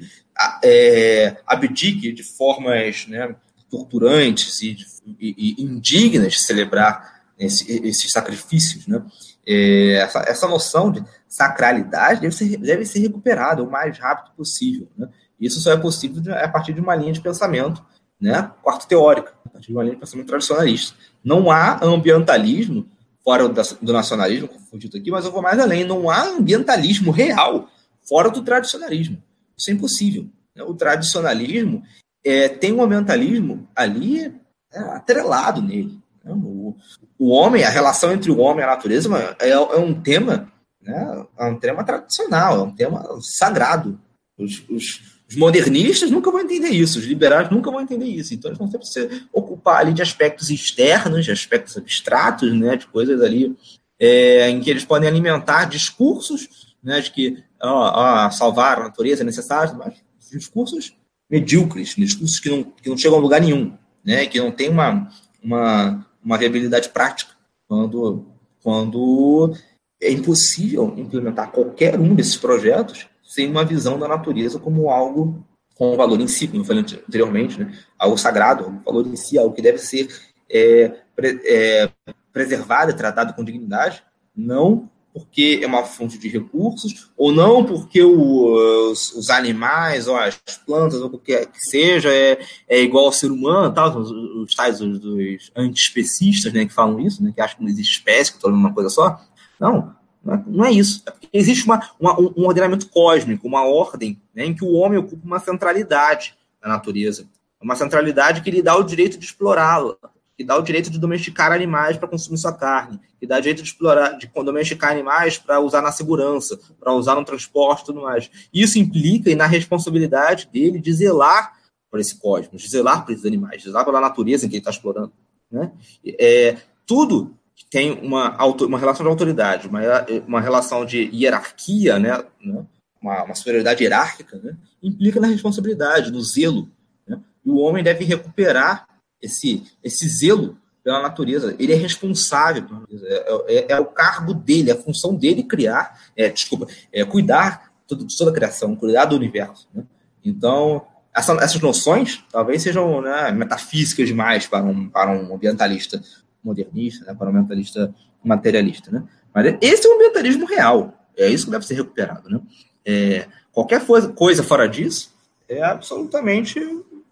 é, 0.64 1.36
abdique 1.46 2.14
de 2.14 2.24
formas 2.24 3.06
né, 3.08 3.36
torturantes 3.70 4.62
e, 4.62 4.78
e, 5.20 5.36
e, 5.60 5.64
indignas 5.64 6.34
de 6.34 6.40
celebrar 6.40 7.26
esse, 7.38 7.70
esses 7.86 8.10
sacrifícios. 8.10 8.88
Né? 8.88 9.04
É, 9.46 9.96
essa, 9.96 10.20
essa 10.26 10.48
noção 10.48 10.90
de 10.90 11.04
sacralidade 11.28 12.22
deve 12.22 12.34
ser, 12.34 12.58
deve 12.58 12.86
ser 12.86 13.00
recuperada 13.00 13.62
o 13.62 13.70
mais 13.70 14.00
rápido 14.00 14.34
possível. 14.36 14.88
Né? 14.98 15.10
Isso 15.40 15.60
só 15.60 15.74
é 15.74 15.78
possível 15.78 16.34
a 16.34 16.48
partir 16.48 16.72
de 16.74 16.80
uma 16.80 16.96
linha 16.96 17.12
de 17.12 17.22
pensamento 17.22 17.84
né, 18.24 18.50
quarto 18.62 18.88
teórica, 18.88 19.34
a 19.46 19.50
partir 19.50 19.68
de 19.68 19.74
uma 19.74 19.84
linha 19.84 19.96
de 19.96 20.00
pensamento 20.00 20.28
tradicionalista. 20.28 20.96
Não 21.22 21.52
há 21.52 21.84
ambientalismo, 21.84 22.88
fora 23.22 23.50
do 23.50 23.92
nacionalismo, 23.94 24.48
confundido 24.48 24.98
aqui, 24.98 25.12
mas 25.12 25.26
eu 25.26 25.32
vou 25.32 25.42
mais 25.42 25.60
além, 25.60 25.84
não 25.84 26.10
há 26.10 26.24
ambientalismo 26.30 27.12
real 27.12 27.70
fora 28.08 28.30
do 28.30 28.42
tradicionalismo. 28.42 29.22
Isso 29.58 29.70
é 29.70 29.74
impossível. 29.74 30.26
Né? 30.56 30.64
O 30.64 30.74
tradicionalismo 30.74 31.84
é, 32.24 32.48
tem 32.48 32.72
um 32.72 32.82
ambientalismo 32.82 33.68
ali 33.76 34.34
é, 34.72 34.80
atrelado 34.80 35.62
nele. 35.62 36.00
Né? 36.24 36.32
O, 36.34 36.78
o 37.20 37.30
homem, 37.30 37.66
a 37.66 37.70
relação 37.70 38.14
entre 38.14 38.32
o 38.32 38.40
homem 38.40 38.62
e 38.62 38.64
a 38.64 38.72
natureza 38.72 39.36
é, 39.38 39.50
é 39.50 39.58
um 39.58 40.02
tema, 40.02 40.50
né? 40.82 41.26
é 41.38 41.46
um 41.46 41.60
tema 41.60 41.84
tradicional, 41.84 42.58
é 42.58 42.64
um 42.64 42.74
tema 42.74 43.06
sagrado. 43.20 44.00
Os, 44.38 44.64
os, 44.70 45.13
os, 45.34 45.36
modernistas 45.36 46.12
nunca 46.12 46.32
vão 46.32 46.42
entender 46.42 46.70
isso, 46.70 47.00
os 47.00 47.06
liberais 47.06 47.50
nunca 47.50 47.72
vão 47.72 47.82
entender 47.82 48.06
isso. 48.06 48.34
Então 48.34 48.50
eles 48.50 48.58
vão 48.58 48.70
sempre 48.70 48.88
se 48.88 49.26
ocupar 49.32 49.82
ali 49.82 49.94
de 49.94 50.02
aspectos 50.02 50.50
externos, 50.50 51.26
de 51.26 51.32
aspectos 51.32 51.78
abstratos, 51.78 52.54
né? 52.54 52.76
de 52.76 52.88
coisas 52.88 53.22
ali 53.22 53.56
é, 54.00 54.50
em 54.50 54.60
que 54.60 54.70
eles 54.70 54.86
podem 54.86 55.08
alimentar 55.08 55.66
discursos 55.66 56.76
né? 56.84 57.02
de 57.02 57.12
que 57.12 57.44
ó, 57.62 58.26
ó, 58.26 58.32
salvar 58.32 58.80
a 58.80 58.84
natureza 58.84 59.24
é 59.24 59.26
necessário, 59.26 59.78
mas 59.78 59.96
discursos 60.32 60.96
medíocres, 61.30 61.96
discursos 61.96 62.40
que 62.40 62.50
não, 62.50 62.64
que 62.64 62.90
não 62.90 62.98
chegam 62.98 63.18
a 63.18 63.22
lugar 63.22 63.42
nenhum, 63.42 63.74
né? 64.04 64.26
que 64.26 64.40
não 64.40 64.52
tem 64.52 64.70
uma, 64.70 65.10
uma 65.42 66.06
uma 66.24 66.38
viabilidade 66.38 66.90
prática, 66.90 67.34
quando, 67.68 68.26
quando 68.64 69.54
é 70.02 70.12
impossível 70.12 70.94
implementar 70.98 71.52
qualquer 71.52 72.00
um 72.00 72.16
desses 72.16 72.38
projetos 72.38 73.08
sem 73.34 73.50
uma 73.50 73.66
visão 73.66 73.98
da 73.98 74.08
natureza 74.08 74.60
como 74.60 74.92
algo 74.92 75.44
com 75.74 75.98
valor 75.98 76.22
em 76.22 76.28
si, 76.28 76.48
como 76.48 76.62
eu 76.62 76.66
falei 76.66 76.84
anteriormente, 76.84 77.60
né? 77.60 77.76
algo 77.98 78.16
sagrado, 78.16 78.68
um 78.68 78.80
valor 78.84 79.08
em 79.08 79.16
si, 79.16 79.40
algo 79.40 79.56
que 79.56 79.62
deve 79.62 79.80
ser 79.80 80.08
é, 80.48 81.00
é, 81.18 81.90
preservado 82.32 82.92
e 82.92 82.96
tratado 82.96 83.34
com 83.34 83.44
dignidade, 83.44 84.04
não 84.36 84.88
porque 85.12 85.60
é 85.64 85.66
uma 85.66 85.84
fonte 85.84 86.18
de 86.20 86.28
recursos, 86.28 87.12
ou 87.18 87.32
não 87.32 87.66
porque 87.66 88.04
os, 88.04 89.14
os 89.14 89.30
animais, 89.32 90.08
ou 90.08 90.16
as 90.16 90.36
plantas, 90.66 91.02
ou 91.02 91.08
o 91.08 91.20
que 91.20 91.48
seja, 91.56 92.14
é, 92.14 92.40
é 92.68 92.82
igual 92.82 93.06
ao 93.06 93.12
ser 93.12 93.32
humano, 93.32 93.74
tal, 93.74 93.98
os, 93.98 94.12
os 94.12 94.54
tais 94.54 94.80
os, 94.80 95.04
os 95.04 95.52
antiespecistas, 95.56 96.54
né, 96.54 96.66
que 96.66 96.74
falam 96.74 97.00
isso, 97.00 97.24
né, 97.24 97.32
que 97.34 97.42
acham 97.42 97.58
que 97.58 97.64
não 97.64 97.70
existe 97.70 97.98
espécie, 97.98 98.32
que 98.32 98.38
estão 98.38 98.52
uma 98.52 98.74
coisa 98.74 98.90
só. 98.90 99.20
Não, 99.60 99.96
não 100.24 100.66
é, 100.66 100.70
é 100.70 100.72
isso. 100.72 101.04
É 101.06 101.14
existe 101.34 101.66
uma, 101.66 101.82
uma, 102.00 102.20
um 102.20 102.46
ordenamento 102.46 102.88
cósmico, 102.88 103.48
uma 103.48 103.66
ordem, 103.66 104.22
né, 104.34 104.46
em 104.46 104.54
que 104.54 104.64
o 104.64 104.74
homem 104.74 105.00
ocupa 105.00 105.26
uma 105.26 105.40
centralidade 105.40 106.36
na 106.62 106.70
natureza. 106.70 107.26
Uma 107.62 107.76
centralidade 107.76 108.42
que 108.42 108.52
lhe 108.52 108.62
dá 108.62 108.76
o 108.76 108.84
direito 108.84 109.18
de 109.18 109.26
explorá-la, 109.26 109.96
que 110.38 110.44
dá 110.44 110.58
o 110.58 110.62
direito 110.62 110.90
de 110.90 111.00
domesticar 111.00 111.52
animais 111.52 111.98
para 111.98 112.08
consumir 112.08 112.38
sua 112.38 112.54
carne, 112.54 113.00
que 113.20 113.28
dá 113.28 113.38
o 113.38 113.42
direito 113.42 113.64
de 113.64 113.70
explorar, 113.70 114.18
de 114.18 114.28
domesticar 114.28 114.92
animais 114.92 115.38
para 115.38 115.60
usar 115.60 115.82
na 115.82 115.92
segurança, 115.92 116.60
para 116.80 116.94
usar 116.94 117.16
no 117.16 117.26
transporte 117.26 117.82
e 117.82 117.86
tudo 117.86 118.02
mais. 118.02 118.30
Isso 118.54 118.80
implica 118.80 119.34
na 119.36 119.46
responsabilidade 119.46 120.50
dele 120.52 120.80
de 120.80 120.94
zelar 120.94 121.54
por 121.90 122.00
esse 122.00 122.16
cosmos, 122.16 122.62
de 122.62 122.70
zelar 122.70 123.06
por 123.06 123.14
esses 123.14 123.26
animais, 123.26 123.62
de 123.62 123.70
zelar 123.70 123.86
pela 123.86 124.02
natureza 124.02 124.46
em 124.46 124.50
que 124.50 124.56
ele 124.56 124.62
está 124.62 124.72
explorando. 124.72 125.14
Né? 125.52 125.72
É, 126.20 126.58
tudo 126.86 127.38
tem 127.74 127.92
uma, 127.92 128.38
uma 128.46 128.78
relação 128.78 129.04
de 129.04 129.10
autoridade, 129.10 129.68
uma, 129.68 129.80
uma 130.28 130.40
relação 130.40 130.86
de 130.86 131.10
hierarquia, 131.12 131.98
né? 131.98 132.24
né? 132.40 132.66
Uma, 133.02 133.24
uma, 133.24 133.36
superioridade 133.36 133.84
hierárquica, 133.84 134.40
né? 134.44 134.56
implica 134.82 135.20
na 135.20 135.28
responsabilidade, 135.28 136.12
no 136.12 136.22
zelo. 136.22 136.70
Né? 137.08 137.20
E 137.44 137.50
o 137.50 137.58
homem 137.58 137.84
deve 137.84 138.06
recuperar 138.06 138.88
esse, 139.22 139.64
esse 139.84 140.08
zelo 140.08 140.56
pela 140.84 141.02
natureza. 141.02 141.56
Ele 141.58 141.74
é 141.74 141.76
responsável 141.76 142.64
pela 142.64 142.80
natureza. 142.82 143.08
É, 143.08 143.56
é, 143.56 143.72
é 143.74 143.80
o 143.80 143.86
cargo 143.86 144.34
dele, 144.34 144.70
é 144.70 144.74
a 144.74 144.82
função 144.82 145.16
dele 145.16 145.42
criar, 145.42 146.00
é, 146.16 146.30
desculpa, 146.30 146.68
é 146.92 147.04
cuidar 147.04 147.72
de 147.90 148.18
toda 148.18 148.32
a 148.32 148.34
criação, 148.34 148.76
cuidar 148.76 149.06
do 149.06 149.16
universo. 149.16 149.68
Né? 149.74 149.84
Então, 150.24 150.86
essa, 151.14 151.34
essas 151.34 151.62
noções 151.62 152.24
talvez 152.32 152.62
sejam 152.62 153.02
né, 153.02 153.32
metafísicas 153.32 154.08
demais 154.08 154.48
para 154.48 154.64
um, 154.64 154.90
para 154.90 155.12
um 155.12 155.34
ambientalista 155.34 156.02
modernista, 156.44 157.06
né, 157.06 157.14
para 157.14 157.28
um 157.28 157.30
ambientalista 157.30 157.94
materialista. 158.24 158.92
Né? 158.92 159.04
Mas 159.34 159.58
esse 159.62 159.88
é 159.88 159.90
o 159.90 159.96
ambientalismo 159.96 160.46
real. 160.46 160.94
É 161.18 161.28
isso 161.28 161.46
que 161.46 161.52
deve 161.52 161.66
ser 161.66 161.76
recuperado. 161.76 162.30
Né? 162.30 162.40
É, 162.86 163.28
qualquer 163.52 163.86
coisa, 164.16 164.44
fora 164.44 164.68
disso 164.68 165.14
é 165.48 165.64
absolutamente 165.64 166.60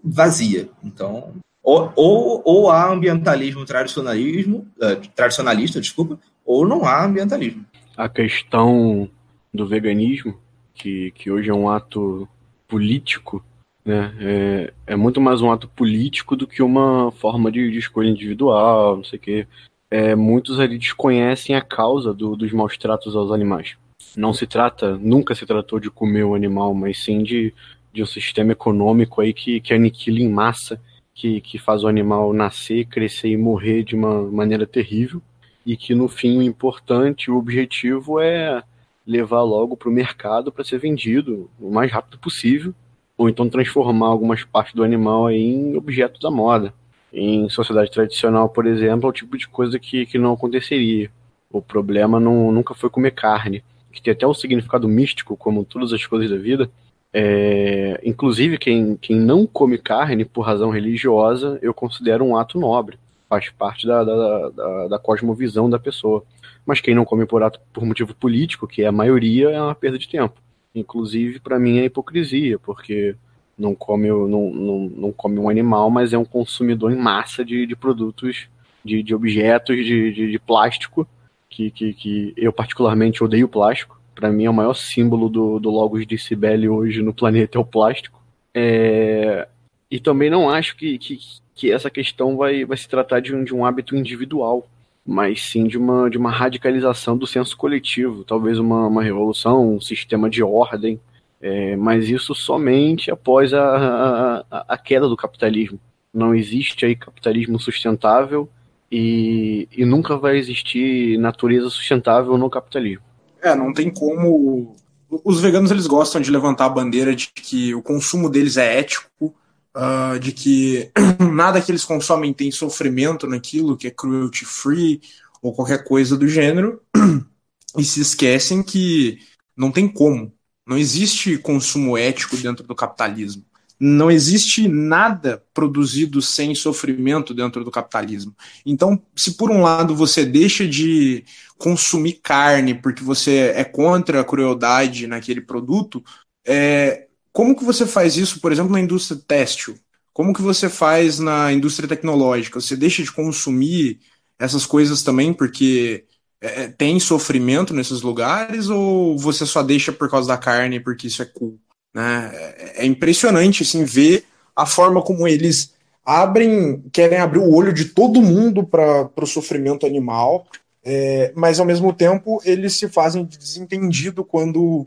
vazia. 0.03 0.69
Então, 0.83 1.33
ou, 1.63 1.93
ou, 1.95 2.41
ou 2.43 2.71
há 2.71 2.91
ambientalismo 2.91 3.65
tradicionalismo, 3.65 4.67
uh, 4.77 4.95
tradicionalista, 5.15 5.79
desculpa, 5.79 6.19
ou 6.45 6.67
não 6.67 6.85
há 6.85 7.05
ambientalismo. 7.05 7.65
A 7.95 8.09
questão 8.09 9.09
do 9.53 9.67
veganismo, 9.67 10.39
que, 10.73 11.11
que 11.11 11.29
hoje 11.29 11.49
é 11.49 11.53
um 11.53 11.69
ato 11.69 12.27
político, 12.67 13.43
né, 13.83 14.13
é, 14.19 14.73
é 14.87 14.95
muito 14.95 15.19
mais 15.19 15.41
um 15.41 15.51
ato 15.51 15.67
político 15.67 16.35
do 16.35 16.47
que 16.47 16.61
uma 16.61 17.11
forma 17.11 17.51
de, 17.51 17.71
de 17.71 17.79
escolha 17.79 18.09
individual, 18.09 18.97
não 18.97 19.03
sei 19.03 19.17
o 19.17 19.21
quê. 19.21 19.47
É, 19.89 20.15
muitos 20.15 20.59
ali 20.59 20.77
desconhecem 20.77 21.55
a 21.55 21.61
causa 21.61 22.13
do, 22.13 22.35
dos 22.35 22.51
maus 22.51 22.77
tratos 22.77 23.15
aos 23.15 23.31
animais. 23.31 23.75
Não 24.15 24.33
se 24.33 24.47
trata, 24.47 24.97
nunca 24.97 25.35
se 25.35 25.45
tratou 25.45 25.79
de 25.79 25.89
comer 25.89 26.23
o 26.23 26.35
animal, 26.35 26.73
mas 26.73 27.03
sim 27.03 27.23
de 27.23 27.53
de 27.93 28.01
um 28.01 28.05
sistema 28.05 28.53
econômico 28.53 29.21
aí 29.21 29.33
que, 29.33 29.59
que 29.59 29.73
aniquila 29.73 30.19
em 30.19 30.29
massa, 30.29 30.81
que, 31.13 31.41
que 31.41 31.57
faz 31.57 31.83
o 31.83 31.87
animal 31.87 32.33
nascer, 32.33 32.85
crescer 32.85 33.29
e 33.29 33.37
morrer 33.37 33.83
de 33.83 33.95
uma 33.95 34.23
maneira 34.23 34.65
terrível, 34.65 35.21
e 35.65 35.75
que 35.75 35.93
no 35.93 36.07
fim 36.07 36.37
o 36.37 36.41
importante, 36.41 37.29
o 37.29 37.37
objetivo 37.37 38.19
é 38.19 38.63
levar 39.05 39.41
logo 39.41 39.75
para 39.75 39.89
o 39.89 39.91
mercado 39.91 40.51
para 40.51 40.63
ser 40.63 40.79
vendido 40.79 41.49
o 41.59 41.71
mais 41.71 41.91
rápido 41.91 42.17
possível, 42.17 42.73
ou 43.21 43.29
então 43.29 43.47
transformar 43.47 44.07
algumas 44.07 44.43
partes 44.43 44.73
do 44.73 44.83
animal 44.83 45.29
em 45.29 45.77
objeto 45.77 46.19
da 46.19 46.31
moda. 46.31 46.73
Em 47.13 47.47
sociedade 47.49 47.91
tradicional, 47.91 48.49
por 48.49 48.65
exemplo, 48.65 49.05
é 49.05 49.09
o 49.11 49.13
tipo 49.13 49.37
de 49.37 49.47
coisa 49.47 49.77
que, 49.77 50.07
que 50.07 50.17
não 50.17 50.33
aconteceria. 50.33 51.11
O 51.51 51.61
problema 51.61 52.19
não, 52.19 52.51
nunca 52.51 52.73
foi 52.73 52.89
comer 52.89 53.11
carne, 53.11 53.63
que 53.91 54.01
tem 54.01 54.11
até 54.11 54.25
um 54.25 54.33
significado 54.33 54.87
místico, 54.87 55.37
como 55.37 55.63
todas 55.63 55.93
as 55.93 56.03
coisas 56.03 56.31
da 56.31 56.37
vida. 56.37 56.67
É, 57.13 58.01
inclusive, 58.03 58.57
quem, 58.57 58.97
quem 58.97 59.15
não 59.15 59.45
come 59.45 59.77
carne 59.77 60.25
por 60.25 60.41
razão 60.41 60.71
religiosa, 60.71 61.59
eu 61.61 61.75
considero 61.75 62.25
um 62.25 62.35
ato 62.35 62.59
nobre. 62.59 62.97
Faz 63.29 63.51
parte 63.51 63.85
da, 63.85 64.03
da, 64.03 64.49
da, 64.49 64.87
da 64.87 64.97
cosmovisão 64.97 65.69
da 65.69 65.77
pessoa. 65.77 66.23
Mas 66.65 66.81
quem 66.81 66.95
não 66.95 67.05
come 67.05 67.27
por 67.27 67.43
ato 67.43 67.59
por 67.71 67.85
motivo 67.85 68.15
político, 68.15 68.67
que 68.67 68.81
é 68.81 68.87
a 68.87 68.91
maioria, 68.91 69.51
é 69.51 69.61
uma 69.61 69.75
perda 69.75 69.99
de 69.99 70.09
tempo. 70.09 70.41
Inclusive, 70.73 71.39
para 71.39 71.59
mim, 71.59 71.79
é 71.79 71.85
hipocrisia, 71.85 72.57
porque 72.57 73.15
não 73.57 73.75
come, 73.75 74.07
não, 74.07 74.27
não, 74.27 74.79
não 74.95 75.11
come 75.11 75.37
um 75.37 75.49
animal, 75.49 75.89
mas 75.89 76.13
é 76.13 76.17
um 76.17 76.25
consumidor 76.25 76.91
em 76.91 76.97
massa 76.97 77.45
de, 77.45 77.65
de 77.65 77.75
produtos, 77.75 78.47
de, 78.83 79.03
de 79.03 79.13
objetos, 79.13 79.75
de, 79.77 80.11
de, 80.11 80.31
de 80.31 80.39
plástico, 80.39 81.07
que, 81.49 81.69
que, 81.69 81.93
que 81.93 82.33
eu 82.35 82.51
particularmente 82.51 83.23
odeio 83.23 83.47
plástico. 83.47 83.99
Para 84.15 84.31
mim 84.31 84.45
é 84.45 84.49
o 84.49 84.53
maior 84.53 84.73
símbolo 84.73 85.29
do, 85.29 85.59
do 85.59 85.69
Logos 85.69 86.05
de 86.07 86.17
Cibele 86.17 86.67
hoje 86.67 87.01
no 87.01 87.13
planeta 87.13 87.57
é 87.57 87.61
o 87.61 87.65
plástico. 87.65 88.21
É... 88.53 89.47
E 89.89 89.99
também 89.99 90.29
não 90.29 90.49
acho 90.49 90.75
que, 90.77 90.97
que, 90.97 91.19
que, 91.53 91.71
essa 91.71 91.89
questão 91.89 92.37
vai, 92.37 92.63
vai 92.63 92.77
se 92.77 92.87
tratar 92.87 93.19
de 93.19 93.35
um, 93.35 93.43
de 93.43 93.53
um 93.53 93.65
hábito 93.65 93.95
individual, 93.95 94.67
mas 95.11 95.43
sim 95.43 95.65
de 95.67 95.77
uma, 95.77 96.09
de 96.09 96.17
uma 96.17 96.31
radicalização 96.31 97.17
do 97.17 97.27
senso 97.27 97.57
coletivo, 97.57 98.23
talvez 98.23 98.57
uma, 98.57 98.87
uma 98.87 99.03
revolução, 99.03 99.75
um 99.75 99.81
sistema 99.81 100.29
de 100.29 100.41
ordem, 100.41 100.99
é, 101.41 101.75
mas 101.75 102.07
isso 102.07 102.33
somente 102.33 103.11
após 103.11 103.53
a, 103.53 104.45
a, 104.49 104.65
a, 104.69 104.77
queda 104.77 105.09
do 105.09 105.17
capitalismo. 105.17 105.77
Não 106.13 106.33
existe 106.33 106.85
aí 106.85 106.95
capitalismo 106.95 107.59
sustentável 107.59 108.47
e, 108.89 109.67
e 109.75 109.83
nunca 109.83 110.15
vai 110.15 110.37
existir 110.37 111.17
natureza 111.17 111.69
sustentável 111.69 112.37
no 112.37 112.49
capitalismo. 112.49 113.03
É, 113.41 113.53
não 113.53 113.73
tem 113.73 113.89
como. 113.89 114.75
Os 115.09 115.41
veganos 115.41 115.71
eles 115.71 115.87
gostam 115.87 116.21
de 116.21 116.31
levantar 116.31 116.67
a 116.67 116.69
bandeira 116.69 117.13
de 117.13 117.27
que 117.33 117.75
o 117.75 117.81
consumo 117.81 118.29
deles 118.29 118.55
é 118.55 118.79
ético, 118.79 119.33
uh, 119.75 120.19
de 120.19 120.31
que 120.31 120.91
nada 121.33 121.61
que 121.61 121.71
eles 121.71 121.85
consomem 121.85 122.33
tem 122.33 122.51
sofrimento 122.51 123.27
naquilo, 123.27 123.77
que 123.77 123.87
é 123.87 123.91
cruelty 123.91 124.45
free 124.45 125.01
ou 125.41 125.53
qualquer 125.53 125.83
coisa 125.83 126.17
do 126.17 126.27
gênero, 126.27 126.81
e 127.77 127.83
se 127.83 128.01
esquecem 128.01 128.61
que 128.61 129.19
não 129.55 129.71
tem 129.71 129.87
como. 129.87 130.33
Não 130.65 130.77
existe 130.77 131.37
consumo 131.37 131.97
ético 131.97 132.37
dentro 132.37 132.65
do 132.65 132.75
capitalismo. 132.75 133.43
Não 133.79 134.11
existe 134.11 134.67
nada 134.67 135.43
produzido 135.55 136.21
sem 136.21 136.53
sofrimento 136.53 137.33
dentro 137.33 137.63
do 137.63 137.71
capitalismo. 137.71 138.35
Então, 138.63 139.01
se 139.15 139.33
por 139.33 139.49
um 139.49 139.61
lado 139.61 139.95
você 139.95 140.23
deixa 140.23 140.67
de 140.67 141.25
consumir 141.57 142.19
carne 142.21 142.75
porque 142.75 143.03
você 143.03 143.53
é 143.55 143.63
contra 143.63 144.21
a 144.21 144.23
crueldade 144.23 145.07
naquele 145.07 145.41
produto, 145.41 146.03
é, 146.45 147.07
como 147.31 147.55
que 147.55 147.63
você 147.63 147.85
faz 147.85 148.17
isso, 148.17 148.39
por 148.39 148.51
exemplo, 148.51 148.71
na 148.71 148.79
indústria 148.79 149.19
têxtil? 149.27 149.77
Como 150.13 150.33
que 150.33 150.41
você 150.41 150.69
faz 150.69 151.19
na 151.19 151.51
indústria 151.53 151.87
tecnológica? 151.87 152.59
Você 152.59 152.75
deixa 152.75 153.01
de 153.01 153.11
consumir 153.11 153.99
essas 154.37 154.65
coisas 154.65 155.03
também 155.03 155.33
porque 155.33 156.05
é, 156.41 156.63
é, 156.63 156.67
tem 156.67 156.99
sofrimento 156.99 157.73
nesses 157.73 158.01
lugares 158.01 158.67
ou 158.67 159.17
você 159.17 159.45
só 159.45 159.61
deixa 159.61 159.91
por 159.91 160.09
causa 160.09 160.27
da 160.27 160.37
carne 160.37 160.79
porque 160.79 161.07
isso 161.07 161.21
é 161.21 161.25
cool? 161.25 161.59
Né? 161.93 162.31
É, 162.33 162.83
é 162.83 162.85
impressionante 162.85 163.63
assim, 163.63 163.85
ver 163.85 164.25
a 164.55 164.65
forma 164.65 165.01
como 165.01 165.27
eles 165.27 165.73
abrem, 166.03 166.83
querem 166.91 167.19
abrir 167.19 167.39
o 167.39 167.53
olho 167.53 167.71
de 167.71 167.85
todo 167.85 168.21
mundo 168.21 168.65
para 168.65 169.09
o 169.15 169.27
sofrimento 169.27 169.85
animal, 169.85 170.47
é, 170.83 171.31
mas 171.35 171.59
ao 171.59 171.65
mesmo 171.65 171.93
tempo 171.93 172.41
eles 172.43 172.73
se 172.73 172.89
fazem 172.89 173.23
desentendido 173.23 174.25
quando, 174.25 174.83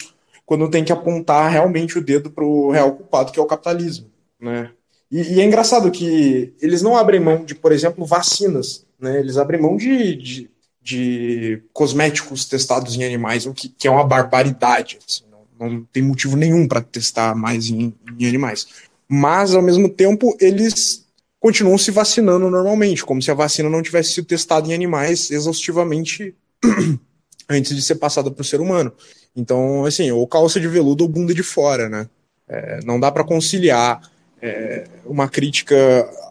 quando 0.47 0.69
tem 0.69 0.85
que 0.85 0.93
apontar 0.93 1.51
realmente 1.51 1.99
o 1.99 2.05
dedo 2.05 2.31
para 2.31 2.45
o 2.45 2.71
real 2.71 2.93
culpado, 2.95 3.33
que 3.33 3.39
é 3.39 3.43
o 3.43 3.47
capitalismo. 3.47 4.11
Né? 4.41 4.71
E, 5.11 5.35
e, 5.35 5.41
é 5.41 5.45
engraçado 5.45 5.91
que 5.91 6.55
eles 6.61 6.83
não 6.83 6.97
abrem 6.97 7.21
mão 7.21 7.45
de, 7.45 7.55
por 7.55 7.73
exemplo, 7.73 8.05
vacinas, 8.05 8.85
né? 8.99 9.19
eles 9.19 9.37
abrem 9.37 9.61
mão 9.61 9.77
de, 9.77 10.17
de 10.17 10.51
de 10.85 11.63
cosméticos 11.73 12.45
testados 12.45 12.95
em 12.95 13.03
animais, 13.03 13.47
o 13.47 13.55
que, 13.55 13.71
que 13.71 13.89
é 13.89 13.91
uma 13.91 14.05
barbaridade. 14.05 14.99
Assim, 15.09 15.25
não, 15.31 15.71
não, 15.71 15.85
tem 15.85 16.03
motivo 16.03 16.37
nenhum 16.37 16.69
para 16.69 16.83
testar 16.83 17.35
mais 17.35 17.71
em, 17.71 17.95
em, 18.21 18.27
animais. 18.27 18.67
Mas, 19.09 19.55
ao 19.55 19.63
mesmo 19.63 19.89
tempo, 19.89 20.37
eles 20.39 21.07
continuam 21.41 21.79
se 21.79 21.91
vacinando 21.91 22.51
normalmente, 22.51 23.05
como 23.05 23.23
se 23.23 23.31
a 23.31 23.35
vacina 23.35 23.71
não 23.71 23.83
tivesse 23.83 24.13
sido 24.13 24.27
testada 24.27 24.69
em 24.69 24.75
animais 24.75 25.31
exaustivamente 25.31 26.35
antes 27.49 27.75
de 27.75 27.81
ser 27.81 27.95
passada 27.95 28.31
para 28.31 28.43
o 28.43 28.45
ser 28.45 28.61
humano. 28.61 28.93
Então, 29.37 29.85
assim, 29.85 30.11
ou 30.11 30.27
calça 30.27 30.61
de 30.61 30.69
veludo 30.69 31.05
ou 31.05 31.11
bunda 31.11 31.35
de 31.35 31.43
fora, 31.43 31.89
né? 31.89 32.09
É, 32.49 32.81
não 32.85 33.01
dá 33.01 33.11
para 33.11 33.25
conciliar 33.25 34.01
é, 34.41 34.87
uma 35.05 35.29
crítica 35.29 35.75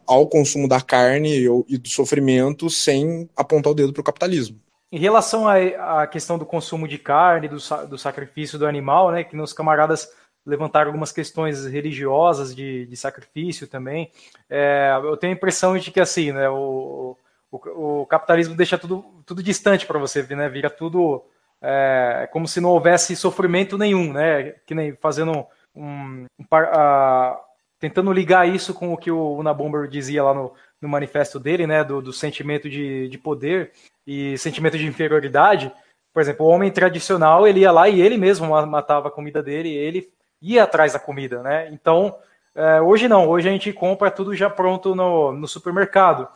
ao 0.06 0.28
consumo 0.28 0.68
da 0.68 0.80
carne 0.80 1.48
e 1.68 1.78
do 1.78 1.90
sofrimento 1.90 2.70
sem 2.70 3.28
apontar 3.36 3.72
o 3.72 3.76
dedo 3.76 3.92
para 3.92 4.02
o 4.02 4.04
capitalismo. 4.04 4.60
Em 4.92 5.00
relação 5.00 5.48
à 5.48 6.06
questão 6.06 6.38
do 6.38 6.46
consumo 6.46 6.88
de 6.88 7.00
carne, 7.00 7.48
do, 7.48 7.58
do, 7.88 7.98
sacrifício 7.98 8.60
do 8.60 8.68
animal, 8.68 9.12
né, 9.12 9.24
que 9.24 9.36
meus 9.36 9.52
camaradas 9.52 10.08
levantaram 10.46 10.90
algumas 10.90 11.12
questões 11.12 11.66
religiosas 11.66 12.56
de, 12.56 12.86
de 12.86 12.96
sacrifício 12.96 13.66
também, 13.66 14.12
é, 14.48 14.92
eu 15.04 15.18
tenho 15.18 15.34
a 15.34 15.36
impressão 15.36 15.76
de 15.76 15.90
que 15.90 16.00
assim, 16.00 16.32
né, 16.32 16.48
o, 16.48 17.18
o, 17.52 18.02
o 18.02 18.06
capitalismo 18.06 18.54
deixa 18.54 18.78
tudo, 18.78 19.04
tudo 19.26 19.42
distante 19.42 19.88
para 19.88 19.98
você, 19.98 20.22
né, 20.36 20.48
vira 20.48 20.70
tudo 20.70 21.24
é, 21.64 22.28
como 22.32 22.46
se 22.46 22.60
não 22.60 22.70
houvesse 22.72 23.16
sofrimento 23.16 23.78
nenhum, 23.78 24.12
né, 24.12 24.56
que 24.66 24.76
nem 24.76 24.94
fazendo 24.98 25.32
um, 25.32 25.46
um, 25.74 26.26
uh, 26.44 27.38
tentando 27.80 28.12
ligar 28.12 28.48
isso 28.48 28.74
com 28.74 28.92
o 28.92 28.98
que 28.98 29.10
o 29.10 29.38
Unabomber 29.38 29.88
dizia 29.88 30.24
lá 30.24 30.34
no, 30.34 30.54
no 30.82 30.90
manifesto 30.90 31.40
dele, 31.40 31.66
né, 31.66 31.82
do, 31.82 32.02
do 32.02 32.12
sentimento 32.12 32.70
de, 32.70 33.08
de 33.08 33.18
poder 33.18 33.72
e 34.06 34.38
sentimento 34.38 34.78
de 34.78 34.86
inferioridade. 34.86 35.72
Por 36.14 36.22
exemplo, 36.22 36.46
o 36.46 36.50
homem 36.50 36.70
tradicional, 36.70 37.48
ele 37.48 37.62
ia 37.62 37.72
lá 37.72 37.88
e 37.88 38.02
ele 38.02 38.18
mesmo 38.18 38.50
matava 38.68 39.08
a 39.08 39.12
comida 39.12 39.42
dele, 39.42 39.74
ele 39.74 40.10
ia 40.42 40.64
atrás 40.64 40.94
da 40.94 41.00
comida, 41.00 41.42
né? 41.42 41.70
Então, 41.72 42.16
é, 42.54 42.82
hoje 42.82 43.08
não, 43.08 43.28
hoje 43.28 43.48
a 43.48 43.52
gente 43.52 43.72
compra 43.72 44.12
tudo 44.12 44.36
já 44.36 44.50
pronto 44.50 44.94
no, 44.94 45.32
no 45.32 45.48
supermercado. 45.48 46.28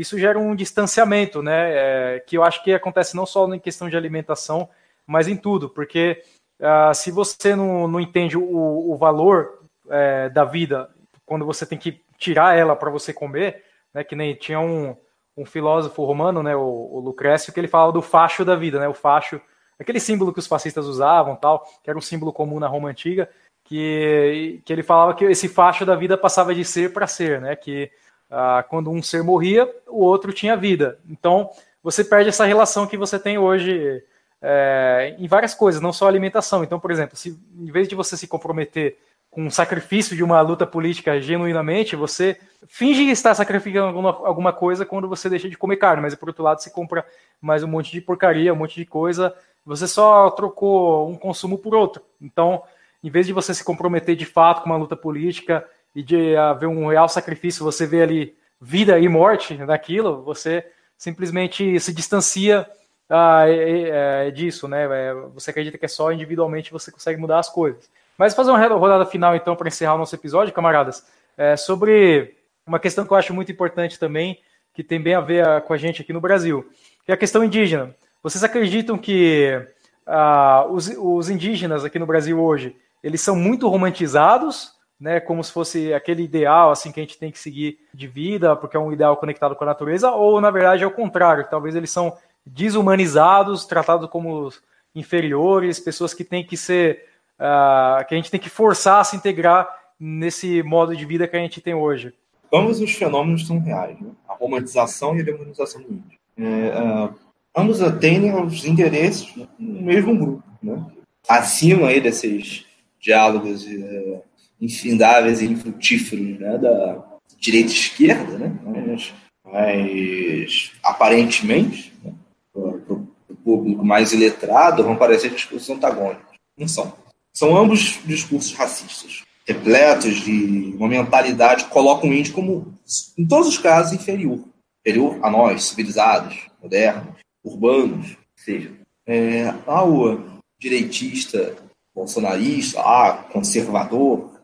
Isso 0.00 0.18
gera 0.18 0.38
um 0.38 0.54
distanciamento, 0.54 1.42
né? 1.42 1.72
É, 2.16 2.20
que 2.20 2.36
eu 2.36 2.44
acho 2.44 2.62
que 2.62 2.72
acontece 2.72 3.16
não 3.16 3.26
só 3.26 3.52
em 3.52 3.58
questão 3.58 3.88
de 3.88 3.96
alimentação, 3.96 4.68
mas 5.06 5.28
em 5.28 5.36
tudo, 5.36 5.68
porque 5.68 6.22
uh, 6.60 6.94
se 6.94 7.10
você 7.10 7.54
não, 7.54 7.86
não 7.86 8.00
entende 8.00 8.36
o, 8.36 8.92
o 8.92 8.96
valor 8.96 9.60
é, 9.88 10.28
da 10.28 10.44
vida 10.44 10.90
quando 11.24 11.44
você 11.44 11.64
tem 11.64 11.78
que 11.78 12.00
tirar 12.18 12.56
ela 12.56 12.74
para 12.76 12.90
você 12.90 13.12
comer, 13.12 13.64
né? 13.92 14.04
Que 14.04 14.14
nem 14.14 14.34
tinha 14.34 14.60
um, 14.60 14.96
um 15.36 15.44
filósofo 15.44 16.04
romano, 16.04 16.42
né? 16.42 16.54
O, 16.56 16.88
o, 16.92 17.00
Lucrécio, 17.00 17.52
que 17.52 17.60
ele 17.60 17.68
falava 17.68 17.92
do 17.92 18.02
facho 18.02 18.44
da 18.44 18.54
vida, 18.54 18.78
né? 18.78 18.88
O 18.88 18.94
facho, 18.94 19.40
aquele 19.78 20.00
símbolo 20.00 20.32
que 20.32 20.38
os 20.38 20.46
fascistas 20.46 20.86
usavam, 20.86 21.36
tal, 21.36 21.64
que 21.82 21.90
era 21.90 21.98
um 21.98 22.02
símbolo 22.02 22.32
comum 22.32 22.60
na 22.60 22.68
Roma 22.68 22.88
antiga, 22.88 23.28
que, 23.64 24.62
que 24.64 24.72
ele 24.72 24.82
falava 24.82 25.14
que 25.14 25.24
esse 25.24 25.48
facho 25.48 25.84
da 25.84 25.96
vida 25.96 26.16
passava 26.16 26.54
de 26.54 26.64
ser 26.64 26.92
para 26.92 27.06
ser, 27.06 27.40
né? 27.40 27.56
Que 27.56 27.90
ah, 28.36 28.62
quando 28.68 28.90
um 28.90 29.02
ser 29.02 29.22
morria, 29.22 29.66
o 29.88 30.04
outro 30.04 30.30
tinha 30.30 30.54
vida. 30.56 30.98
Então 31.08 31.50
você 31.82 32.04
perde 32.04 32.28
essa 32.28 32.44
relação 32.44 32.86
que 32.86 32.96
você 32.96 33.18
tem 33.18 33.38
hoje 33.38 34.02
é, 34.42 35.16
em 35.18 35.26
várias 35.26 35.54
coisas, 35.54 35.80
não 35.80 35.92
só 35.92 36.06
alimentação. 36.06 36.62
Então, 36.62 36.78
por 36.78 36.90
exemplo, 36.90 37.16
se 37.16 37.40
em 37.58 37.72
vez 37.72 37.88
de 37.88 37.94
você 37.94 38.14
se 38.14 38.28
comprometer 38.28 38.98
com 39.30 39.44
um 39.44 39.50
sacrifício 39.50 40.14
de 40.14 40.22
uma 40.22 40.40
luta 40.42 40.66
política 40.66 41.18
genuinamente, 41.18 41.96
você 41.96 42.38
finge 42.68 43.04
estar 43.10 43.34
sacrificando 43.34 43.86
alguma, 43.86 44.10
alguma 44.10 44.52
coisa 44.52 44.84
quando 44.84 45.08
você 45.08 45.30
deixa 45.30 45.48
de 45.48 45.56
comer 45.56 45.76
carne, 45.76 46.02
mas 46.02 46.14
por 46.14 46.28
outro 46.28 46.44
lado 46.44 46.60
você 46.60 46.68
compra 46.68 47.06
mais 47.40 47.62
um 47.62 47.68
monte 47.68 47.90
de 47.90 48.02
porcaria, 48.02 48.52
um 48.52 48.56
monte 48.56 48.76
de 48.76 48.84
coisa, 48.84 49.34
você 49.64 49.88
só 49.88 50.28
trocou 50.30 51.08
um 51.08 51.16
consumo 51.16 51.56
por 51.56 51.74
outro. 51.74 52.02
Então, 52.20 52.62
em 53.02 53.08
vez 53.08 53.26
de 53.26 53.32
você 53.32 53.54
se 53.54 53.64
comprometer 53.64 54.14
de 54.14 54.26
fato 54.26 54.62
com 54.62 54.68
uma 54.68 54.76
luta 54.76 54.96
política 54.96 55.66
e 55.96 56.02
de 56.02 56.36
haver 56.36 56.68
um 56.68 56.88
real 56.88 57.08
sacrifício, 57.08 57.64
você 57.64 57.86
vê 57.86 58.02
ali 58.02 58.36
vida 58.60 58.98
e 58.98 59.08
morte 59.08 59.56
naquilo, 59.56 60.22
você 60.22 60.62
simplesmente 60.98 61.80
se 61.80 61.90
distancia 61.90 62.68
ah, 63.08 63.48
é, 63.48 64.26
é, 64.26 64.30
disso, 64.30 64.68
né? 64.68 64.84
É, 64.84 65.14
você 65.34 65.50
acredita 65.50 65.78
que 65.78 65.86
é 65.86 65.88
só 65.88 66.12
individualmente 66.12 66.70
você 66.70 66.92
consegue 66.92 67.18
mudar 67.18 67.38
as 67.38 67.48
coisas. 67.48 67.88
Mas 68.18 68.34
fazer 68.34 68.50
uma 68.50 68.58
rodada 68.58 69.06
final, 69.06 69.34
então, 69.34 69.56
para 69.56 69.68
encerrar 69.68 69.94
o 69.94 69.98
nosso 69.98 70.14
episódio, 70.14 70.52
camaradas, 70.52 71.02
é 71.34 71.56
sobre 71.56 72.36
uma 72.66 72.78
questão 72.78 73.06
que 73.06 73.12
eu 73.12 73.16
acho 73.16 73.32
muito 73.32 73.50
importante 73.50 73.98
também, 73.98 74.38
que 74.74 74.84
tem 74.84 75.00
bem 75.00 75.14
a 75.14 75.20
ver 75.20 75.62
com 75.62 75.72
a 75.72 75.78
gente 75.78 76.02
aqui 76.02 76.12
no 76.12 76.20
Brasil, 76.20 76.70
que 77.06 77.10
é 77.10 77.14
a 77.14 77.18
questão 77.18 77.42
indígena. 77.42 77.94
Vocês 78.22 78.44
acreditam 78.44 78.98
que 78.98 79.66
ah, 80.06 80.66
os, 80.68 80.88
os 80.88 81.30
indígenas 81.30 81.86
aqui 81.86 81.98
no 81.98 82.06
Brasil 82.06 82.38
hoje, 82.38 82.76
eles 83.02 83.22
são 83.22 83.34
muito 83.34 83.66
romantizados, 83.66 84.75
né, 84.98 85.20
como 85.20 85.44
se 85.44 85.52
fosse 85.52 85.92
aquele 85.92 86.22
ideal 86.22 86.70
assim 86.70 86.90
que 86.90 86.98
a 86.98 87.02
gente 87.02 87.18
tem 87.18 87.30
que 87.30 87.38
seguir 87.38 87.78
de 87.92 88.06
vida, 88.06 88.56
porque 88.56 88.76
é 88.76 88.80
um 88.80 88.92
ideal 88.92 89.16
conectado 89.16 89.54
com 89.54 89.64
a 89.64 89.66
natureza, 89.66 90.10
ou 90.10 90.40
na 90.40 90.50
verdade 90.50 90.82
é 90.82 90.86
o 90.86 90.90
contrário, 90.90 91.46
talvez 91.48 91.76
eles 91.76 91.90
são 91.90 92.16
desumanizados, 92.44 93.66
tratados 93.66 94.08
como 94.08 94.50
inferiores, 94.94 95.78
pessoas 95.78 96.14
que 96.14 96.24
têm 96.24 96.44
que 96.44 96.56
ser 96.56 97.04
uh, 97.38 98.06
que 98.06 98.14
a 98.14 98.16
gente 98.16 98.30
tem 98.30 98.40
que 98.40 98.48
forçar 98.48 99.00
a 99.00 99.04
se 99.04 99.16
integrar 99.16 99.68
nesse 99.98 100.62
modo 100.62 100.96
de 100.96 101.04
vida 101.04 101.28
que 101.28 101.36
a 101.36 101.40
gente 101.40 101.60
tem 101.60 101.74
hoje. 101.74 102.14
Ambos 102.52 102.80
os 102.80 102.92
fenômenos 102.92 103.46
são 103.46 103.58
reais, 103.58 104.00
né? 104.00 104.10
a 104.28 104.34
romantização 104.34 105.16
e 105.16 105.20
a 105.20 105.24
demonização 105.24 105.82
do 105.82 105.88
índio. 105.88 106.18
É, 106.38 106.80
uh, 106.80 107.14
ambos 107.54 107.82
atendem 107.82 108.30
aos 108.30 108.64
interesses 108.64 109.34
do 109.34 109.46
mesmo 109.58 110.16
grupo, 110.16 110.44
né? 110.62 110.84
acima 111.28 111.88
aí 111.88 112.00
desses 112.00 112.64
diálogos 113.00 113.64
uh, 113.64 114.22
infindáveis 114.60 115.40
e 115.40 115.46
infrutíferos 115.46 116.38
né? 116.38 116.58
da 116.58 117.04
direita 117.38 117.70
e 117.70 117.74
esquerda, 117.74 118.38
né? 118.38 118.58
mas, 118.64 119.12
mas 119.44 120.72
aparentemente, 120.82 121.92
né? 122.02 122.12
para 122.52 122.94
o 122.94 123.36
público 123.44 123.84
mais 123.84 124.12
iletrado, 124.12 124.82
vão 124.82 124.96
parecer 124.96 125.30
discursos 125.30 125.68
antagônicos. 125.70 126.36
Não 126.56 126.66
são. 126.66 126.92
São 127.32 127.56
ambos 127.56 128.00
discursos 128.06 128.54
racistas, 128.54 129.22
repletos 129.46 130.16
de 130.16 130.74
uma 130.78 130.88
mentalidade 130.88 131.64
que 131.64 131.70
coloca 131.70 132.06
o 132.06 132.12
índio 132.12 132.32
como, 132.32 132.74
em 133.18 133.26
todos 133.26 133.48
os 133.48 133.58
casos, 133.58 133.92
inferior. 133.92 134.40
Inferior 134.80 135.18
a 135.22 135.30
nós, 135.30 135.64
civilizados, 135.64 136.46
modernos, 136.62 137.14
urbanos, 137.44 138.16
seja, 138.34 138.72
é, 139.06 139.52
ao 139.66 140.40
direitista, 140.58 141.56
bolsonarista, 141.94 142.80
ah, 142.80 143.24
conservador, 143.32 144.35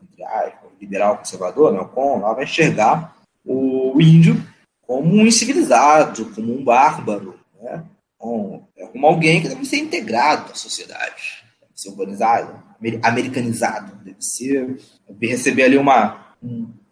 liberal 0.79 1.17
conservador, 1.17 1.71
né, 1.71 1.87
com, 1.93 2.19
lá 2.19 2.33
vai 2.33 2.43
enxergar 2.43 3.15
o 3.45 3.99
índio 4.01 4.35
como 4.81 5.15
um 5.15 5.25
incivilizado, 5.25 6.25
como 6.33 6.53
um 6.57 6.63
bárbaro, 6.63 7.39
né, 7.61 7.83
como, 8.17 8.67
como 8.91 9.07
alguém 9.07 9.41
que 9.41 9.49
deve 9.49 9.65
ser 9.65 9.77
integrado 9.77 10.51
à 10.51 10.55
sociedade 10.55 11.43
ser 11.83 11.89
urbanizado, 11.89 12.63
americanizado, 13.01 13.95
deve 14.03 14.21
ser 14.21 14.79
deve 15.07 15.27
receber 15.27 15.63
ali 15.63 15.77
uma, 15.77 16.33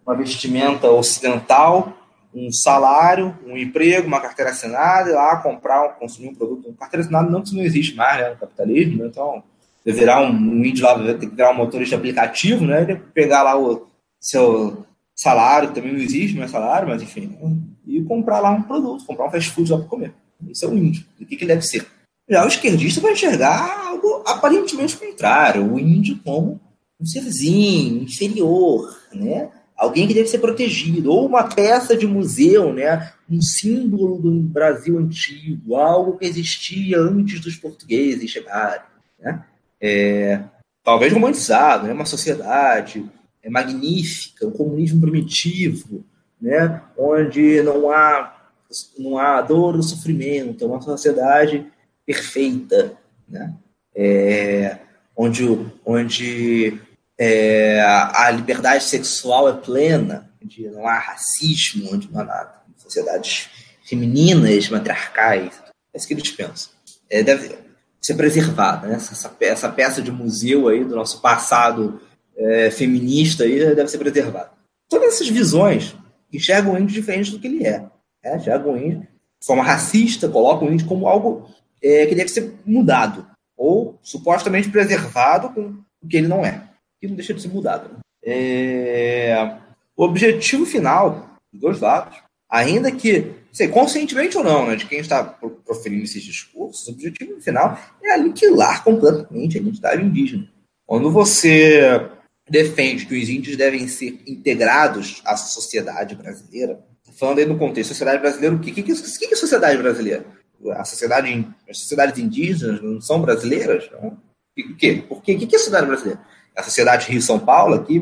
uma 0.05 0.15
vestimenta 0.15 0.89
ocidental, 0.89 1.97
um 2.33 2.51
salário, 2.51 3.37
um 3.45 3.57
emprego, 3.57 4.07
uma 4.07 4.21
carteira 4.21 4.51
assinada, 4.51 5.09
e 5.09 5.13
lá 5.13 5.37
comprar, 5.37 5.95
consumir 5.95 6.29
um 6.29 6.35
produto. 6.35 6.73
Carteira 6.79 7.03
assinada 7.03 7.29
não 7.29 7.43
isso 7.43 7.55
não 7.55 7.63
existe 7.63 7.95
mais 7.95 8.21
né, 8.21 8.29
no 8.29 8.37
capitalismo, 8.37 9.03
né? 9.03 9.07
então 9.07 9.43
virar 9.85 10.21
um, 10.21 10.31
um 10.31 10.65
índio 10.65 10.85
lá, 10.85 10.93
vai 10.93 11.13
ter 11.15 11.27
que 11.27 11.35
virar 11.35 11.51
um 11.51 11.57
motorista 11.57 11.95
aplicativo, 11.95 12.65
né? 12.65 12.83
Ele 12.83 12.95
pegar 13.13 13.43
lá 13.43 13.59
o 13.59 13.87
seu 14.19 14.85
salário, 15.15 15.71
também 15.71 15.93
não 15.93 15.99
existe 15.99 16.37
mais 16.37 16.51
salário, 16.51 16.87
mas 16.87 17.01
enfim, 17.01 17.37
e 17.85 18.01
comprar 18.03 18.39
lá 18.39 18.51
um 18.51 18.61
produto, 18.61 19.05
comprar 19.05 19.27
um 19.27 19.31
fast 19.31 19.51
food 19.51 19.71
lá 19.71 19.77
para 19.79 19.87
comer. 19.87 20.13
Isso 20.49 20.65
é 20.65 20.67
o 20.67 20.77
índio. 20.77 21.05
O 21.19 21.25
que, 21.25 21.35
que 21.35 21.45
deve 21.45 21.61
ser? 21.61 21.85
Já 22.29 22.43
o 22.45 22.47
esquerdista 22.47 23.01
vai 23.01 23.13
enxergar 23.13 23.87
algo 23.87 24.23
aparentemente 24.25 24.97
contrário, 24.97 25.73
o 25.73 25.79
índio 25.79 26.19
como 26.23 26.59
um 26.99 27.05
serzinho 27.05 28.03
inferior, 28.03 28.95
né? 29.13 29.49
Alguém 29.75 30.07
que 30.07 30.13
deve 30.13 30.27
ser 30.27 30.37
protegido, 30.37 31.11
ou 31.11 31.25
uma 31.25 31.43
peça 31.43 31.97
de 31.97 32.05
museu, 32.05 32.71
né? 32.71 33.11
um 33.31 33.41
símbolo 33.41 34.19
do 34.19 34.29
Brasil 34.31 34.99
antigo, 34.99 35.75
algo 35.75 36.17
que 36.17 36.25
existia 36.25 36.99
antes 36.99 37.39
dos 37.39 37.55
portugueses 37.55 38.29
chegarem. 38.29 38.81
Né? 39.19 39.43
É, 39.81 40.41
talvez 40.83 41.11
romantizado, 41.11 41.87
né? 41.87 41.93
uma 41.93 42.05
sociedade 42.05 43.09
é, 43.41 43.49
magnífica, 43.49 44.47
um 44.47 44.51
comunismo 44.51 45.01
primitivo, 45.01 46.05
né? 46.39 46.81
onde 46.97 47.61
não 47.63 47.89
há, 47.89 48.49
não 48.97 49.17
há 49.17 49.41
dor 49.41 49.75
ou 49.75 49.83
sofrimento, 49.83 50.63
é 50.63 50.67
uma 50.67 50.81
sociedade 50.81 51.65
perfeita, 52.05 52.97
né? 53.27 53.53
É, 53.95 54.77
onde, 55.15 55.43
onde 55.85 56.79
é, 57.17 57.81
a 57.81 58.31
liberdade 58.31 58.83
sexual 58.83 59.49
é 59.49 59.53
plena, 59.53 60.29
onde 60.43 60.67
não 60.69 60.87
há 60.87 60.97
racismo, 60.97 61.93
onde 61.93 62.11
não 62.11 62.21
há 62.21 62.63
sociedades 62.77 63.49
femininas, 63.83 64.69
matriarcais. 64.69 65.61
É 65.93 65.97
isso 65.97 66.07
que 66.07 66.13
eles 66.13 66.31
pensam. 66.31 66.71
É, 67.09 67.21
deve 67.21 67.55
ser 68.02 68.15
preservada, 68.15 68.88
né? 68.88 68.95
essa, 68.95 69.36
essa 69.40 69.69
peça 69.69 70.02
de 70.02 70.11
museu 70.11 70.68
aí 70.68 70.84
do 70.84 70.95
nosso 70.95 71.22
passado 71.22 72.02
é, 72.36 72.72
feminista 72.72 73.44
aí 73.44 73.76
deve 73.76 73.88
ser 73.88 73.99
preservada. 73.99 74.52
Todas 74.90 75.15
essas 75.15 75.30
visões 75.30 75.95
enxergam 76.34 76.73
o 76.73 76.78
índio 76.78 76.95
diferente 76.95 77.32
do 77.32 77.40
que 77.40 77.48
ele 77.48 77.65
é. 77.65 77.86
é 78.23 78.36
enxergam 78.36 78.73
o 78.73 78.78
índio 78.78 79.02
de 79.02 79.48
forma 79.48 79.64
racista, 79.64 80.30
colocam 80.30 80.68
o 80.68 80.73
índio 80.73 80.88
como 80.88 81.07
algo 81.07 81.49
é, 81.82 82.06
que 82.06 82.14
deve 82.14 82.30
ser 82.30 82.53
mudado, 82.65 83.26
ou 83.57 83.99
supostamente 84.03 84.69
preservado 84.69 85.49
com 85.49 85.76
o 86.02 86.07
que 86.07 86.18
ele 86.18 86.28
não 86.28 86.45
é, 86.45 86.64
que 86.99 87.07
não 87.07 87.15
deixa 87.15 87.34
de 87.34 87.41
ser 87.41 87.48
mudado. 87.48 87.90
Né? 87.90 87.99
É, 88.23 89.57
o 89.95 90.03
objetivo 90.03 90.65
final 90.65 91.38
dos 91.52 91.61
dois 91.61 91.80
lados, 91.80 92.18
ainda 92.49 92.91
que, 92.91 93.34
sei, 93.52 93.68
conscientemente 93.68 94.38
ou 94.38 94.44
não, 94.44 94.68
né, 94.68 94.76
de 94.76 94.86
quem 94.86 94.99
está 94.99 95.23
proferindo 95.23 96.03
esses 96.03 96.23
discursos, 96.23 96.88
o 96.88 96.91
objetivo 96.91 97.41
final 97.41 97.78
é 98.03 98.14
aniquilar 98.14 98.84
completamente 98.84 99.57
a 99.57 99.61
identidade 99.61 100.03
indígena. 100.03 100.48
Quando 100.86 101.11
você 101.11 102.10
defende 102.49 103.06
que 103.06 103.18
os 103.18 103.30
índios 103.30 103.56
devem 103.56 103.88
ser 103.88 104.22
integrados 104.28 105.22
à 105.26 105.38
sociedade 105.38 106.15
brasileira, 106.15 106.80
falando 107.18 107.40
aí 107.40 107.45
no 107.45 107.57
contexto 107.57 107.90
sociedade 107.90 108.19
brasileira, 108.19 108.56
o 108.56 108.60
que, 108.60 108.72
que, 108.72 108.84
que, 108.84 108.94
que 108.94 109.34
é 109.34 109.38
sociedade 109.38 109.78
brasileira? 109.78 110.26
a 110.69 110.86
sociedade, 110.86 111.48
as 111.69 111.80
sociedades 111.80 112.19
indígenas 112.19 112.82
não 112.82 113.02
são 113.02 113.22
brasileiras? 113.22 113.90
Não? 113.91 114.10
O 114.10 114.76
quê? 114.76 115.03
Por 115.07 115.22
quê? 115.22 115.34
O 115.34 115.40
que 115.40 115.56
é 115.56 115.57
sociedade 115.57 115.88
brasileira? 115.88 116.22
A 116.56 116.61
sociedade 116.61 117.10
Rio-São 117.10 117.40
Paulo, 117.40 117.73
aqui, 117.73 117.99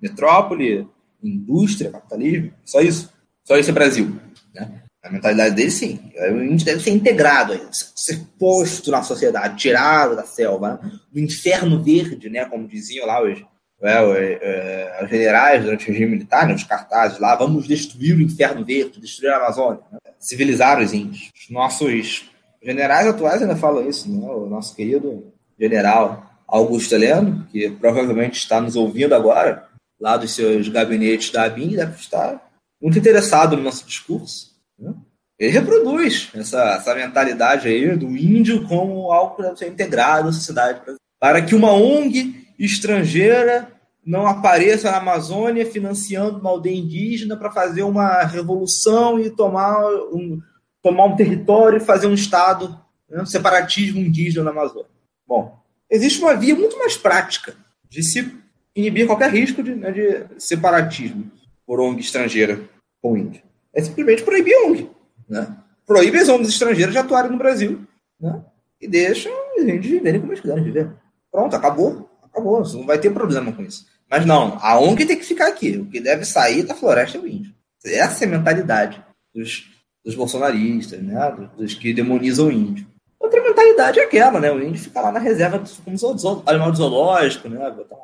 metrópole, 0.00 0.86
indústria, 1.22 1.90
capitalismo, 1.90 2.52
só 2.64 2.80
isso. 2.80 3.10
Só 3.44 3.56
isso 3.56 3.70
é 3.70 3.72
Brasil. 3.72 4.18
Né? 4.54 4.82
A 5.02 5.10
mentalidade 5.10 5.54
dele, 5.54 5.70
sim. 5.70 6.12
O 6.16 6.42
índio 6.42 6.64
deve 6.64 6.82
ser 6.82 6.90
integrado, 6.90 7.58
ser 7.72 8.20
posto 8.38 8.90
na 8.90 9.02
sociedade, 9.02 9.56
tirado 9.56 10.14
da 10.14 10.24
selva, 10.24 10.80
né? 10.82 10.92
do 11.10 11.18
inferno 11.18 11.82
verde, 11.82 12.30
né? 12.30 12.44
como 12.44 12.68
diziam 12.68 13.06
lá 13.06 13.22
os, 13.22 13.42
é, 13.82 15.00
os 15.02 15.10
generais 15.10 15.64
durante 15.64 15.84
o 15.84 15.92
regime 15.92 16.12
militar, 16.12 16.46
né? 16.46 16.54
os 16.54 16.64
cartazes 16.64 17.18
lá, 17.18 17.34
vamos 17.34 17.66
destruir 17.66 18.16
o 18.16 18.22
inferno 18.22 18.64
verde, 18.64 19.00
destruir 19.00 19.32
a 19.32 19.38
Amazônia. 19.38 19.82
Né? 19.90 19.98
civilizar 20.22 20.80
os 20.80 20.92
índios. 20.92 21.30
Os 21.36 21.50
nossos 21.50 22.30
generais 22.62 23.08
atuais 23.08 23.42
ainda 23.42 23.56
falam 23.56 23.88
isso, 23.88 24.08
né? 24.08 24.24
o 24.28 24.46
nosso 24.46 24.74
querido 24.74 25.32
general 25.58 26.30
Augusto 26.46 26.94
Heleno, 26.94 27.46
que 27.50 27.70
provavelmente 27.70 28.38
está 28.38 28.60
nos 28.60 28.76
ouvindo 28.76 29.14
agora, 29.14 29.66
lá 30.00 30.16
dos 30.16 30.34
seus 30.34 30.68
gabinetes 30.68 31.30
da 31.30 31.44
ABIN, 31.44 31.76
deve 31.76 31.96
estar 31.96 32.51
muito 32.82 32.98
interessado 32.98 33.56
no 33.56 33.62
nosso 33.62 33.86
discurso. 33.86 34.50
Né? 34.76 34.92
Ele 35.38 35.52
reproduz 35.52 36.30
essa, 36.34 36.74
essa 36.74 36.94
mentalidade 36.94 37.68
aí 37.68 37.96
do 37.96 38.16
índio 38.16 38.66
como 38.66 39.12
algo 39.12 39.36
que 39.36 39.42
deve 39.42 39.56
ser 39.56 39.68
integrado 39.68 40.28
à 40.28 40.32
sociedade 40.32 40.80
para 41.20 41.40
que 41.40 41.54
uma 41.54 41.72
ONG 41.72 42.46
estrangeira 42.58 43.68
não 44.04 44.26
apareça 44.26 44.90
na 44.90 44.96
Amazônia 44.96 45.64
financiando 45.64 46.38
uma 46.38 46.50
aldeia 46.50 46.76
indígena 46.76 47.36
para 47.36 47.52
fazer 47.52 47.84
uma 47.84 48.22
revolução 48.24 49.20
e 49.20 49.30
tomar 49.30 49.78
um, 50.12 50.40
tomar 50.82 51.04
um 51.06 51.16
território 51.16 51.76
e 51.76 51.84
fazer 51.84 52.08
um 52.08 52.14
Estado, 52.14 52.76
né, 53.08 53.22
um 53.22 53.26
separatismo 53.26 54.00
indígena 54.00 54.44
na 54.46 54.50
Amazônia. 54.50 54.90
Bom, 55.26 55.56
existe 55.88 56.20
uma 56.20 56.34
via 56.34 56.56
muito 56.56 56.76
mais 56.78 56.96
prática 56.96 57.54
de 57.88 58.02
se 58.02 58.36
inibir 58.74 59.06
qualquer 59.06 59.30
risco 59.30 59.62
de, 59.62 59.74
né, 59.74 59.92
de 59.92 60.24
separatismo 60.36 61.30
por 61.64 61.80
ONG 61.80 62.00
estrangeira 62.00 62.60
com 63.02 63.16
índio. 63.16 63.42
É 63.74 63.82
simplesmente 63.82 64.22
proibir 64.22 64.54
ONG. 64.64 64.88
Né? 65.28 65.54
Proíbe 65.84 66.18
as 66.18 66.28
ONGs 66.28 66.48
estrangeiras 66.48 66.92
de 66.92 66.98
atuarem 66.98 67.30
no 67.30 67.38
Brasil 67.38 67.84
né? 68.20 68.42
e 68.80 68.86
deixa 68.86 69.28
os 69.56 69.62
índios 69.62 69.86
viverem 69.86 70.20
como 70.20 70.32
eles 70.32 70.40
quiserem 70.40 70.62
viver. 70.62 70.90
Pronto, 71.30 71.56
acabou. 71.56 72.08
Acabou, 72.22 72.64
você 72.64 72.76
não 72.76 72.86
vai 72.86 72.98
ter 72.98 73.10
problema 73.10 73.52
com 73.52 73.62
isso. 73.62 73.86
Mas 74.08 74.24
não, 74.24 74.58
a 74.60 74.78
ONG 74.78 75.04
tem 75.04 75.18
que 75.18 75.24
ficar 75.24 75.48
aqui. 75.48 75.76
O 75.76 75.86
que 75.86 76.00
deve 76.00 76.24
sair 76.24 76.62
da 76.62 76.74
floresta 76.74 77.18
é 77.18 77.20
o 77.20 77.26
índio. 77.26 77.52
Essa 77.84 78.24
é 78.24 78.28
a 78.28 78.30
mentalidade 78.30 79.04
dos, 79.34 79.68
dos 80.04 80.14
bolsonaristas, 80.14 81.02
né? 81.02 81.30
dos, 81.32 81.50
dos 81.50 81.74
que 81.74 81.92
demonizam 81.92 82.46
o 82.46 82.52
índio. 82.52 82.86
Outra 83.18 83.42
mentalidade 83.42 84.00
é 84.00 84.04
aquela, 84.04 84.40
né? 84.40 84.50
O 84.50 84.62
índio 84.62 84.82
fica 84.82 85.00
lá 85.00 85.12
na 85.12 85.20
reserva 85.20 85.62
como 85.84 86.42
animal 86.44 86.74
zoológico, 86.74 87.48
né? 87.48 87.70
Botar 87.70 87.96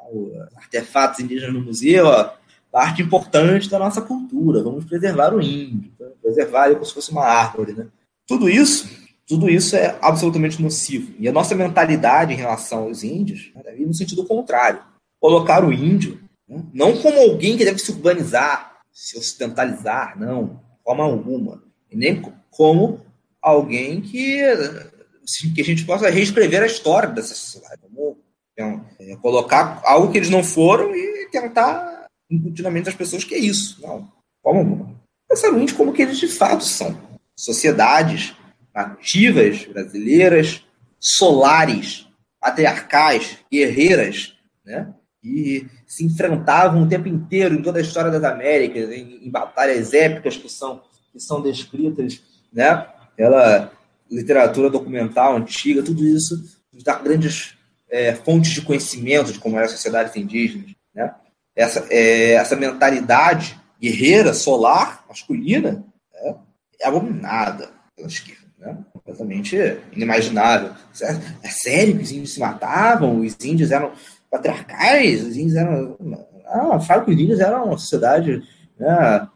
artefatos 0.56 1.20
indígenas 1.20 1.52
no 1.52 1.60
museu, 1.60 2.06
ó, 2.06 2.30
parte 2.70 3.02
importante 3.02 3.68
da 3.68 3.78
nossa 3.78 4.00
cultura. 4.02 4.62
Vamos 4.62 4.84
preservar 4.84 5.34
o 5.34 5.40
índio, 5.40 5.92
né? 5.98 6.08
preservar 6.22 6.66
ele 6.66 6.74
como 6.74 6.86
se 6.86 6.94
fosse 6.94 7.10
uma 7.10 7.24
árvore, 7.24 7.72
né? 7.72 7.86
Tudo 8.26 8.48
isso, 8.48 8.88
tudo 9.26 9.48
isso 9.48 9.74
é 9.74 9.96
absolutamente 10.02 10.60
nocivo. 10.60 11.14
E 11.18 11.28
a 11.28 11.32
nossa 11.32 11.54
mentalidade 11.54 12.32
em 12.32 12.36
relação 12.36 12.84
aos 12.84 13.02
índios 13.02 13.52
ir 13.76 13.86
no 13.86 13.94
sentido 13.94 14.24
contrário. 14.24 14.80
Colocar 15.20 15.64
o 15.64 15.72
índio 15.72 16.20
né, 16.48 16.62
não 16.72 16.96
como 17.00 17.18
alguém 17.18 17.56
que 17.56 17.64
deve 17.64 17.78
se 17.78 17.90
urbanizar, 17.90 18.78
se 18.92 19.18
ocidentalizar, 19.18 20.18
não, 20.18 20.60
forma 20.84 21.04
alguma. 21.04 21.62
E 21.90 21.96
nem 21.96 22.22
como 22.50 23.00
alguém 23.40 24.00
que, 24.00 24.42
que 25.54 25.60
a 25.60 25.64
gente 25.64 25.84
possa 25.84 26.10
reescrever 26.10 26.62
a 26.62 26.66
história 26.66 27.08
dessa 27.08 27.34
sociedade. 27.34 27.80
Como, 27.82 28.18
é, 28.56 29.16
colocar 29.22 29.80
algo 29.84 30.10
que 30.10 30.18
eles 30.18 30.30
não 30.30 30.42
foram 30.42 30.94
e 30.94 31.28
tentar 31.30 31.97
incutir 32.30 32.62
na 32.62 32.70
das 32.80 32.94
pessoas 32.94 33.24
que 33.24 33.34
é 33.34 33.38
isso. 33.38 33.80
Não, 33.82 34.10
forma 34.42 34.60
alguma. 34.60 34.98
Como 35.76 35.92
que 35.92 36.02
eles 36.02 36.18
de 36.18 36.28
fato 36.28 36.64
são. 36.64 36.96
Sociedades 37.36 38.34
nativas 38.74 39.64
brasileiras, 39.66 40.64
solares, 40.98 42.06
patriarcais, 42.40 43.38
guerreiras, 43.50 44.34
né? 44.64 44.92
E 45.22 45.66
se 45.86 46.04
enfrentavam 46.04 46.82
o 46.82 46.88
tempo 46.88 47.08
inteiro 47.08 47.54
em 47.54 47.62
toda 47.62 47.78
a 47.78 47.82
história 47.82 48.10
das 48.10 48.22
Américas, 48.22 48.90
em, 48.90 49.26
em 49.26 49.30
batalhas 49.30 49.92
épicas 49.92 50.36
que 50.36 50.48
são, 50.48 50.82
que 51.12 51.20
são 51.20 51.42
descritas, 51.42 52.22
né? 52.52 52.86
Pela 53.16 53.72
literatura 54.10 54.70
documental 54.70 55.36
antiga, 55.36 55.82
tudo 55.82 56.04
isso 56.04 56.58
nos 56.72 56.82
dá 56.82 56.98
grandes 56.98 57.56
é, 57.90 58.14
fontes 58.14 58.52
de 58.52 58.62
conhecimento 58.62 59.32
de 59.32 59.38
como 59.38 59.56
eram 59.56 59.66
as 59.66 59.72
sociedades 59.72 60.14
indígenas? 60.16 60.77
Essa, 61.58 61.84
é, 61.90 62.34
essa 62.34 62.54
mentalidade 62.54 63.60
guerreira, 63.80 64.32
solar, 64.32 65.04
masculina, 65.08 65.84
é, 66.14 66.34
é 66.82 66.86
abominada 66.86 67.70
pela 67.96 68.06
esquerda. 68.06 68.46
Né? 68.56 68.78
Completamente 68.92 69.56
inimaginável. 69.92 70.70
É 71.42 71.48
sério 71.48 71.96
que 71.96 72.04
os 72.04 72.12
índios 72.12 72.34
se 72.34 72.38
matavam? 72.38 73.18
Os 73.18 73.36
índios 73.42 73.72
eram 73.72 73.90
patriarcais? 74.30 75.24
Os 75.24 75.36
índios 75.36 75.56
eram. 75.56 75.96
Ah, 76.46 76.78
fala 76.78 77.04
que 77.04 77.10
os 77.10 77.20
índios 77.20 77.40
eram 77.40 77.64
uma 77.64 77.78
sociedade 77.78 78.40
né, 78.78 79.28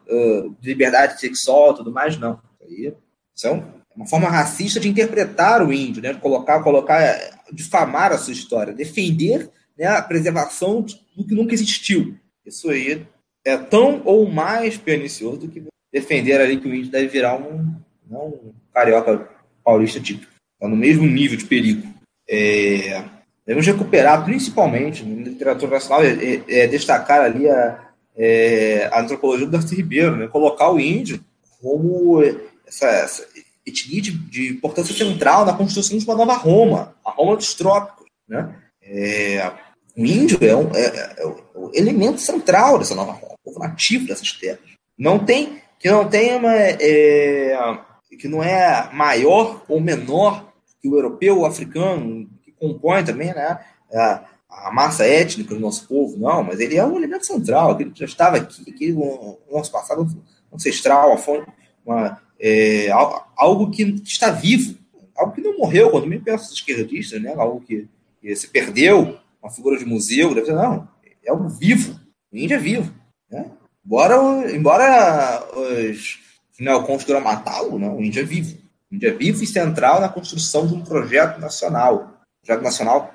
de 0.61 0.69
liberdade 0.69 1.21
sexual 1.21 1.75
tudo 1.75 1.91
mais. 1.91 2.17
Não. 2.19 2.41
Isso 2.69 3.49
é 3.49 3.63
uma 3.97 4.07
forma 4.07 4.29
racista 4.29 4.79
de 4.79 4.89
interpretar 4.89 5.61
o 5.61 5.73
índio, 5.73 6.01
né? 6.01 6.13
de 6.13 6.21
colocar, 6.21 6.63
colocar, 6.63 7.19
difamar 7.53 8.13
a 8.13 8.19
sua 8.19 8.33
história, 8.33 8.73
defender 8.73 9.51
né, 9.79 9.87
a 9.87 10.03
preservação 10.03 10.85
do 11.17 11.25
que 11.25 11.35
nunca 11.35 11.55
existiu. 11.55 12.17
Isso 12.45 12.71
aí 12.71 13.07
é 13.45 13.57
tão 13.57 14.03
ou 14.05 14.29
mais 14.31 14.77
pernicioso 14.77 15.41
do 15.41 15.49
que 15.49 15.65
defender 15.93 16.41
ali 16.41 16.59
que 16.59 16.69
o 16.69 16.75
índio 16.75 16.91
deve 16.91 17.09
virar 17.09 17.37
um, 17.37 17.75
não 18.09 18.29
um 18.29 18.53
carioca 18.73 19.29
paulista 19.65 20.01
típico. 20.01 20.33
Está 20.55 20.69
no 20.69 20.77
mesmo 20.77 21.07
nível 21.07 21.37
de 21.37 21.45
perigo. 21.45 21.87
É, 22.29 23.05
devemos 23.47 23.67
recuperar, 23.67 24.25
principalmente, 24.25 25.05
na 25.05 25.29
literatura 25.29 25.73
nacional, 25.73 26.05
é, 26.05 26.13
é, 26.13 26.61
é 26.61 26.67
destacar 26.67 27.21
ali 27.21 27.49
a, 27.49 27.91
é, 28.17 28.89
a 28.93 29.01
antropologia 29.01 29.47
do 29.47 29.53
Darcy 29.53 29.75
Ribeiro, 29.75 30.17
né? 30.17 30.29
colocar 30.29 30.71
o 30.71 30.81
índio 30.81 31.23
como 31.61 32.23
essa, 32.67 32.87
essa 32.87 33.27
etnia 33.67 34.01
de, 34.01 34.13
de, 34.13 34.49
importância 34.53 34.95
central 34.95 35.45
na 35.45 35.53
construção 35.53 35.97
de 35.97 36.05
uma 36.05 36.17
nova 36.17 36.35
Roma, 36.35 36.95
a 37.05 37.11
Roma 37.11 37.37
dos 37.37 37.55
trópicos. 37.55 38.07
Né? 38.29 38.55
É, 38.83 39.53
o 39.97 40.05
índio 40.05 40.39
é, 40.43 40.57
um, 40.57 40.71
é, 40.75 40.87
é, 41.19 41.27
o 41.55 41.71
elemento 41.75 42.21
central 42.21 42.79
dessa 42.79 42.95
nova 42.95 43.13
Roma, 43.13 43.35
o 43.35 43.45
povo 43.45 43.61
nativo 43.61 44.07
dessas 44.07 44.33
terras. 44.33 44.61
Não 44.99 45.19
tem 45.19 45.61
que 45.79 45.91
não 45.91 46.09
tenha 46.09 46.37
uma, 46.37 46.55
é, 46.55 47.79
que 48.17 48.29
não 48.29 48.43
é 48.43 48.89
maior 48.93 49.65
ou 49.69 49.81
menor 49.81 50.53
que 50.81 50.89
o 50.89 50.97
europeu 50.97 51.39
ou 51.39 51.47
africano, 51.47 52.29
que 52.45 52.53
compõe 52.53 53.05
também 53.05 53.35
né, 53.35 53.59
a, 53.93 54.25
a, 54.49 54.73
massa 54.73 55.05
étnica 55.05 55.55
do 55.55 55.61
nosso 55.61 55.89
povo, 55.89 56.17
não, 56.17 56.45
mas 56.45 56.61
ele 56.61 56.77
é 56.77 56.85
um 56.85 56.97
elemento 56.97 57.27
central, 57.27 57.77
que 57.77 57.91
já 57.95 58.05
estava 58.05 58.37
aqui, 58.37 58.65
que 58.73 58.93
o 58.93 59.39
nosso 59.51 59.73
passado 59.73 60.07
ancestral, 60.53 61.13
a 61.13 61.19
fonte, 61.19 61.51
uma, 61.85 62.21
é, 62.39 62.89
algo 63.37 63.71
que 63.71 63.83
está 64.05 64.31
vivo, 64.31 64.79
algo 65.17 65.33
que 65.33 65.41
não 65.41 65.59
morreu, 65.59 65.91
quando 65.91 66.07
me 66.07 66.17
os 66.19 66.53
esquerdistas, 66.53 67.21
né, 67.21 67.35
algo 67.37 67.61
que, 67.61 67.89
que, 68.23 68.35
se 68.37 68.49
perdeu, 68.49 69.19
uma 69.43 69.51
figura 69.51 69.77
de 69.77 69.85
museu, 69.85 70.35
deve 70.35 70.53
não, 70.53 70.89
é 71.25 71.31
algo 71.31 71.49
vivo, 71.49 72.01
o 72.33 72.37
índio 72.37 72.57
é 72.57 72.59
vivo, 72.59 72.95
né? 73.31 73.51
Embora, 73.85 74.51
embora 74.53 75.45
os 75.57 76.21
neocons 76.61 77.03
queiram 77.03 77.21
matá-lo, 77.21 77.77
o 77.77 78.03
índio 78.03 78.21
é 78.21 78.25
vivo. 78.25 78.57
O 78.91 78.95
índio 78.95 79.09
é 79.09 79.13
vivo 79.13 79.43
e 79.43 79.47
central 79.47 80.01
na 80.01 80.09
construção 80.09 80.67
de 80.67 80.75
um 80.75 80.83
projeto 80.83 81.41
nacional. 81.41 82.21
Projeto 82.45 82.63
nacional 82.63 83.13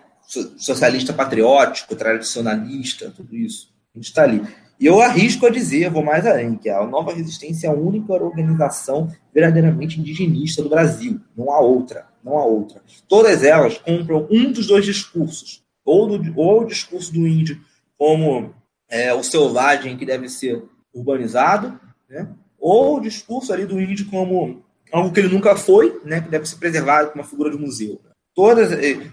socialista 0.58 1.14
patriótico, 1.14 1.96
tradicionalista, 1.96 3.10
tudo 3.16 3.34
isso. 3.36 3.74
A 3.96 3.98
gente 3.98 4.10
está 4.10 4.24
ali. 4.24 4.46
E 4.80 4.86
eu 4.86 5.02
arrisco 5.02 5.46
a 5.46 5.50
dizer, 5.50 5.90
vou 5.90 6.04
mais 6.04 6.26
além, 6.26 6.56
que 6.56 6.70
a 6.70 6.86
Nova 6.86 7.14
Resistência 7.14 7.68
é 7.68 7.70
a 7.70 7.74
única 7.74 8.14
organização 8.14 9.10
verdadeiramente 9.34 10.00
indigenista 10.00 10.62
do 10.62 10.70
Brasil. 10.70 11.20
Não 11.36 11.52
há 11.52 11.60
outra. 11.60 12.06
Não 12.28 12.38
há 12.38 12.46
outra. 12.46 12.82
Todas 13.08 13.42
elas 13.42 13.78
compram 13.78 14.28
um 14.30 14.52
dos 14.52 14.68
dois 14.68 14.84
discursos. 14.84 15.64
Ou, 15.86 16.18
do, 16.18 16.38
ou 16.38 16.62
o 16.62 16.66
discurso 16.66 17.14
do 17.14 17.26
índio 17.26 17.62
como 17.98 18.54
é, 18.90 19.14
o 19.14 19.24
selvagem 19.24 19.96
que 19.96 20.06
deve 20.06 20.28
ser 20.28 20.62
urbanizado, 20.94 21.80
né? 22.10 22.28
ou 22.60 22.98
o 22.98 23.00
discurso 23.00 23.54
ali 23.54 23.66
do 23.66 23.80
índio 23.80 24.10
como 24.10 24.62
algo 24.92 25.14
que 25.14 25.22
ele 25.22 25.34
nunca 25.34 25.56
foi, 25.56 26.02
né? 26.04 26.20
que 26.20 26.28
deve 26.28 26.46
ser 26.46 26.58
preservado 26.58 27.12
como 27.12 27.24
uma 27.24 27.30
figura 27.30 27.50
de 27.50 27.58
museu. 27.58 28.02
Todas, 28.36 28.74
eh, 28.74 29.10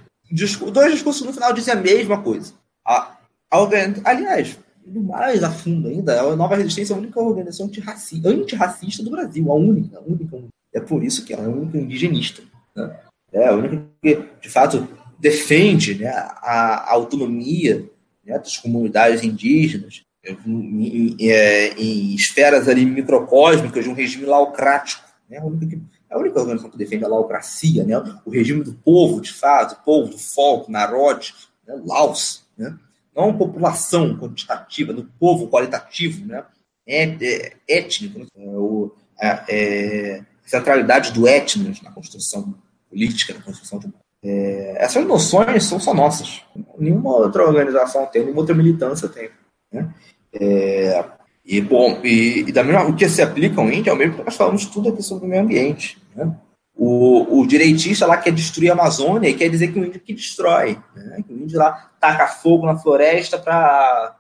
dois 0.73 0.93
discursos 0.93 1.25
no 1.25 1.33
final 1.33 1.53
dizem 1.53 1.73
a 1.73 1.77
mesma 1.77 2.21
coisa. 2.21 2.53
A, 2.85 3.17
a, 3.49 3.59
aliás, 4.05 4.59
mais 4.85 5.45
a 5.45 5.51
fundo 5.53 5.87
ainda, 5.87 6.21
a 6.21 6.35
Nova 6.35 6.57
Resistência 6.57 6.93
é 6.93 6.97
a 6.97 6.99
única 6.99 7.21
organização 7.21 7.67
antirracista, 7.67 8.29
antirracista 8.29 9.05
do 9.05 9.11
Brasil, 9.11 9.51
a 9.53 9.55
única, 9.55 9.99
a 9.99 10.01
única. 10.01 10.43
É 10.73 10.81
por 10.81 11.05
isso 11.05 11.25
que 11.25 11.33
ela 11.33 11.45
é 11.45 11.47
a 11.47 11.51
única 11.51 11.79
indigenista. 11.79 12.43
Né? 12.75 13.01
É 13.33 13.49
a 13.49 13.53
única 13.53 13.85
que, 14.03 14.23
de 14.41 14.49
fato, 14.49 14.89
defende 15.19 15.97
né, 15.97 16.09
a, 16.09 16.93
autonomia 16.93 17.89
né, 18.25 18.39
das 18.39 18.57
comunidades 18.57 19.25
indígenas, 19.25 20.03
em, 20.25 21.17
em, 21.21 21.31
é, 21.31 21.75
em, 21.75 22.15
esferas 22.15 22.69
ali 22.69 22.85
microcósmicas 22.87 23.85
de 23.85 23.91
um 23.91 23.95
regime 23.95 24.25
laocrático. 24.25 25.03
Né, 25.29 25.39
a, 25.39 25.45
única 25.45 25.67
que, 25.67 25.83
a 26.11 26.19
única 26.19 26.39
organização 26.39 26.71
que 26.71 26.79
defende 26.79 27.05
a 27.05 27.09
laocracia, 27.09 27.85
né, 27.85 27.99
o 28.25 28.31
regime 28.31 28.63
do 28.63 28.75
povo, 28.75 29.21
de 29.21 29.33
fato, 29.33 29.83
povo 29.85 30.11
do 30.11 30.19
folk, 30.19 30.71
Narod, 30.71 31.35
né, 31.67 31.81
Laos, 31.85 32.45
né, 32.57 32.79
não 33.15 33.29
uma 33.29 33.39
população 33.39 34.17
quantitativa, 34.17 34.93
do 34.93 35.05
povo 35.19 35.49
qualitativo, 35.49 36.25
né, 36.27 36.45
é, 36.87 37.05
é, 37.05 37.53
étnico, 37.69 38.21
né, 38.21 38.27
o, 38.37 38.93
é, 39.21 40.25
centralidade 40.45 41.13
do 41.13 41.27
etnos 41.27 41.81
na 41.83 41.91
construção 41.91 42.55
política, 42.91 43.35
na 43.35 43.41
construção 43.41 43.79
de 43.79 43.89
é, 44.25 44.77
essas 44.83 45.07
noções 45.07 45.65
são 45.65 45.79
só 45.79 45.93
nossas. 45.93 46.41
Nenhuma 46.79 47.11
outra 47.11 47.47
organização 47.47 48.07
tem, 48.07 48.23
nenhuma 48.23 48.41
outra 48.41 48.55
militância 48.55 49.07
tem. 49.07 49.29
Né? 49.71 49.93
É, 50.33 51.05
e, 51.45 51.61
bom, 51.61 52.01
e, 52.03 52.41
e, 52.41 52.53
da 52.53 52.65
mesma, 52.65 52.87
o 52.87 52.97
que 52.97 53.07
se 53.07 53.21
aplica 53.21 53.61
ao 53.61 53.71
índio 53.71 53.91
é 53.91 53.93
o 53.93 53.97
mesmo 53.97 54.17
que 54.17 54.25
nós 54.25 54.35
falamos 54.35 54.65
tudo 54.65 54.89
aqui 54.89 55.03
sobre 55.03 55.27
o 55.27 55.29
meio 55.29 55.43
ambiente. 55.43 56.03
Né? 56.17 56.35
O, 56.75 57.41
o 57.41 57.47
direitista 57.47 58.07
lá 58.07 58.17
quer 58.17 58.33
destruir 58.33 58.71
a 58.71 58.73
Amazônia 58.73 59.29
e 59.29 59.35
quer 59.35 59.51
dizer 59.51 59.71
que 59.71 59.79
o 59.79 59.85
índio 59.85 60.01
que 60.01 60.15
destrói. 60.15 60.79
Né? 60.97 61.23
Que 61.27 61.35
o 61.35 61.37
índio 61.37 61.59
lá 61.59 61.91
taca 62.01 62.27
fogo 62.27 62.65
na 62.65 62.79
floresta 62.79 63.39
para 63.39 64.17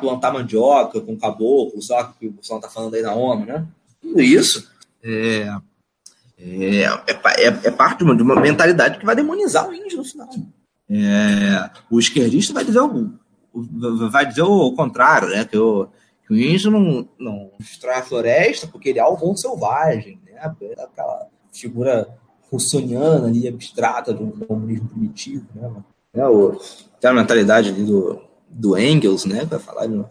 plantar 0.00 0.32
mandioca 0.32 0.98
com 0.98 1.18
caboclo, 1.18 1.82
sabe 1.82 2.14
que 2.18 2.26
o 2.28 2.32
pessoal 2.32 2.58
está 2.58 2.70
falando 2.70 2.94
aí 2.94 3.02
na 3.02 3.12
ONU, 3.12 3.44
né? 3.44 3.66
Tudo 4.00 4.20
isso 4.20 4.70
é, 5.06 5.58
é, 6.38 6.82
é, 6.82 7.46
é, 7.64 7.70
parte 7.70 7.98
de 7.98 8.04
uma, 8.04 8.16
de 8.16 8.22
uma, 8.22 8.40
mentalidade 8.40 8.98
que 8.98 9.06
vai 9.06 9.14
demonizar 9.14 9.68
o 9.68 9.74
índio 9.74 9.98
no 9.98 10.04
final. 10.04 10.28
É, 10.90 11.70
o 11.90 11.98
esquerdista 11.98 12.52
vai 12.52 12.64
dizer 12.64 12.80
o, 12.80 13.12
vai 14.10 14.26
dizer 14.26 14.42
o 14.42 14.72
contrário, 14.72 15.28
né? 15.28 15.44
Que 15.44 15.56
o, 15.56 15.88
que 16.26 16.32
o 16.32 16.36
índio 16.36 16.70
não, 16.70 17.08
não 17.18 17.52
destrói 17.58 17.94
a 17.94 18.02
floresta 18.02 18.66
porque 18.66 18.88
ele 18.88 18.98
é 18.98 19.02
algo 19.02 19.36
selvagem, 19.36 20.20
né? 20.26 20.38
Aquela 20.40 21.28
figura 21.52 22.08
russoniana 22.50 23.26
ali, 23.26 23.48
abstrata 23.48 24.12
do 24.12 24.46
comunismo 24.46 24.88
primitivo, 24.88 25.46
né? 25.54 25.70
É, 26.14 26.26
o, 26.26 26.58
tem 27.00 27.10
a 27.10 27.14
mentalidade 27.14 27.70
ali 27.70 27.84
do, 27.84 28.20
do 28.48 28.76
Engels, 28.76 29.24
né? 29.24 29.40
Que 29.40 29.46
vai 29.46 29.58
falar 29.60 29.86
de 29.86 29.94
uma 29.94 30.10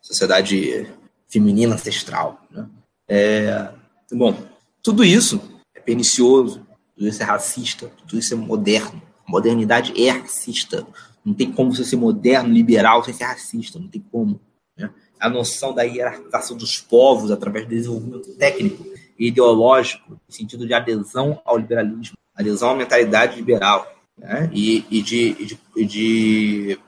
sociedade 0.00 0.90
feminina 1.28 1.74
ancestral, 1.74 2.40
né? 2.50 2.66
É, 3.08 3.70
bom, 4.16 4.36
tudo 4.82 5.04
isso 5.04 5.40
é 5.74 5.80
pernicioso, 5.80 6.66
tudo 6.94 7.08
isso 7.08 7.22
é 7.22 7.24
racista, 7.24 7.90
tudo 8.06 8.18
isso 8.18 8.34
é 8.34 8.36
moderno. 8.36 9.00
Modernidade 9.26 9.92
é 10.02 10.10
racista. 10.10 10.86
Não 11.24 11.32
tem 11.32 11.52
como 11.52 11.72
você 11.72 11.84
ser 11.84 11.96
moderno, 11.96 12.52
liberal, 12.52 13.04
sem 13.04 13.14
ser 13.14 13.24
racista. 13.24 13.78
Não 13.78 13.88
tem 13.88 14.04
como. 14.10 14.40
Né? 14.76 14.90
A 15.18 15.28
noção 15.28 15.72
da 15.72 15.82
hierarquização 15.82 16.56
dos 16.56 16.78
povos 16.78 17.30
através 17.30 17.66
do 17.66 17.70
desenvolvimento 17.70 18.34
técnico 18.34 18.84
e 19.18 19.28
ideológico, 19.28 20.12
no 20.12 20.34
sentido 20.34 20.66
de 20.66 20.74
adesão 20.74 21.40
ao 21.44 21.58
liberalismo, 21.58 22.16
adesão 22.34 22.70
à 22.70 22.74
mentalidade 22.74 23.36
liberal 23.36 23.86
né? 24.18 24.50
e, 24.52 24.84
e, 24.90 25.02
de, 25.02 25.34
de, 25.44 25.58
e 25.76 25.84
de 25.84 26.78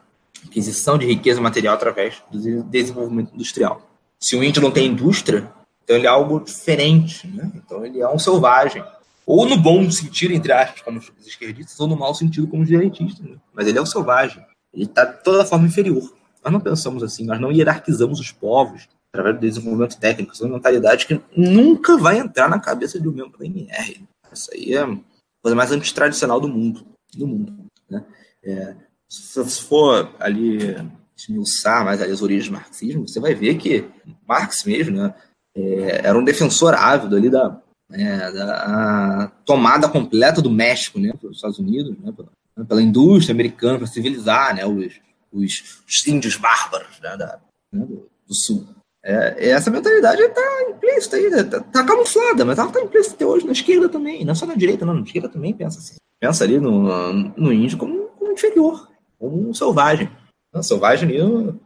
aquisição 0.47 0.99
de 0.99 1.07
riqueza 1.07 1.41
material 1.41 1.75
através 1.75 2.23
do 2.31 2.63
desenvolvimento 2.65 3.35
industrial. 3.35 3.89
Se 4.19 4.37
o 4.37 4.43
índio 4.43 4.63
não 4.63 4.71
tem 4.71 4.87
indústria, 4.87 5.53
então 5.93 5.99
ele 5.99 6.07
é 6.07 6.11
algo 6.11 6.41
diferente, 6.41 7.27
né? 7.29 7.53
então 7.55 7.85
ele 7.85 8.01
é 8.01 8.09
um 8.09 8.19
selvagem. 8.19 8.83
Ou 9.27 9.47
no 9.47 9.57
bom 9.57 9.89
sentido, 9.91 10.33
entre 10.33 10.51
aspas, 10.53 10.81
como 10.81 10.99
os 10.99 11.27
esquerdistas, 11.27 11.79
ou 11.79 11.87
no 11.87 11.97
mau 11.97 12.15
sentido, 12.15 12.49
como 12.49 12.63
os 12.63 12.69
direitistas. 12.69 13.25
Né? 13.25 13.37
Mas 13.53 13.67
ele 13.67 13.79
é 13.79 13.83
um 13.83 13.87
selvagem. 13.87 14.45
Ele 14.73 14.85
está 14.85 15.05
de 15.05 15.23
toda 15.23 15.45
forma 15.45 15.67
inferior. 15.67 16.03
Nós 16.43 16.53
não 16.53 16.61
pensamos 16.61 17.03
assim, 17.03 17.25
nós 17.25 17.39
não 17.39 17.53
hierarquizamos 17.53 18.19
os 18.19 18.33
povos 18.33 18.89
através 19.13 19.37
do 19.37 19.41
desenvolvimento 19.43 19.99
técnico. 19.99 20.33
Isso 20.33 20.43
é 20.43 20.47
uma 20.47 20.57
mentalidade 20.57 21.07
que 21.07 21.21
nunca 21.37 21.99
vai 21.99 22.19
entrar 22.19 22.49
na 22.49 22.59
cabeça 22.59 22.99
de 22.99 23.07
um 23.07 23.13
membro 23.13 23.39
da 23.39 23.45
MR. 23.45 24.03
Isso 24.33 24.51
aí 24.53 24.73
é 24.73 24.83
a 24.83 24.99
coisa 25.43 25.55
mais 25.55 25.71
antitradicional 25.71 26.41
do 26.41 26.49
mundo. 26.49 26.87
Do 27.15 27.27
mundo 27.27 27.55
né? 27.89 28.05
É, 28.43 28.75
se 29.07 29.63
for 29.63 30.11
ali 30.19 30.75
esmiuçar 31.17 31.85
mais 31.85 32.01
ali 32.01 32.11
as 32.11 32.23
origens 32.23 32.49
do 32.49 32.55
marxismo, 32.55 33.07
você 33.07 33.21
vai 33.21 33.35
ver 33.35 33.57
que 33.57 33.85
Marx 34.27 34.65
mesmo 34.65 34.97
né, 34.97 35.15
é, 35.57 36.07
era 36.07 36.19
um 36.19 36.25
defensor 36.25 36.75
ávido 36.75 37.17
ali 37.17 37.29
da, 37.29 37.61
é, 37.91 38.33
da 38.33 39.33
tomada 39.45 39.89
completa 39.89 40.41
do 40.41 40.51
México 40.51 40.99
né, 40.99 41.13
pelos 41.21 41.37
Estados 41.37 41.59
Unidos, 41.59 41.97
né, 41.99 42.13
pela, 42.13 42.67
pela, 42.67 42.83
indústria 42.83 43.35
americana 43.35 43.79
para 43.79 43.87
civilizar 43.87 44.55
né, 44.55 44.65
os, 44.65 45.01
os, 45.33 45.83
os, 45.89 46.07
índios 46.07 46.37
bárbaros 46.37 47.01
né, 47.01 47.17
da, 47.17 47.39
né, 47.73 47.85
do, 47.85 48.09
do, 48.27 48.35
Sul. 48.35 48.67
É, 49.05 49.51
essa 49.51 49.71
mentalidade 49.71 50.23
está 50.23 50.71
implícita 50.71 51.17
aí, 51.17 51.27
está 51.27 51.61
tá 51.61 51.85
camuflada, 51.85 52.45
mas 52.45 52.59
ela 52.59 52.69
está 52.69 52.81
implícita 52.81 53.17
até 53.17 53.27
hoje 53.27 53.45
na 53.45 53.53
esquerda 53.53 53.89
também, 53.89 54.25
não 54.25 54.35
só 54.35 54.47
na 54.47 54.55
direita, 54.55 54.87
não, 54.87 54.95
na 54.95 55.03
esquerda 55.03 55.29
também 55.29 55.53
pensa 55.53 55.79
assim. 55.79 55.97
Pensa 56.21 56.45
ali 56.45 56.61
no, 56.61 57.13
no 57.37 57.53
índio 57.53 57.77
como, 57.77 58.05
como 58.17 58.33
inferior 58.33 58.93
como 59.23 59.51
um 59.51 59.55
selvagem. 59.55 60.11
Não, 60.53 60.63
selvagem 60.63 61.09
ali, 61.09 61.61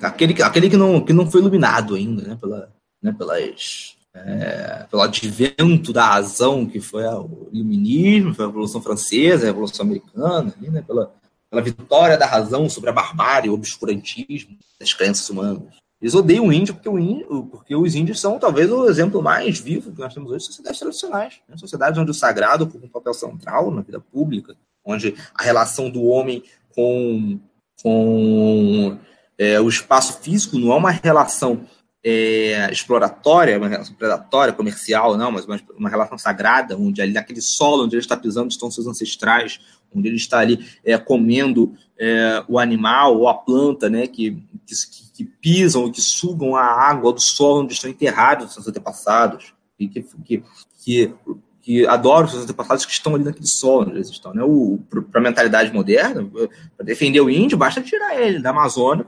aquele, 0.00 0.42
aquele 0.42 0.70
que, 0.70 0.76
não, 0.76 1.04
que 1.04 1.12
não 1.12 1.30
foi 1.30 1.42
iluminado 1.42 1.94
ainda, 1.94 2.22
né, 2.22 2.38
pela, 2.40 2.72
né, 3.02 3.12
pelas, 3.12 3.96
é, 4.14 4.86
pelo 4.90 5.02
advento 5.02 5.92
da 5.92 6.06
razão, 6.06 6.66
que 6.66 6.80
foi 6.80 7.04
o 7.04 7.48
iluminismo, 7.52 8.34
foi 8.34 8.44
a 8.44 8.48
Revolução 8.48 8.80
Francesa, 8.80 9.44
a 9.44 9.46
Revolução 9.46 9.84
Americana, 9.84 10.54
ali, 10.56 10.70
né, 10.70 10.82
pela, 10.82 11.12
pela 11.50 11.62
vitória 11.62 12.16
da 12.16 12.26
razão 12.26 12.68
sobre 12.68 12.90
a 12.90 12.92
barbárie, 12.92 13.50
o 13.50 13.54
obscurantismo 13.54 14.56
das 14.78 14.94
crenças 14.94 15.28
humanas. 15.28 15.62
Eles 16.00 16.14
odeiam 16.16 16.48
o 16.48 16.52
índio 16.52 16.74
porque, 16.74 16.88
o 16.88 16.98
índio 16.98 17.44
porque 17.44 17.76
os 17.76 17.94
índios 17.94 18.20
são 18.20 18.36
talvez 18.36 18.70
o 18.72 18.88
exemplo 18.88 19.22
mais 19.22 19.60
vivo 19.60 19.92
que 19.92 20.00
nós 20.00 20.12
temos 20.12 20.30
hoje 20.30 20.40
de 20.40 20.46
sociedades 20.46 20.80
tradicionais. 20.80 21.40
Né? 21.48 21.56
Sociedades 21.56 21.96
onde 21.96 22.10
o 22.10 22.14
sagrado 22.14 22.64
ocupa 22.64 22.86
um 22.86 22.90
papel 22.90 23.14
central 23.14 23.70
na 23.70 23.82
vida 23.82 24.00
pública, 24.00 24.56
onde 24.84 25.14
a 25.32 25.44
relação 25.44 25.88
do 25.88 26.02
homem 26.02 26.42
com, 26.74 27.38
com 27.80 28.98
é, 29.38 29.60
o 29.60 29.68
espaço 29.68 30.20
físico 30.20 30.58
não 30.58 30.72
é 30.72 30.76
uma 30.76 30.90
relação 30.90 31.60
é, 32.04 32.68
exploratória, 32.72 33.56
uma 33.56 33.68
relação 33.68 33.94
predatória, 33.94 34.52
comercial, 34.52 35.16
não, 35.16 35.30
mas 35.30 35.44
uma, 35.44 35.60
uma, 35.76 35.88
relação 35.88 36.18
sagrada, 36.18 36.76
onde 36.76 37.00
ali 37.00 37.12
naquele 37.12 37.40
solo 37.40 37.84
onde 37.84 37.94
ele 37.94 38.00
está 38.00 38.16
pisando 38.16 38.48
estão 38.48 38.70
seus 38.70 38.86
ancestrais, 38.86 39.60
onde 39.94 40.08
ele 40.08 40.16
está 40.16 40.40
ali 40.40 40.66
é, 40.84 40.98
comendo 40.98 41.74
é, 41.98 42.42
o 42.48 42.58
animal 42.58 43.16
ou 43.16 43.28
a 43.28 43.34
planta, 43.34 43.88
né, 43.88 44.06
que, 44.06 44.42
que, 44.66 45.12
que 45.14 45.24
pisam 45.24 45.86
e 45.86 45.92
que 45.92 46.00
sugam 46.00 46.56
a 46.56 46.64
água 46.64 47.12
do 47.12 47.20
solo 47.20 47.62
onde 47.62 47.74
estão 47.74 47.88
enterrados 47.88 48.52
seus 48.52 48.66
antepassados, 48.66 49.54
e 49.78 49.88
que, 49.88 50.04
que, 50.24 50.42
que 50.84 51.14
que 51.62 51.86
adoram 51.86 52.26
seus 52.26 52.42
antepassados 52.42 52.84
que 52.84 52.90
estão 52.90 53.14
ali 53.14 53.22
naquele 53.22 53.46
solo 53.46 53.82
onde 53.82 53.92
eles 53.92 54.10
estão. 54.10 54.34
Né? 54.34 54.42
Para 54.90 55.20
a 55.20 55.22
mentalidade 55.22 55.72
moderna, 55.72 56.28
para 56.76 56.84
defender 56.84 57.20
o 57.20 57.30
índio, 57.30 57.56
basta 57.56 57.80
tirar 57.80 58.20
ele 58.20 58.40
da 58.40 58.50
Amazônia 58.50 59.04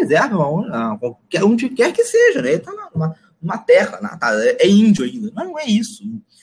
reserva 0.00 0.46
onde, 0.46 0.70
qualquer, 0.98 1.44
onde 1.44 1.68
quer 1.68 1.92
que 1.92 2.04
seja. 2.04 2.42
Né? 2.42 2.48
Ele 2.50 2.58
está 2.58 2.72
numa, 2.94 3.14
numa 3.40 3.58
terra, 3.58 4.00
né? 4.00 4.16
tá, 4.18 4.32
é 4.34 4.68
índio 4.68 5.04
ainda. 5.04 5.30
Mas 5.34 5.46
não 5.46 5.58
é 5.58 5.66
isso. 5.66 6.02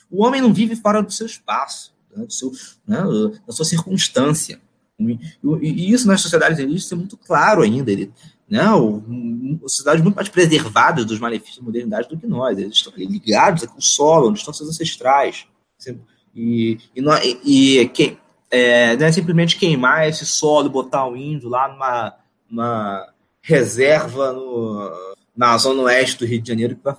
O 0.09 0.23
homem 0.23 0.41
não 0.41 0.53
vive 0.53 0.75
fora 0.75 1.01
do 1.01 1.11
seu 1.11 1.25
espaço, 1.25 1.93
né? 2.15 2.25
do 2.25 2.33
seu, 2.33 2.51
né? 2.87 2.97
da 3.45 3.53
sua 3.53 3.65
circunstância. 3.65 4.59
E, 4.99 5.91
isso 5.91 6.07
nas 6.07 6.21
sociedades 6.21 6.59
elitistas 6.59 6.93
é 6.93 6.95
muito 6.95 7.17
claro 7.17 7.61
ainda. 7.61 7.91
Ele, 7.91 8.11
né, 8.49 8.71
o, 8.71 9.01
sociedades 9.67 10.03
muito 10.03 10.15
mais 10.15 10.29
preservadas 10.29 11.05
dos 11.05 11.19
malefícios 11.19 11.57
da 11.57 11.63
modernidade 11.63 12.07
do 12.09 12.17
que 12.17 12.27
nós. 12.27 12.57
Eles 12.57 12.75
estão 12.75 12.93
ligados 12.95 13.63
ao 13.63 13.81
solo, 13.81 14.29
onde 14.29 14.39
estão 14.39 14.53
seus 14.53 14.69
ancestrais. 14.69 15.45
E, 16.33 16.77
e, 16.95 17.01
e, 17.43 17.79
e 17.79 17.87
quem, 17.89 18.17
é, 18.49 18.95
não 18.95 19.05
é 19.05 19.11
simplesmente 19.11 19.57
queimar 19.57 20.07
esse 20.07 20.25
solo, 20.25 20.69
botar 20.69 21.07
o 21.07 21.17
índio 21.17 21.49
lá 21.49 21.67
numa, 21.67 22.15
numa 22.49 23.13
reserva 23.45 24.33
no, 24.33 24.91
na 25.37 25.55
zona 25.57 25.83
oeste 25.83 26.17
do 26.17 26.25
Rio 26.25 26.41
de 26.41 26.47
Janeiro 26.47 26.75
que 26.75 26.83
vai, 26.83 26.95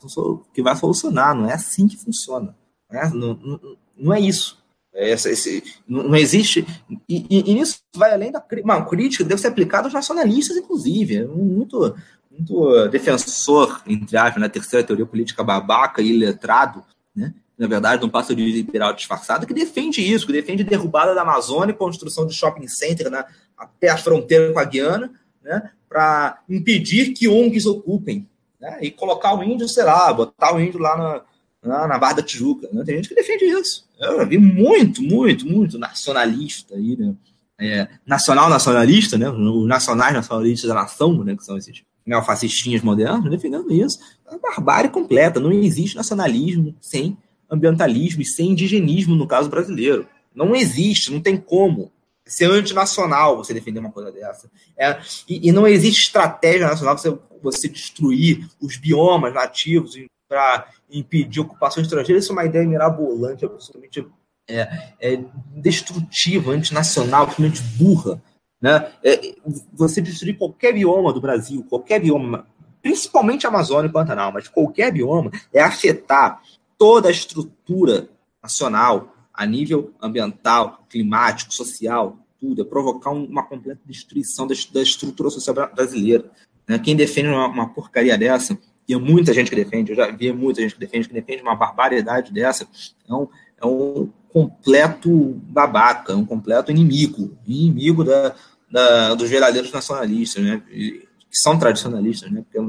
que 0.54 0.62
vai 0.62 0.76
solucionar. 0.76 1.34
Não 1.34 1.50
é 1.50 1.54
assim 1.54 1.88
que 1.88 1.96
funciona. 1.96 2.56
Né? 2.88 3.10
Não, 3.12 3.34
não, 3.34 3.76
não 3.96 4.14
é 4.14 4.20
isso. 4.20 4.64
Essa, 4.94 5.28
esse, 5.28 5.62
não 5.86 6.16
existe. 6.16 6.64
E, 7.08 7.26
e, 7.28 7.54
nisso 7.54 7.80
vai 7.94 8.12
além 8.12 8.32
da 8.32 8.42
uma 8.64 8.86
crítica 8.86 9.24
deve 9.24 9.40
ser 9.40 9.48
aplicada 9.48 9.88
aos 9.88 9.92
nacionalistas, 9.92 10.56
inclusive. 10.56 11.16
É 11.16 11.24
muito, 11.26 11.94
muito 12.30 12.88
defensor, 12.88 13.82
entre 13.86 14.16
aspas, 14.16 14.40
na 14.40 14.48
terceira 14.48 14.86
teoria 14.86 15.04
política 15.04 15.44
babaca 15.44 16.00
e 16.00 16.16
letrado, 16.16 16.82
né? 17.14 17.34
na 17.58 17.66
verdade, 17.66 18.02
não 18.02 18.08
passa 18.08 18.34
de 18.34 18.44
liberal 18.44 18.92
disfarçado, 18.92 19.46
que 19.46 19.54
defende 19.54 20.00
isso, 20.00 20.26
que 20.26 20.32
defende 20.32 20.62
derrubada 20.62 21.14
da 21.14 21.22
Amazônia, 21.22 21.74
construção 21.74 22.26
de 22.26 22.34
shopping 22.34 22.68
center 22.68 23.10
na, 23.10 23.26
até 23.56 23.88
a 23.88 23.96
fronteira 23.96 24.52
com 24.52 24.58
a 24.58 24.64
Guiana, 24.64 25.10
né? 25.42 25.70
Para 25.96 26.42
impedir 26.46 27.14
que 27.14 27.26
ONGs 27.26 27.64
ocupem. 27.64 28.28
Né? 28.60 28.80
E 28.82 28.90
colocar 28.90 29.34
o 29.34 29.42
índio, 29.42 29.66
sei 29.66 29.84
lá, 29.84 30.12
botar 30.12 30.54
o 30.54 30.60
índio 30.60 30.78
lá 30.78 30.96
na 30.96 31.22
na, 31.62 31.88
na 31.88 31.98
Barra 31.98 32.14
da 32.14 32.22
Tijuca. 32.22 32.68
Né? 32.70 32.84
Tem 32.84 32.96
gente 32.96 33.08
que 33.08 33.14
defende 33.14 33.44
isso. 33.46 33.88
Eu 33.98 34.26
vi 34.26 34.38
muito, 34.38 35.02
muito, 35.02 35.46
muito 35.46 35.78
nacionalista 35.78 36.74
aí, 36.74 36.96
né? 36.96 37.14
É, 37.58 37.88
nacional 38.06 38.50
nacionalista, 38.50 39.16
né? 39.16 39.30
Os 39.30 39.66
nacionais 39.66 40.14
nacionalistas 40.14 40.68
da 40.68 40.74
nação, 40.74 41.24
né? 41.24 41.34
Que 41.34 41.42
são 41.42 41.56
esses 41.56 41.82
neofascistinhas 42.04 42.82
modernos, 42.82 43.30
defendendo 43.30 43.72
isso. 43.72 43.98
É 44.26 44.30
uma 44.30 44.38
barbárie 44.38 44.90
completa. 44.90 45.40
Não 45.40 45.50
existe 45.50 45.96
nacionalismo 45.96 46.76
sem 46.80 47.16
ambientalismo 47.50 48.20
e 48.20 48.26
sem 48.26 48.50
indigenismo 48.50 49.16
no 49.16 49.26
caso 49.26 49.48
brasileiro. 49.48 50.06
Não 50.34 50.54
existe, 50.54 51.10
não 51.10 51.20
tem 51.20 51.38
como 51.38 51.90
ser 52.26 52.50
antinacional 52.50 53.36
você 53.36 53.54
defender 53.54 53.78
uma 53.78 53.92
coisa 53.92 54.10
dessa. 54.10 54.50
É, 54.76 54.98
e, 55.28 55.48
e, 55.48 55.52
não 55.52 55.66
existe 55.66 56.02
estratégia 56.02 56.66
nacional 56.66 56.98
você, 56.98 57.16
você 57.40 57.68
destruir 57.68 58.48
os 58.60 58.76
biomas 58.76 59.32
nativos 59.32 59.96
para 60.28 60.68
impedir 60.90 61.40
ocupação 61.40 61.82
estrangeira, 61.82 62.18
isso 62.18 62.32
é 62.32 62.34
uma 62.34 62.44
ideia 62.44 62.66
mirabolante, 62.66 63.44
absolutamente 63.44 64.06
é, 64.48 64.92
é 65.00 65.24
destrutiva, 65.54 66.50
antinacional, 66.50 67.22
absolutamente 67.24 67.62
burra. 67.76 68.20
Né? 68.60 68.92
É, 69.04 69.34
você 69.72 70.00
destruir 70.00 70.36
qualquer 70.36 70.72
bioma 70.72 71.12
do 71.12 71.20
Brasil, 71.20 71.64
qualquer 71.68 72.00
bioma, 72.00 72.46
principalmente 72.82 73.46
Amazônia 73.46 73.88
e 73.88 73.92
Pantanal, 73.92 74.32
mas 74.32 74.48
qualquer 74.48 74.92
bioma, 74.92 75.30
é 75.52 75.62
afetar 75.62 76.42
toda 76.76 77.08
a 77.08 77.12
estrutura 77.12 78.08
nacional, 78.42 79.15
a 79.36 79.46
nível 79.46 79.92
ambiental, 80.00 80.86
climático, 80.88 81.52
social, 81.52 82.18
tudo, 82.40 82.62
é 82.62 82.64
provocar 82.64 83.10
uma 83.10 83.42
completa 83.42 83.80
destruição 83.84 84.46
da, 84.46 84.54
estrutura 84.82 85.30
social 85.30 85.54
brasileira. 85.74 86.30
Né? 86.66 86.78
Quem 86.78 86.96
defende 86.96 87.28
uma, 87.28 87.46
uma 87.46 87.68
porcaria 87.68 88.16
dessa 88.16 88.58
e 88.88 88.94
é 88.94 88.96
muita 88.96 89.32
gente 89.32 89.50
que 89.50 89.56
defende, 89.56 89.92
eu 89.92 89.96
já 89.96 90.10
vi 90.10 90.32
muita 90.32 90.62
gente 90.62 90.74
que 90.74 90.80
defende, 90.80 91.08
que 91.08 91.14
defende 91.14 91.42
uma 91.42 91.56
barbaridade 91.56 92.32
dessa, 92.32 92.68
é 93.08 93.12
um, 93.12 93.28
é 93.60 93.66
um 93.66 94.08
completo 94.28 95.10
babaca, 95.48 96.12
é 96.12 96.16
um 96.16 96.24
completo 96.24 96.70
inimigo, 96.70 97.36
inimigo 97.44 98.04
da, 98.04 98.34
da, 98.70 99.14
dos 99.14 99.28
verdadeiros 99.28 99.72
nacionalistas, 99.72 100.42
né, 100.42 100.62
que 100.68 101.08
são 101.32 101.58
tradicionalistas, 101.58 102.30
né, 102.30 102.44
porque, 102.44 102.60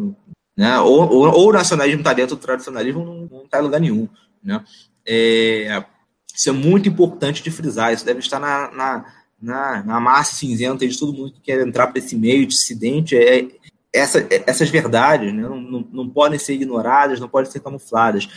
né, 0.57 0.79
ou, 0.79 1.07
ou, 1.07 1.27
ou 1.27 1.49
o 1.49 1.53
nacionalismo 1.53 2.01
está 2.01 2.13
dentro 2.13 2.35
do 2.35 2.41
tradicionalismo, 2.41 3.29
não 3.31 3.43
está 3.43 3.59
em 3.59 3.63
lugar 3.63 3.79
nenhum, 3.79 4.09
né, 4.43 4.63
é, 5.05 5.85
isso 6.37 6.49
é 6.49 6.53
muito 6.53 6.87
importante 6.87 7.41
de 7.41 7.49
frisar, 7.49 7.91
isso 7.91 8.05
deve 8.05 8.19
estar 8.19 8.39
na, 8.39 8.71
na, 8.71 9.05
na, 9.41 9.83
na 9.83 9.99
massa 9.99 10.35
cinzenta 10.35 10.87
de 10.87 10.97
todo 10.97 11.11
mundo 11.11 11.33
que 11.33 11.41
quer 11.41 11.65
entrar 11.65 11.87
para 11.87 11.97
esse 11.97 12.15
meio 12.15 12.45
dissidente, 12.45 13.17
é, 13.17 13.47
essa, 13.91 14.23
essas 14.45 14.69
verdades 14.69 15.33
né, 15.33 15.41
não, 15.41 15.59
não, 15.59 15.87
não, 15.91 16.09
podem 16.09 16.37
ser 16.37 16.53
ignoradas, 16.53 17.19
não 17.19 17.27
podem 17.27 17.49
ser 17.51 17.59
camufladas. 17.61 18.29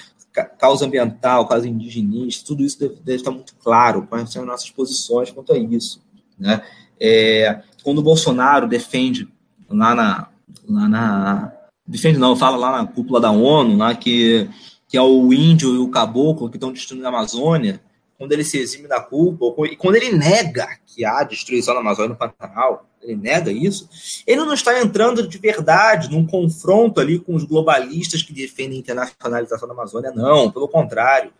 causa 0.58 0.86
ambiental, 0.86 1.46
causa 1.46 1.68
indigenista, 1.68 2.46
tudo 2.46 2.62
isso 2.62 2.80
deve, 2.80 2.94
deve 2.96 3.16
estar 3.16 3.30
muito 3.30 3.54
claro, 3.56 4.06
quais 4.06 4.32
são 4.32 4.42
as 4.42 4.48
nossas 4.48 4.70
posições 4.70 5.30
quanto 5.30 5.52
a 5.52 5.58
isso. 5.58 6.02
Né? 6.38 6.62
É, 6.98 7.62
quando 7.82 7.98
o 7.98 8.02
Bolsonaro 8.02 8.66
defende 8.66 9.28
lá 9.68 9.94
na, 9.94 10.28
lá 10.66 10.88
na. 10.88 11.52
Defende 11.86 12.18
não, 12.18 12.34
fala 12.34 12.56
lá 12.56 12.80
na 12.80 12.86
cúpula 12.86 13.20
da 13.20 13.30
ONU, 13.30 13.76
lá 13.76 13.94
que, 13.94 14.48
que 14.88 14.96
é 14.96 15.02
o 15.02 15.32
índio 15.32 15.74
e 15.74 15.78
o 15.78 15.88
caboclo 15.88 16.48
que 16.48 16.56
estão 16.56 16.72
destruindo 16.72 17.04
a 17.04 17.08
Amazônia, 17.08 17.80
quando 18.20 18.32
ele 18.32 18.44
se 18.44 18.58
exime 18.58 18.86
da 18.86 19.00
culpa, 19.00 19.46
e 19.66 19.74
quando 19.74 19.96
ele 19.96 20.12
nega 20.12 20.68
que 20.84 21.06
há 21.06 21.24
destruição 21.24 21.72
da 21.72 21.80
Amazônia 21.80 22.10
no 22.10 22.16
Pantanal, 22.16 22.84
ele 23.00 23.16
nega 23.16 23.50
isso, 23.50 23.88
ele 24.26 24.44
não 24.44 24.52
está 24.52 24.78
entrando 24.78 25.26
de 25.26 25.38
verdade 25.38 26.10
num 26.10 26.26
confronto 26.26 27.00
ali 27.00 27.18
com 27.18 27.34
os 27.34 27.44
globalistas 27.44 28.22
que 28.22 28.34
defendem 28.34 28.76
a 28.76 28.80
internacionalização 28.80 29.66
da 29.66 29.72
Amazônia, 29.72 30.12
não, 30.14 30.50
pelo 30.50 30.68
contrário. 30.68 31.32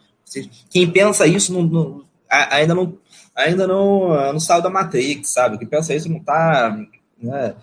Quem 0.70 0.90
pensa 0.90 1.27
isso 1.27 1.52
não, 1.52 1.65
não, 1.65 2.05
ainda 2.27 2.74
não 2.74 2.97
ainda 3.36 3.66
não, 3.66 4.32
não 4.32 4.40
saiu 4.40 4.62
da 4.62 4.70
Matrix, 4.70 5.32
sabe? 5.32 5.59
Quem 5.59 5.69
pensa 5.69 5.94
isso 5.94 6.09
não 6.09 6.16
está 6.16 6.78
né, 7.20 7.57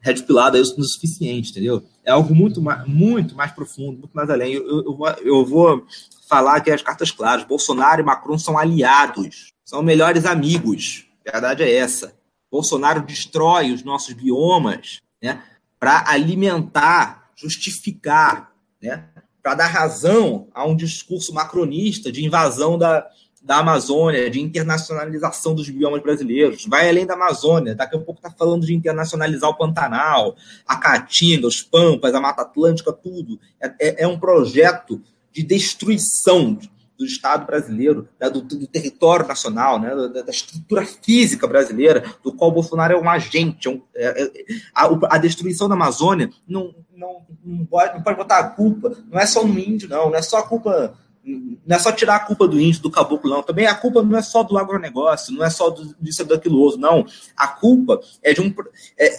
red 0.00 0.22
pilado 0.22 0.56
é 0.56 0.60
o 0.60 0.64
suficiente, 0.64 1.50
entendeu? 1.50 1.82
É 2.04 2.12
algo 2.12 2.32
muito 2.32 2.62
mais, 2.62 2.86
muito 2.86 3.34
mais 3.34 3.50
profundo, 3.50 3.98
muito 3.98 4.12
mais 4.14 4.30
além. 4.30 4.52
Eu, 4.52 4.64
eu, 4.64 4.98
eu 5.24 5.44
vou 5.44 5.84
falar 6.28 6.56
aqui 6.56 6.70
as 6.70 6.82
cartas 6.82 7.10
claras. 7.10 7.44
Bolsonaro 7.44 8.02
e 8.02 8.04
Macron 8.04 8.38
são 8.38 8.58
aliados, 8.58 9.52
são 9.64 9.82
melhores 9.82 10.24
amigos. 10.26 11.06
A 11.26 11.32
verdade 11.32 11.62
é 11.62 11.74
essa. 11.74 12.14
Bolsonaro 12.50 13.02
destrói 13.02 13.72
os 13.72 13.82
nossos 13.82 14.14
biomas 14.14 15.00
né, 15.22 15.42
para 15.78 16.04
alimentar, 16.08 17.30
justificar, 17.36 18.52
né, 18.80 19.04
para 19.42 19.54
dar 19.54 19.66
razão 19.66 20.48
a 20.54 20.64
um 20.64 20.76
discurso 20.76 21.32
macronista 21.32 22.10
de 22.10 22.24
invasão 22.24 22.78
da, 22.78 23.06
da 23.42 23.58
Amazônia, 23.58 24.30
de 24.30 24.40
internacionalização 24.40 25.54
dos 25.54 25.68
biomas 25.68 26.02
brasileiros. 26.02 26.66
Vai 26.66 26.88
além 26.88 27.06
da 27.06 27.14
Amazônia, 27.14 27.74
daqui 27.74 27.96
a 27.96 28.00
pouco 28.00 28.18
está 28.18 28.30
falando 28.30 28.66
de 28.66 28.74
internacionalizar 28.74 29.48
o 29.48 29.56
Pantanal, 29.56 30.36
a 30.66 30.76
Caatinga, 30.76 31.46
os 31.46 31.62
Pampas, 31.62 32.14
a 32.14 32.20
Mata 32.20 32.42
Atlântica, 32.42 32.92
tudo. 32.92 33.38
É, 33.60 33.74
é, 33.78 34.04
é 34.04 34.08
um 34.08 34.18
projeto 34.18 35.00
de 35.38 35.42
destruição 35.44 36.58
do 36.98 37.04
Estado 37.04 37.46
brasileiro, 37.46 38.08
né, 38.20 38.28
do, 38.28 38.42
do, 38.42 38.66
território 38.66 39.26
nacional, 39.26 39.78
né, 39.78 39.94
da, 39.94 40.22
da, 40.22 40.30
estrutura 40.32 40.84
física 40.84 41.46
brasileira, 41.46 42.04
do 42.24 42.32
qual 42.32 42.50
Bolsonaro 42.50 42.92
é 42.92 42.96
um 42.96 43.08
agente. 43.08 43.68
É 43.68 43.70
um, 43.70 43.80
é, 43.94 44.22
é, 44.22 44.32
a, 44.74 45.14
a, 45.14 45.18
destruição 45.18 45.68
da 45.68 45.76
Amazônia 45.76 46.28
não, 46.46 46.74
não, 46.96 47.22
não, 47.44 47.64
pode, 47.66 47.94
não 47.94 48.02
pode 48.02 48.16
botar 48.16 48.38
a 48.38 48.50
culpa, 48.50 48.96
não 49.08 49.20
é 49.20 49.26
só 49.26 49.46
no 49.46 49.56
índio, 49.56 49.88
não, 49.88 50.10
não 50.10 50.16
é 50.16 50.22
só 50.22 50.38
a 50.38 50.42
culpa 50.42 50.98
não 51.24 51.76
é 51.76 51.78
só 51.78 51.92
tirar 51.92 52.16
a 52.16 52.20
culpa 52.20 52.48
do 52.48 52.58
índio, 52.58 52.80
do 52.80 52.90
caboclo, 52.90 53.30
não. 53.30 53.42
Também 53.42 53.66
a 53.66 53.74
culpa 53.74 54.02
não 54.02 54.16
é 54.16 54.22
só 54.22 54.42
do 54.42 54.56
agronegócio, 54.56 55.34
não 55.34 55.44
é 55.44 55.50
só 55.50 55.68
do, 55.68 55.94
disso 56.00 56.24
daquilo 56.24 56.58
outro, 56.58 56.80
não. 56.80 57.04
A 57.36 57.46
culpa 57.46 58.00
é 58.22 58.32
de 58.32 58.40
um, 58.40 58.52
é, 58.98 59.14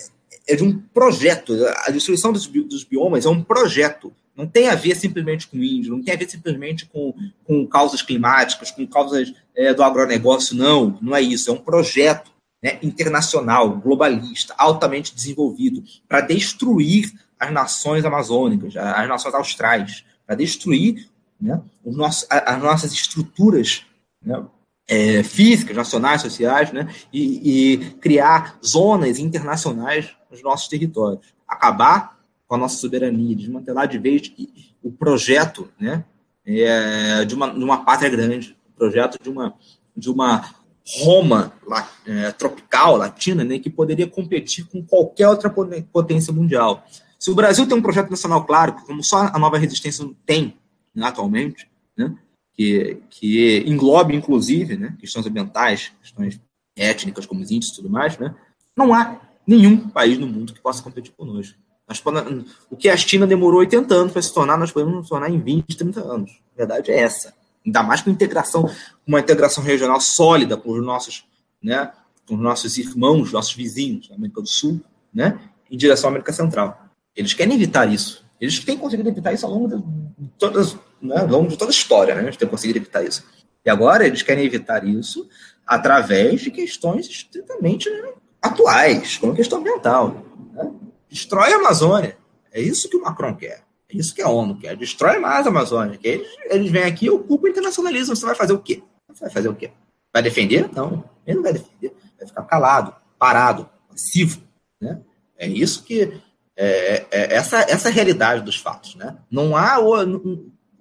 é 0.48 0.56
de 0.56 0.64
um 0.64 0.80
projeto. 0.92 1.54
A 1.86 1.92
destruição 1.92 2.34
dos, 2.34 2.48
dos 2.48 2.84
biomas 2.84 3.26
é 3.28 3.30
um 3.30 3.44
projeto. 3.44 4.12
Não 4.36 4.48
tem 4.48 4.70
a 4.70 4.76
ver 4.76 4.96
simplesmente 4.96 5.48
com 5.48 5.58
índio, 5.58 5.92
não 5.92 6.04
tem 6.04 6.14
a 6.14 6.18
ver 6.18 6.30
simplesmente 6.30 6.86
com, 6.86 7.14
com 7.44 7.68
causas 7.68 8.02
climáticas, 8.02 8.72
com 8.72 8.88
causas 8.88 9.34
é, 9.56 9.74
do 9.74 9.84
agronegócio, 9.84 10.56
não. 10.56 10.98
Não 11.02 11.16
é 11.16 11.22
isso. 11.22 11.50
É 11.50 11.54
um 11.54 11.58
projeto 11.58 12.32
né, 12.64 12.80
internacional, 12.82 13.70
globalista, 13.78 14.54
altamente 14.58 15.14
desenvolvido, 15.14 15.84
para 16.08 16.22
destruir 16.22 17.12
as 17.40 17.52
nações 17.52 18.04
amazônicas, 18.04 18.76
as 18.76 19.08
nações 19.08 19.34
austrais, 19.34 20.04
para 20.26 20.36
destruir 20.36 21.10
né, 21.40 21.62
as 21.86 22.62
nossas 22.62 22.92
estruturas 22.92 23.86
né, 24.24 24.44
é, 24.88 25.24
físicas, 25.24 25.76
nacionais, 25.76 26.22
sociais, 26.22 26.72
né, 26.74 26.94
e, 27.14 27.74
e, 27.74 27.78
criar 27.96 28.58
zonas 28.66 29.20
internacionais 29.20 30.10
nos 30.30 30.42
nossos 30.44 30.68
territórios. 30.68 31.34
Acabar 31.48 32.19
com 32.50 32.56
a 32.56 32.58
nossa 32.58 32.78
soberania, 32.78 33.36
desmantelar 33.36 33.88
de 33.88 34.00
vez 34.00 34.34
o 34.82 34.92
projeto 34.92 35.70
né, 35.80 36.04
é, 36.44 37.24
de, 37.24 37.36
uma, 37.36 37.54
de 37.54 37.64
uma 37.64 37.86
pátria 37.86 38.10
grande, 38.10 38.58
o 38.74 38.76
projeto 38.76 39.22
de 39.22 39.30
uma, 39.30 39.54
de 39.96 40.10
uma 40.10 40.50
Roma 40.98 41.54
é, 42.08 42.32
tropical, 42.32 42.98
latina, 42.98 43.44
né, 43.44 43.60
que 43.60 43.70
poderia 43.70 44.08
competir 44.08 44.66
com 44.66 44.84
qualquer 44.84 45.28
outra 45.28 45.54
potência 45.94 46.34
mundial. 46.34 46.84
Se 47.20 47.30
o 47.30 47.36
Brasil 47.36 47.68
tem 47.68 47.78
um 47.78 47.84
projeto 47.84 48.10
nacional 48.10 48.44
claro, 48.44 48.74
como 48.88 49.04
só 49.04 49.30
a 49.32 49.38
nova 49.38 49.60
resistência 49.60 50.10
tem, 50.26 50.58
né, 50.96 51.06
atualmente, 51.06 51.70
né, 51.96 52.18
que, 52.54 52.98
que 53.12 53.64
englobe, 53.68 54.16
inclusive, 54.16 54.76
né, 54.76 54.98
questões 55.00 55.28
ambientais, 55.28 55.92
questões 56.02 56.42
étnicas, 56.76 57.28
como 57.28 57.42
os 57.42 57.52
índios 57.52 57.72
e 57.72 57.76
tudo 57.76 57.92
mais, 57.92 58.18
né, 58.18 58.34
não 58.76 58.92
há 58.92 59.22
nenhum 59.46 59.88
país 59.88 60.18
no 60.18 60.26
mundo 60.26 60.52
que 60.52 60.62
possa 60.62 60.82
competir 60.82 61.14
conosco. 61.16 61.56
Nós, 61.90 62.04
o 62.70 62.76
que 62.76 62.88
a 62.88 62.96
China 62.96 63.26
demorou 63.26 63.62
80 63.62 63.94
anos 63.96 64.14
para 64.14 64.22
se 64.22 64.32
tornar, 64.32 64.58
nós 64.58 64.72
podemos 64.72 64.96
nos 64.96 65.10
tornar 65.10 65.30
em 65.30 65.40
20, 65.40 65.76
30 65.76 66.00
anos. 66.02 66.40
A 66.54 66.58
verdade 66.58 66.92
é 66.92 67.00
essa. 67.00 67.34
Ainda 67.66 67.82
mais 67.82 68.02
com 68.02 68.12
integração, 68.12 68.70
uma 69.06 69.20
integração 69.20 69.64
regional 69.64 70.00
sólida 70.00 70.56
com 70.56 70.72
os 70.72 70.86
nossos, 70.86 71.26
né, 71.62 71.92
com 72.28 72.36
os 72.36 72.42
nossos 72.42 72.78
irmãos, 72.78 73.32
nossos 73.32 73.54
vizinhos 73.54 74.08
da 74.08 74.16
América 74.16 74.40
do 74.40 74.48
Sul, 74.48 74.80
né, 75.12 75.40
em 75.70 75.76
direção 75.76 76.10
à 76.10 76.12
América 76.12 76.32
Central. 76.32 76.80
Eles 77.16 77.34
querem 77.34 77.56
evitar 77.56 77.92
isso. 77.92 78.24
Eles 78.40 78.60
têm 78.60 78.78
conseguido 78.78 79.10
evitar 79.10 79.34
isso 79.34 79.46
ao 79.46 79.52
longo 79.52 79.68
de, 79.68 79.84
todas, 80.38 80.78
né, 81.02 81.18
ao 81.18 81.28
longo 81.28 81.50
de 81.50 81.58
toda 81.58 81.72
a 81.72 81.74
história, 81.74 82.16
né? 82.16 82.24
Eles 82.24 82.38
têm 82.38 82.48
conseguido 82.48 82.80
evitar 82.80 83.04
isso. 83.04 83.26
E 83.66 83.70
agora 83.70 84.08
eles 84.08 84.22
querem 84.22 84.46
evitar 84.46 84.88
isso 84.88 85.28
através 85.68 86.42
de 86.42 86.50
questões 86.50 87.08
estritamente 87.08 87.90
né, 87.90 88.14
atuais, 88.42 89.18
como 89.18 89.34
a 89.34 89.36
questão 89.36 89.60
ambiental. 89.60 90.26
Né? 90.54 90.72
Destrói 91.10 91.54
a 91.54 91.58
Amazônia. 91.58 92.18
É 92.52 92.62
isso 92.62 92.90
que 92.90 92.98
o 92.98 93.02
Macron 93.02 93.36
quer. 93.36 93.64
É 93.92 93.98
isso 93.98 94.14
que 94.14 94.22
a 94.22 94.30
ONU 94.30 94.58
quer. 94.58 94.76
Destrói 94.76 95.18
mais 95.18 95.46
a 95.46 95.50
Amazônia. 95.50 95.98
Que 95.98 96.08
eles, 96.08 96.28
eles 96.46 96.72
vêm 96.72 96.84
aqui 96.84 97.08
e 97.08 97.10
ocupam 97.10 97.48
o 97.48 97.50
internacionalismo. 97.50 98.16
Você 98.16 98.26
vai 98.26 98.36
fazer 98.36 98.54
o 98.54 98.60
quê? 98.60 98.84
Você 99.08 99.22
vai 99.22 99.30
fazer 99.32 99.50
o 99.50 99.56
quê? 99.56 99.72
Vai 100.14 100.22
defender? 100.22 100.70
Não. 100.74 101.04
Ele 101.26 101.38
não 101.38 101.44
vai 101.44 101.54
defender. 101.54 101.94
Vai 102.18 102.28
ficar 102.28 102.44
calado, 102.44 102.96
parado, 103.18 103.70
passivo. 103.90 104.42
Né? 104.80 105.02
É 105.38 105.48
isso 105.48 105.84
que 105.84 106.22
é, 106.56 106.66
é, 106.66 107.08
é, 107.10 107.36
essa, 107.36 107.62
essa 107.62 107.90
é 107.90 107.92
realidade 107.92 108.44
dos 108.44 108.58
fatos. 108.58 108.96
Né? 108.96 109.18
Não 109.30 109.56
há. 109.56 109.80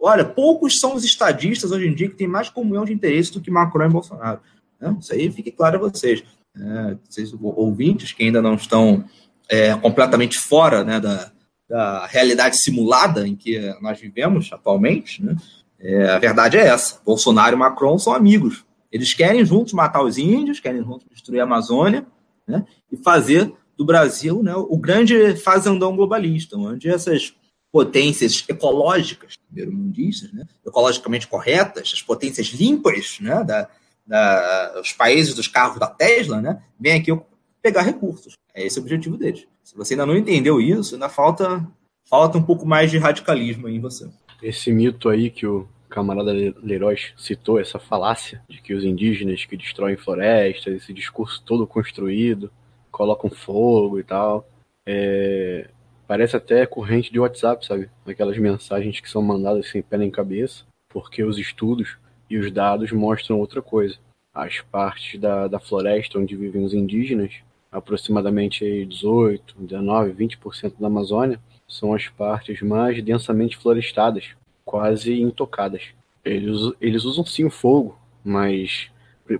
Olha, 0.00 0.24
poucos 0.24 0.78
são 0.78 0.94
os 0.94 1.04
estadistas 1.04 1.72
hoje 1.72 1.86
em 1.86 1.94
dia 1.94 2.08
que 2.08 2.16
têm 2.16 2.28
mais 2.28 2.50
comunhão 2.50 2.84
de 2.84 2.92
interesse 2.92 3.32
do 3.32 3.40
que 3.40 3.50
Macron 3.50 3.86
e 3.86 3.88
Bolsonaro. 3.88 4.40
Né? 4.78 4.96
Isso 5.00 5.12
aí 5.12 5.30
fique 5.30 5.50
claro 5.50 5.76
a 5.76 5.90
vocês. 5.90 6.22
É, 6.56 6.96
vocês 7.08 7.32
ouvintes 7.40 8.12
que 8.12 8.24
ainda 8.24 8.42
não 8.42 8.54
estão 8.54 9.04
é, 9.50 9.74
completamente 9.76 10.38
fora 10.38 10.84
né, 10.84 11.00
da, 11.00 11.30
da 11.68 12.06
realidade 12.06 12.58
simulada 12.58 13.26
em 13.26 13.34
que 13.34 13.58
nós 13.80 14.00
vivemos 14.00 14.50
atualmente, 14.52 15.24
né? 15.24 15.36
É, 15.80 16.10
a 16.10 16.18
verdade 16.18 16.56
é 16.56 16.66
essa: 16.66 17.00
Bolsonaro 17.04 17.54
e 17.54 17.58
Macron 17.58 17.98
são 17.98 18.12
amigos. 18.12 18.64
Eles 18.90 19.14
querem 19.14 19.44
juntos 19.44 19.72
matar 19.72 20.02
os 20.02 20.18
índios, 20.18 20.58
querem 20.60 20.82
juntos 20.82 21.06
destruir 21.10 21.40
a 21.40 21.44
Amazônia 21.44 22.04
né? 22.46 22.64
e 22.90 22.96
fazer 22.96 23.52
do 23.76 23.84
Brasil, 23.84 24.42
né, 24.42 24.52
o 24.56 24.76
grande 24.76 25.36
fazendão 25.36 25.94
globalista, 25.94 26.56
onde 26.56 26.88
essas 26.88 27.32
potências 27.70 28.44
ecológicas, 28.48 29.36
primeiro 29.46 29.72
mundistas, 29.72 30.32
né, 30.32 30.44
ecologicamente 30.66 31.28
corretas, 31.28 31.92
as 31.94 32.02
potências 32.02 32.48
limpas, 32.48 33.18
né, 33.20 33.44
da, 33.44 33.68
da, 34.04 34.80
os 34.82 34.92
países 34.92 35.32
dos 35.32 35.46
carros 35.46 35.78
da 35.78 35.86
Tesla, 35.86 36.40
né, 36.40 36.60
vêm 36.80 36.94
aqui 36.94 37.16
pegar 37.62 37.82
recursos. 37.82 38.32
É 38.58 38.66
esse 38.66 38.80
o 38.80 38.82
objetivo 38.82 39.16
deles. 39.16 39.46
Se 39.62 39.76
você 39.76 39.94
ainda 39.94 40.04
não 40.04 40.16
entendeu 40.16 40.60
isso, 40.60 40.96
ainda 40.96 41.08
falta, 41.08 41.64
falta 42.04 42.38
um 42.38 42.42
pouco 42.42 42.66
mais 42.66 42.90
de 42.90 42.98
radicalismo 42.98 43.68
em 43.68 43.78
você. 43.78 44.10
Esse 44.42 44.72
mito 44.72 45.08
aí 45.08 45.30
que 45.30 45.46
o 45.46 45.68
camarada 45.88 46.32
Leroy 46.32 46.96
citou, 47.16 47.60
essa 47.60 47.78
falácia 47.78 48.42
de 48.48 48.60
que 48.60 48.74
os 48.74 48.82
indígenas 48.82 49.44
que 49.44 49.56
destroem 49.56 49.96
florestas, 49.96 50.74
esse 50.74 50.92
discurso 50.92 51.40
todo 51.46 51.68
construído, 51.68 52.50
colocam 52.90 53.30
fogo 53.30 54.00
e 54.00 54.02
tal. 54.02 54.44
É, 54.84 55.70
parece 56.08 56.36
até 56.36 56.66
corrente 56.66 57.12
de 57.12 57.20
WhatsApp, 57.20 57.64
sabe? 57.64 57.88
Aquelas 58.04 58.36
mensagens 58.38 58.98
que 58.98 59.08
são 59.08 59.22
mandadas 59.22 59.70
sem 59.70 59.82
pé 59.82 59.98
nem 59.98 60.10
cabeça, 60.10 60.64
porque 60.88 61.22
os 61.22 61.38
estudos 61.38 61.96
e 62.28 62.36
os 62.36 62.50
dados 62.50 62.90
mostram 62.90 63.38
outra 63.38 63.62
coisa. 63.62 63.96
As 64.34 64.60
partes 64.60 65.20
da, 65.20 65.46
da 65.46 65.60
floresta 65.60 66.18
onde 66.18 66.34
vivem 66.34 66.64
os 66.64 66.74
indígenas, 66.74 67.34
aproximadamente 67.70 68.84
18, 68.86 69.54
19, 69.58 70.12
20% 70.12 70.74
da 70.78 70.86
Amazônia, 70.86 71.40
são 71.66 71.92
as 71.94 72.08
partes 72.08 72.62
mais 72.62 73.02
densamente 73.02 73.56
florestadas, 73.56 74.30
quase 74.64 75.20
intocadas. 75.20 75.88
Eles, 76.24 76.72
eles 76.80 77.04
usam 77.04 77.24
sim 77.24 77.44
o 77.44 77.50
fogo, 77.50 77.98
mas 78.24 78.90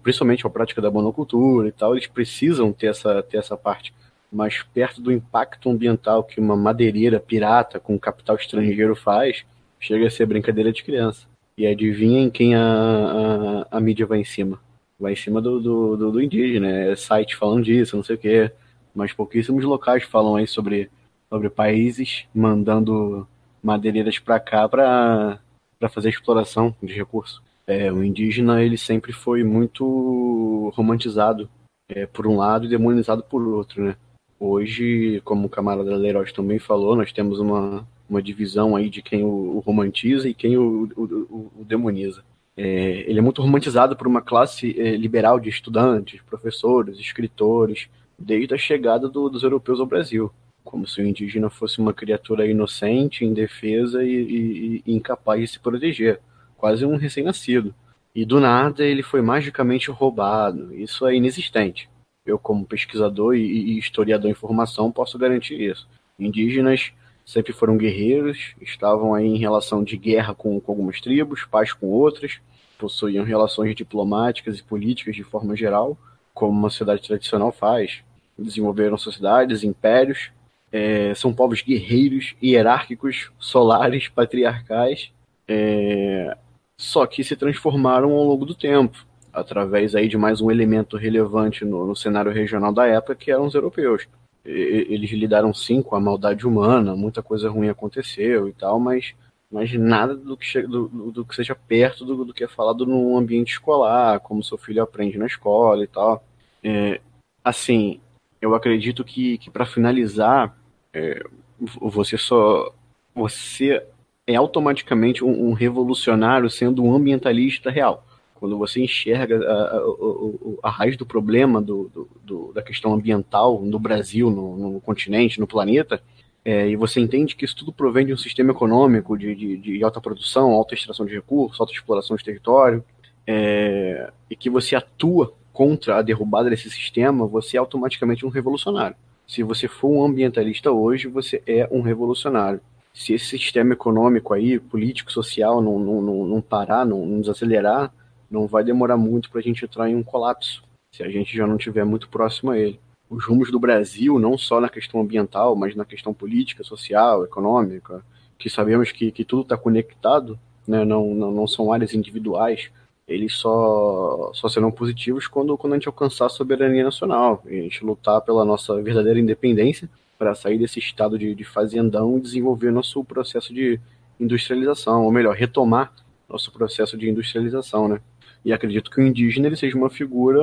principalmente 0.03 0.47
a 0.47 0.51
prática 0.51 0.83
da 0.83 0.91
monocultura 0.91 1.69
e 1.69 1.73
tal, 1.73 1.95
eles 1.95 2.07
precisam 2.07 2.73
ter 2.73 2.89
essa, 2.89 3.23
ter 3.23 3.39
essa 3.39 3.57
parte. 3.57 3.95
Mas 4.31 4.63
perto 4.63 5.01
do 5.01 5.11
impacto 5.11 5.71
ambiental 5.71 6.23
que 6.23 6.39
uma 6.39 6.55
madeireira 6.55 7.19
pirata 7.19 7.81
com 7.81 7.99
capital 7.99 8.37
estrangeiro 8.37 8.95
faz, 8.95 9.47
chega 9.81 10.07
a 10.07 10.11
ser 10.11 10.27
brincadeira 10.27 10.71
de 10.71 10.85
criança. 10.85 11.27
E 11.57 11.67
adivinha 11.67 12.21
em 12.21 12.31
quem 12.31 12.55
a, 12.55 13.67
a, 13.71 13.79
a 13.79 13.81
mídia 13.81 14.05
vai 14.05 14.19
em 14.19 14.25
cima? 14.25 14.61
Vai 14.99 15.13
em 15.13 15.17
cima 15.17 15.41
do, 15.41 15.61
do, 15.61 15.97
do, 15.97 16.13
do 16.13 16.23
indígena, 16.23 16.69
é 16.69 16.97
site 16.97 17.37
falando 17.37 17.65
disso, 17.65 17.97
não 17.97 18.03
sei 18.03 18.17
o 18.17 18.19
quê. 18.19 18.51
Mas 18.95 19.13
pouquíssimos 19.13 19.65
locais 19.65 20.03
falam 20.05 20.37
aí 20.37 20.47
sobre, 20.47 20.91
sobre 21.29 21.49
países 21.49 22.27
mandando 22.35 23.27
madeireiras 23.63 24.19
para 24.19 24.41
cá 24.41 24.69
para 24.69 25.41
fazer 25.89 26.09
exploração 26.09 26.75
de 26.83 26.93
recursos. 26.93 27.41
É, 27.67 27.93
o 27.93 28.03
indígena 28.03 28.63
ele 28.63 28.79
sempre 28.79 29.13
foi 29.13 29.45
muito 29.45 30.73
romantizado 30.75 31.49
é, 31.89 32.07
por 32.07 32.27
um 32.27 32.37
lado 32.37 32.67
e 32.67 32.69
demonizado 32.69 33.23
por 33.23 33.47
outro, 33.47 33.85
né? 33.85 33.97
Hoje, 34.41 35.21
como 35.25 35.47
o 35.47 35.51
camarada 35.51 35.97
Leiroz 35.97 36.33
também 36.33 36.59
falou, 36.59 36.95
nós 36.95 37.13
temos 37.13 37.41
uma, 37.41 37.87
uma 38.09 38.23
divisão 38.23 38.77
aí 38.77 38.89
de 38.89 39.03
quem 39.03 39.25
o, 39.25 39.57
o 39.57 39.59
romantiza 39.59 40.29
e 40.29 40.35
quem 40.35 40.57
o, 40.57 40.89
o, 40.97 41.51
o 41.61 41.65
demoniza. 41.65 42.23
É, 42.61 43.05
ele 43.09 43.21
é 43.21 43.23
muito 43.23 43.41
romantizado 43.41 43.95
por 43.97 44.09
uma 44.09 44.21
classe 44.21 44.75
é, 44.81 44.97
liberal 44.97 45.39
de 45.39 45.49
estudantes, 45.49 46.21
professores, 46.23 46.99
escritores, 46.99 47.89
desde 48.19 48.53
a 48.53 48.59
chegada 48.59 49.09
do, 49.09 49.29
dos 49.29 49.45
europeus 49.45 49.79
ao 49.79 49.87
Brasil, 49.87 50.29
como 50.65 50.85
se 50.85 51.01
o 51.01 51.07
indígena 51.07 51.49
fosse 51.49 51.79
uma 51.79 51.95
criatura 51.95 52.45
inocente, 52.45 53.25
indefesa 53.25 54.03
e, 54.03 54.11
e, 54.11 54.83
e 54.85 54.93
incapaz 54.93 55.41
de 55.41 55.47
se 55.47 55.61
proteger, 55.61 56.19
quase 56.57 56.85
um 56.85 56.97
recém-nascido. 56.97 57.73
E 58.13 58.25
do 58.25 58.41
nada 58.41 58.85
ele 58.85 59.05
foi 59.05 59.23
magicamente 59.23 59.89
roubado. 59.93 60.75
Isso 60.75 61.07
é 61.07 61.15
inexistente. 61.15 61.89
Eu, 62.27 62.41
como 62.41 62.67
pesquisador 62.67 63.37
e, 63.37 63.41
e 63.41 63.79
historiador 63.79 64.29
em 64.29 64.35
formação, 64.35 64.91
posso 64.91 65.17
garantir 65.17 65.61
isso. 65.61 65.89
Indígenas 66.19 66.93
sempre 67.25 67.53
foram 67.53 67.77
guerreiros, 67.77 68.57
estavam 68.61 69.15
aí 69.15 69.27
em 69.27 69.39
relação 69.39 69.85
de 69.85 69.97
guerra 69.97 70.35
com, 70.35 70.59
com 70.59 70.73
algumas 70.73 71.01
tribos, 71.01 71.45
paz 71.45 71.73
com 71.73 71.87
outras, 71.87 72.41
possuíam 72.79 73.25
relações 73.25 73.75
diplomáticas 73.75 74.59
e 74.59 74.63
políticas 74.63 75.17
de 75.17 75.25
forma 75.25 75.57
geral, 75.57 75.97
como 76.33 76.53
uma 76.53 76.71
sociedade 76.71 77.03
tradicional 77.03 77.53
faz. 77.53 78.03
Desenvolveram 78.39 78.97
sociedades, 78.97 79.65
impérios, 79.65 80.31
é, 80.71 81.13
são 81.15 81.35
povos 81.35 81.63
guerreiros, 81.63 82.35
hierárquicos, 82.43 83.31
solares, 83.39 84.09
patriarcais, 84.15 85.13
é, 85.47 86.37
só 86.77 87.07
que 87.07 87.25
se 87.25 87.35
transformaram 87.35 88.13
ao 88.13 88.25
longo 88.25 88.47
do 88.47 88.55
tempo, 88.55 89.05
através 89.33 89.95
aí 89.95 90.09
de 90.09 90.17
mais 90.17 90.41
um 90.41 90.51
elemento 90.51 90.97
relevante 90.97 91.65
no, 91.65 91.87
no 91.87 91.97
cenário 91.97 92.31
regional 92.31 92.73
da 92.73 92.87
época, 92.87 93.17
que 93.17 93.31
eram 93.31 93.47
os 93.47 93.55
europeus 93.55 94.07
eles 94.49 95.11
lidaram 95.11 95.53
sim 95.53 95.83
com 95.83 95.95
a 95.95 96.01
maldade 96.01 96.47
humana, 96.47 96.97
muita 96.97 97.23
coisa 97.23 97.51
ruim 97.51 97.69
aconteceu 97.69 98.49
e 98.49 98.53
tal, 98.53 98.81
mas, 98.81 99.15
mas 99.51 99.73
nada 99.73 100.15
do 100.15 100.37
que, 100.37 100.63
do, 100.63 100.89
do, 101.11 101.25
que 101.25 101.35
seja 101.35 101.55
perto 101.55 102.05
do, 102.05 102.25
do, 102.25 102.35
que 102.35 102.45
é 102.45 102.49
falado 102.49 102.85
no 102.85 103.17
ambiente 103.17 103.53
escolar, 103.53 104.21
como 104.21 104.43
seu 104.43 104.59
filho 104.59 104.83
aprende 104.83 105.17
na 105.17 105.27
escola 105.27 105.83
e 105.83 105.87
tal. 105.87 106.23
É, 106.63 107.01
assim, 107.43 108.01
eu 108.41 108.55
acredito 108.55 109.05
que, 109.05 109.39
que 109.39 109.51
para 109.51 109.65
finalizar, 109.65 110.57
é, 110.93 111.23
você 111.59 112.19
só. 112.19 112.73
Você 113.15 113.85
é 114.27 114.37
automaticamente 114.37 115.25
um, 115.25 115.49
um 115.49 115.53
revolucionário 115.55 116.49
sendo 116.51 116.85
um 116.85 116.95
ambientalista 116.95 117.71
real 117.71 118.05
quando 118.39 118.57
você 118.57 118.81
enxerga 118.81 119.45
a, 119.45 119.77
a, 119.77 120.69
a, 120.69 120.71
raiz 120.71 120.97
do 120.97 121.05
problema 121.05 121.61
do, 121.61 122.09
do, 122.23 122.53
da 122.53 122.63
questão 122.63 122.95
ambiental 122.95 123.61
no 123.61 123.79
Brasil, 123.81 124.31
no, 124.31 124.57
no 124.75 124.81
continente, 124.81 125.41
no 125.41 125.47
planeta, 125.47 126.01
é, 126.49 126.67
e 126.67 126.77
você 126.77 126.99
entende 126.99 127.37
que 127.37 127.45
isso 127.45 127.55
tudo 127.55 127.71
provém 127.71 128.07
de 128.07 128.13
um 128.15 128.17
sistema 128.17 128.53
econômico 128.53 129.19
de, 129.19 129.35
de, 129.35 129.59
de 129.59 129.85
alta 129.85 130.01
produção, 130.01 130.53
alta 130.53 130.73
extração 130.73 131.05
de 131.05 131.15
recursos, 131.15 131.61
alta 131.61 131.75
exploração 131.75 132.17
de 132.17 132.25
território, 132.25 132.83
é, 133.27 134.11
e 134.31 134.35
que 134.35 134.49
você 134.49 134.75
atua 134.75 135.35
contra 135.53 135.99
a 135.99 136.03
derrubada 136.03 136.49
desse 136.49 136.71
sistema, 136.71 137.27
você 137.27 137.59
é 137.59 137.61
automaticamente 137.61 138.25
um 138.25 138.31
revolucionário. 138.31 138.97
Se 139.27 139.43
você 139.43 139.69
for 139.69 139.91
um 139.91 140.03
ambientalista 140.03 140.73
hoje, 140.73 141.07
você 141.07 141.43
é 141.47 141.69
um 141.71 141.83
revolucionário. 141.83 142.63
Se 142.95 143.13
esse 143.13 143.27
sistema 143.27 143.75
econômico 143.75 144.33
aí, 144.33 144.59
político, 144.59 145.13
social, 145.13 145.61
não, 145.61 145.79
não, 145.79 146.01
não, 146.01 146.27
não 146.27 146.41
parar, 146.41 146.87
não, 146.87 147.05
não 147.05 147.21
desacelerar, 147.21 147.93
não 148.31 148.47
vai 148.47 148.65
demorar 148.65 148.97
muito 148.97 149.29
para 149.31 149.41
a 149.41 149.43
gente 149.43 149.67
entrar 149.67 149.91
em 149.91 149.95
um 149.95 150.03
colapso, 150.03 150.63
se 150.91 151.03
a 151.03 151.11
gente 151.11 151.37
já 151.37 151.47
não 151.47 151.57
estiver 151.57 151.85
muito 151.85 152.09
próximo 152.09 152.53
a 152.53 152.59
ele. 152.59 152.81
Os 153.11 153.25
rumos 153.25 153.51
do 153.51 153.59
Brasil, 153.59 154.19
não 154.19 154.37
só 154.37 154.61
na 154.61 154.69
questão 154.69 155.01
ambiental, 155.01 155.57
mas 155.57 155.75
na 155.75 155.85
questão 155.85 156.13
política, 156.13 156.63
social, 156.63 157.25
econômica, 157.25 158.05
que 158.39 158.51
sabemos 158.51 158.93
que, 158.93 159.11
que 159.11 159.25
tudo 159.25 159.43
está 159.43 159.57
conectado, 159.57 160.39
né? 160.67 160.85
não, 160.85 161.15
não, 161.15 161.31
não 161.31 161.47
são 161.47 161.73
áreas 161.73 161.95
individuais, 161.95 162.71
eles 163.09 163.35
só, 163.35 164.31
só 164.35 164.49
serão 164.49 164.71
positivos 164.71 165.27
quando, 165.27 165.57
quando 165.57 165.73
a 165.73 165.77
gente 165.77 165.89
alcançar 165.89 166.27
a 166.27 166.29
soberania 166.29 166.85
nacional, 166.85 167.43
a 167.47 167.51
gente 167.51 167.83
lutar 167.83 168.21
pela 168.21 168.45
nossa 168.45 168.81
verdadeira 168.83 169.19
independência 169.19 169.89
para 170.19 170.35
sair 170.35 170.59
desse 170.59 170.79
estado 170.79 171.19
de, 171.19 171.35
de 171.35 171.45
fazendão 171.45 172.19
e 172.19 172.21
desenvolver 172.21 172.71
nosso 172.71 173.03
processo 173.05 173.55
de 173.55 173.81
industrialização, 174.21 175.05
ou 175.05 175.13
melhor, 175.13 175.35
retomar 175.35 175.93
nosso 176.29 176.53
processo 176.53 176.99
de 176.99 177.09
industrialização, 177.09 177.89
né? 177.89 178.01
E 178.45 178.53
acredito 178.53 178.91
que 178.91 179.01
o 179.01 179.07
indígena 179.07 179.47
ele 179.47 179.57
seja 179.57 179.77
uma 179.77 179.91
figura 179.91 180.41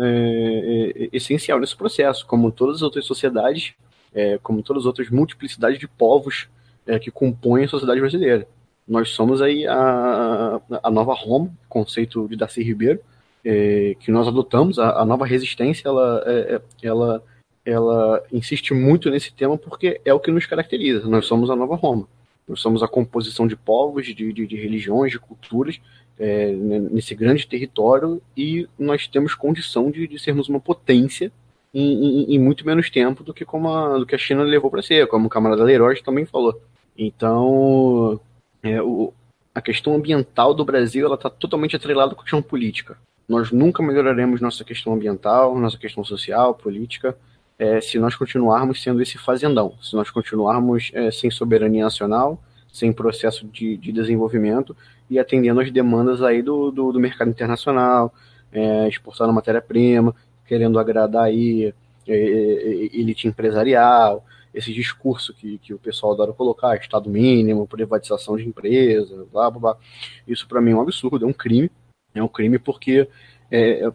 é, 0.00 0.92
é, 1.04 1.08
essencial 1.12 1.60
nesse 1.60 1.76
processo, 1.76 2.26
como 2.26 2.50
todas 2.50 2.76
as 2.76 2.82
outras 2.82 3.06
sociedades, 3.06 3.74
é, 4.14 4.38
como 4.42 4.62
todas 4.62 4.82
as 4.82 4.86
outras 4.86 5.10
multiplicidades 5.10 5.78
de 5.78 5.86
povos 5.86 6.48
é, 6.86 6.98
que 6.98 7.10
compõem 7.10 7.64
a 7.64 7.68
sociedade 7.68 8.00
brasileira. 8.00 8.46
Nós 8.86 9.10
somos 9.10 9.42
aí 9.42 9.66
a, 9.66 10.60
a 10.82 10.90
nova 10.90 11.12
Roma, 11.14 11.50
conceito 11.68 12.28
de 12.28 12.36
Darcy 12.36 12.62
Ribeiro, 12.62 13.00
é, 13.44 13.96
que 13.98 14.10
nós 14.10 14.28
adotamos. 14.28 14.78
A, 14.78 15.00
a 15.00 15.04
nova 15.04 15.26
resistência, 15.26 15.88
ela, 15.88 16.22
é, 16.26 16.60
ela, 16.82 17.22
ela 17.64 18.22
insiste 18.32 18.72
muito 18.72 19.10
nesse 19.10 19.32
tema 19.32 19.58
porque 19.58 20.00
é 20.04 20.14
o 20.14 20.20
que 20.20 20.30
nos 20.30 20.46
caracteriza. 20.46 21.08
Nós 21.08 21.26
somos 21.26 21.50
a 21.50 21.56
nova 21.56 21.74
Roma. 21.74 22.08
Nós 22.46 22.60
somos 22.60 22.82
a 22.82 22.88
composição 22.88 23.46
de 23.46 23.56
povos, 23.56 24.06
de, 24.06 24.32
de, 24.32 24.46
de 24.46 24.56
religiões, 24.56 25.10
de 25.10 25.18
culturas, 25.18 25.80
é, 26.18 26.50
nesse 26.52 27.14
grande 27.14 27.46
território 27.46 28.20
e 28.36 28.68
nós 28.78 29.06
temos 29.06 29.34
condição 29.34 29.90
de, 29.90 30.06
de 30.06 30.18
sermos 30.18 30.48
uma 30.48 30.60
potência 30.60 31.30
em, 31.72 31.82
em, 31.82 32.34
em, 32.34 32.38
muito 32.38 32.64
menos 32.64 32.88
tempo 32.88 33.22
do 33.22 33.34
que, 33.34 33.44
como 33.44 33.68
a, 33.68 33.98
do 33.98 34.06
que 34.06 34.14
a 34.14 34.18
China 34.18 34.42
levou 34.42 34.70
para 34.70 34.82
ser, 34.82 35.06
como 35.08 35.26
o 35.26 35.30
camarada 35.30 35.62
Leroy 35.62 36.00
também 36.02 36.24
falou. 36.24 36.58
Então, 36.96 38.18
é, 38.62 38.80
o, 38.80 39.12
a 39.54 39.60
questão 39.60 39.94
ambiental 39.94 40.54
do 40.54 40.64
Brasil 40.64 41.12
está 41.12 41.28
totalmente 41.28 41.76
atrelada 41.76 42.14
com 42.14 42.20
a 42.20 42.24
questão 42.24 42.40
política. 42.40 42.96
Nós 43.28 43.50
nunca 43.50 43.82
melhoraremos 43.82 44.40
nossa 44.40 44.64
questão 44.64 44.94
ambiental, 44.94 45.58
nossa 45.58 45.76
questão 45.76 46.04
social, 46.04 46.54
política, 46.54 47.16
é, 47.58 47.80
se 47.80 47.98
nós 47.98 48.14
continuarmos 48.14 48.82
sendo 48.82 49.02
esse 49.02 49.18
fazendão, 49.18 49.74
se 49.82 49.94
nós 49.94 50.10
continuarmos 50.10 50.90
é, 50.94 51.10
sem 51.10 51.30
soberania 51.30 51.84
nacional, 51.84 52.40
sem 52.76 52.92
processo 52.92 53.46
de, 53.46 53.76
de 53.76 53.90
desenvolvimento 53.90 54.76
e 55.08 55.18
atendendo 55.18 55.60
às 55.60 55.70
demandas 55.70 56.22
aí 56.22 56.42
do, 56.42 56.70
do, 56.70 56.92
do 56.92 57.00
mercado 57.00 57.30
internacional, 57.30 58.12
é, 58.52 58.86
exportando 58.86 59.32
matéria-prima, 59.32 60.14
querendo 60.46 60.78
agradar 60.78 61.24
aí 61.24 61.72
é, 62.06 62.14
é, 62.14 62.14
é, 62.14 62.70
elite 62.92 63.26
empresarial, 63.26 64.24
esse 64.52 64.72
discurso 64.72 65.32
que, 65.32 65.58
que 65.58 65.72
o 65.72 65.78
pessoal 65.78 66.12
adora 66.12 66.32
colocar, 66.32 66.76
Estado 66.76 67.08
mínimo, 67.08 67.66
privatização 67.66 68.36
de 68.36 68.46
empresa, 68.46 69.26
blá, 69.32 69.50
blá, 69.50 69.60
blá. 69.60 69.76
Isso 70.28 70.46
para 70.46 70.60
mim 70.60 70.72
é 70.72 70.76
um 70.76 70.80
absurdo, 70.80 71.24
é 71.24 71.28
um 71.28 71.32
crime. 71.32 71.70
É 72.14 72.22
um 72.22 72.28
crime 72.28 72.58
porque 72.58 73.08
é, 73.50 73.84
é, 73.84 73.92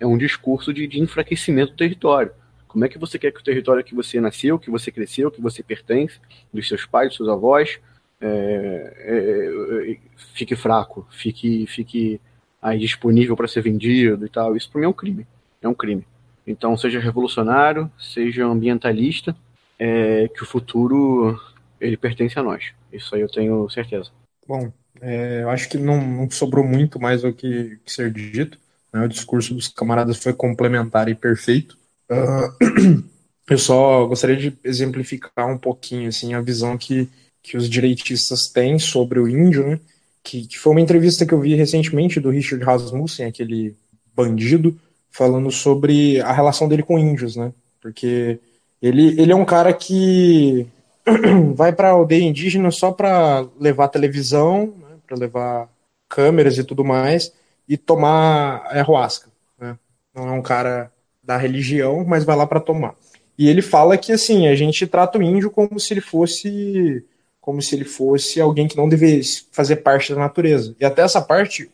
é 0.00 0.06
um 0.06 0.16
discurso 0.16 0.72
de, 0.72 0.86
de 0.86 1.00
enfraquecimento 1.00 1.72
do 1.72 1.76
território. 1.76 2.32
Como 2.66 2.84
é 2.84 2.88
que 2.88 2.98
você 2.98 3.18
quer 3.18 3.32
que 3.32 3.40
o 3.40 3.44
território 3.44 3.82
que 3.82 3.94
você 3.94 4.20
nasceu, 4.20 4.58
que 4.58 4.70
você 4.70 4.92
cresceu, 4.92 5.30
que 5.30 5.40
você 5.40 5.62
pertence, 5.62 6.20
dos 6.52 6.68
seus 6.68 6.86
pais, 6.86 7.08
dos 7.08 7.16
seus 7.16 7.28
avós, 7.28 7.80
é, 8.20 8.94
é, 8.98 9.92
é, 9.92 9.98
fique 10.34 10.54
fraco, 10.54 11.06
fique, 11.10 11.66
fique 11.66 12.20
aí 12.60 12.78
disponível 12.78 13.36
para 13.36 13.48
ser 13.48 13.62
vendido 13.62 14.26
e 14.26 14.28
tal. 14.28 14.56
Isso 14.56 14.70
para 14.70 14.80
mim 14.80 14.86
é 14.86 14.88
um 14.88 14.92
crime. 14.92 15.26
É 15.62 15.68
um 15.68 15.74
crime. 15.74 16.06
Então, 16.46 16.76
seja 16.76 17.00
revolucionário, 17.00 17.90
seja 17.98 18.46
ambientalista, 18.46 19.36
é, 19.78 20.28
que 20.28 20.42
o 20.42 20.46
futuro 20.46 21.40
ele 21.80 21.96
pertence 21.96 22.38
a 22.38 22.42
nós. 22.42 22.72
Isso 22.92 23.14
aí 23.14 23.20
eu 23.20 23.28
tenho 23.28 23.68
certeza. 23.70 24.10
Bom, 24.46 24.70
é, 25.00 25.42
eu 25.42 25.50
acho 25.50 25.68
que 25.68 25.78
não, 25.78 26.00
não, 26.04 26.30
sobrou 26.30 26.64
muito 26.64 27.00
mais 27.00 27.24
o 27.24 27.32
que, 27.32 27.78
que 27.84 27.92
ser 27.92 28.12
dito. 28.12 28.58
Né? 28.92 29.04
O 29.04 29.08
discurso 29.08 29.54
dos 29.54 29.68
camaradas 29.68 30.22
foi 30.22 30.32
complementar 30.32 31.08
e 31.08 31.14
perfeito. 31.14 31.78
Uh, 32.10 33.04
eu 33.48 33.58
só 33.58 34.06
gostaria 34.06 34.36
de 34.36 34.58
exemplificar 34.64 35.48
um 35.48 35.58
pouquinho 35.58 36.08
assim 36.08 36.34
a 36.34 36.40
visão 36.40 36.76
que 36.76 37.08
que 37.42 37.56
os 37.56 37.68
direitistas 37.68 38.48
têm 38.48 38.78
sobre 38.78 39.18
o 39.18 39.28
índio, 39.28 39.66
né? 39.66 39.80
Que, 40.22 40.46
que, 40.46 40.58
foi 40.58 40.72
uma 40.72 40.80
entrevista 40.80 41.24
que 41.24 41.32
eu 41.32 41.40
vi 41.40 41.54
recentemente 41.54 42.20
do 42.20 42.30
Richard 42.30 42.62
Rasmussen, 42.64 43.26
aquele 43.26 43.74
bandido, 44.14 44.78
falando 45.10 45.50
sobre 45.50 46.20
a 46.20 46.32
relação 46.32 46.68
dele 46.68 46.82
com 46.82 46.98
índios, 46.98 47.36
né? 47.36 47.52
Porque 47.80 48.38
ele, 48.82 49.20
ele 49.20 49.32
é 49.32 49.36
um 49.36 49.44
cara 49.44 49.72
que 49.72 50.66
vai 51.54 51.72
para 51.72 51.88
a 51.88 51.92
aldeia 51.92 52.24
indígena 52.24 52.70
só 52.70 52.92
para 52.92 53.46
levar 53.58 53.88
televisão, 53.88 54.74
né, 54.78 54.96
para 55.06 55.16
levar 55.16 55.68
câmeras 56.08 56.58
e 56.58 56.64
tudo 56.64 56.84
mais, 56.84 57.32
e 57.68 57.76
tomar 57.76 58.66
ayahuasca. 58.66 59.30
Né? 59.58 59.78
Não 60.14 60.28
é 60.28 60.32
um 60.32 60.42
cara 60.42 60.92
da 61.22 61.36
religião, 61.36 62.04
mas 62.04 62.24
vai 62.24 62.36
lá 62.36 62.46
para 62.46 62.60
tomar. 62.60 62.94
E 63.38 63.48
ele 63.48 63.62
fala 63.62 63.96
que 63.96 64.12
assim 64.12 64.48
a 64.48 64.54
gente 64.54 64.86
trata 64.86 65.18
o 65.18 65.22
índio 65.22 65.50
como 65.50 65.78
se 65.80 65.94
ele 65.94 66.00
fosse 66.00 67.04
como 67.40 67.60
se 67.62 67.74
ele 67.74 67.84
fosse 67.84 68.40
alguém 68.40 68.68
que 68.68 68.76
não 68.76 68.88
devesse 68.88 69.46
fazer 69.50 69.76
parte 69.76 70.12
da 70.12 70.20
natureza. 70.20 70.74
E 70.78 70.84
até 70.84 71.02
essa 71.02 71.20
parte 71.22 71.70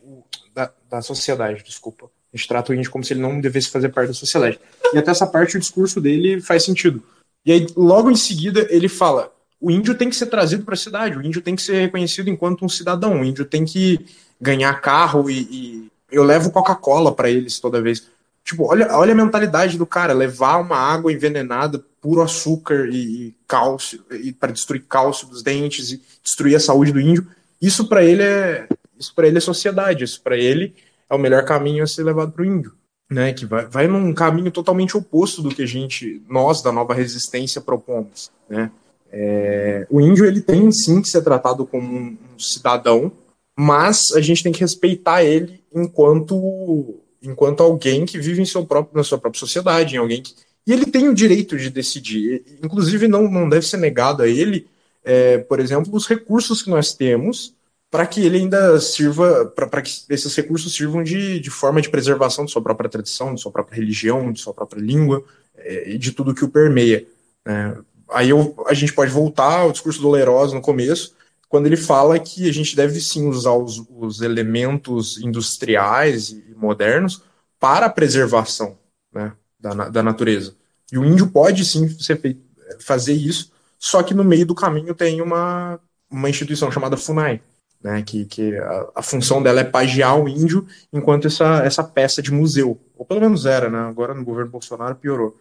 da, 0.55 0.71
da 0.89 1.03
sociedade, 1.03 1.63
desculpa. 1.65 2.07
A 2.33 2.37
gente 2.37 2.49
trata 2.49 2.73
o 2.73 2.75
índio 2.75 2.91
como 2.91 3.05
se 3.05 3.13
ele 3.13 3.21
não 3.21 3.41
devesse 3.41 3.69
fazer 3.69 3.89
parte 3.89 4.09
da 4.09 4.15
sociedade. 4.15 4.61
E 4.93 4.99
até 4.99 5.11
essa 5.11 5.27
parte 5.27 5.57
o 5.57 5.61
discurso 5.61 6.01
dele 6.01 6.41
faz 6.41 6.65
sentido. 6.65 7.03
E 7.45 7.53
aí, 7.53 7.67
logo 7.77 8.11
em 8.11 8.17
seguida, 8.17 8.67
ele 8.71 8.89
fala: 8.89 9.33
o 9.61 9.71
índio 9.71 9.95
tem 9.95 10.11
que 10.11 10.17
ser 10.17 10.27
trazido 10.27 10.65
para 10.65 10.75
a 10.75 10.79
cidade, 10.79 11.17
o 11.17 11.23
índio 11.23 11.41
tem 11.41 11.57
que 11.57 11.63
ser 11.63 11.81
reconhecido 11.81 12.29
enquanto 12.29 12.65
um 12.65 12.69
cidadão, 12.69 13.21
o 13.21 13.25
índio 13.25 13.45
tem 13.45 13.65
que 13.65 14.05
ganhar 14.41 14.81
carro 14.81 15.31
e, 15.31 15.41
e... 15.51 15.91
eu 16.11 16.23
levo 16.23 16.51
Coca-Cola 16.51 17.15
para 17.15 17.31
eles 17.31 17.59
toda 17.59 17.81
vez. 17.81 18.07
Tipo, 18.47 18.71
olha, 18.71 18.97
olha 18.97 19.13
a 19.13 19.17
mentalidade 19.17 19.77
do 19.77 19.85
cara, 19.85 20.15
levar 20.15 20.57
uma 20.59 20.79
água 20.79 21.13
envenenada, 21.13 21.85
puro 22.01 22.23
açúcar 22.23 22.89
e, 22.89 22.95
e 23.29 23.35
cálcio, 23.47 24.03
e 24.11 24.33
para 24.33 24.53
destruir 24.53 24.85
cálcio 24.89 25.27
dos 25.27 25.43
dentes 25.43 25.91
e 25.91 26.03
destruir 26.23 26.55
a 26.55 26.61
saúde 26.61 26.93
do 26.93 27.01
índio. 27.01 27.27
Isso 27.61 27.89
para 27.89 28.05
ele 28.05 28.23
é 28.23 28.67
isso 28.99 29.15
para 29.15 29.27
ele 29.27 29.37
é 29.37 29.41
sociedade, 29.41 30.05
isso 30.05 30.23
para 30.23 30.39
ele 30.39 30.75
é 31.11 31.15
o 31.15 31.19
melhor 31.19 31.45
caminho 31.45 31.85
a 31.85 31.87
ser 31.87 32.03
levado 32.03 32.33
para 32.33 32.43
o 32.43 32.47
índio 32.47 32.73
né, 33.11 33.33
que 33.33 33.47
vai, 33.47 33.67
vai 33.67 33.87
num 33.87 34.13
caminho 34.13 34.51
totalmente 34.51 34.97
oposto 34.97 35.43
do 35.43 35.55
que 35.55 35.63
a 35.63 35.67
gente, 35.67 36.23
nós 36.29 36.61
da 36.63 36.73
nova 36.73 36.95
resistência, 36.95 37.61
propomos. 37.61 38.31
Né? 38.49 38.71
É, 39.11 39.87
o 39.89 40.01
índio 40.01 40.25
ele 40.25 40.41
tem 40.41 40.71
sim 40.73 41.01
que 41.01 41.09
ser 41.09 41.23
tratado 41.23 41.65
como 41.67 41.87
um, 41.87 42.19
um, 42.35 42.39
cidadão, 42.39 43.13
mas 43.57 44.13
a 44.15 44.21
gente 44.21 44.43
tem 44.43 44.53
que 44.53 44.61
respeitar 44.61 45.23
ele 45.23 45.63
enquanto 45.75 47.01
enquanto 47.23 47.63
alguém 47.63 48.05
que 48.05 48.19
vive 48.19 48.43
em 48.43 48.47
seu 48.47 48.65
próprio, 48.65 48.97
na 48.97 49.05
sua 49.05 49.19
própria 49.19 49.41
sociedade, 49.41 49.95
em 49.95 49.99
alguém 49.99 50.23
que, 50.23 50.35
e 50.67 50.73
ele 50.73 50.87
tem 50.87 51.09
o 51.09 51.15
direito 51.15 51.57
de 51.57 51.71
decidir. 51.71 52.43
Inclusive 52.63 53.07
não, 53.07 53.31
não 53.31 53.49
deve 53.49 53.67
ser 53.67 53.77
negado 53.77 54.23
a 54.23 54.29
ele, 54.29 54.67
é, 55.05 55.39
por 55.39 55.61
exemplo, 55.61 55.95
os 55.95 56.07
recursos 56.07 56.63
que 56.63 56.71
nós 56.71 56.93
temos 56.93 57.55
para 57.91 58.07
que 58.07 58.21
ele 58.21 58.39
ainda 58.39 58.81
sirva, 58.81 59.47
para 59.47 59.81
que 59.81 59.91
esses 60.11 60.35
recursos 60.35 60.75
sirvam 60.75 61.03
de, 61.05 61.39
de 61.39 61.51
forma 61.51 61.81
de 61.81 61.89
preservação 61.89 62.45
de 62.45 62.51
sua 62.51 62.61
própria 62.61 62.91
tradição, 62.91 63.35
de 63.35 63.41
sua 63.41 63.53
própria 63.53 63.77
religião, 63.77 64.33
de 64.33 64.41
sua 64.41 64.53
própria 64.53 64.81
língua 64.81 65.25
é, 65.57 65.91
e 65.91 65.99
de 65.99 66.13
tudo 66.13 66.35
que 66.35 66.45
o 66.45 66.49
permeia. 66.49 67.07
Né? 67.45 67.77
Aí 68.11 68.31
eu, 68.31 68.55
a 68.67 68.75
gente 68.75 68.93
pode 68.93 69.13
voltar 69.13 69.61
ao 69.61 69.73
discurso 69.73 70.01
do 70.01 70.11
Leroz 70.11 70.53
no 70.53 70.61
começo, 70.61 71.15
quando 71.49 71.67
ele 71.67 71.77
fala 71.77 72.19
que 72.19 72.49
a 72.49 72.53
gente 72.53 72.75
deve 72.75 73.01
sim 73.01 73.27
usar 73.29 73.53
os, 73.53 73.83
os 73.91 74.21
elementos 74.21 75.19
industriais 75.19 76.31
e 76.31 76.55
modernos 76.57 77.23
para 77.59 77.87
a 77.87 77.91
preservação 77.91 78.79
né, 79.13 79.33
da, 79.59 79.89
da 79.89 80.03
natureza. 80.03 80.55
E 80.93 80.99
o 80.99 81.05
índio 81.05 81.29
pode 81.29 81.65
sim 81.65 81.89
feito, 81.89 82.41
fazer 82.81 83.13
isso, 83.13 83.53
só 83.79 84.03
que 84.03 84.15
no 84.15 84.25
meio 84.25 84.47
do 84.47 84.55
caminho 84.55 84.95
tem 84.95 85.21
uma, 85.21 85.79
uma 86.11 86.29
instituição 86.29 86.71
chamada 86.71 86.97
FUNAI, 86.97 87.41
né, 87.83 88.03
que, 88.03 88.25
que 88.25 88.57
a, 88.57 88.89
a, 88.97 89.03
função 89.03 89.43
dela 89.43 89.61
é 89.61 89.65
pagiar 89.65 90.19
o 90.19 90.29
índio 90.29 90.67
enquanto 90.93 91.27
essa, 91.27 91.63
essa 91.65 91.85
peça 91.85 92.21
de 92.23 92.33
museu, 92.33 92.81
ou 92.97 93.05
pelo 93.05 93.21
menos 93.21 93.47
era, 93.47 93.71
né, 93.71 93.79
agora 93.79 94.15
no 94.15 94.25
governo 94.25 94.51
Bolsonaro 94.51 94.97
piorou. 94.97 95.39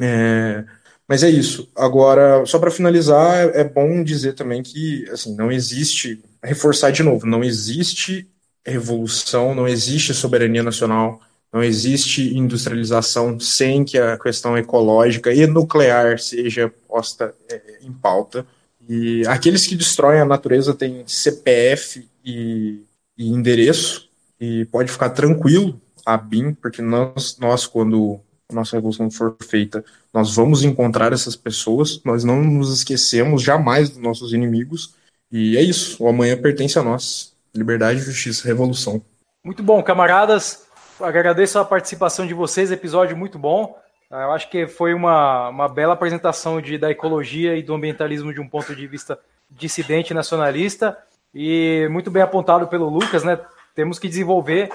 É, 0.00 0.64
mas 1.10 1.24
é 1.24 1.28
isso. 1.28 1.68
Agora, 1.74 2.46
só 2.46 2.56
para 2.60 2.70
finalizar, 2.70 3.48
é, 3.48 3.62
é 3.62 3.64
bom 3.64 4.04
dizer 4.04 4.34
também 4.34 4.62
que 4.62 5.04
assim 5.10 5.34
não 5.34 5.50
existe, 5.50 6.22
reforçar 6.40 6.92
de 6.92 7.02
novo, 7.02 7.26
não 7.26 7.42
existe 7.42 8.28
revolução, 8.64 9.52
não 9.52 9.66
existe 9.66 10.14
soberania 10.14 10.62
nacional, 10.62 11.20
não 11.52 11.64
existe 11.64 12.32
industrialização 12.36 13.40
sem 13.40 13.84
que 13.84 13.98
a 13.98 14.16
questão 14.16 14.56
ecológica 14.56 15.34
e 15.34 15.48
nuclear 15.48 16.20
seja 16.20 16.72
posta 16.86 17.34
é, 17.50 17.60
em 17.82 17.92
pauta. 17.92 18.46
E 18.88 19.26
aqueles 19.26 19.66
que 19.66 19.74
destroem 19.74 20.20
a 20.20 20.24
natureza 20.24 20.74
têm 20.74 21.02
CPF 21.08 22.08
e, 22.24 22.84
e 23.18 23.28
endereço, 23.28 24.08
e 24.40 24.64
pode 24.66 24.92
ficar 24.92 25.10
tranquilo, 25.10 25.80
a 26.06 26.16
BIM, 26.16 26.54
porque 26.54 26.80
nós, 26.80 27.36
nós, 27.40 27.66
quando 27.66 28.20
a 28.50 28.54
nossa 28.54 28.76
revolução 28.76 29.10
for 29.10 29.36
feita, 29.42 29.84
nós 30.12 30.34
vamos 30.34 30.64
encontrar 30.64 31.12
essas 31.12 31.36
pessoas, 31.36 32.00
nós 32.04 32.24
não 32.24 32.42
nos 32.42 32.72
esquecemos 32.72 33.42
jamais 33.42 33.90
dos 33.90 33.98
nossos 33.98 34.32
inimigos, 34.32 34.94
e 35.30 35.56
é 35.56 35.62
isso, 35.62 36.02
o 36.02 36.08
amanhã 36.08 36.36
pertence 36.36 36.78
a 36.78 36.82
nós. 36.82 37.32
Liberdade, 37.54 38.00
justiça, 38.00 38.46
revolução. 38.46 39.00
Muito 39.44 39.62
bom, 39.62 39.82
camaradas. 39.82 40.66
Agradeço 41.00 41.58
a 41.58 41.64
participação 41.64 42.26
de 42.26 42.34
vocês, 42.34 42.70
episódio 42.70 43.16
muito 43.16 43.38
bom. 43.38 43.76
Ah, 44.10 44.22
eu 44.24 44.32
acho 44.32 44.50
que 44.50 44.66
foi 44.66 44.92
uma, 44.92 45.48
uma 45.48 45.68
bela 45.68 45.94
apresentação 45.94 46.60
de, 46.60 46.76
da 46.76 46.90
ecologia 46.90 47.56
e 47.56 47.62
do 47.62 47.74
ambientalismo 47.74 48.34
de 48.34 48.40
um 48.40 48.48
ponto 48.48 48.74
de 48.74 48.86
vista 48.86 49.18
dissidente 49.48 50.12
nacionalista 50.12 50.98
e 51.34 51.88
muito 51.90 52.10
bem 52.10 52.22
apontado 52.22 52.66
pelo 52.66 52.88
Lucas, 52.88 53.22
né? 53.22 53.38
Temos 53.74 53.98
que 53.98 54.08
desenvolver 54.08 54.70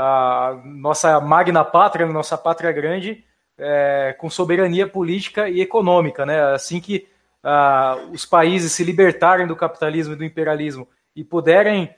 a 0.00 0.60
nossa 0.64 1.20
magna 1.20 1.64
pátria, 1.64 2.06
nossa 2.06 2.38
pátria 2.38 2.70
grande, 2.70 3.24
é, 3.58 4.14
com 4.18 4.30
soberania 4.30 4.86
política 4.86 5.48
e 5.48 5.60
econômica, 5.60 6.24
né? 6.24 6.40
Assim 6.52 6.80
que 6.80 7.08
os 8.12 8.26
países 8.26 8.72
se 8.72 8.84
libertarem 8.84 9.46
do 9.46 9.56
capitalismo 9.56 10.12
e 10.12 10.16
do 10.16 10.24
imperialismo 10.24 10.86
e 11.16 11.24
puderem 11.24 11.88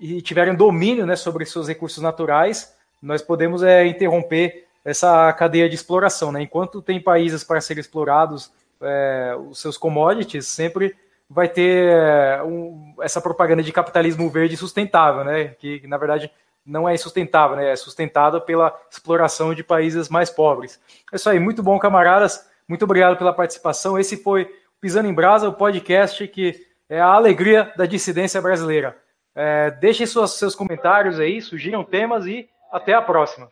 e 0.00 0.22
tiverem 0.22 0.54
domínio 0.54 1.04
né, 1.04 1.14
sobre 1.14 1.44
seus 1.44 1.68
recursos 1.68 2.02
naturais, 2.02 2.74
nós 3.02 3.20
podemos 3.20 3.62
é, 3.62 3.86
interromper 3.86 4.66
essa 4.82 5.30
cadeia 5.34 5.68
de 5.68 5.74
exploração. 5.74 6.32
Né? 6.32 6.42
Enquanto 6.42 6.80
tem 6.80 7.00
países 7.00 7.44
para 7.44 7.60
serem 7.60 7.82
explorados, 7.82 8.50
é, 8.80 9.36
os 9.50 9.60
seus 9.60 9.76
commodities, 9.76 10.46
sempre 10.46 10.96
vai 11.28 11.48
ter 11.48 11.92
é, 11.92 12.42
um, 12.42 12.94
essa 13.02 13.20
propaganda 13.20 13.62
de 13.62 13.72
capitalismo 13.72 14.28
verde 14.30 14.56
sustentável, 14.56 15.22
né? 15.22 15.48
que 15.58 15.86
na 15.86 15.98
verdade 15.98 16.30
não 16.70 16.88
é 16.88 16.96
sustentável, 16.96 17.56
né? 17.56 17.72
é 17.72 17.76
sustentada 17.76 18.40
pela 18.40 18.74
exploração 18.88 19.52
de 19.52 19.64
países 19.64 20.08
mais 20.08 20.30
pobres. 20.30 20.80
É 21.12 21.16
isso 21.16 21.28
aí, 21.28 21.40
muito 21.40 21.62
bom, 21.62 21.78
camaradas. 21.78 22.48
Muito 22.68 22.84
obrigado 22.84 23.18
pela 23.18 23.32
participação. 23.32 23.98
Esse 23.98 24.16
foi 24.16 24.48
Pisando 24.80 25.08
em 25.08 25.12
Brasa, 25.12 25.48
o 25.48 25.52
podcast 25.52 26.26
que 26.28 26.64
é 26.88 27.00
a 27.00 27.08
alegria 27.08 27.72
da 27.76 27.86
dissidência 27.86 28.40
brasileira. 28.40 28.96
É, 29.34 29.72
deixem 29.72 30.06
suas, 30.06 30.32
seus 30.32 30.54
comentários 30.54 31.18
aí, 31.18 31.42
sugiram 31.42 31.84
temas 31.84 32.24
e 32.26 32.48
até 32.70 32.94
a 32.94 33.02
próxima. 33.02 33.50